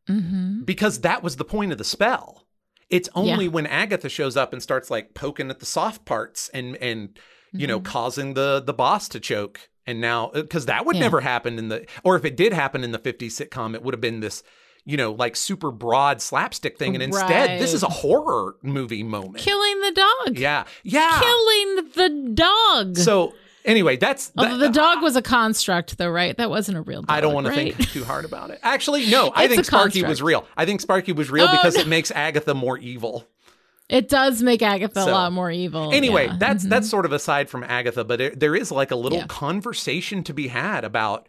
hmm 0.07 0.63
because 0.63 1.01
that 1.01 1.23
was 1.23 1.35
the 1.37 1.45
point 1.45 1.71
of 1.71 1.77
the 1.77 1.83
spell. 1.83 2.45
It's 2.89 3.09
only 3.15 3.45
Yeah. 3.45 3.51
when 3.51 3.65
Agatha 3.65 4.09
shows 4.09 4.37
up 4.37 4.53
and 4.53 4.61
starts 4.61 4.89
like 4.89 5.13
poking 5.13 5.49
at 5.49 5.59
the 5.59 5.65
soft 5.65 6.05
parts 6.05 6.49
and 6.53 6.75
and 6.77 7.17
you 7.51 7.67
know 7.67 7.79
Mhm. 7.79 7.85
causing 7.85 8.33
the 8.33 8.61
the 8.65 8.73
boss 8.73 9.07
to 9.09 9.19
choke. 9.19 9.69
And 9.85 9.99
now, 9.99 10.27
uh, 10.27 10.41
because 10.43 10.67
that 10.67 10.85
would 10.85 10.95
Yeah. 10.95 11.01
never 11.01 11.19
happen 11.21 11.59
in 11.59 11.67
the, 11.69 11.85
or 12.03 12.15
if 12.15 12.23
it 12.25 12.37
did 12.37 12.53
happen 12.53 12.83
in 12.83 12.91
the 12.91 12.99
50s 12.99 13.37
sitcom, 13.37 13.73
it 13.75 13.83
would 13.83 13.93
have 13.93 13.99
been 14.01 14.21
this, 14.21 14.41
you 14.85 14.95
know, 14.97 15.11
like 15.11 15.35
super 15.35 15.71
broad 15.71 16.21
slapstick 16.21 16.77
thing. 16.77 16.93
And 16.95 17.03
instead, 17.03 17.59
this 17.59 17.73
is 17.73 17.83
a 17.83 17.89
horror 17.89 18.55
movie 18.61 19.03
moment. 19.03 19.37
Killing 19.43 19.81
the 19.81 19.91
dog. 19.91 20.37
yeah. 20.39 20.63
Yeah. 20.83 21.19
Killing 21.21 21.75
the 21.95 22.31
dog. 22.33 22.97
So 22.97 23.33
anyway, 23.65 23.97
that's 23.97 24.31
Although 24.37 24.57
that- 24.57 24.67
the 24.67 24.73
dog 24.73 25.01
was 25.01 25.15
a 25.17 25.21
construct, 25.21 25.97
though, 25.97 26.09
right? 26.09 26.35
That 26.37 26.49
wasn't 26.49 26.77
a 26.77 26.81
real 26.81 27.01
dog. 27.01 27.07
I 27.09 27.19
don't 27.21 27.33
want 27.33 27.47
to 27.47 27.53
think 27.53 27.77
too 27.91 28.05
hard 28.05 28.23
about 28.25 28.51
it. 28.51 28.59
Actually, 28.63 29.09
no, 29.09 29.31
I 29.35 29.47
think 29.49 29.65
Sparky 29.65 29.99
construct. 30.01 30.09
was 30.09 30.21
real. 30.21 30.47
I 30.55 30.65
think 30.65 30.79
Sparky 30.79 31.11
was 31.11 31.29
real 31.29 31.45
Oh, 31.49 31.51
because 31.51 31.75
no. 31.75 31.81
it 31.81 31.87
makes 31.87 32.09
Agatha 32.11 32.53
more 32.53 32.77
evil. 32.77 33.27
It 33.93 34.09
does 34.09 34.41
make 34.41 34.61
Agatha 34.61 35.03
So, 35.03 35.09
a 35.09 35.11
lot 35.11 35.31
more 35.33 35.51
evil. 35.51 35.93
Anyway, 35.93 36.25
yeah. 36.25 36.35
that's 36.39 36.65
Mhm. 36.65 36.69
that's 36.69 36.89
sort 36.89 37.05
of 37.05 37.11
aside 37.11 37.49
from 37.49 37.63
Agatha, 37.63 38.03
but 38.03 38.19
it, 38.19 38.39
there 38.39 38.55
is 38.55 38.71
like 38.71 38.91
a 38.91 38.95
little 38.95 39.19
Yeah. 39.19 39.27
conversation 39.27 40.23
to 40.23 40.33
be 40.33 40.47
had 40.47 40.83
about 40.83 41.27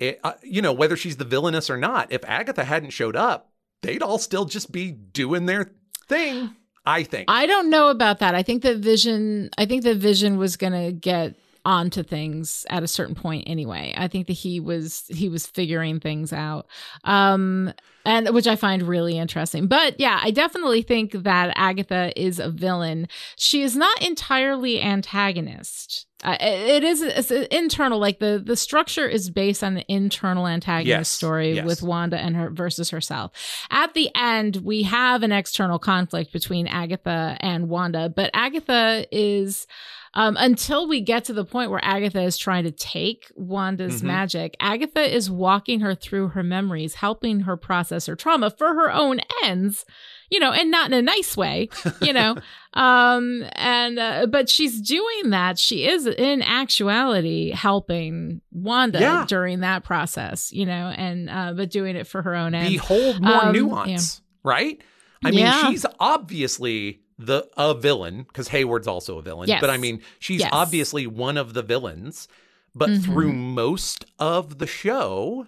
it, 0.00 0.18
uh, 0.24 0.32
you 0.42 0.62
know, 0.62 0.72
whether 0.72 0.96
she's 0.96 1.18
the 1.18 1.24
villainess 1.24 1.68
or 1.70 1.76
not. 1.76 2.10
If 2.10 2.24
Agatha 2.24 2.64
hadn't 2.64 2.90
showed 2.90 3.14
up, 3.14 3.52
they'd 3.82 4.02
all 4.02 4.18
still 4.18 4.46
just 4.46 4.72
be 4.72 4.90
doing 4.90 5.46
their 5.46 5.72
thing. 6.08 6.56
I 6.84 7.04
think. 7.04 7.26
I 7.30 7.46
don't 7.46 7.70
know 7.70 7.90
about 7.90 8.18
that. 8.18 8.34
I 8.34 8.42
think 8.42 8.62
that 8.62 8.78
Vision. 8.78 9.50
I 9.56 9.66
think 9.66 9.84
that 9.84 9.98
Vision 9.98 10.36
was 10.38 10.56
going 10.56 10.72
to 10.72 10.90
get 10.90 11.36
onto 11.64 12.02
things 12.02 12.66
at 12.70 12.82
a 12.82 12.88
certain 12.88 13.14
point 13.14 13.44
anyway. 13.46 13.94
I 13.96 14.08
think 14.08 14.26
that 14.26 14.32
he 14.32 14.58
was 14.60 15.04
he 15.08 15.28
was 15.28 15.46
figuring 15.46 16.00
things 16.00 16.32
out. 16.32 16.66
Um 17.04 17.72
and 18.04 18.30
which 18.30 18.48
I 18.48 18.56
find 18.56 18.82
really 18.82 19.16
interesting. 19.16 19.68
But 19.68 20.00
yeah, 20.00 20.18
I 20.20 20.32
definitely 20.32 20.82
think 20.82 21.12
that 21.12 21.52
Agatha 21.56 22.12
is 22.20 22.40
a 22.40 22.50
villain. 22.50 23.06
She 23.36 23.62
is 23.62 23.76
not 23.76 24.02
entirely 24.02 24.82
antagonist. 24.82 26.06
Uh, 26.24 26.36
it 26.40 26.84
is 26.84 27.02
it's 27.02 27.30
internal 27.30 27.98
like 27.98 28.20
the 28.20 28.40
the 28.44 28.56
structure 28.56 29.08
is 29.08 29.28
based 29.30 29.64
on 29.64 29.74
the 29.74 29.84
internal 29.88 30.46
antagonist 30.46 30.86
Yes, 30.88 31.08
story 31.08 31.54
yes. 31.54 31.64
with 31.64 31.82
Wanda 31.82 32.16
and 32.16 32.36
her 32.36 32.50
versus 32.50 32.90
herself. 32.90 33.32
At 33.70 33.94
the 33.94 34.08
end, 34.14 34.56
we 34.56 34.84
have 34.84 35.22
an 35.24 35.32
external 35.32 35.80
conflict 35.80 36.32
between 36.32 36.68
Agatha 36.68 37.36
and 37.40 37.68
Wanda, 37.68 38.08
but 38.08 38.30
Agatha 38.34 39.04
is 39.10 39.66
um, 40.14 40.36
until 40.38 40.86
we 40.88 41.00
get 41.00 41.24
to 41.24 41.32
the 41.32 41.44
point 41.44 41.70
where 41.70 41.82
Agatha 41.82 42.20
is 42.22 42.36
trying 42.36 42.64
to 42.64 42.70
take 42.70 43.30
Wanda's 43.34 44.02
Mhm. 44.02 44.06
magic, 44.06 44.56
Agatha 44.60 45.02
is 45.14 45.30
walking 45.30 45.80
her 45.80 45.94
through 45.94 46.28
her 46.28 46.42
memories, 46.42 46.94
helping 46.96 47.40
her 47.40 47.56
process 47.56 48.06
her 48.06 48.16
trauma 48.16 48.50
for 48.50 48.68
her 48.74 48.92
own 48.92 49.20
ends, 49.44 49.84
you 50.30 50.38
know, 50.40 50.52
and 50.52 50.70
not 50.70 50.86
in 50.86 50.92
a 50.94 51.02
nice 51.02 51.36
way, 51.36 51.68
you 52.00 52.12
know. 52.12 52.36
um, 52.74 53.44
and 53.52 53.98
uh, 53.98 54.26
but 54.26 54.48
she's 54.48 54.80
doing 54.80 55.30
that. 55.30 55.58
She 55.58 55.86
is 55.88 56.06
in 56.06 56.42
actuality 56.42 57.50
helping 57.50 58.40
Wanda 58.50 59.00
Yeah. 59.00 59.24
during 59.28 59.60
that 59.60 59.84
process, 59.84 60.52
you 60.52 60.66
know, 60.66 60.88
and 60.96 61.28
uh, 61.30 61.52
but 61.56 61.70
doing 61.70 61.96
it 61.96 62.06
for 62.06 62.22
her 62.22 62.34
own 62.34 62.54
ends. 62.54 62.70
Behold 62.72 63.20
more 63.22 63.44
Um, 63.46 63.52
nuance, 63.52 64.20
right? 64.42 64.80
I 65.24 65.30
mean, 65.30 65.40
Yeah. 65.40 65.68
she's 65.70 65.86
obviously 66.00 67.01
the 67.26 67.48
a 67.56 67.74
villain 67.74 68.24
because 68.24 68.48
Hayward's 68.48 68.86
also 68.88 69.18
a 69.18 69.22
villain. 69.22 69.48
Yes. 69.48 69.60
But 69.60 69.70
I 69.70 69.76
mean, 69.76 70.00
she's 70.18 70.40
Yes. 70.40 70.50
obviously 70.52 71.06
one 71.06 71.36
of 71.36 71.54
the 71.54 71.62
villains. 71.62 72.28
But 72.74 72.88
Mhm. 72.88 73.04
through 73.04 73.32
most 73.34 74.06
of 74.18 74.58
the 74.58 74.66
show, 74.66 75.46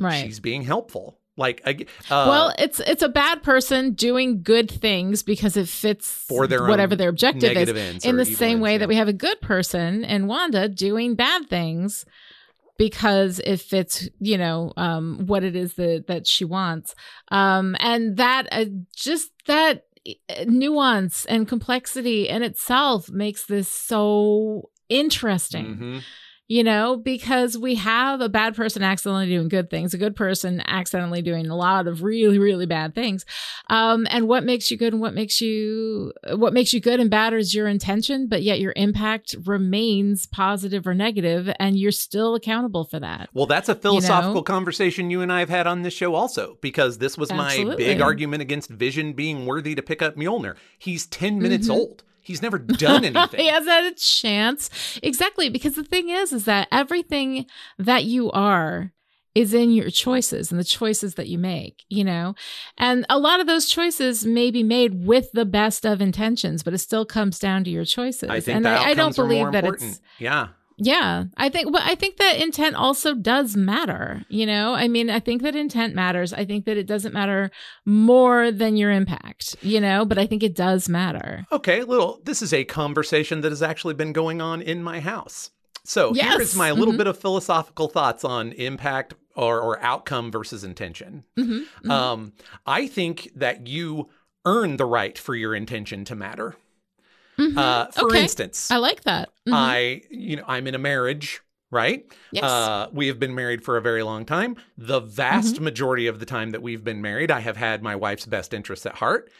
right. 0.00 0.24
she's 0.24 0.40
being 0.40 0.62
helpful. 0.62 1.20
Like, 1.36 1.62
uh, 1.66 1.74
well, 2.10 2.54
it's 2.58 2.80
it's 2.80 3.02
a 3.02 3.08
bad 3.08 3.42
person 3.42 3.92
doing 3.92 4.42
good 4.42 4.70
things 4.70 5.22
because 5.24 5.56
it 5.56 5.68
fits 5.68 6.08
For 6.08 6.46
their 6.46 6.64
whatever 6.66 6.94
their 6.94 7.08
objective 7.08 7.56
is. 7.56 8.04
In 8.04 8.16
the 8.16 8.24
same 8.24 8.50
ends, 8.52 8.62
way 8.62 8.72
yeah. 8.72 8.78
that 8.78 8.88
we 8.88 8.96
have 8.96 9.08
a 9.08 9.12
good 9.12 9.40
person 9.40 10.04
and 10.04 10.28
Wanda 10.28 10.68
doing 10.68 11.14
bad 11.16 11.48
things 11.48 12.04
because 12.78 13.40
it 13.40 13.58
fits, 13.60 14.08
you 14.20 14.38
know, 14.38 14.72
um, 14.76 15.26
what 15.26 15.42
it 15.44 15.56
is 15.56 15.74
that 15.74 16.04
that 16.06 16.26
she 16.26 16.44
wants, 16.44 16.94
um, 17.32 17.76
and 17.80 18.16
that 18.16 18.46
uh, 18.52 18.66
just 18.94 19.30
that 19.46 19.86
nuance 20.46 21.24
and 21.26 21.48
complexity 21.48 22.28
in 22.28 22.42
itself 22.42 23.10
makes 23.10 23.46
this 23.46 23.68
so 23.68 24.70
interesting 24.88 25.78
Mhm. 25.78 26.02
You 26.46 26.62
know, 26.62 26.96
because 26.96 27.56
we 27.56 27.74
have 27.76 28.20
a 28.20 28.28
bad 28.28 28.54
person 28.54 28.82
accidentally 28.82 29.26
doing 29.26 29.48
good 29.48 29.70
things, 29.70 29.94
a 29.94 29.98
good 29.98 30.14
person 30.14 30.62
accidentally 30.66 31.22
doing 31.22 31.46
a 31.46 31.56
lot 31.56 31.86
of 31.86 32.02
really, 32.02 32.38
really 32.38 32.66
bad 32.66 32.94
things. 32.94 33.24
Um, 33.70 34.06
and 34.10 34.28
what 34.28 34.44
makes 34.44 34.70
you 34.70 34.76
good 34.76 34.92
and 34.92 35.00
what 35.00 35.14
makes 35.14 35.40
you 35.40 36.12
what 36.34 36.52
makes 36.52 36.74
you 36.74 36.80
good 36.80 37.00
and 37.00 37.10
bad 37.10 37.32
is 37.32 37.54
your 37.54 37.66
intention, 37.66 38.26
but 38.26 38.42
yet 38.42 38.60
your 38.60 38.74
impact 38.76 39.34
remains 39.44 40.26
positive 40.26 40.86
or 40.86 40.92
negative, 40.92 41.50
and 41.58 41.78
you're 41.78 41.92
still 41.92 42.34
accountable 42.34 42.84
for 42.84 43.00
that. 43.00 43.30
Well, 43.32 43.46
that's 43.46 43.70
a 43.70 43.74
philosophical 43.74 44.34
know? 44.36 44.42
conversation 44.42 45.10
you 45.10 45.22
and 45.22 45.32
I 45.32 45.40
have 45.40 45.48
had 45.48 45.66
on 45.66 45.80
this 45.82 45.94
show 45.94 46.14
also, 46.14 46.58
because 46.60 46.98
this 46.98 47.16
was 47.16 47.32
my 47.32 47.74
big 47.76 48.02
argument 48.02 48.42
against 48.42 48.68
Vision 48.68 49.14
being 49.14 49.46
worthy 49.46 49.74
to 49.74 49.82
pick 49.82 50.02
up 50.02 50.16
Mjolnir. 50.16 50.56
He's 50.78 51.06
10 51.06 51.40
minutes 51.40 51.68
Mhm. 51.68 51.74
old. 51.74 52.02
He's 52.24 52.42
never 52.42 52.58
done 52.58 53.04
anything. 53.04 53.38
he 53.40 53.46
hasn't 53.46 53.70
had 53.70 53.92
a 53.92 53.94
chance. 53.94 54.98
Exactly. 55.02 55.48
Because 55.48 55.74
the 55.74 55.84
thing 55.84 56.08
is, 56.08 56.32
is 56.32 56.44
that 56.46 56.68
everything 56.72 57.46
that 57.78 58.04
you 58.04 58.30
are 58.32 58.92
is 59.34 59.52
in 59.52 59.72
your 59.72 59.90
choices 59.90 60.50
and 60.50 60.60
the 60.60 60.64
choices 60.64 61.16
that 61.16 61.28
you 61.28 61.38
make, 61.38 61.84
you 61.88 62.04
know? 62.04 62.34
And 62.78 63.04
a 63.10 63.18
lot 63.18 63.40
of 63.40 63.46
those 63.46 63.66
choices 63.68 64.24
may 64.24 64.50
be 64.50 64.62
made 64.62 65.04
with 65.04 65.32
the 65.32 65.44
best 65.44 65.84
of 65.84 66.00
intentions, 66.00 66.62
but 66.62 66.72
it 66.72 66.78
still 66.78 67.04
comes 67.04 67.38
down 67.38 67.64
to 67.64 67.70
your 67.70 67.84
choices. 67.84 68.30
I 68.30 68.40
think 68.40 68.56
and 68.56 68.64
the 68.64 68.70
I, 68.70 68.90
I 68.90 68.94
don't 68.94 69.14
believe 69.14 69.40
more 69.42 69.52
that 69.52 69.64
important. 69.64 69.90
it's 69.92 70.00
Yeah. 70.18 70.48
Yeah, 70.76 71.24
I 71.36 71.48
think, 71.48 71.72
but 71.72 71.82
I 71.82 71.94
think 71.94 72.16
that 72.16 72.36
intent 72.40 72.76
also 72.76 73.14
does 73.14 73.56
matter. 73.56 74.24
You 74.28 74.46
know, 74.46 74.74
I 74.74 74.88
mean, 74.88 75.10
I 75.10 75.20
think 75.20 75.42
that 75.42 75.54
intent 75.54 75.94
matters. 75.94 76.32
I 76.32 76.44
think 76.44 76.64
that 76.66 76.76
it 76.76 76.86
doesn't 76.86 77.12
matter 77.14 77.50
more 77.84 78.50
than 78.50 78.76
your 78.76 78.90
impact, 78.90 79.56
you 79.62 79.80
know, 79.80 80.04
but 80.04 80.18
I 80.18 80.26
think 80.26 80.42
it 80.42 80.54
does 80.56 80.88
matter. 80.88 81.46
Okay, 81.52 81.82
little. 81.84 82.20
This 82.24 82.42
is 82.42 82.52
a 82.52 82.64
conversation 82.64 83.40
that 83.42 83.52
has 83.52 83.62
actually 83.62 83.94
been 83.94 84.12
going 84.12 84.40
on 84.40 84.62
in 84.62 84.82
my 84.82 85.00
house. 85.00 85.50
So 85.84 86.12
here 86.14 86.24
Yes. 86.24 86.40
is 86.40 86.56
my 86.56 86.72
little 86.72 86.94
Mhm. 86.94 86.98
bit 86.98 87.06
of 87.08 87.18
philosophical 87.18 87.88
thoughts 87.88 88.24
on 88.24 88.52
impact 88.52 89.14
or, 89.36 89.60
or 89.60 89.80
outcome 89.82 90.30
versus 90.32 90.64
intention. 90.64 91.24
Mhm, 91.38 91.66
mhm. 91.84 91.90
Um, 91.90 92.32
I 92.66 92.86
think 92.86 93.30
that 93.36 93.66
you 93.66 94.08
earn 94.46 94.76
the 94.78 94.86
right 94.86 95.18
for 95.18 95.34
your 95.34 95.54
intention 95.54 96.04
to 96.06 96.14
matter. 96.14 96.56
Mhm. 97.38 97.56
Uh, 97.58 97.86
for 97.90 98.06
Okay. 98.06 98.22
instance, 98.22 98.70
I 98.70 98.76
like 98.76 99.02
that. 99.04 99.30
Mhm. 99.48 99.52
I, 99.52 100.02
you 100.10 100.36
know, 100.36 100.44
I'm 100.46 100.66
in 100.66 100.74
a 100.74 100.78
marriage, 100.78 101.40
right? 101.70 102.04
yes. 102.30 102.44
Uh, 102.44 102.88
we 102.92 103.08
have 103.08 103.18
been 103.18 103.34
married 103.34 103.64
for 103.64 103.76
a 103.76 103.82
very 103.82 104.02
long 104.02 104.24
time. 104.24 104.56
The 104.78 105.00
vast 105.00 105.54
Mm-hmm. 105.56 105.64
majority 105.64 106.06
of 106.06 106.20
the 106.20 106.26
time 106.26 106.50
that 106.50 106.62
we've 106.62 106.84
been 106.84 107.02
married, 107.02 107.30
I 107.30 107.40
have 107.40 107.56
had 107.56 107.82
my 107.82 107.96
wife's 107.96 108.26
best 108.26 108.54
interests 108.54 108.86
at 108.86 108.96
heart. 108.96 109.30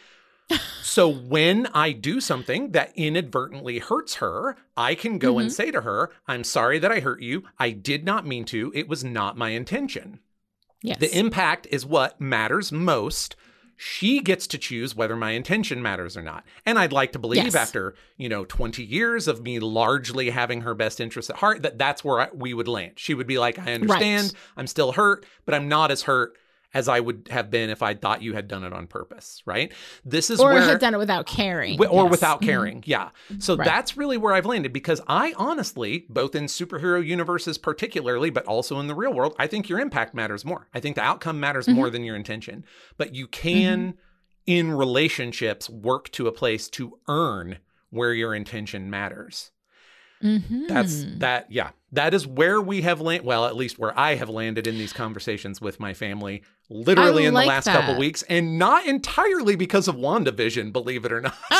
so 0.83 1.09
when 1.09 1.67
I 1.73 1.91
do 1.91 2.19
something 2.21 2.71
that 2.71 2.91
inadvertently 2.95 3.79
hurts 3.79 4.15
her, 4.15 4.55
I 4.77 4.93
can 4.93 5.17
go 5.17 5.39
and 5.39 5.49
Mhm. 5.49 5.53
say 5.53 5.71
to 5.71 5.81
her, 5.81 6.11
I'm 6.27 6.43
sorry 6.43 6.77
that 6.79 6.91
I 6.91 6.99
hurt 6.99 7.21
you. 7.21 7.43
I 7.57 7.71
did 7.71 8.03
not 8.05 8.27
mean 8.27 8.45
to. 8.45 8.71
It 8.75 8.87
was 8.87 9.03
not 9.03 9.37
my 9.37 9.49
intention. 9.51 10.19
yes. 10.83 10.99
The 10.99 11.17
impact 11.17 11.65
is 11.71 11.83
what 11.83 12.21
matters 12.21 12.71
most 12.71 13.35
she 13.77 14.21
gets 14.21 14.47
to 14.47 14.57
choose 14.57 14.95
whether 14.95 15.15
my 15.15 15.31
intention 15.31 15.81
matters 15.81 16.15
or 16.15 16.21
not. 16.21 16.45
And 16.65 16.79
I'd 16.79 16.93
like 16.93 17.11
to 17.13 17.19
believe 17.19 17.43
Yes. 17.43 17.55
after, 17.55 17.95
you 18.17 18.29
know, 18.29 18.45
20 18.45 18.83
years 18.83 19.27
of 19.27 19.41
me 19.41 19.59
largely 19.59 20.29
having 20.29 20.61
her 20.61 20.73
best 20.73 20.99
interests 20.99 21.29
at 21.29 21.37
heart 21.37 21.61
that 21.63 21.77
that's 21.77 22.03
where 22.03 22.21
I, 22.21 22.27
we 22.33 22.53
would 22.53 22.67
land. 22.67 22.93
She 22.95 23.13
would 23.13 23.27
be 23.27 23.37
like, 23.37 23.59
I 23.59 23.73
understand. 23.73 24.33
I'm 24.55 24.67
still 24.67 24.93
hurt, 24.93 25.25
but 25.45 25.53
I'm 25.55 25.67
not 25.67 25.91
as 25.91 26.03
hurt 26.03 26.37
as 26.75 26.87
I 26.89 26.99
would 26.99 27.29
have 27.31 27.49
been 27.49 27.69
if 27.71 27.81
I 27.81 27.93
thought 27.95 28.21
you 28.21 28.33
had 28.33 28.47
done 28.49 28.63
it 28.65 28.73
on 28.73 28.85
purpose, 28.85 29.41
right? 29.45 29.71
This 30.03 30.29
is 30.29 30.39
or 30.41 30.53
where 30.53 30.61
had 30.61 30.79
done 30.79 30.93
it 30.93 30.97
without 30.97 31.25
caring. 31.25 31.77
Wi- 31.77 31.89
or 31.91 32.03
Yes. 32.03 32.11
without 32.11 32.41
Mhm. 32.41 32.45
caring. 32.45 32.83
Yeah. 32.85 33.09
So 33.39 33.55
Right. 33.55 33.65
that's 33.65 33.95
really 33.95 34.17
where 34.17 34.33
I've 34.33 34.45
landed 34.45 34.73
because 34.73 35.01
I 35.07 35.33
honestly, 35.37 36.05
both 36.09 36.35
in 36.35 36.45
superhero 36.45 37.03
universes 37.03 37.57
particularly, 37.57 38.29
but 38.29 38.45
also 38.45 38.77
in 38.79 38.87
the 38.87 38.93
real 38.93 39.13
world, 39.13 39.33
I 39.39 39.47
think 39.47 39.69
your 39.69 39.79
impact 39.79 40.13
matters 40.13 40.43
more. 40.43 40.67
I 40.73 40.81
think 40.81 40.97
the 40.97 41.01
outcome 41.01 41.39
matters 41.39 41.65
Mm-hmm. 41.65 41.75
more 41.75 41.89
than 41.89 42.03
your 42.03 42.17
intention. 42.17 42.65
But 42.97 43.15
you 43.15 43.27
can, 43.27 43.93
in 44.45 44.71
relationships, 44.73 45.69
work 45.69 46.11
to 46.11 46.27
a 46.27 46.31
place 46.33 46.67
to 46.71 46.99
earn 47.07 47.59
where 47.89 48.13
your 48.13 48.35
intention 48.35 48.89
matters. 48.89 49.51
Mhm. 50.21 50.67
That's 50.67 51.05
that. 51.19 51.51
Yeah. 51.51 51.69
That 51.95 52.13
is 52.13 52.25
where 52.27 52.61
we 52.61 52.81
have 52.83 53.01
landed. 53.01 53.25
Well, 53.25 53.45
at 53.45 53.55
least 53.55 53.79
where 53.79 53.97
I 53.97 54.15
have 54.15 54.29
landed 54.29 54.67
in 54.67 54.77
these 54.77 54.93
conversations 54.93 55.59
with 55.61 55.79
my 55.79 55.93
family, 55.93 56.43
literally 56.69 57.25
in 57.25 57.33
like 57.33 57.45
the 57.45 57.49
last 57.49 57.65
couple 57.67 57.97
weeks, 57.97 58.23
and 58.29 58.57
not 58.59 58.85
entirely 58.85 59.55
because 59.55 59.87
of 59.87 59.95
WandaVision, 59.95 60.71
believe 60.73 61.05
it 61.05 61.11
or 61.11 61.21
not. 61.21 61.35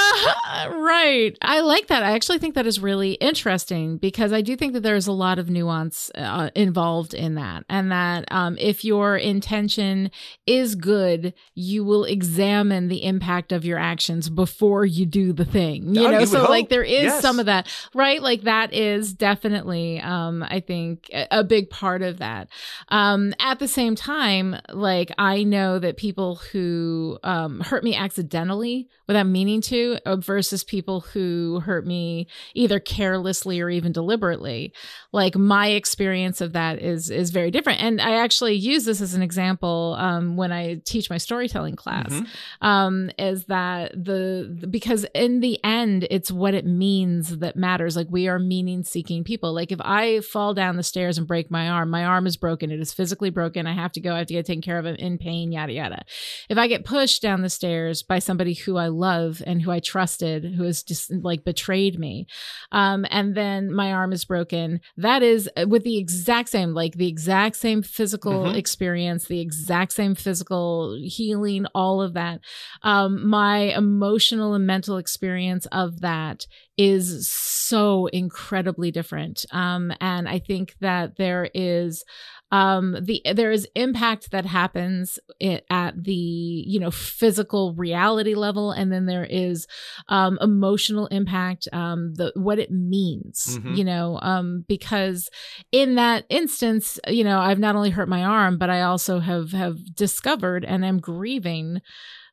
Uh, 0.47 0.69
right. 0.77 1.37
I 1.41 1.59
like 1.59 1.87
that. 1.87 2.01
I 2.03 2.11
actually 2.11 2.37
think 2.39 2.55
that 2.55 2.65
is 2.65 2.79
really 2.79 3.13
interesting 3.13 3.97
because 3.97 4.31
I 4.31 4.41
do 4.41 4.55
think 4.55 4.71
that 4.73 4.81
there's 4.81 5.07
a 5.07 5.11
lot 5.11 5.37
of 5.39 5.49
nuance 5.49 6.09
uh, 6.15 6.49
involved 6.55 7.13
in 7.13 7.35
that. 7.35 7.65
And 7.69 7.91
that 7.91 8.25
um, 8.31 8.55
if 8.57 8.85
your 8.85 9.17
intention 9.17 10.11
is 10.47 10.75
good, 10.75 11.33
you 11.55 11.83
will 11.83 12.05
examine 12.05 12.87
the 12.87 13.03
impact 13.03 13.51
of 13.51 13.65
your 13.65 13.77
actions 13.77 14.29
before 14.29 14.85
you 14.85 15.05
do 15.05 15.33
the 15.33 15.45
thing. 15.45 15.93
You 15.93 16.07
Oh, 16.07 16.11
know, 16.11 16.19
you 16.19 16.25
so 16.27 16.43
like 16.43 16.65
hope. 16.65 16.69
there 16.69 16.83
is 16.83 17.03
Yes. 17.03 17.21
some 17.21 17.39
of 17.39 17.47
that, 17.47 17.67
right? 17.93 18.21
Like 18.21 18.43
that 18.43 18.73
is 18.73 19.13
definitely, 19.13 19.99
um, 19.99 20.24
I 20.43 20.59
think, 20.59 21.09
a 21.31 21.43
big 21.43 21.69
part 21.69 22.01
of 22.01 22.19
that. 22.19 22.47
Um, 22.89 23.33
at 23.39 23.59
the 23.59 23.67
same 23.67 23.95
time, 23.95 24.55
like 24.71 25.11
I 25.17 25.43
know 25.43 25.79
that 25.79 25.97
people 25.97 26.35
who 26.51 27.19
um, 27.23 27.59
hurt 27.61 27.83
me 27.83 27.95
accidentally 27.95 28.87
without 29.07 29.27
meaning 29.27 29.61
to, 29.61 29.97
uh, 30.05 30.15
versus 30.15 30.63
people 30.63 31.01
who 31.01 31.59
hurt 31.61 31.85
me 31.85 32.27
either 32.53 32.79
carelessly 32.79 33.61
or 33.61 33.69
even 33.69 33.91
deliberately, 33.91 34.73
like 35.11 35.35
my 35.35 35.67
experience 35.67 36.41
of 36.41 36.53
that 36.53 36.81
is 36.81 37.09
is 37.09 37.29
very 37.31 37.51
different. 37.51 37.81
And 37.81 38.01
I 38.01 38.15
actually 38.23 38.55
use 38.55 38.85
this 38.85 39.01
as 39.01 39.13
an 39.13 39.21
example 39.21 39.95
um, 39.99 40.35
when 40.37 40.51
I 40.51 40.81
teach 40.85 41.09
my 41.09 41.17
storytelling 41.17 41.75
class. 41.75 42.11
Mhm. 42.13 42.27
Um, 42.61 43.11
is 43.17 43.45
that 43.45 43.91
the 43.91 44.67
because 44.69 45.05
in 45.13 45.39
the 45.39 45.59
end, 45.63 46.07
it's 46.09 46.31
what 46.31 46.53
it 46.53 46.65
means 46.65 47.37
that 47.39 47.55
matters. 47.55 47.95
Like 47.95 48.07
we 48.09 48.27
are 48.27 48.39
meaning 48.39 48.83
seeking 48.83 49.23
people. 49.23 49.53
Like 49.53 49.71
if 49.71 49.79
I 49.81 50.04
fall 50.21 50.53
down 50.53 50.77
the 50.77 50.83
stairs 50.83 51.17
and 51.17 51.27
break 51.27 51.49
my 51.51 51.69
arm, 51.69 51.89
my 51.89 52.05
arm 52.05 52.25
is 52.27 52.37
broken. 52.37 52.71
It 52.71 52.79
is 52.79 52.93
physically 52.93 53.29
broken. 53.29 53.67
I 53.67 53.73
have 53.73 53.91
to 53.93 53.99
go. 54.01 54.13
I 54.13 54.19
have 54.19 54.27
to 54.27 54.33
get 54.33 54.45
taken 54.45 54.61
care 54.61 54.79
of. 54.79 54.85
I'm 54.85 54.95
in 54.95 55.17
pain. 55.17 55.51
Yada 55.51 55.73
yada. 55.73 56.03
If 56.49 56.57
I 56.57 56.67
get 56.67 56.85
pushed 56.85 57.21
down 57.21 57.41
the 57.41 57.49
stairs 57.49 58.03
by 58.03 58.19
somebody 58.19 58.53
who 58.53 58.77
I 58.77 58.87
love 58.87 59.41
and 59.45 59.61
who 59.61 59.71
I 59.71 59.79
trusted, 59.79 60.55
who 60.55 60.63
has 60.63 60.83
just 60.83 61.11
like 61.11 61.43
betrayed 61.43 61.99
me, 61.99 62.27
um, 62.71 63.05
and 63.09 63.35
then 63.35 63.71
my 63.73 63.91
arm 63.91 64.11
is 64.13 64.25
broken, 64.25 64.79
that 64.97 65.21
is 65.23 65.49
uh, 65.57 65.65
with 65.67 65.83
the 65.83 65.97
exact 65.97 66.49
same, 66.49 66.73
like 66.73 66.93
the 66.95 67.07
exact 67.07 67.55
same 67.55 67.81
physical 67.81 68.45
Mhm. 68.45 68.55
experience, 68.55 69.25
the 69.25 69.39
exact 69.41 69.91
same 69.93 70.15
physical 70.15 70.97
healing, 71.01 71.65
all 71.73 72.01
of 72.01 72.13
that. 72.13 72.39
Um, 72.83 73.27
my 73.27 73.57
emotional 73.75 74.53
and 74.53 74.65
mental 74.67 74.97
experience 74.97 75.65
of 75.67 76.01
that 76.01 76.45
is 76.77 77.29
so 77.29 78.07
incredibly 78.07 78.91
different. 78.91 79.45
Um, 79.51 79.93
and 80.01 80.27
I 80.27 80.39
think 80.39 80.75
that 80.81 81.15
there 81.17 81.49
is 81.53 82.03
um 82.51 82.95
the 83.01 83.23
there 83.33 83.51
is 83.51 83.67
impact 83.75 84.29
that 84.29 84.45
happens 84.45 85.17
at 85.41 85.93
the 86.01 86.13
you 86.13 86.79
know 86.79 86.91
physical 86.91 87.73
reality 87.73 88.35
level 88.35 88.69
and 88.69 88.91
then 88.91 89.07
there 89.07 89.25
is 89.25 89.65
um 90.09 90.37
emotional 90.41 91.07
impact 91.07 91.67
um 91.73 92.13
the 92.13 92.31
what 92.35 92.59
it 92.59 92.69
means 92.69 93.57
Mhm. 93.59 93.75
you 93.75 93.83
know 93.83 94.19
um 94.21 94.63
because 94.67 95.27
in 95.71 95.95
that 95.95 96.25
instance 96.29 96.99
you 97.07 97.23
know 97.23 97.39
i've 97.39 97.57
not 97.59 97.75
only 97.75 97.89
hurt 97.89 98.07
my 98.07 98.23
arm 98.23 98.59
but 98.59 98.69
i 98.69 98.83
also 98.83 99.17
have 99.19 99.51
have 99.51 99.77
discovered 99.95 100.63
and 100.63 100.85
am 100.85 100.99
grieving 100.99 101.81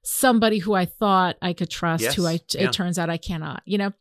somebody 0.05 0.59
who 0.59 0.75
i 0.75 0.85
thought 0.85 1.37
i 1.41 1.55
could 1.55 1.71
trust 1.71 2.03
Yes. 2.03 2.15
who 2.17 2.27
i 2.27 2.39
Yeah. 2.55 2.65
it 2.65 2.73
turns 2.75 2.99
out 2.99 3.09
i 3.09 3.17
cannot 3.17 3.63
you 3.65 3.79
know 3.79 3.93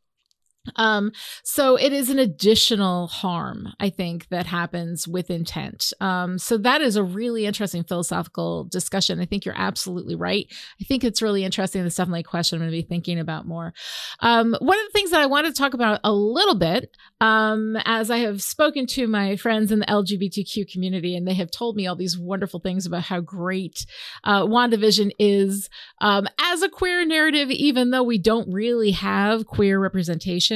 um 0.76 1.12
so 1.44 1.76
it 1.76 1.92
is 1.92 2.10
an 2.10 2.20
additional 2.20 3.08
harm 3.08 3.68
i 3.80 3.90
think 3.90 4.28
that 4.30 4.46
happens 4.46 5.08
with 5.08 5.30
intent. 5.30 5.94
Um 6.00 6.38
so 6.38 6.58
that 6.60 6.82
is 6.82 6.96
a 6.96 7.04
really 7.04 7.46
interesting 7.46 7.84
philosophical 7.84 8.66
discussion. 8.66 9.20
I 9.20 9.26
think 9.26 9.46
you're 9.46 9.58
absolutely 9.58 10.16
right. 10.16 10.48
I 10.80 10.84
think 10.84 11.04
it's 11.04 11.22
really 11.22 11.44
interesting. 11.44 11.86
It's 11.86 11.96
definitely 11.96 12.22
a 12.22 12.24
question 12.24 12.58
i'm 12.58 12.62
going 12.62 12.72
to 12.72 12.78
be 12.78 12.88
thinking 12.88 13.20
about 13.20 13.48
more. 13.48 13.74
Um 14.20 14.56
one 14.60 14.78
of 14.78 14.86
the 14.86 14.92
things 14.94 15.12
that 15.12 15.22
i 15.22 15.26
wanted 15.26 15.56
to 15.56 15.62
talk 15.62 15.74
about 15.74 16.00
a 16.04 16.14
little 16.14 16.56
bit 16.56 16.96
um 17.20 17.78
as 17.86 18.12
i 18.12 18.18
have 18.18 18.42
spoken 18.42 18.86
to 18.88 19.08
my 19.08 19.36
friends 19.36 19.72
in 19.72 19.80
the 19.80 19.86
lgbtq 19.86 20.72
community 20.72 21.16
and 21.16 21.28
they 21.28 21.34
have 21.34 21.52
told 21.52 21.76
me 21.76 21.88
all 21.88 21.96
these 21.96 22.18
wonderful 22.18 22.60
things 22.60 22.86
about 22.86 23.04
how 23.04 23.20
great 23.20 23.86
uh 24.24 24.44
wandavision 24.44 25.12
is 25.20 25.70
um, 26.00 26.28
as 26.40 26.62
a 26.62 26.70
queer 26.70 27.06
narrative, 27.06 27.50
even 27.50 27.92
though 27.92 28.04
we 28.04 28.18
don't 28.18 28.52
really 28.52 28.92
have 28.92 29.46
queer 29.46 29.80
representation 29.80 30.51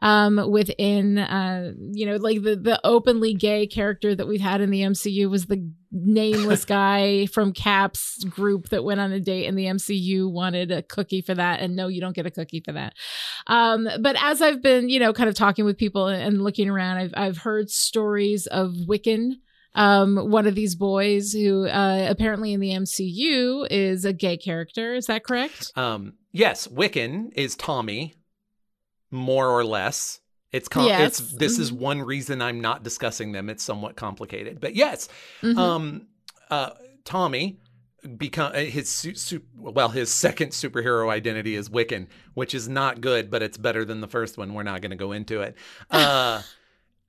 um, 0.00 0.50
within, 0.50 1.18
uh, 1.18 1.72
you 1.92 2.06
know, 2.06 2.16
like 2.16 2.42
the 2.42 2.56
the 2.56 2.80
openly 2.84 3.34
gay 3.34 3.66
character 3.66 4.14
that 4.14 4.26
we've 4.26 4.40
had 4.40 4.60
in 4.60 4.70
the 4.70 4.82
MCU 4.82 5.28
was 5.30 5.46
the 5.46 5.70
nameless 5.90 6.64
guy 6.66 7.26
from 7.26 7.52
Cap's 7.52 8.22
group 8.24 8.68
that 8.68 8.84
went 8.84 9.00
on 9.00 9.12
a 9.12 9.20
date, 9.20 9.46
and 9.46 9.58
the 9.58 9.66
MCU 9.66 10.30
wanted 10.30 10.70
a 10.70 10.82
cookie 10.82 11.22
for 11.22 11.34
that, 11.34 11.60
and 11.60 11.76
no, 11.76 11.88
you 11.88 12.00
don't 12.00 12.16
get 12.16 12.26
a 12.26 12.30
cookie 12.30 12.60
for 12.60 12.72
that. 12.72 12.94
Um, 13.46 13.88
but 14.00 14.16
as 14.22 14.42
I've 14.42 14.62
been, 14.62 14.88
you 14.88 15.00
know, 15.00 15.12
kind 15.12 15.28
of 15.28 15.34
talking 15.34 15.64
with 15.64 15.78
people 15.78 16.06
and 16.06 16.42
looking 16.42 16.68
around, 16.68 16.98
I've 16.98 17.14
I've 17.16 17.38
heard 17.38 17.70
stories 17.70 18.46
of 18.46 18.72
Wiccan 18.88 19.34
um 19.74 20.16
one 20.30 20.46
of 20.46 20.54
these 20.54 20.74
boys 20.74 21.32
who 21.32 21.66
uh 21.66 22.06
apparently 22.08 22.52
in 22.52 22.60
the 22.60 22.70
MCU 22.70 23.66
is 23.70 24.04
a 24.04 24.12
gay 24.12 24.36
character. 24.36 24.94
Is 24.94 25.06
that 25.06 25.24
correct? 25.24 25.72
Um, 25.76 26.14
yes, 26.32 26.66
Wiccan 26.66 27.32
is 27.34 27.54
Tommy, 27.54 28.14
more 29.10 29.48
or 29.48 29.64
less. 29.64 30.20
It's 30.52 30.68
com- 30.68 30.86
Yes. 30.86 31.20
it's 31.20 31.32
this 31.32 31.58
is 31.58 31.70
Mhm. 31.70 31.78
one 31.78 32.02
reason 32.02 32.42
I'm 32.42 32.60
not 32.60 32.82
discussing 32.82 33.32
them. 33.32 33.48
It's 33.48 33.62
somewhat 33.62 33.96
complicated, 33.96 34.60
but 34.60 34.74
yes, 34.74 35.08
Mhm. 35.42 35.56
um, 35.58 36.06
uh, 36.50 36.70
Tommy 37.04 37.60
become 38.16 38.54
his 38.54 38.88
su- 38.88 39.14
su- 39.14 39.42
well 39.54 39.90
his 39.90 40.10
second 40.12 40.50
superhero 40.52 41.08
identity 41.10 41.54
is 41.54 41.68
Wiccan, 41.68 42.06
which 42.34 42.54
is 42.54 42.68
not 42.68 43.00
good, 43.00 43.30
but 43.30 43.42
it's 43.42 43.58
better 43.58 43.84
than 43.84 44.00
the 44.00 44.08
first 44.08 44.38
one. 44.38 44.54
We're 44.54 44.62
not 44.62 44.80
going 44.80 44.90
to 44.90 44.96
go 44.96 45.12
into 45.12 45.40
it. 45.42 45.54
Uh, 45.90 46.42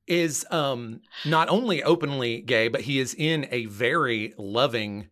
is 0.07 0.45
um 0.51 0.99
not 1.25 1.47
only 1.47 1.81
openly 1.83 2.41
gay, 2.41 2.67
but 2.67 2.81
he 2.81 2.99
is 2.99 3.13
in 3.17 3.47
a 3.51 3.65
very 3.67 4.33
loving 4.37 5.07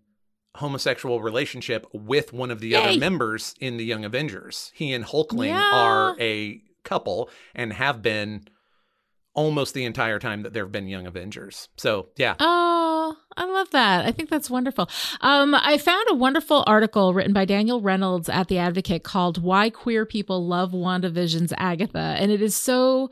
homosexual 0.55 1.21
relationship 1.21 1.85
with 1.93 2.33
one 2.33 2.51
of 2.51 2.59
the 2.59 2.69
Yay. 2.69 2.75
other 2.75 2.99
members 2.99 3.55
in 3.59 3.77
the 3.77 3.85
Young 3.85 4.03
Avengers. 4.03 4.71
He 4.75 4.91
and 4.91 5.05
Hulkling 5.05 5.47
Yeah. 5.49 5.71
are 5.71 6.15
a 6.19 6.61
couple 6.83 7.29
and 7.55 7.73
have 7.73 8.01
been 8.01 8.45
almost 9.33 9.73
the 9.73 9.85
entire 9.85 10.19
time 10.19 10.43
that 10.43 10.53
there 10.53 10.63
have 10.63 10.71
been 10.71 10.87
Young 10.87 11.07
Avengers. 11.07 11.69
So 11.77 12.09
yeah. 12.17 12.35
Oh, 12.39 13.15
I 13.37 13.45
love 13.45 13.69
that. 13.71 14.05
I 14.05 14.11
think 14.11 14.29
that's 14.29 14.49
wonderful. 14.49 14.89
Um, 15.21 15.55
I 15.55 15.77
found 15.77 16.07
a 16.09 16.15
wonderful 16.15 16.63
article 16.67 17.13
written 17.13 17.31
by 17.31 17.45
Daniel 17.45 17.79
Reynolds 17.79 18.27
at 18.27 18.47
The 18.47 18.57
Advocate 18.57 19.03
called 19.03 19.41
Why 19.41 19.69
Queer 19.69 20.05
People 20.05 20.45
Love 20.45 20.71
WandaVision's 20.71 21.53
Agatha. 21.57 22.15
And 22.19 22.31
it 22.31 22.41
is 22.41 22.55
so 22.55 23.09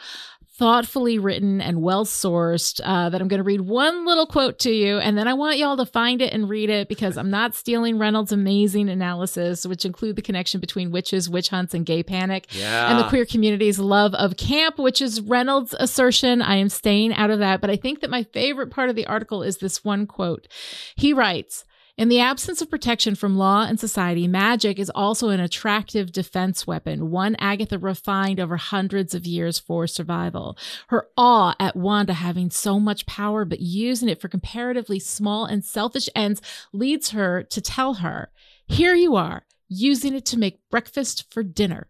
thoughtfully 0.57 1.19
written 1.19 1.61
and 1.61 1.81
well 1.84 2.03
sourced 2.03 2.81
uh, 2.84 3.09
that 3.09 3.21
I'm 3.21 3.27
going 3.27 3.38
to 3.39 3.43
read 3.43 3.61
one 3.61 4.05
little 4.05 4.25
quote 4.25 4.57
to 4.59 4.71
you. 4.71 4.97
And 4.97 5.15
then 5.17 5.27
I 5.27 5.34
want 5.35 5.57
y'all 5.59 5.77
to 5.77 5.85
find 5.85 6.21
it 6.21 6.34
and 6.34 6.49
read 6.49 6.69
it 6.71 6.88
because 6.89 7.15
I'm 7.15 7.29
not 7.29 7.53
stealing 7.53 7.99
Reynolds' 7.99 8.31
amazing 8.31 8.89
analysis, 8.89 9.65
which 9.67 9.85
include 9.85 10.15
the 10.15 10.21
connection 10.23 10.59
between 10.59 10.91
witches, 10.91 11.29
witch 11.29 11.49
hunts, 11.49 11.73
and 11.75 11.85
gay 11.85 12.01
panic 12.01 12.47
Yeah. 12.57 12.89
and 12.89 12.99
the 12.99 13.07
queer 13.07 13.25
community's 13.25 13.77
love 13.77 14.15
of 14.15 14.35
camp, 14.38 14.79
which 14.79 14.99
is 15.01 15.21
Reynolds' 15.21 15.75
assertion. 15.79 16.41
I 16.41 16.55
am 16.55 16.69
staying 16.69 17.13
out 17.13 17.29
of 17.29 17.39
that. 17.39 17.61
But 17.61 17.69
I 17.69 17.75
think 17.75 18.01
that 18.01 18.09
my 18.09 18.23
favorite 18.23 18.71
part 18.71 18.89
of 18.89 18.95
the 18.95 19.05
article 19.05 19.43
is 19.43 19.57
this 19.57 19.85
one 19.85 20.07
quote. 20.07 20.47
He 20.95 21.13
writes, 21.13 21.65
in 21.98 22.10
the 22.10 22.19
absence 22.19 22.61
of 22.61 22.69
protection 22.69 23.15
from 23.15 23.38
law 23.38 23.65
and 23.68 23.80
society, 23.80 24.28
magic 24.28 24.78
is 24.78 24.91
also 24.94 25.30
an 25.30 25.40
attractive 25.40 26.11
defense 26.11 26.68
weapon, 26.68 27.10
one 27.10 27.36
Agatha 27.40 27.80
refined 27.80 28.40
over 28.40 28.56
hundreds 28.56 29.15
of 29.15 29.26
years 29.26 29.57
for 29.57 29.88
survival. 29.88 30.56
Her 30.90 31.07
awe 31.18 31.56
at 31.60 31.76
Wanda 31.76 32.14
having 32.14 32.52
so 32.52 32.80
much 32.80 33.07
power 33.07 33.45
but 33.45 33.61
using 33.61 34.10
it 34.10 34.22
for 34.22 34.28
comparatively 34.28 34.99
small 34.99 35.45
and 35.45 35.65
selfish 35.65 36.07
ends 36.15 36.40
leads 36.72 37.10
her 37.10 37.41
to 37.41 37.61
tell 37.61 37.95
her, 37.95 38.30
Here 38.68 38.94
you 38.94 39.15
are, 39.15 39.48
using 39.68 40.14
it 40.14 40.26
to 40.28 40.38
make 40.38 40.69
breakfast 40.69 41.26
for 41.32 41.41
dinner. 41.41 41.88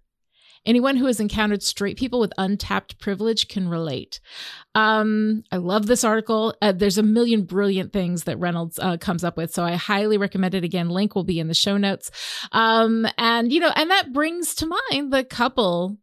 Anyone 0.66 0.98
who 0.98 1.06
has 1.06 1.20
encountered 1.20 1.64
straight 1.64 1.98
people 1.98 2.20
with 2.20 2.34
untapped 2.38 3.00
privilege 3.00 3.48
can 3.48 3.68
relate. 3.68 4.20
Um, 4.76 5.44
I 5.52 5.58
love 5.58 5.88
this 5.88 6.04
article. 6.04 6.54
Uh, 6.62 6.72
there's 6.72 6.98
a 6.98 7.04
million 7.04 7.44
brilliant 7.44 7.94
things 7.94 8.24
that 8.26 8.40
Reynolds 8.40 8.80
uh, 8.80 8.98
comes 8.98 9.24
up 9.24 9.38
with, 9.38 9.54
so 9.54 9.64
I 9.64 9.76
highly 9.76 10.18
recommend 10.18 10.56
it. 10.56 10.64
Again, 10.64 10.90
link 10.90 11.16
will 11.16 11.24
be 11.24 11.40
in 11.40 11.48
the 11.48 11.54
show 11.54 11.78
notes. 11.78 12.12
Um, 12.52 13.08
and 13.18 13.52
you 13.52 13.60
know, 13.60 13.72
and 13.76 13.90
that 13.92 14.14
brings 14.14 14.56
to 14.56 14.72
mind 14.92 15.14
the 15.14 15.24
couple 15.24 15.98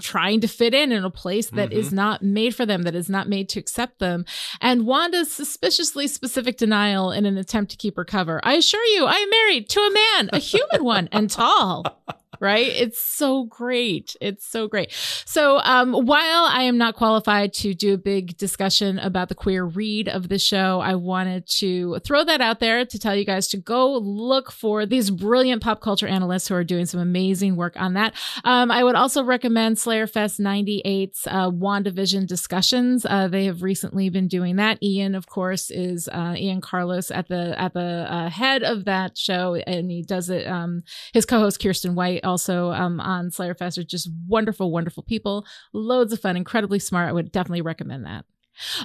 trying 0.00 0.40
to 0.40 0.48
fit 0.48 0.74
in 0.74 0.92
in 0.92 1.04
a 1.04 1.10
place 1.10 1.50
that 1.50 1.70
mm-hmm. 1.70 1.78
is 1.78 1.92
not 1.92 2.22
made 2.22 2.54
for 2.54 2.66
them, 2.66 2.82
that 2.82 2.94
is 2.94 3.08
not 3.08 3.28
made 3.28 3.48
to 3.50 3.60
accept 3.60 3.98
them. 3.98 4.24
And 4.60 4.86
Wanda's 4.86 5.32
suspiciously 5.32 6.08
specific 6.08 6.56
denial 6.56 7.10
in 7.10 7.26
an 7.26 7.36
attempt 7.38 7.70
to 7.70 7.76
keep 7.76 7.96
her 7.96 8.04
cover. 8.04 8.40
I 8.42 8.54
assure 8.54 8.84
you, 8.84 9.06
I 9.06 9.14
am 9.14 9.30
married 9.30 9.68
to 9.70 9.80
a 9.80 9.92
man, 9.92 10.30
a 10.32 10.38
human 10.38 10.84
one, 10.84 11.08
and 11.12 11.30
tall. 11.30 11.84
right? 12.40 12.66
It's 12.66 12.98
so 12.98 13.44
great. 13.44 14.16
It's 14.20 14.46
so 14.46 14.68
great. 14.68 14.92
So, 15.24 15.58
um, 15.60 15.92
while 15.92 16.44
I 16.44 16.62
am 16.62 16.78
not 16.78 16.96
qualified 16.96 17.52
to 17.54 17.74
do 17.74 17.94
a 17.94 17.98
big 17.98 18.36
discussion 18.36 18.98
about 18.98 19.28
the 19.28 19.34
queer 19.34 19.64
read 19.64 20.08
of 20.08 20.28
the 20.28 20.38
show, 20.38 20.80
I 20.80 20.94
wanted 20.94 21.46
to 21.58 21.98
throw 22.00 22.24
that 22.24 22.40
out 22.40 22.60
there 22.60 22.84
to 22.84 22.98
tell 22.98 23.14
you 23.14 23.24
guys 23.24 23.48
to 23.48 23.56
go 23.56 23.96
look 23.96 24.50
for 24.52 24.86
these 24.86 25.10
brilliant 25.10 25.62
pop 25.62 25.80
culture 25.80 26.06
analysts 26.06 26.48
who 26.48 26.54
are 26.54 26.64
doing 26.64 26.86
some 26.86 27.00
amazing 27.00 27.56
work 27.56 27.78
on 27.80 27.94
that. 27.94 28.14
Um, 28.44 28.70
I 28.70 28.84
would 28.84 28.94
also 28.94 29.22
recommend 29.22 29.76
Slayerfest 29.76 30.40
98's 30.40 31.26
uh, 31.26 31.50
WandaVision 31.50 32.26
discussions. 32.26 33.04
Uh, 33.04 33.28
they 33.28 33.44
have 33.46 33.62
recently 33.62 34.08
been 34.08 34.28
doing 34.28 34.56
that. 34.56 34.82
Ian, 34.82 35.14
of 35.14 35.26
course, 35.26 35.70
is 35.70 36.08
uh, 36.08 36.34
Ian 36.36 36.60
Carlos 36.60 37.10
at 37.10 37.28
the 37.28 37.54
at 37.58 37.74
the 37.74 38.06
uh, 38.08 38.28
head 38.28 38.62
of 38.62 38.84
that 38.84 39.16
show, 39.16 39.54
and 39.54 39.90
he 39.90 40.02
does 40.02 40.30
it. 40.30 40.46
Um, 40.46 40.82
his 41.12 41.26
co-host 41.26 41.60
Kiersten 41.60 41.94
White 41.94 42.24
also 42.26 42.72
um, 42.72 43.00
on 43.00 43.30
Slayerfest 43.30 43.78
are 43.78 43.84
just 43.84 44.10
wonderful, 44.26 44.70
wonderful 44.70 45.02
people. 45.02 45.46
Loads 45.72 46.12
of 46.12 46.20
fun, 46.20 46.36
incredibly 46.36 46.78
smart. 46.78 47.08
I 47.08 47.12
would 47.12 47.32
definitely 47.32 47.62
recommend 47.62 48.04
that. 48.04 48.24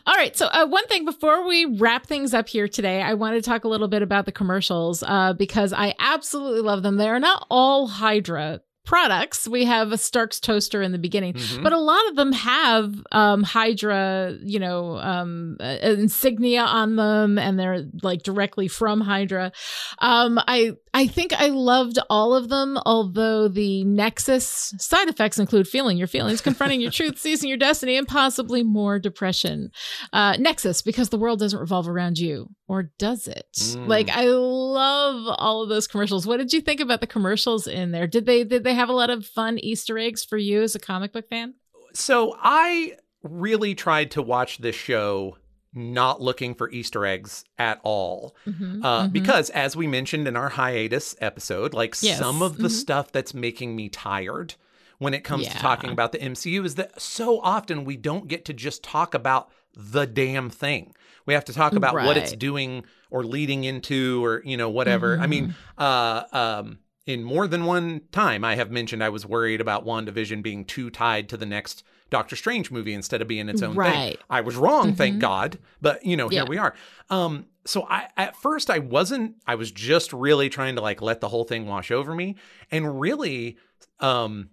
All 0.05 0.15
right. 0.15 0.35
So, 0.35 0.47
uh, 0.47 0.65
one 0.65 0.85
thing 0.87 1.05
before 1.05 1.47
we 1.47 1.65
wrap 1.77 2.05
things 2.05 2.33
up 2.33 2.49
here 2.49 2.67
today, 2.67 3.01
I 3.01 3.13
want 3.13 3.35
to 3.35 3.41
talk 3.41 3.63
a 3.63 3.69
little 3.69 3.87
bit 3.87 4.01
about 4.01 4.25
the 4.25 4.31
commercials 4.31 5.01
uh, 5.03 5.33
because 5.33 5.71
I 5.73 5.95
absolutely 5.99 6.61
love 6.61 6.83
them. 6.83 6.97
They 6.97 7.07
are 7.07 7.19
not 7.19 7.45
all 7.49 7.87
Hydra 7.87 8.61
products. 8.85 9.47
We 9.47 9.65
have 9.65 9.91
a 9.91 9.97
Stark's 9.97 10.39
toaster 10.39 10.81
in 10.81 10.91
the 10.91 10.97
beginning, 10.97 11.33
mm-hmm. 11.33 11.63
but 11.63 11.73
a 11.73 11.77
lot 11.77 12.07
of 12.09 12.15
them 12.15 12.31
have 12.33 12.93
um, 13.11 13.43
Hydra, 13.43 14.37
you 14.41 14.59
know, 14.59 14.97
um, 14.97 15.57
uh, 15.59 15.77
insignia 15.81 16.61
on 16.61 16.95
them, 16.95 17.37
and 17.37 17.59
they're 17.59 17.85
like 18.01 18.23
directly 18.23 18.67
from 18.67 19.01
Hydra. 19.01 19.51
Um, 19.99 20.39
I 20.47 20.73
I 20.93 21.07
think 21.07 21.33
I 21.33 21.47
loved 21.47 21.99
all 22.09 22.35
of 22.35 22.49
them, 22.49 22.77
although 22.85 23.47
the 23.47 23.83
Nexus 23.85 24.73
side 24.77 25.07
effects 25.07 25.39
include 25.39 25.67
feeling 25.67 25.97
your 25.97 26.07
feelings, 26.07 26.41
confronting 26.41 26.81
your 26.81 26.91
truth, 26.91 27.17
seizing 27.17 27.49
your 27.49 27.57
destiny, 27.57 27.95
and 27.97 28.07
possibly 28.07 28.63
more 28.63 28.99
depression. 28.99 29.71
Uh, 30.11 30.35
Nexus, 30.37 30.81
because 30.81 31.09
the 31.09 31.17
world 31.17 31.39
doesn't 31.39 31.59
revolve 31.59 31.87
around 31.87 32.17
you, 32.17 32.49
or 32.67 32.91
does 32.97 33.27
it? 33.27 33.47
Mm. 33.53 33.87
Like 33.87 34.09
I 34.09 34.25
love 34.25 35.35
all 35.37 35.63
of 35.63 35.69
those 35.69 35.87
commercials. 35.87 36.27
What 36.27 36.37
did 36.37 36.51
you 36.51 36.61
think 36.61 36.79
about 36.79 36.99
the 37.01 37.07
commercials 37.07 37.67
in 37.67 37.91
there? 37.91 38.07
Did 38.07 38.25
they 38.25 38.43
did 38.43 38.63
they 38.63 38.70
have 38.71 38.89
a 38.89 38.93
lot 38.93 39.09
of 39.09 39.25
fun 39.25 39.59
Easter 39.59 39.97
eggs 39.97 40.23
for 40.23 40.37
you 40.37 40.61
as 40.61 40.75
a 40.75 40.79
comic 40.79 41.13
book 41.13 41.27
fan? 41.29 41.55
So 41.93 42.37
I 42.41 42.97
really 43.23 43.75
tried 43.75 44.11
to 44.11 44.21
watch 44.21 44.59
this 44.59 44.75
show 44.75 45.37
not 45.73 46.21
looking 46.21 46.53
for 46.53 46.69
Easter 46.69 47.05
eggs 47.05 47.45
at 47.57 47.79
all. 47.83 48.35
Mm-hmm, 48.45 48.83
uh, 48.83 49.03
mm-hmm. 49.03 49.11
Because, 49.13 49.49
as 49.51 49.75
we 49.75 49.87
mentioned 49.87 50.27
in 50.27 50.35
our 50.35 50.49
hiatus 50.49 51.15
episode, 51.21 51.73
like 51.73 51.95
yes. 52.01 52.19
some 52.19 52.41
of 52.41 52.57
the 52.57 52.63
mm-hmm. 52.63 52.73
stuff 52.73 53.11
that's 53.11 53.33
making 53.33 53.75
me 53.75 53.87
tired 53.89 54.55
when 54.97 55.13
it 55.13 55.23
comes 55.23 55.45
yeah. 55.45 55.53
to 55.53 55.59
talking 55.59 55.89
about 55.89 56.11
the 56.11 56.19
MCU 56.19 56.65
is 56.65 56.75
that 56.75 56.99
so 57.01 57.39
often 57.41 57.85
we 57.85 57.97
don't 57.97 58.27
get 58.27 58.45
to 58.45 58.53
just 58.53 58.83
talk 58.83 59.13
about 59.13 59.49
the 59.75 60.05
damn 60.05 60.49
thing. 60.49 60.93
We 61.25 61.33
have 61.33 61.45
to 61.45 61.53
talk 61.53 61.73
about 61.73 61.95
right. 61.95 62.05
what 62.05 62.17
it's 62.17 62.33
doing 62.33 62.83
or 63.09 63.23
leading 63.23 63.63
into 63.63 64.23
or, 64.23 64.41
you 64.43 64.57
know, 64.57 64.69
whatever. 64.69 65.17
I 65.17 65.27
mean, 65.27 65.49
mm-hmm. 65.49 65.81
uh, 65.81 66.23
um, 66.31 66.79
in 67.05 67.23
more 67.23 67.47
than 67.47 67.65
one 67.65 68.01
time, 68.11 68.43
I 68.43 68.55
have 68.55 68.71
mentioned 68.71 69.03
I 69.03 69.09
was 69.09 69.25
worried 69.25 69.61
about 69.61 69.85
WandaVision 69.85 70.43
being 70.43 70.65
too 70.65 70.89
tied 70.89 71.29
to 71.29 71.37
the 71.37 71.45
next 71.45 71.83
Doctor 72.09 72.35
Strange 72.35 72.69
movie 72.69 72.93
instead 72.93 73.21
of 73.21 73.27
being 73.27 73.49
its 73.49 73.61
own 73.61 73.75
right. 73.75 73.93
thing. 73.93 74.17
I 74.29 74.41
was 74.41 74.55
wrong, 74.55 74.87
mm-hmm. 74.87 74.95
thank 74.95 75.19
God. 75.19 75.57
But 75.81 76.05
you 76.05 76.15
know, 76.15 76.29
here 76.29 76.43
yeah. 76.43 76.49
we 76.49 76.57
are. 76.57 76.75
Um, 77.09 77.47
so 77.65 77.87
I 77.89 78.09
at 78.17 78.35
first 78.35 78.69
I 78.69 78.79
wasn't. 78.79 79.35
I 79.47 79.55
was 79.55 79.71
just 79.71 80.13
really 80.13 80.49
trying 80.49 80.75
to 80.75 80.81
like 80.81 81.01
let 81.01 81.21
the 81.21 81.29
whole 81.29 81.45
thing 81.45 81.65
wash 81.65 81.89
over 81.89 82.13
me, 82.13 82.35
and 82.69 82.99
really, 82.99 83.57
um, 83.99 84.49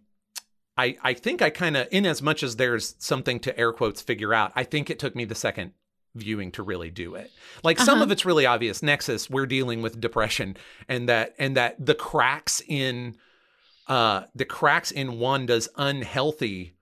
I 0.77 0.97
I 1.03 1.15
think 1.15 1.43
I 1.43 1.51
kind 1.51 1.77
of, 1.77 1.89
in 1.91 2.07
as 2.07 2.23
much 2.23 2.43
as 2.43 2.57
there's 2.57 2.95
something 2.99 3.41
to 3.41 3.59
air 3.59 3.73
quotes 3.73 4.01
figure 4.01 4.33
out, 4.33 4.53
I 4.55 4.65
think 4.65 4.89
it 4.89 4.99
took 4.99 5.16
me 5.16 5.25
the 5.25 5.35
second 5.35 5.73
viewing 6.14 6.51
to 6.52 6.62
really 6.62 6.90
do 6.90 7.14
it. 7.14 7.30
Like 7.62 7.78
uh-huh. 7.78 7.86
some 7.86 8.02
of 8.02 8.10
it's 8.10 8.24
really 8.24 8.47
obvious. 8.47 8.82
Nexus, 8.82 9.30
we're 9.30 9.47
dealing 9.47 9.82
with 9.82 10.01
depression, 10.01 10.56
and 10.89 11.09
that 11.09 11.35
and 11.39 11.56
that 11.56 11.85
the 11.85 11.94
cracks 11.94 12.62
in 12.66 13.16
uh 13.86 14.22
the 14.35 14.44
cracks 14.44 14.90
in 14.90 15.18
Wanda's 15.18 15.68
unhealthy 15.76 16.74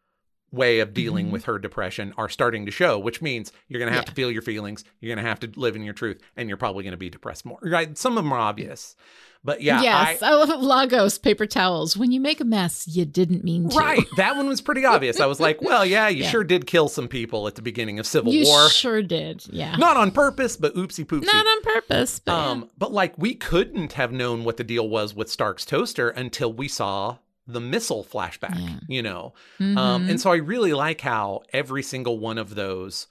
way 0.52 0.80
of 0.80 0.94
dealing 0.94 1.26
mm-hmm. 1.26 1.32
with 1.32 1.44
her 1.44 1.58
depression 1.58 2.14
are 2.16 2.28
starting 2.28 2.66
to 2.66 2.72
show, 2.72 2.98
which 2.98 3.20
means 3.20 3.52
you're 3.68 3.78
going 3.78 3.90
to 3.90 3.94
have 3.94 4.04
yeah. 4.04 4.10
to 4.10 4.14
feel 4.14 4.30
your 4.30 4.42
feelings, 4.42 4.84
you're 5.00 5.14
going 5.14 5.22
to 5.22 5.28
have 5.28 5.40
to 5.40 5.50
live 5.56 5.76
in 5.76 5.82
your 5.82 5.94
truth, 5.94 6.20
and 6.36 6.48
you're 6.48 6.56
probably 6.56 6.84
going 6.84 6.92
to 6.92 6.96
be 6.96 7.10
depressed 7.10 7.44
more. 7.44 7.58
Right? 7.62 7.96
Some 7.98 8.16
of 8.16 8.24
them 8.24 8.32
are 8.32 8.38
obvious. 8.38 8.96
But 9.46 9.62
yeah, 9.62 9.80
yes, 9.80 10.22
I, 10.22 10.30
I 10.30 10.34
love 10.34 10.60
Lagos 10.60 11.18
paper 11.18 11.46
towels. 11.46 11.96
When 11.96 12.10
you 12.10 12.20
make 12.20 12.40
a 12.40 12.44
mess, 12.44 12.86
you 12.88 13.04
didn't 13.04 13.44
mean 13.44 13.68
to. 13.68 13.76
Right, 13.76 14.04
that 14.16 14.36
one 14.36 14.48
was 14.48 14.60
pretty 14.60 14.84
obvious. 14.84 15.20
I 15.20 15.26
was 15.26 15.38
like, 15.38 15.62
well, 15.62 15.86
yeah, 15.86 16.08
you 16.08 16.24
yeah. 16.24 16.30
sure 16.30 16.42
did 16.42 16.66
kill 16.66 16.88
some 16.88 17.06
people 17.06 17.46
at 17.46 17.54
the 17.54 17.62
beginning 17.62 18.00
of 18.00 18.06
Civil 18.06 18.32
you 18.32 18.44
War. 18.44 18.68
Sure 18.68 19.02
did, 19.02 19.46
yeah. 19.48 19.76
Not 19.76 19.96
on 19.96 20.10
purpose, 20.10 20.56
but 20.56 20.74
oopsie 20.74 21.06
poopsie. 21.06 21.32
Not 21.32 21.46
on 21.46 21.62
purpose, 21.62 22.18
but 22.18 22.32
um, 22.32 22.60
yeah. 22.62 22.68
but 22.76 22.92
like 22.92 23.16
we 23.16 23.34
couldn't 23.34 23.92
have 23.92 24.12
known 24.12 24.42
what 24.42 24.56
the 24.56 24.64
deal 24.64 24.88
was 24.88 25.14
with 25.14 25.30
Stark's 25.30 25.64
toaster 25.64 26.10
until 26.10 26.52
we 26.52 26.66
saw 26.66 27.18
the 27.46 27.60
missile 27.60 28.04
flashback, 28.04 28.58
yeah. 28.58 28.78
you 28.88 29.02
know? 29.02 29.32
Mm-hmm. 29.60 29.78
Um, 29.78 30.08
and 30.08 30.20
so 30.20 30.32
I 30.32 30.36
really 30.36 30.72
like 30.72 31.00
how 31.00 31.42
every 31.52 31.82
single 31.82 32.18
one 32.18 32.38
of 32.38 32.54
those 32.56 33.06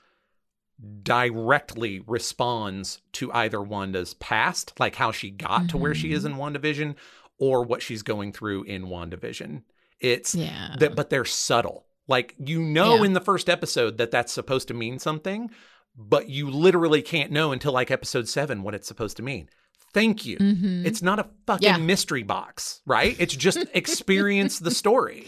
directly 1.04 2.02
responds 2.06 3.02
to 3.14 3.32
either 3.32 3.62
Wanda's 3.62 4.14
past, 4.16 4.74
like 4.80 4.96
how 4.96 5.12
she 5.12 5.32
got 5.32 5.60
mm-hmm. 5.62 5.68
to 5.68 5.78
where 5.78 5.96
she 5.96 6.14
is 6.14 6.24
mm-hmm. 6.24 6.40
in 6.40 6.54
WandaVision, 6.54 6.96
or 7.38 7.64
what 7.64 7.82
she's 7.82 8.04
going 8.04 8.32
through 8.32 8.64
in 8.64 8.86
WandaVision. 8.86 9.64
It's 10.00 10.36
yeah. 10.36 10.76
that, 10.80 10.96
but 10.96 11.10
they're 11.10 11.26
subtle. 11.26 11.86
Like 12.08 12.36
you 12.38 12.62
know 12.62 12.98
yeah. 12.98 13.06
in 13.06 13.14
the 13.14 13.22
first 13.22 13.50
episode 13.50 13.98
that 13.98 14.12
that's 14.12 14.32
supposed 14.32 14.68
to 14.68 14.74
mean 14.74 15.00
something, 15.00 15.50
but 15.96 16.30
you 16.30 16.50
literally 16.50 17.02
can't 17.02 17.32
know 17.32 17.52
until 17.52 17.72
like 17.72 17.90
episode 17.90 18.28
seven 18.28 18.62
what 18.62 18.76
it's 18.76 18.88
supposed 18.88 19.18
to 19.18 19.24
mean. 19.24 19.50
Thank 19.94 20.26
you. 20.26 20.38
Mm-hmm. 20.38 20.86
It's 20.86 21.02
not 21.02 21.20
a 21.20 21.28
fucking 21.48 21.66
yeah. 21.66 21.78
mystery 21.78 22.24
box, 22.24 22.82
right? 22.86 23.16
It's 23.18 23.36
just 23.36 23.60
experience 23.74 24.60
the 24.60 24.72
story. 24.72 25.26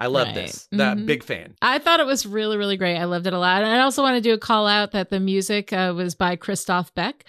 I 0.00 0.06
love 0.06 0.28
right. 0.28 0.34
this. 0.34 0.66
That 0.72 0.96
mm-hmm. 0.96 1.04
big 1.04 1.22
fan. 1.22 1.54
I 1.60 1.78
thought 1.78 2.00
it 2.00 2.06
was 2.06 2.24
really, 2.24 2.56
really 2.56 2.78
great. 2.78 2.96
I 2.96 3.04
loved 3.04 3.26
it 3.26 3.34
a 3.34 3.38
lot. 3.38 3.62
And 3.62 3.70
I 3.70 3.80
also 3.80 4.02
want 4.02 4.16
to 4.16 4.22
do 4.22 4.32
a 4.32 4.38
call 4.38 4.66
out 4.66 4.92
that 4.92 5.10
the 5.10 5.20
music 5.20 5.74
uh, 5.74 5.92
was 5.94 6.14
by 6.14 6.36
Christoph 6.36 6.94
Beck, 6.94 7.24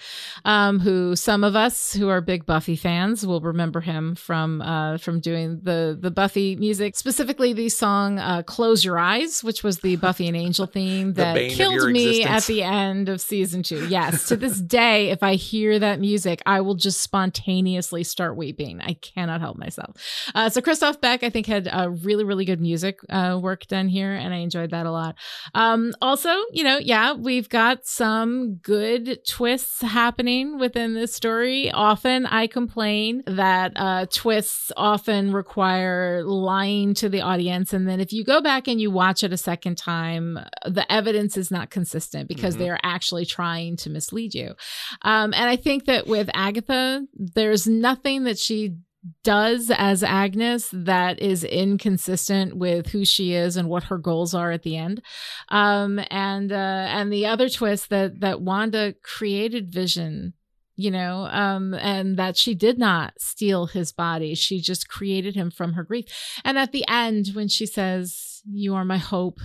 um, 0.46 0.80
who 0.80 1.18
some 1.18 1.44
of 1.44 1.54
us 1.54 1.94
who 1.94 2.08
are 2.08 2.22
big 2.22 2.46
Buffy 2.46 2.78
fans 2.78 3.28
will 3.28 3.42
remember 3.42 3.82
him 3.82 4.16
from 4.16 4.62
uh, 4.62 4.98
from 5.00 5.20
doing 5.20 5.60
the 5.62 5.98
the 6.00 6.12
Buffy 6.12 6.56
music, 6.56 6.96
specifically 6.96 7.52
the 7.52 7.68
song 7.68 8.20
uh, 8.20 8.42
"Close 8.44 8.86
Your 8.86 8.98
Eyes," 8.98 9.44
which 9.44 9.64
was 9.64 9.80
the 9.80 9.96
Buffy 9.98 10.30
and 10.30 10.38
Angel 10.38 10.66
theme 10.66 11.16
that 11.16 11.36
killed 11.52 11.92
me 11.92 12.22
existence. 12.22 12.44
at 12.44 12.48
the 12.48 12.64
end 12.64 13.10
of 13.10 13.20
season 13.20 13.64
two. 13.64 13.86
Yes, 13.90 14.30
to 14.30 14.38
this 14.38 14.62
day, 14.62 15.10
if 15.10 15.24
I 15.24 15.36
hear 15.36 15.78
that 15.78 16.00
music, 16.00 16.42
I 16.46 16.62
will 16.62 16.76
just 16.76 17.02
spontaneously 17.02 18.06
start 18.06 18.38
weeping. 18.38 18.80
I 18.80 18.94
cannot 18.94 19.42
help 19.42 19.58
myself. 19.58 19.98
Uh, 20.34 20.50
so 20.50 20.62
Christoph 20.62 21.02
Beck, 21.02 21.24
I 21.24 21.30
think, 21.30 21.48
had 21.48 21.68
a 21.70 21.90
really, 21.90 22.24
really 22.24 22.46
good 22.46 22.61
music 22.62 23.00
uh, 23.10 23.40
work 23.42 23.68
done 23.68 23.88
here, 23.88 24.14
and 24.14 24.34
I 24.34 24.38
enjoyed 24.38 24.72
that 24.72 24.86
a 24.86 24.92
lot. 24.92 25.16
Um, 25.54 25.94
also, 26.02 26.30
you 26.52 26.64
know, 26.64 26.78
yeah, 26.78 27.14
we've 27.14 27.50
got 27.50 27.86
some 27.86 28.56
good 28.56 29.26
twists 29.28 29.82
happening 29.82 30.60
within 30.60 30.94
this 30.94 31.14
story. 31.14 31.72
Often 31.72 32.26
I 32.28 32.48
complain 32.48 33.24
that 33.28 33.74
uh, 33.76 34.06
twists 34.12 34.72
often 34.78 35.34
require 35.34 36.24
lying 36.24 36.94
to 36.96 37.10
the 37.10 37.22
audience, 37.22 37.74
and 37.74 37.88
then 37.88 38.00
if 38.00 38.14
you 38.14 38.24
go 38.24 38.42
back 38.42 38.68
and 38.68 38.80
you 38.80 38.92
watch 38.92 39.24
it 39.24 39.34
a 39.34 39.38
second 39.38 39.78
time, 39.78 40.40
the 40.66 40.90
evidence 40.92 41.38
is 41.38 41.52
not 41.52 41.70
consistent 41.70 42.28
because 42.28 42.56
mm-hmm. 42.56 42.64
they 42.64 42.70
are 42.70 42.80
actually 42.84 43.26
trying 43.26 43.76
to 43.78 43.90
mislead 43.90 44.34
you. 44.34 44.54
Um, 45.02 45.34
and 45.34 45.50
I 45.50 45.56
think 45.56 45.86
that 45.86 46.08
with 46.08 46.30
Agatha, 46.34 47.06
there's 47.16 47.68
nothing 47.68 48.24
that 48.26 48.38
she 48.38 48.76
does 49.24 49.72
as 49.76 50.04
Agnes 50.04 50.70
that 50.72 51.20
is 51.20 51.44
inconsistent 51.44 52.56
with 52.56 52.88
who 52.88 53.04
she 53.04 53.34
is 53.34 53.58
and 53.58 53.68
what 53.68 53.86
her 53.86 53.98
goals 53.98 54.34
are 54.34 54.52
at 54.52 54.64
the 54.64 54.78
end. 54.78 55.02
Um, 55.50 56.00
and 56.10 56.52
uh, 56.52 56.56
and 56.90 57.12
the 57.12 57.26
other 57.26 57.50
twist 57.50 57.90
that 57.90 58.20
that 58.20 58.42
Wanda 58.42 58.94
created 59.04 59.72
Vision 59.72 60.34
you 60.82 60.90
know, 60.90 61.28
um, 61.30 61.76
and 61.76 62.18
that 62.18 62.36
she 62.36 62.56
did 62.56 62.80
not 62.80 63.14
steal 63.20 63.68
his 63.68 63.92
body. 63.92 64.34
She 64.34 64.60
just 64.60 64.88
created 64.88 65.36
him 65.36 65.52
from 65.52 65.74
her 65.74 65.84
grief. 65.84 66.06
And 66.44 66.58
at 66.58 66.72
the 66.72 66.84
end, 66.88 67.30
when 67.34 67.48
she 67.50 67.68
says, 67.68 68.42
You 68.50 68.74
are 68.74 68.86
my 68.86 68.98
hope, 68.98 69.40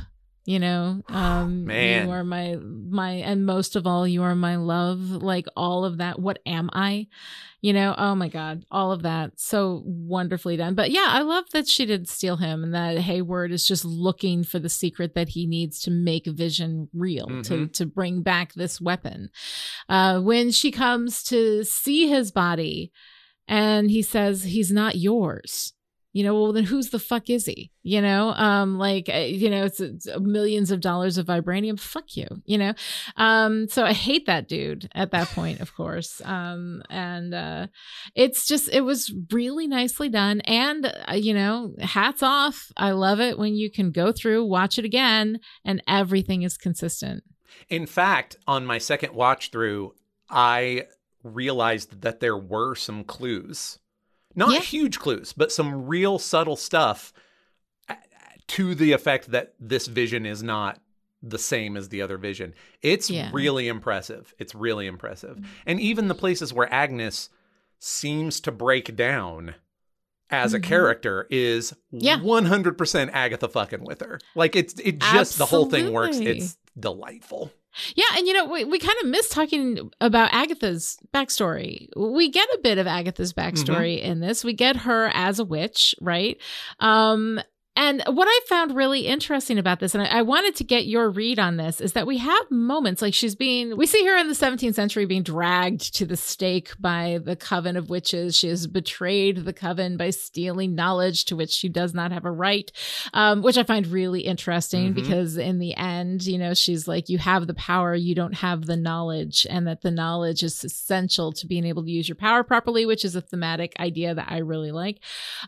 you 0.46 0.58
know 0.58 1.02
um 1.08 1.66
Man. 1.66 2.06
you 2.06 2.12
are 2.12 2.24
my 2.24 2.56
my 2.62 3.10
and 3.14 3.44
most 3.44 3.76
of 3.76 3.86
all 3.86 4.06
you 4.06 4.22
are 4.22 4.34
my 4.34 4.56
love 4.56 5.00
like 5.10 5.46
all 5.56 5.84
of 5.84 5.98
that. 5.98 6.18
What 6.18 6.38
am 6.46 6.70
i? 6.72 7.08
You 7.60 7.72
know 7.72 7.94
oh 7.98 8.14
my 8.14 8.28
god 8.28 8.64
all 8.70 8.92
of 8.92 9.02
that. 9.02 9.32
So 9.40 9.82
wonderfully 9.84 10.56
done. 10.56 10.74
But 10.76 10.90
yeah 10.92 11.06
i 11.08 11.20
love 11.22 11.44
that 11.52 11.66
she 11.68 11.84
did 11.84 12.08
steal 12.08 12.36
him 12.36 12.62
and 12.64 12.72
that 12.74 12.98
hayward 12.98 13.50
is 13.52 13.66
just 13.66 13.84
looking 13.84 14.44
for 14.44 14.58
the 14.60 14.68
secret 14.68 15.14
that 15.14 15.30
he 15.30 15.46
needs 15.46 15.80
to 15.80 15.90
make 15.90 16.26
vision 16.26 16.88
real 16.94 17.26
to 17.42 17.54
Mhm. 17.66 17.72
to 17.74 17.86
bring 17.86 18.22
back 18.22 18.54
this 18.54 18.80
weapon. 18.80 19.30
Uh 19.88 20.20
when 20.20 20.50
she 20.52 20.70
comes 20.70 21.22
to 21.24 21.64
see 21.64 22.08
his 22.08 22.30
body 22.30 22.92
and 23.48 23.90
he 23.90 24.02
says 24.02 24.44
he's 24.44 24.70
not 24.72 24.96
yours 24.96 25.72
you 26.16 26.24
know 26.24 26.32
well 26.32 26.52
then 26.52 26.64
whose 26.64 26.88
the 26.88 26.98
fuck 26.98 27.28
is 27.28 27.44
he? 27.44 27.70
You 27.82 28.00
know 28.00 28.30
um 28.30 28.78
like 28.78 29.10
uh, 29.12 29.18
you 29.18 29.50
know 29.50 29.66
it's, 29.66 29.80
it's 29.80 30.08
millions 30.18 30.70
of 30.70 30.80
dollars 30.80 31.18
of 31.18 31.26
vibranium. 31.26 31.78
Fuck 31.78 32.16
you 32.16 32.26
you 32.46 32.56
know? 32.56 32.72
Um 33.18 33.68
so 33.68 33.84
i 33.84 33.92
hate 33.92 34.24
that 34.24 34.48
dude 34.48 34.88
at 34.94 35.10
that 35.10 35.28
point 35.28 35.60
of 35.60 35.74
course. 35.74 36.22
Um 36.24 36.82
and 36.88 37.34
uh 37.34 37.66
it's 38.14 38.46
just 38.46 38.70
it 38.72 38.80
was 38.80 39.12
really 39.30 39.66
nicely 39.66 40.08
done. 40.08 40.40
And 40.40 40.86
uh, 40.86 41.12
you 41.12 41.34
know 41.34 41.74
hats 41.80 42.22
off. 42.22 42.72
I 42.78 42.92
love 42.92 43.20
it 43.20 43.38
when 43.38 43.54
you 43.54 43.70
can 43.70 43.90
go 43.90 44.10
through 44.10 44.46
watch 44.46 44.78
it 44.78 44.86
again 44.86 45.38
and 45.66 45.82
everything 45.86 46.42
is 46.42 46.56
consistent. 46.56 47.24
In 47.68 47.84
fact, 47.84 48.36
on 48.46 48.64
my 48.64 48.78
second 48.78 49.12
watch 49.12 49.50
through, 49.50 49.92
I 50.30 50.84
realized 51.22 52.00
that 52.00 52.20
there 52.20 52.38
were 52.38 52.74
some 52.74 53.04
clues. 53.04 53.78
Not 54.36 54.52
Yeah. 54.52 54.60
huge 54.60 54.98
clues, 54.98 55.32
but 55.32 55.50
some 55.50 55.86
real 55.86 56.18
subtle 56.18 56.56
stuff 56.56 57.12
uh, 57.88 57.94
to 58.48 58.74
the 58.74 58.92
effect 58.92 59.30
that 59.32 59.54
this 59.58 59.86
vision 59.88 60.24
is 60.26 60.42
not 60.42 60.80
the 61.22 61.38
same 61.38 61.76
as 61.76 61.88
the 61.88 62.02
other 62.02 62.18
vision. 62.18 62.54
It's 62.82 63.10
Yeah. 63.10 63.30
really 63.32 63.66
impressive. 63.66 64.32
It's 64.38 64.54
really 64.54 64.86
impressive. 64.86 65.38
And 65.64 65.80
even 65.80 66.06
the 66.08 66.14
places 66.14 66.52
where 66.52 66.72
Agnes 66.72 67.30
seems 67.80 68.40
to 68.42 68.52
break 68.52 68.94
down 68.94 69.54
as 70.30 70.52
a 70.54 70.58
Mhm. 70.60 70.64
character 70.64 71.26
is 71.30 71.74
Yeah. 71.90 72.20
100% 72.20 73.10
Agatha 73.14 73.48
fucking 73.48 73.84
with 73.84 74.00
her. 74.02 74.18
Like 74.34 74.54
it's 74.54 74.74
it 74.80 74.98
just 74.98 75.38
the 75.38 75.46
whole 75.46 75.70
thing 75.70 75.92
works. 75.92 76.18
It's 76.18 76.58
delightful. 76.78 77.52
Yeah, 77.94 78.04
and 78.16 78.26
you 78.26 78.32
know, 78.32 78.46
we, 78.46 78.64
we 78.64 78.78
kind 78.78 78.96
of 79.02 79.08
miss 79.08 79.28
talking 79.28 79.90
about 80.00 80.32
Agatha's 80.32 80.98
backstory. 81.12 81.88
We 81.96 82.30
get 82.30 82.48
a 82.54 82.58
bit 82.62 82.78
of 82.78 82.86
Agatha's 82.86 83.32
backstory 83.32 84.00
in 84.00 84.20
this. 84.20 84.44
We 84.44 84.52
get 84.52 84.76
her 84.76 85.10
as 85.14 85.38
a 85.38 85.44
witch, 85.44 85.94
right? 86.00 86.38
Um, 86.80 87.40
and 87.76 88.02
what 88.08 88.26
I 88.28 88.40
found 88.48 88.74
really 88.74 89.06
interesting 89.06 89.58
about 89.58 89.80
this, 89.80 89.94
and 89.94 90.02
I, 90.02 90.18
I 90.18 90.22
wanted 90.22 90.56
to 90.56 90.64
get 90.64 90.86
your 90.86 91.10
read 91.10 91.38
on 91.38 91.56
this, 91.56 91.80
is 91.80 91.92
that 91.92 92.06
we 92.06 92.18
have 92.18 92.50
moments 92.50 93.02
like 93.02 93.14
she's 93.14 93.34
being, 93.34 93.76
we 93.76 93.86
see 93.86 94.04
her 94.06 94.16
in 94.16 94.28
the 94.28 94.34
17th 94.34 94.74
century 94.74 95.04
being 95.04 95.22
dragged 95.22 95.94
to 95.96 96.06
the 96.06 96.16
stake 96.16 96.72
by 96.80 97.18
the 97.22 97.36
coven 97.36 97.76
of 97.76 97.90
witches. 97.90 98.36
She 98.36 98.48
has 98.48 98.66
betrayed 98.66 99.44
the 99.44 99.52
coven 99.52 99.96
by 99.96 100.10
stealing 100.10 100.74
knowledge 100.74 101.24
to 101.26 101.36
which 101.36 101.50
she 101.50 101.68
does 101.68 101.94
not 101.94 102.12
have 102.12 102.24
a 102.24 102.30
right, 102.30 102.70
um, 103.14 103.42
which 103.42 103.58
I 103.58 103.62
find 103.62 103.86
really 103.86 104.20
interesting 104.22 104.92
Mhm. 104.92 104.94
because 104.94 105.36
in 105.36 105.58
the 105.58 105.74
end, 105.74 106.26
you 106.26 106.38
know, 106.38 106.54
she's 106.54 106.88
like, 106.88 107.08
you 107.08 107.18
have 107.18 107.46
the 107.46 107.54
power, 107.54 107.94
you 107.94 108.14
don't 108.14 108.34
have 108.34 108.66
the 108.66 108.76
knowledge, 108.76 109.46
and 109.50 109.66
that 109.66 109.82
the 109.82 109.90
knowledge 109.90 110.42
is 110.42 110.64
essential 110.64 111.32
to 111.32 111.46
being 111.46 111.64
able 111.66 111.84
to 111.84 111.90
use 111.90 112.08
your 112.08 112.16
power 112.16 112.42
properly, 112.42 112.86
which 112.86 113.04
is 113.04 113.14
a 113.16 113.20
thematic 113.20 113.74
idea 113.78 114.14
that 114.14 114.30
I 114.30 114.38
really 114.38 114.72
like. 114.72 115.00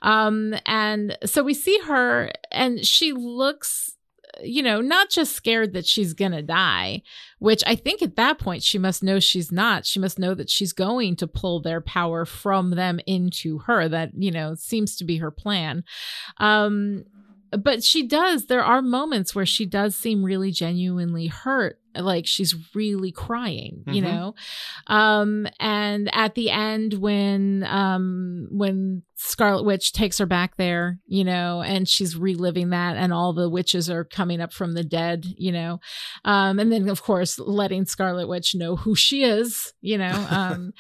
Um, 0.03 0.55
and 0.67 1.17
so 1.25 1.43
we 1.43 1.55
see 1.55 1.79
her, 1.87 2.18
and 2.51 2.87
she 2.87 3.13
looks 3.13 3.89
you 4.43 4.63
know, 4.63 4.81
not 4.81 5.11
just 5.11 5.35
scared 5.35 5.73
that 5.73 5.87
she's 5.87 6.13
going 6.13 6.33
to 6.33 6.43
die, 6.43 7.03
which 7.39 7.63
I 7.67 7.75
think 7.75 8.03
at 8.03 8.17
that 8.17 8.39
point 8.39 8.63
she 8.63 8.79
must 8.79 9.03
know 9.03 9.21
she's 9.21 9.51
not. 9.51 9.87
She 9.87 9.99
must 9.99 10.19
know 10.19 10.35
that 10.35 10.51
she's 10.51 10.73
going 10.73 11.17
to 11.17 11.27
pull 11.27 11.61
their 11.61 11.81
power 11.81 12.25
from 12.25 12.71
them 12.71 13.01
into 13.07 13.59
her. 13.61 13.89
That, 13.89 14.11
you 14.15 14.31
know, 14.31 14.55
seems 14.55 14.97
to 14.97 15.05
be 15.05 15.19
her 15.19 15.31
plan. 15.31 15.85
Um, 16.39 17.05
but 17.51 17.83
she 17.85 18.07
does, 18.07 18.47
there 18.47 18.65
are 18.65 18.83
moments 18.83 19.35
where 19.35 19.47
she 19.47 19.65
does 19.67 19.97
seem 19.97 20.23
really 20.25 20.51
genuinely 20.51 21.27
hurt. 21.29 21.79
Like 21.97 22.27
she's 22.27 22.55
really 22.75 23.11
crying, 23.11 23.83
you 23.89 24.01
Mhm. 24.01 24.05
know? 24.05 24.35
Um, 24.87 25.49
and 25.59 26.09
at 26.15 26.35
the 26.35 26.51
end 26.51 26.95
when, 26.95 27.65
um, 27.65 28.47
when 28.53 29.03
Scarlet 29.17 29.65
Witch 29.65 29.93
takes 29.93 30.19
her 30.19 30.27
back 30.27 30.57
there, 30.59 31.01
you 31.07 31.25
know, 31.25 31.61
and 31.63 31.89
she's 31.89 32.17
reliving 32.17 32.71
that 32.71 32.97
and 32.97 33.13
all 33.13 33.33
the 33.33 33.49
witches 33.49 33.91
are 33.91 34.05
coming 34.05 34.41
up 34.41 34.53
from 34.53 34.75
the 34.75 34.85
dead, 34.85 35.27
you 35.37 35.51
know. 35.51 35.81
Um, 36.25 36.59
and 36.61 36.71
then 36.71 36.89
of 36.89 37.03
course 37.03 37.39
letting 37.39 37.85
Scarlet 37.87 38.29
Witch 38.29 38.55
know 38.55 38.77
who 38.77 38.95
she 38.95 39.25
is, 39.25 39.73
you 39.81 39.99
know. 39.99 40.13
Um 40.31 40.73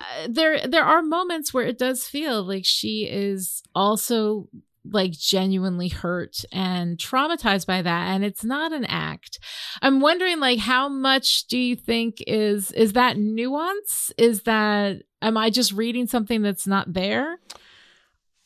uh, 0.00 0.26
there 0.28 0.66
there 0.66 0.84
are 0.84 1.02
moments 1.02 1.52
where 1.52 1.66
it 1.66 1.76
does 1.78 2.06
feel 2.06 2.42
like 2.42 2.64
she 2.64 3.06
is 3.10 3.62
also 3.74 4.48
like 4.90 5.12
genuinely 5.12 5.88
hurt 5.88 6.44
and 6.50 6.98
traumatized 6.98 7.66
by 7.66 7.80
that 7.82 8.08
and 8.08 8.24
it's 8.24 8.42
not 8.44 8.72
an 8.72 8.84
act 8.86 9.38
i'm 9.80 10.00
wondering 10.00 10.40
like 10.40 10.58
how 10.58 10.88
much 10.88 11.46
do 11.46 11.56
you 11.56 11.76
think 11.76 12.16
is 12.26 12.72
is 12.72 12.92
that 12.94 13.16
nuance 13.16 14.10
is 14.18 14.42
that 14.42 14.96
am 15.20 15.36
i 15.36 15.50
just 15.50 15.72
reading 15.72 16.06
something 16.06 16.42
that's 16.42 16.66
not 16.66 16.92
there 16.92 17.38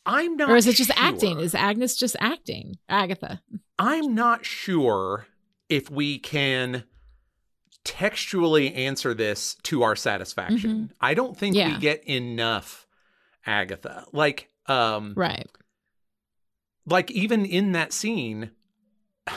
I'm 0.05 0.37
not 0.37 0.49
or 0.49 0.55
is 0.55 0.67
it 0.67 0.75
just 0.75 0.93
sure. 0.93 1.03
acting 1.05 1.39
is 1.39 1.53
agnes 1.55 1.95
just 1.95 2.15
acting 2.19 2.75
agatha 2.87 3.41
I'm 3.79 4.15
not 4.15 4.45
sure 4.45 5.27
if 5.69 5.89
we 5.91 6.17
can 6.17 6.83
textually 7.83 8.73
answer 8.73 9.13
this 9.13 9.55
to 9.63 9.83
our 9.83 9.95
satisfaction. 9.95 10.91
I 10.99 11.13
don't 11.13 11.37
think 11.37 11.55
Mm-hmm. 11.55 11.69
Yeah. 11.69 11.75
we 11.75 11.81
get 11.81 12.07
enough 12.07 12.85
Agatha. 13.45 14.05
Like 14.11 14.49
um 14.67 15.13
right 15.15 15.47
like 16.87 17.11
even 17.11 17.45
in 17.45 17.73
that 17.73 17.93
scene 17.93 18.51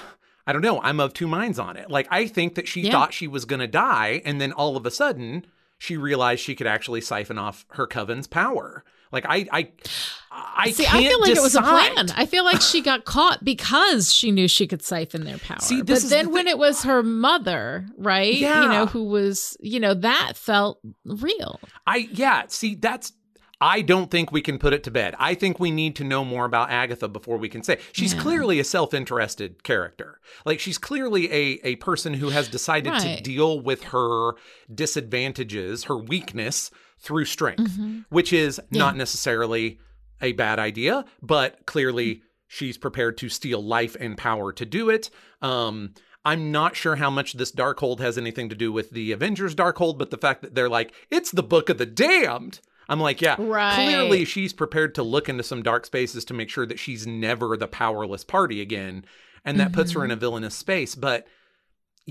I 0.47 0.53
don't 0.53 0.63
know, 0.63 0.81
I'm 0.81 0.99
of 1.01 1.13
two 1.13 1.29
minds 1.29 1.59
on 1.59 1.77
it. 1.77 1.91
Like 1.91 2.09
I 2.11 2.27
think 2.27 2.55
that 2.55 2.67
she 2.67 2.81
Yeah. 2.83 2.93
thought 2.93 3.13
she 3.13 3.29
was 3.29 3.45
going 3.45 3.61
to 3.61 3.67
die 3.69 4.23
and 4.25 4.41
then 4.41 4.53
all 4.53 4.77
of 4.77 4.87
a 4.87 4.91
sudden 4.91 5.45
she 5.79 5.97
realized 5.97 6.43
she 6.43 6.55
could 6.55 6.67
actually 6.67 7.01
siphon 7.01 7.39
off 7.39 7.65
her 7.71 7.87
coven's 7.87 8.27
power. 8.27 8.85
Like 9.13 9.25
I 9.29 9.47
I 9.51 9.73
I 10.31 10.71
See, 10.71 10.87
I 10.87 11.03
feel 11.03 11.21
like 11.21 11.37
it 11.37 11.43
was 11.43 11.57
a 11.57 11.63
plan. 11.63 12.11
I 12.15 12.27
feel 12.27 12.45
like 12.45 12.61
she 12.61 12.81
got 12.81 13.05
caught 13.05 13.45
because 13.45 14.13
she 14.13 14.31
knew 14.31 14.47
she 14.47 14.67
could 14.69 14.83
siphon 14.83 15.25
their 15.25 15.39
power. 15.39 15.59
See, 15.61 15.83
this 15.83 16.05
but 16.05 16.11
then 16.11 16.27
the 16.27 16.31
when 16.33 16.47
it 16.47 16.59
was 16.59 16.85
her 16.85 17.03
mother, 17.03 17.87
right? 17.99 18.33
yeah. 18.35 18.63
You 18.63 18.69
know, 18.69 18.87
who 18.87 19.05
was, 19.05 19.57
you 19.61 19.81
know, 19.81 19.95
that 19.95 20.33
felt 20.37 20.81
real. 21.05 21.59
I 21.87 22.09
yeah, 22.13 22.45
see 22.49 22.77
that's 22.77 23.13
I 23.63 23.83
don't 23.83 24.11
think 24.11 24.33
we 24.33 24.41
can 24.41 24.59
put 24.59 24.73
it 24.73 24.83
to 24.85 24.91
bed. 24.91 25.15
I 25.19 25.35
think 25.35 25.61
we 25.61 25.71
need 25.71 25.95
to 25.97 26.05
know 26.05 26.25
more 26.25 26.47
about 26.47 26.71
Agatha 26.71 27.09
before 27.09 27.37
we 27.37 27.49
can 27.51 27.63
say. 27.63 27.79
She's 27.93 28.15
Yeah. 28.15 28.21
clearly 28.23 28.59
a 28.59 28.65
self-interested 28.65 29.63
character. 29.63 30.19
Like 30.47 30.61
she's 30.61 30.79
clearly 30.79 31.31
a 31.31 31.61
a 31.63 31.77
person 31.77 32.15
who 32.15 32.31
has 32.31 32.49
decided 32.49 32.99
to 33.01 33.21
deal 33.21 33.61
with 33.61 33.85
her 33.85 34.33
disadvantages, 34.73 35.85
her 35.85 35.97
weakness 35.97 36.71
through 36.99 37.25
strength, 37.25 37.79
Mhm. 37.79 38.05
which 38.11 38.33
is 38.33 38.61
Yeah. 38.71 38.79
not 38.79 38.97
necessarily 38.97 39.79
a 40.21 40.33
bad 40.33 40.59
idea, 40.59 41.05
but 41.23 41.65
clearly 41.67 42.23
she's 42.47 42.77
prepared 42.77 43.17
to 43.19 43.29
steal 43.29 43.63
life 43.63 43.97
and 44.01 44.17
power 44.17 44.53
to 44.53 44.65
do 44.67 44.91
it. 44.91 45.11
Um 45.43 45.93
I'm 46.23 46.53
not 46.53 46.77
sure 46.77 46.97
how 46.97 47.09
much 47.09 47.33
this 47.35 47.51
Darkhold 47.51 48.01
has 48.01 48.19
anything 48.19 48.51
to 48.51 48.55
do 48.55 48.71
with 48.71 48.91
the 48.91 49.11
Avengers 49.13 49.55
Darkhold, 49.55 49.97
but 49.97 50.11
the 50.11 50.19
fact 50.19 50.43
that 50.43 50.55
they're 50.55 50.69
like, 50.69 50.93
it's 51.11 51.31
the 51.31 51.43
Book 51.43 51.71
of 51.71 51.79
the 51.79 51.87
Damned. 51.87 52.61
I'm 52.91 53.01
like, 53.01 53.23
yeah, 53.23 53.37
Right. 53.39 53.75
clearly 53.75 54.25
she's 54.25 54.53
prepared 54.53 54.97
to 54.97 55.05
look 55.05 55.29
into 55.29 55.45
some 55.45 55.63
dark 55.63 55.87
spaces 55.87 56.25
to 56.27 56.35
make 56.35 56.51
sure 56.51 56.67
that 56.67 56.81
she's 56.81 57.07
never 57.07 57.57
the 57.57 57.69
powerless 57.69 58.25
party 58.25 58.61
again. 58.61 59.05
And 59.45 59.59
that 59.61 59.73
puts 59.73 59.93
her 59.93 60.01
in 60.05 60.11
mm-hmm. 60.11 60.19
a 60.19 60.21
villainous 60.21 60.55
space. 60.55 60.95
But 60.95 61.27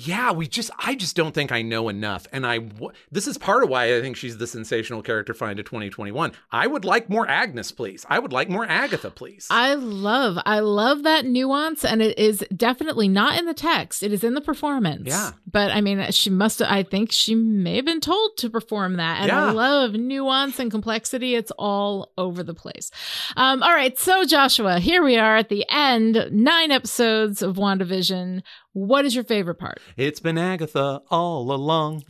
yeah, 0.07 0.31
we 0.31 0.47
just, 0.47 0.71
I 0.79 0.95
just 0.95 1.15
don't 1.15 1.33
think 1.33 1.51
I 1.51 1.61
know 1.61 1.89
enough. 1.89 2.27
And 2.31 2.45
I, 2.45 2.59
w- 2.59 2.91
this 3.11 3.27
is 3.27 3.37
part 3.37 3.63
of 3.63 3.69
why 3.69 3.95
I 3.95 4.01
think 4.01 4.15
she's 4.17 4.37
the 4.37 4.47
sensational 4.47 5.01
character 5.01 5.33
find 5.33 5.59
of 5.59 5.65
2021. 5.65 6.31
I 6.51 6.67
would 6.67 6.85
like 6.85 7.09
more 7.09 7.27
Agnes, 7.27 7.71
please. 7.71 8.05
I 8.09 8.19
would 8.19 8.31
like 8.31 8.49
more 8.49 8.65
Agatha, 8.65 9.11
please. 9.11 9.47
I 9.49 9.73
love, 9.75 10.37
I 10.45 10.59
love 10.59 11.03
that 11.03 11.25
nuance, 11.25 11.83
and 11.83 12.01
it 12.01 12.17
is 12.17 12.43
definitely 12.55 13.07
not 13.07 13.37
in 13.37 13.45
the 13.45 13.53
text. 13.53 14.03
It 14.03 14.13
is 14.13 14.23
in 14.23 14.33
the 14.33 14.41
performance. 14.41 15.07
Yeah. 15.07 15.31
But 15.51 15.71
I 15.71 15.81
mean, 15.81 16.11
she 16.11 16.29
must. 16.29 16.61
I 16.61 16.83
think 16.83 17.11
she 17.11 17.33
may 17.35 17.77
have 17.77 17.85
been 17.85 18.01
told 18.01 18.37
to 18.37 18.49
perform 18.49 18.97
that, 18.97 19.19
and 19.21 19.27
Yeah. 19.27 19.47
I 19.47 19.51
love 19.51 19.93
nuance 19.93 20.59
and 20.59 20.69
complexity. 20.71 21.35
It's 21.35 21.51
all 21.57 22.11
over 22.17 22.43
the 22.43 22.53
place. 22.53 22.91
Um, 23.35 23.63
all 23.63 23.73
right, 23.73 23.97
so 23.97 24.25
Joshua, 24.25 24.79
here 24.79 25.03
we 25.03 25.17
are 25.17 25.35
at 25.37 25.49
the 25.49 25.65
end. 25.69 26.29
Nine 26.31 26.71
episodes 26.71 27.41
of 27.41 27.55
WandaVision. 27.55 28.43
What 28.73 29.05
is 29.05 29.15
your 29.15 29.23
favorite 29.23 29.55
part? 29.55 29.79
It's 29.97 30.19
been 30.19 30.37
Agatha 30.37 31.01
all 31.09 31.51
along. 31.51 32.03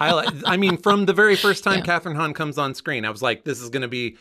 I, 0.00 0.30
I 0.46 0.56
mean, 0.56 0.76
from 0.78 1.06
the 1.06 1.12
very 1.12 1.36
first 1.36 1.62
time 1.64 1.78
Yeah. 1.84 1.98
Kathryn 1.98 2.16
Hahn 2.16 2.34
comes 2.34 2.58
on 2.58 2.74
screen, 2.74 3.04
I 3.04 3.10
was 3.10 3.22
like, 3.22 3.44
this 3.44 3.60
is 3.60 3.68
going 3.70 3.82
to 3.82 3.88
be. 3.88 4.16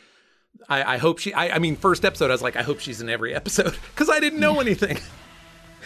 I, 0.70 0.96
I 0.96 0.98
hope 0.98 1.20
she. 1.20 1.34
I, 1.34 1.56
I 1.56 1.60
mean, 1.60 1.76
first 1.76 2.06
episode, 2.06 2.30
I 2.32 2.34
was 2.34 2.42
like, 2.42 2.56
I 2.56 2.64
hope 2.64 2.80
she's 2.80 3.02
in 3.02 3.10
every 3.10 3.34
episode 3.36 3.76
because 3.94 4.10
I 4.10 4.20
didn't 4.20 4.40
know 4.40 4.60
anything. 4.60 4.98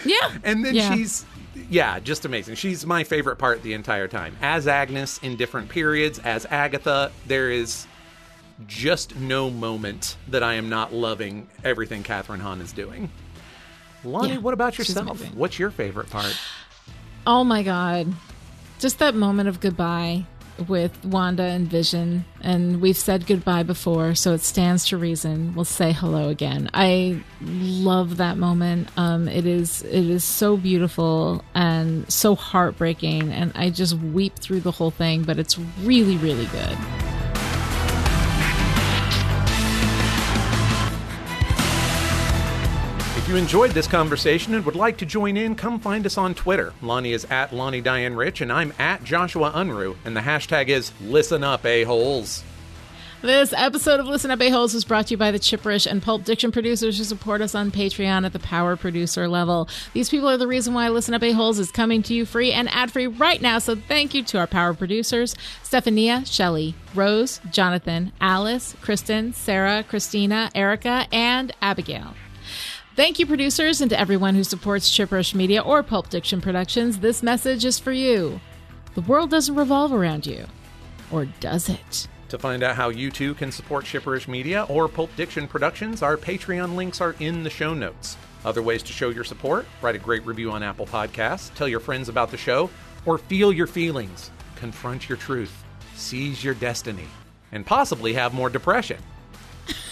Yeah. 0.05 0.31
And 0.45 0.63
then 0.63 0.75
Yeah. 0.75 0.95
she's, 0.95 1.25
yeah, 1.69 1.99
just 1.99 2.23
amazing. 2.23 2.55
She's 2.55 2.85
my 2.85 3.03
favorite 3.03 3.35
part 3.35 3.61
the 3.63 3.73
entire 3.73 4.07
time. 4.07 4.33
As 4.41 4.65
Agnes 4.65 5.17
in 5.21 5.35
different 5.35 5.67
periods, 5.67 6.19
as 6.19 6.45
Agatha, 6.45 7.11
there 7.27 7.51
is 7.51 7.85
just 8.65 9.17
no 9.17 9.49
moment 9.49 10.15
that 10.29 10.41
I 10.41 10.53
am 10.53 10.69
not 10.69 10.93
loving 10.93 11.49
everything 11.65 12.03
Kathryn 12.03 12.39
Hahn 12.39 12.61
is 12.61 12.71
doing. 12.71 13.11
Lonnie, 14.03 14.33
Yeah, 14.33 14.37
what 14.37 14.53
about 14.53 14.77
yourself? 14.77 15.21
What's 15.33 15.59
your 15.59 15.71
favorite 15.71 16.09
part? 16.09 16.37
Oh 17.27 17.43
my 17.43 17.63
God. 17.63 18.13
Just 18.79 18.99
that 18.99 19.13
moment 19.15 19.49
of 19.49 19.59
goodbye 19.59 20.25
with 20.67 21.05
Wanda 21.05 21.43
and 21.43 21.67
Vision. 21.67 22.25
And 22.41 22.81
we've 22.81 22.97
said 22.97 23.25
goodbye 23.25 23.63
before, 23.63 24.15
so 24.15 24.33
it 24.33 24.41
stands 24.41 24.87
to 24.87 24.97
reason 24.97 25.53
we'll 25.55 25.65
say 25.65 25.91
hello 25.91 26.29
again. 26.29 26.69
I 26.73 27.21
love 27.41 28.17
that 28.17 28.37
moment. 28.37 28.89
Um, 28.97 29.27
it 29.27 29.45
is 29.45 29.83
it 29.83 30.09
is 30.09 30.23
so 30.23 30.57
beautiful 30.57 31.43
and 31.53 32.11
so 32.11 32.35
heartbreaking, 32.35 33.31
and 33.31 33.51
I 33.55 33.69
just 33.69 33.93
weep 33.95 34.35
through 34.35 34.61
the 34.61 34.71
whole 34.71 34.91
thing, 34.91 35.23
but 35.23 35.39
it's 35.39 35.57
really, 35.83 36.17
really 36.17 36.45
good. 36.47 36.77
You 43.29 43.35
enjoyed 43.35 43.69
this 43.71 43.85
conversation 43.85 44.55
and 44.55 44.65
would 44.65 44.75
like 44.75 44.97
to 44.97 45.05
join 45.05 45.37
in, 45.37 45.53
come 45.53 45.79
find 45.79 46.03
us 46.07 46.17
on 46.17 46.33
Twitter. 46.33 46.73
Lonnie 46.81 47.13
is 47.13 47.25
at 47.25 47.53
Lonnie 47.53 47.79
Diane 47.79 48.15
Rich, 48.15 48.41
and 48.41 48.51
I'm 48.51 48.73
at 48.79 49.03
Joshua 49.03 49.51
Unruh, 49.51 49.95
and 50.03 50.17
the 50.17 50.21
hashtag 50.21 50.67
is 50.67 50.91
Listen 50.99 51.43
Up 51.43 51.63
A-Holes. 51.63 52.43
This 53.21 53.53
episode 53.53 53.99
of 53.99 54.07
Listen 54.07 54.31
Up 54.31 54.41
A-Holes 54.41 54.73
was 54.73 54.83
brought 54.83 55.07
to 55.07 55.11
you 55.11 55.17
by 55.17 55.29
the 55.29 55.37
Chipperish 55.37 55.85
and 55.85 56.01
Pulp 56.01 56.23
Diction 56.23 56.51
producers 56.51 56.97
who 56.97 57.03
support 57.03 57.41
us 57.41 57.53
on 57.53 57.69
Patreon 57.69 58.25
at 58.25 58.33
the 58.33 58.39
power 58.39 58.75
producer 58.75 59.27
level. 59.27 59.69
These 59.93 60.09
people 60.09 60.27
are 60.27 60.37
the 60.37 60.47
reason 60.47 60.73
why 60.73 60.89
Listen 60.89 61.13
Up 61.13 61.21
A-Holes 61.21 61.59
is 61.59 61.69
coming 61.69 62.01
to 62.03 62.15
you 62.15 62.25
free 62.25 62.51
and 62.51 62.67
ad-free 62.69 63.07
right 63.07 63.39
now, 63.39 63.59
so 63.59 63.75
thank 63.75 64.15
you 64.15 64.23
to 64.23 64.39
our 64.39 64.47
power 64.47 64.73
producers, 64.73 65.35
Stephania, 65.61 66.25
Shelley, 66.25 66.73
Rose, 66.95 67.41
Jonathan, 67.51 68.11
Alice, 68.19 68.75
Kristen, 68.81 69.33
Sarah, 69.33 69.83
Christina, 69.87 70.49
Erica, 70.55 71.05
and 71.11 71.51
Abigail. 71.61 72.15
Thank 72.99 73.17
you, 73.17 73.25
producers, 73.25 73.79
and 73.79 73.89
to 73.91 73.97
everyone 73.97 74.35
who 74.35 74.43
supports 74.43 74.91
Chipperish 74.91 75.33
Media 75.33 75.61
or 75.61 75.81
Pulp 75.83 76.09
Diction 76.09 76.41
Productions. 76.41 76.99
This 76.99 77.23
message 77.23 77.63
is 77.63 77.79
for 77.79 77.93
you. 77.93 78.41
The 78.93 78.99
world 78.99 79.31
doesn't 79.31 79.55
revolve 79.55 79.93
around 79.93 80.27
you. 80.27 80.45
Or 81.09 81.23
does 81.39 81.69
it? 81.69 82.09
To 82.27 82.37
find 82.37 82.61
out 82.61 82.75
how 82.75 82.89
you 82.89 83.09
too 83.09 83.35
can 83.35 83.53
support 83.53 83.85
Chipperish 83.85 84.27
Media 84.27 84.65
or 84.67 84.89
Pulp 84.89 85.15
Diction 85.15 85.47
Productions, 85.47 86.03
our 86.03 86.17
Patreon 86.17 86.75
links 86.75 86.99
are 86.99 87.15
in 87.21 87.41
the 87.41 87.49
show 87.49 87.73
notes. 87.73 88.17
Other 88.43 88.61
ways 88.61 88.83
to 88.83 88.91
show 88.91 89.11
your 89.11 89.23
support 89.23 89.65
write 89.81 89.95
a 89.95 89.99
great 89.99 90.25
review 90.25 90.51
on 90.51 90.61
Apple 90.61 90.85
Podcasts, 90.85 91.53
tell 91.53 91.69
your 91.69 91.79
friends 91.79 92.09
about 92.09 92.31
the 92.31 92.37
show, 92.37 92.69
or 93.05 93.17
feel 93.17 93.53
your 93.53 93.67
feelings, 93.67 94.29
confront 94.57 95.07
your 95.07 95.17
truth, 95.17 95.63
seize 95.95 96.43
your 96.43 96.53
destiny, 96.55 97.07
and 97.53 97.65
possibly 97.65 98.11
have 98.11 98.33
more 98.33 98.49
depression. 98.49 98.99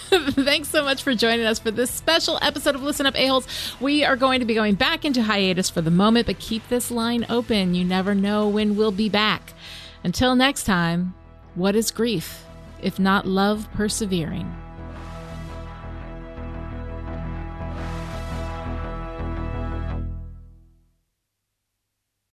Thanks 0.10 0.70
so 0.70 0.84
much 0.84 1.04
for 1.04 1.14
joining 1.14 1.46
us 1.46 1.60
for 1.60 1.70
this 1.70 1.92
special 1.92 2.40
episode 2.42 2.76
of 2.76 2.82
Listen 2.82 3.06
Up 3.06 3.16
A-Holes. 3.16 3.46
We 3.82 4.06
are 4.06 4.16
going 4.16 4.40
to 4.40 4.46
be 4.46 4.54
going 4.54 4.76
back 4.76 5.04
into 5.04 5.22
hiatus 5.22 5.70
for 5.70 5.82
the 5.82 5.92
moment, 5.92 6.28
but 6.28 6.40
keep 6.40 6.66
this 6.70 6.90
line 6.90 7.26
open. 7.30 7.76
You 7.76 7.84
never 7.84 8.16
know 8.16 8.48
when 8.48 8.78
we'll 8.78 8.94
be 8.94 9.10
back. 9.10 9.54
Until 10.06 10.34
next 10.36 10.64
time, 10.64 11.14
what 11.56 11.76
is 11.76 11.92
grief 11.92 12.46
if 12.82 13.00
not 13.00 13.28
love 13.28 13.68
persevering? 13.74 14.67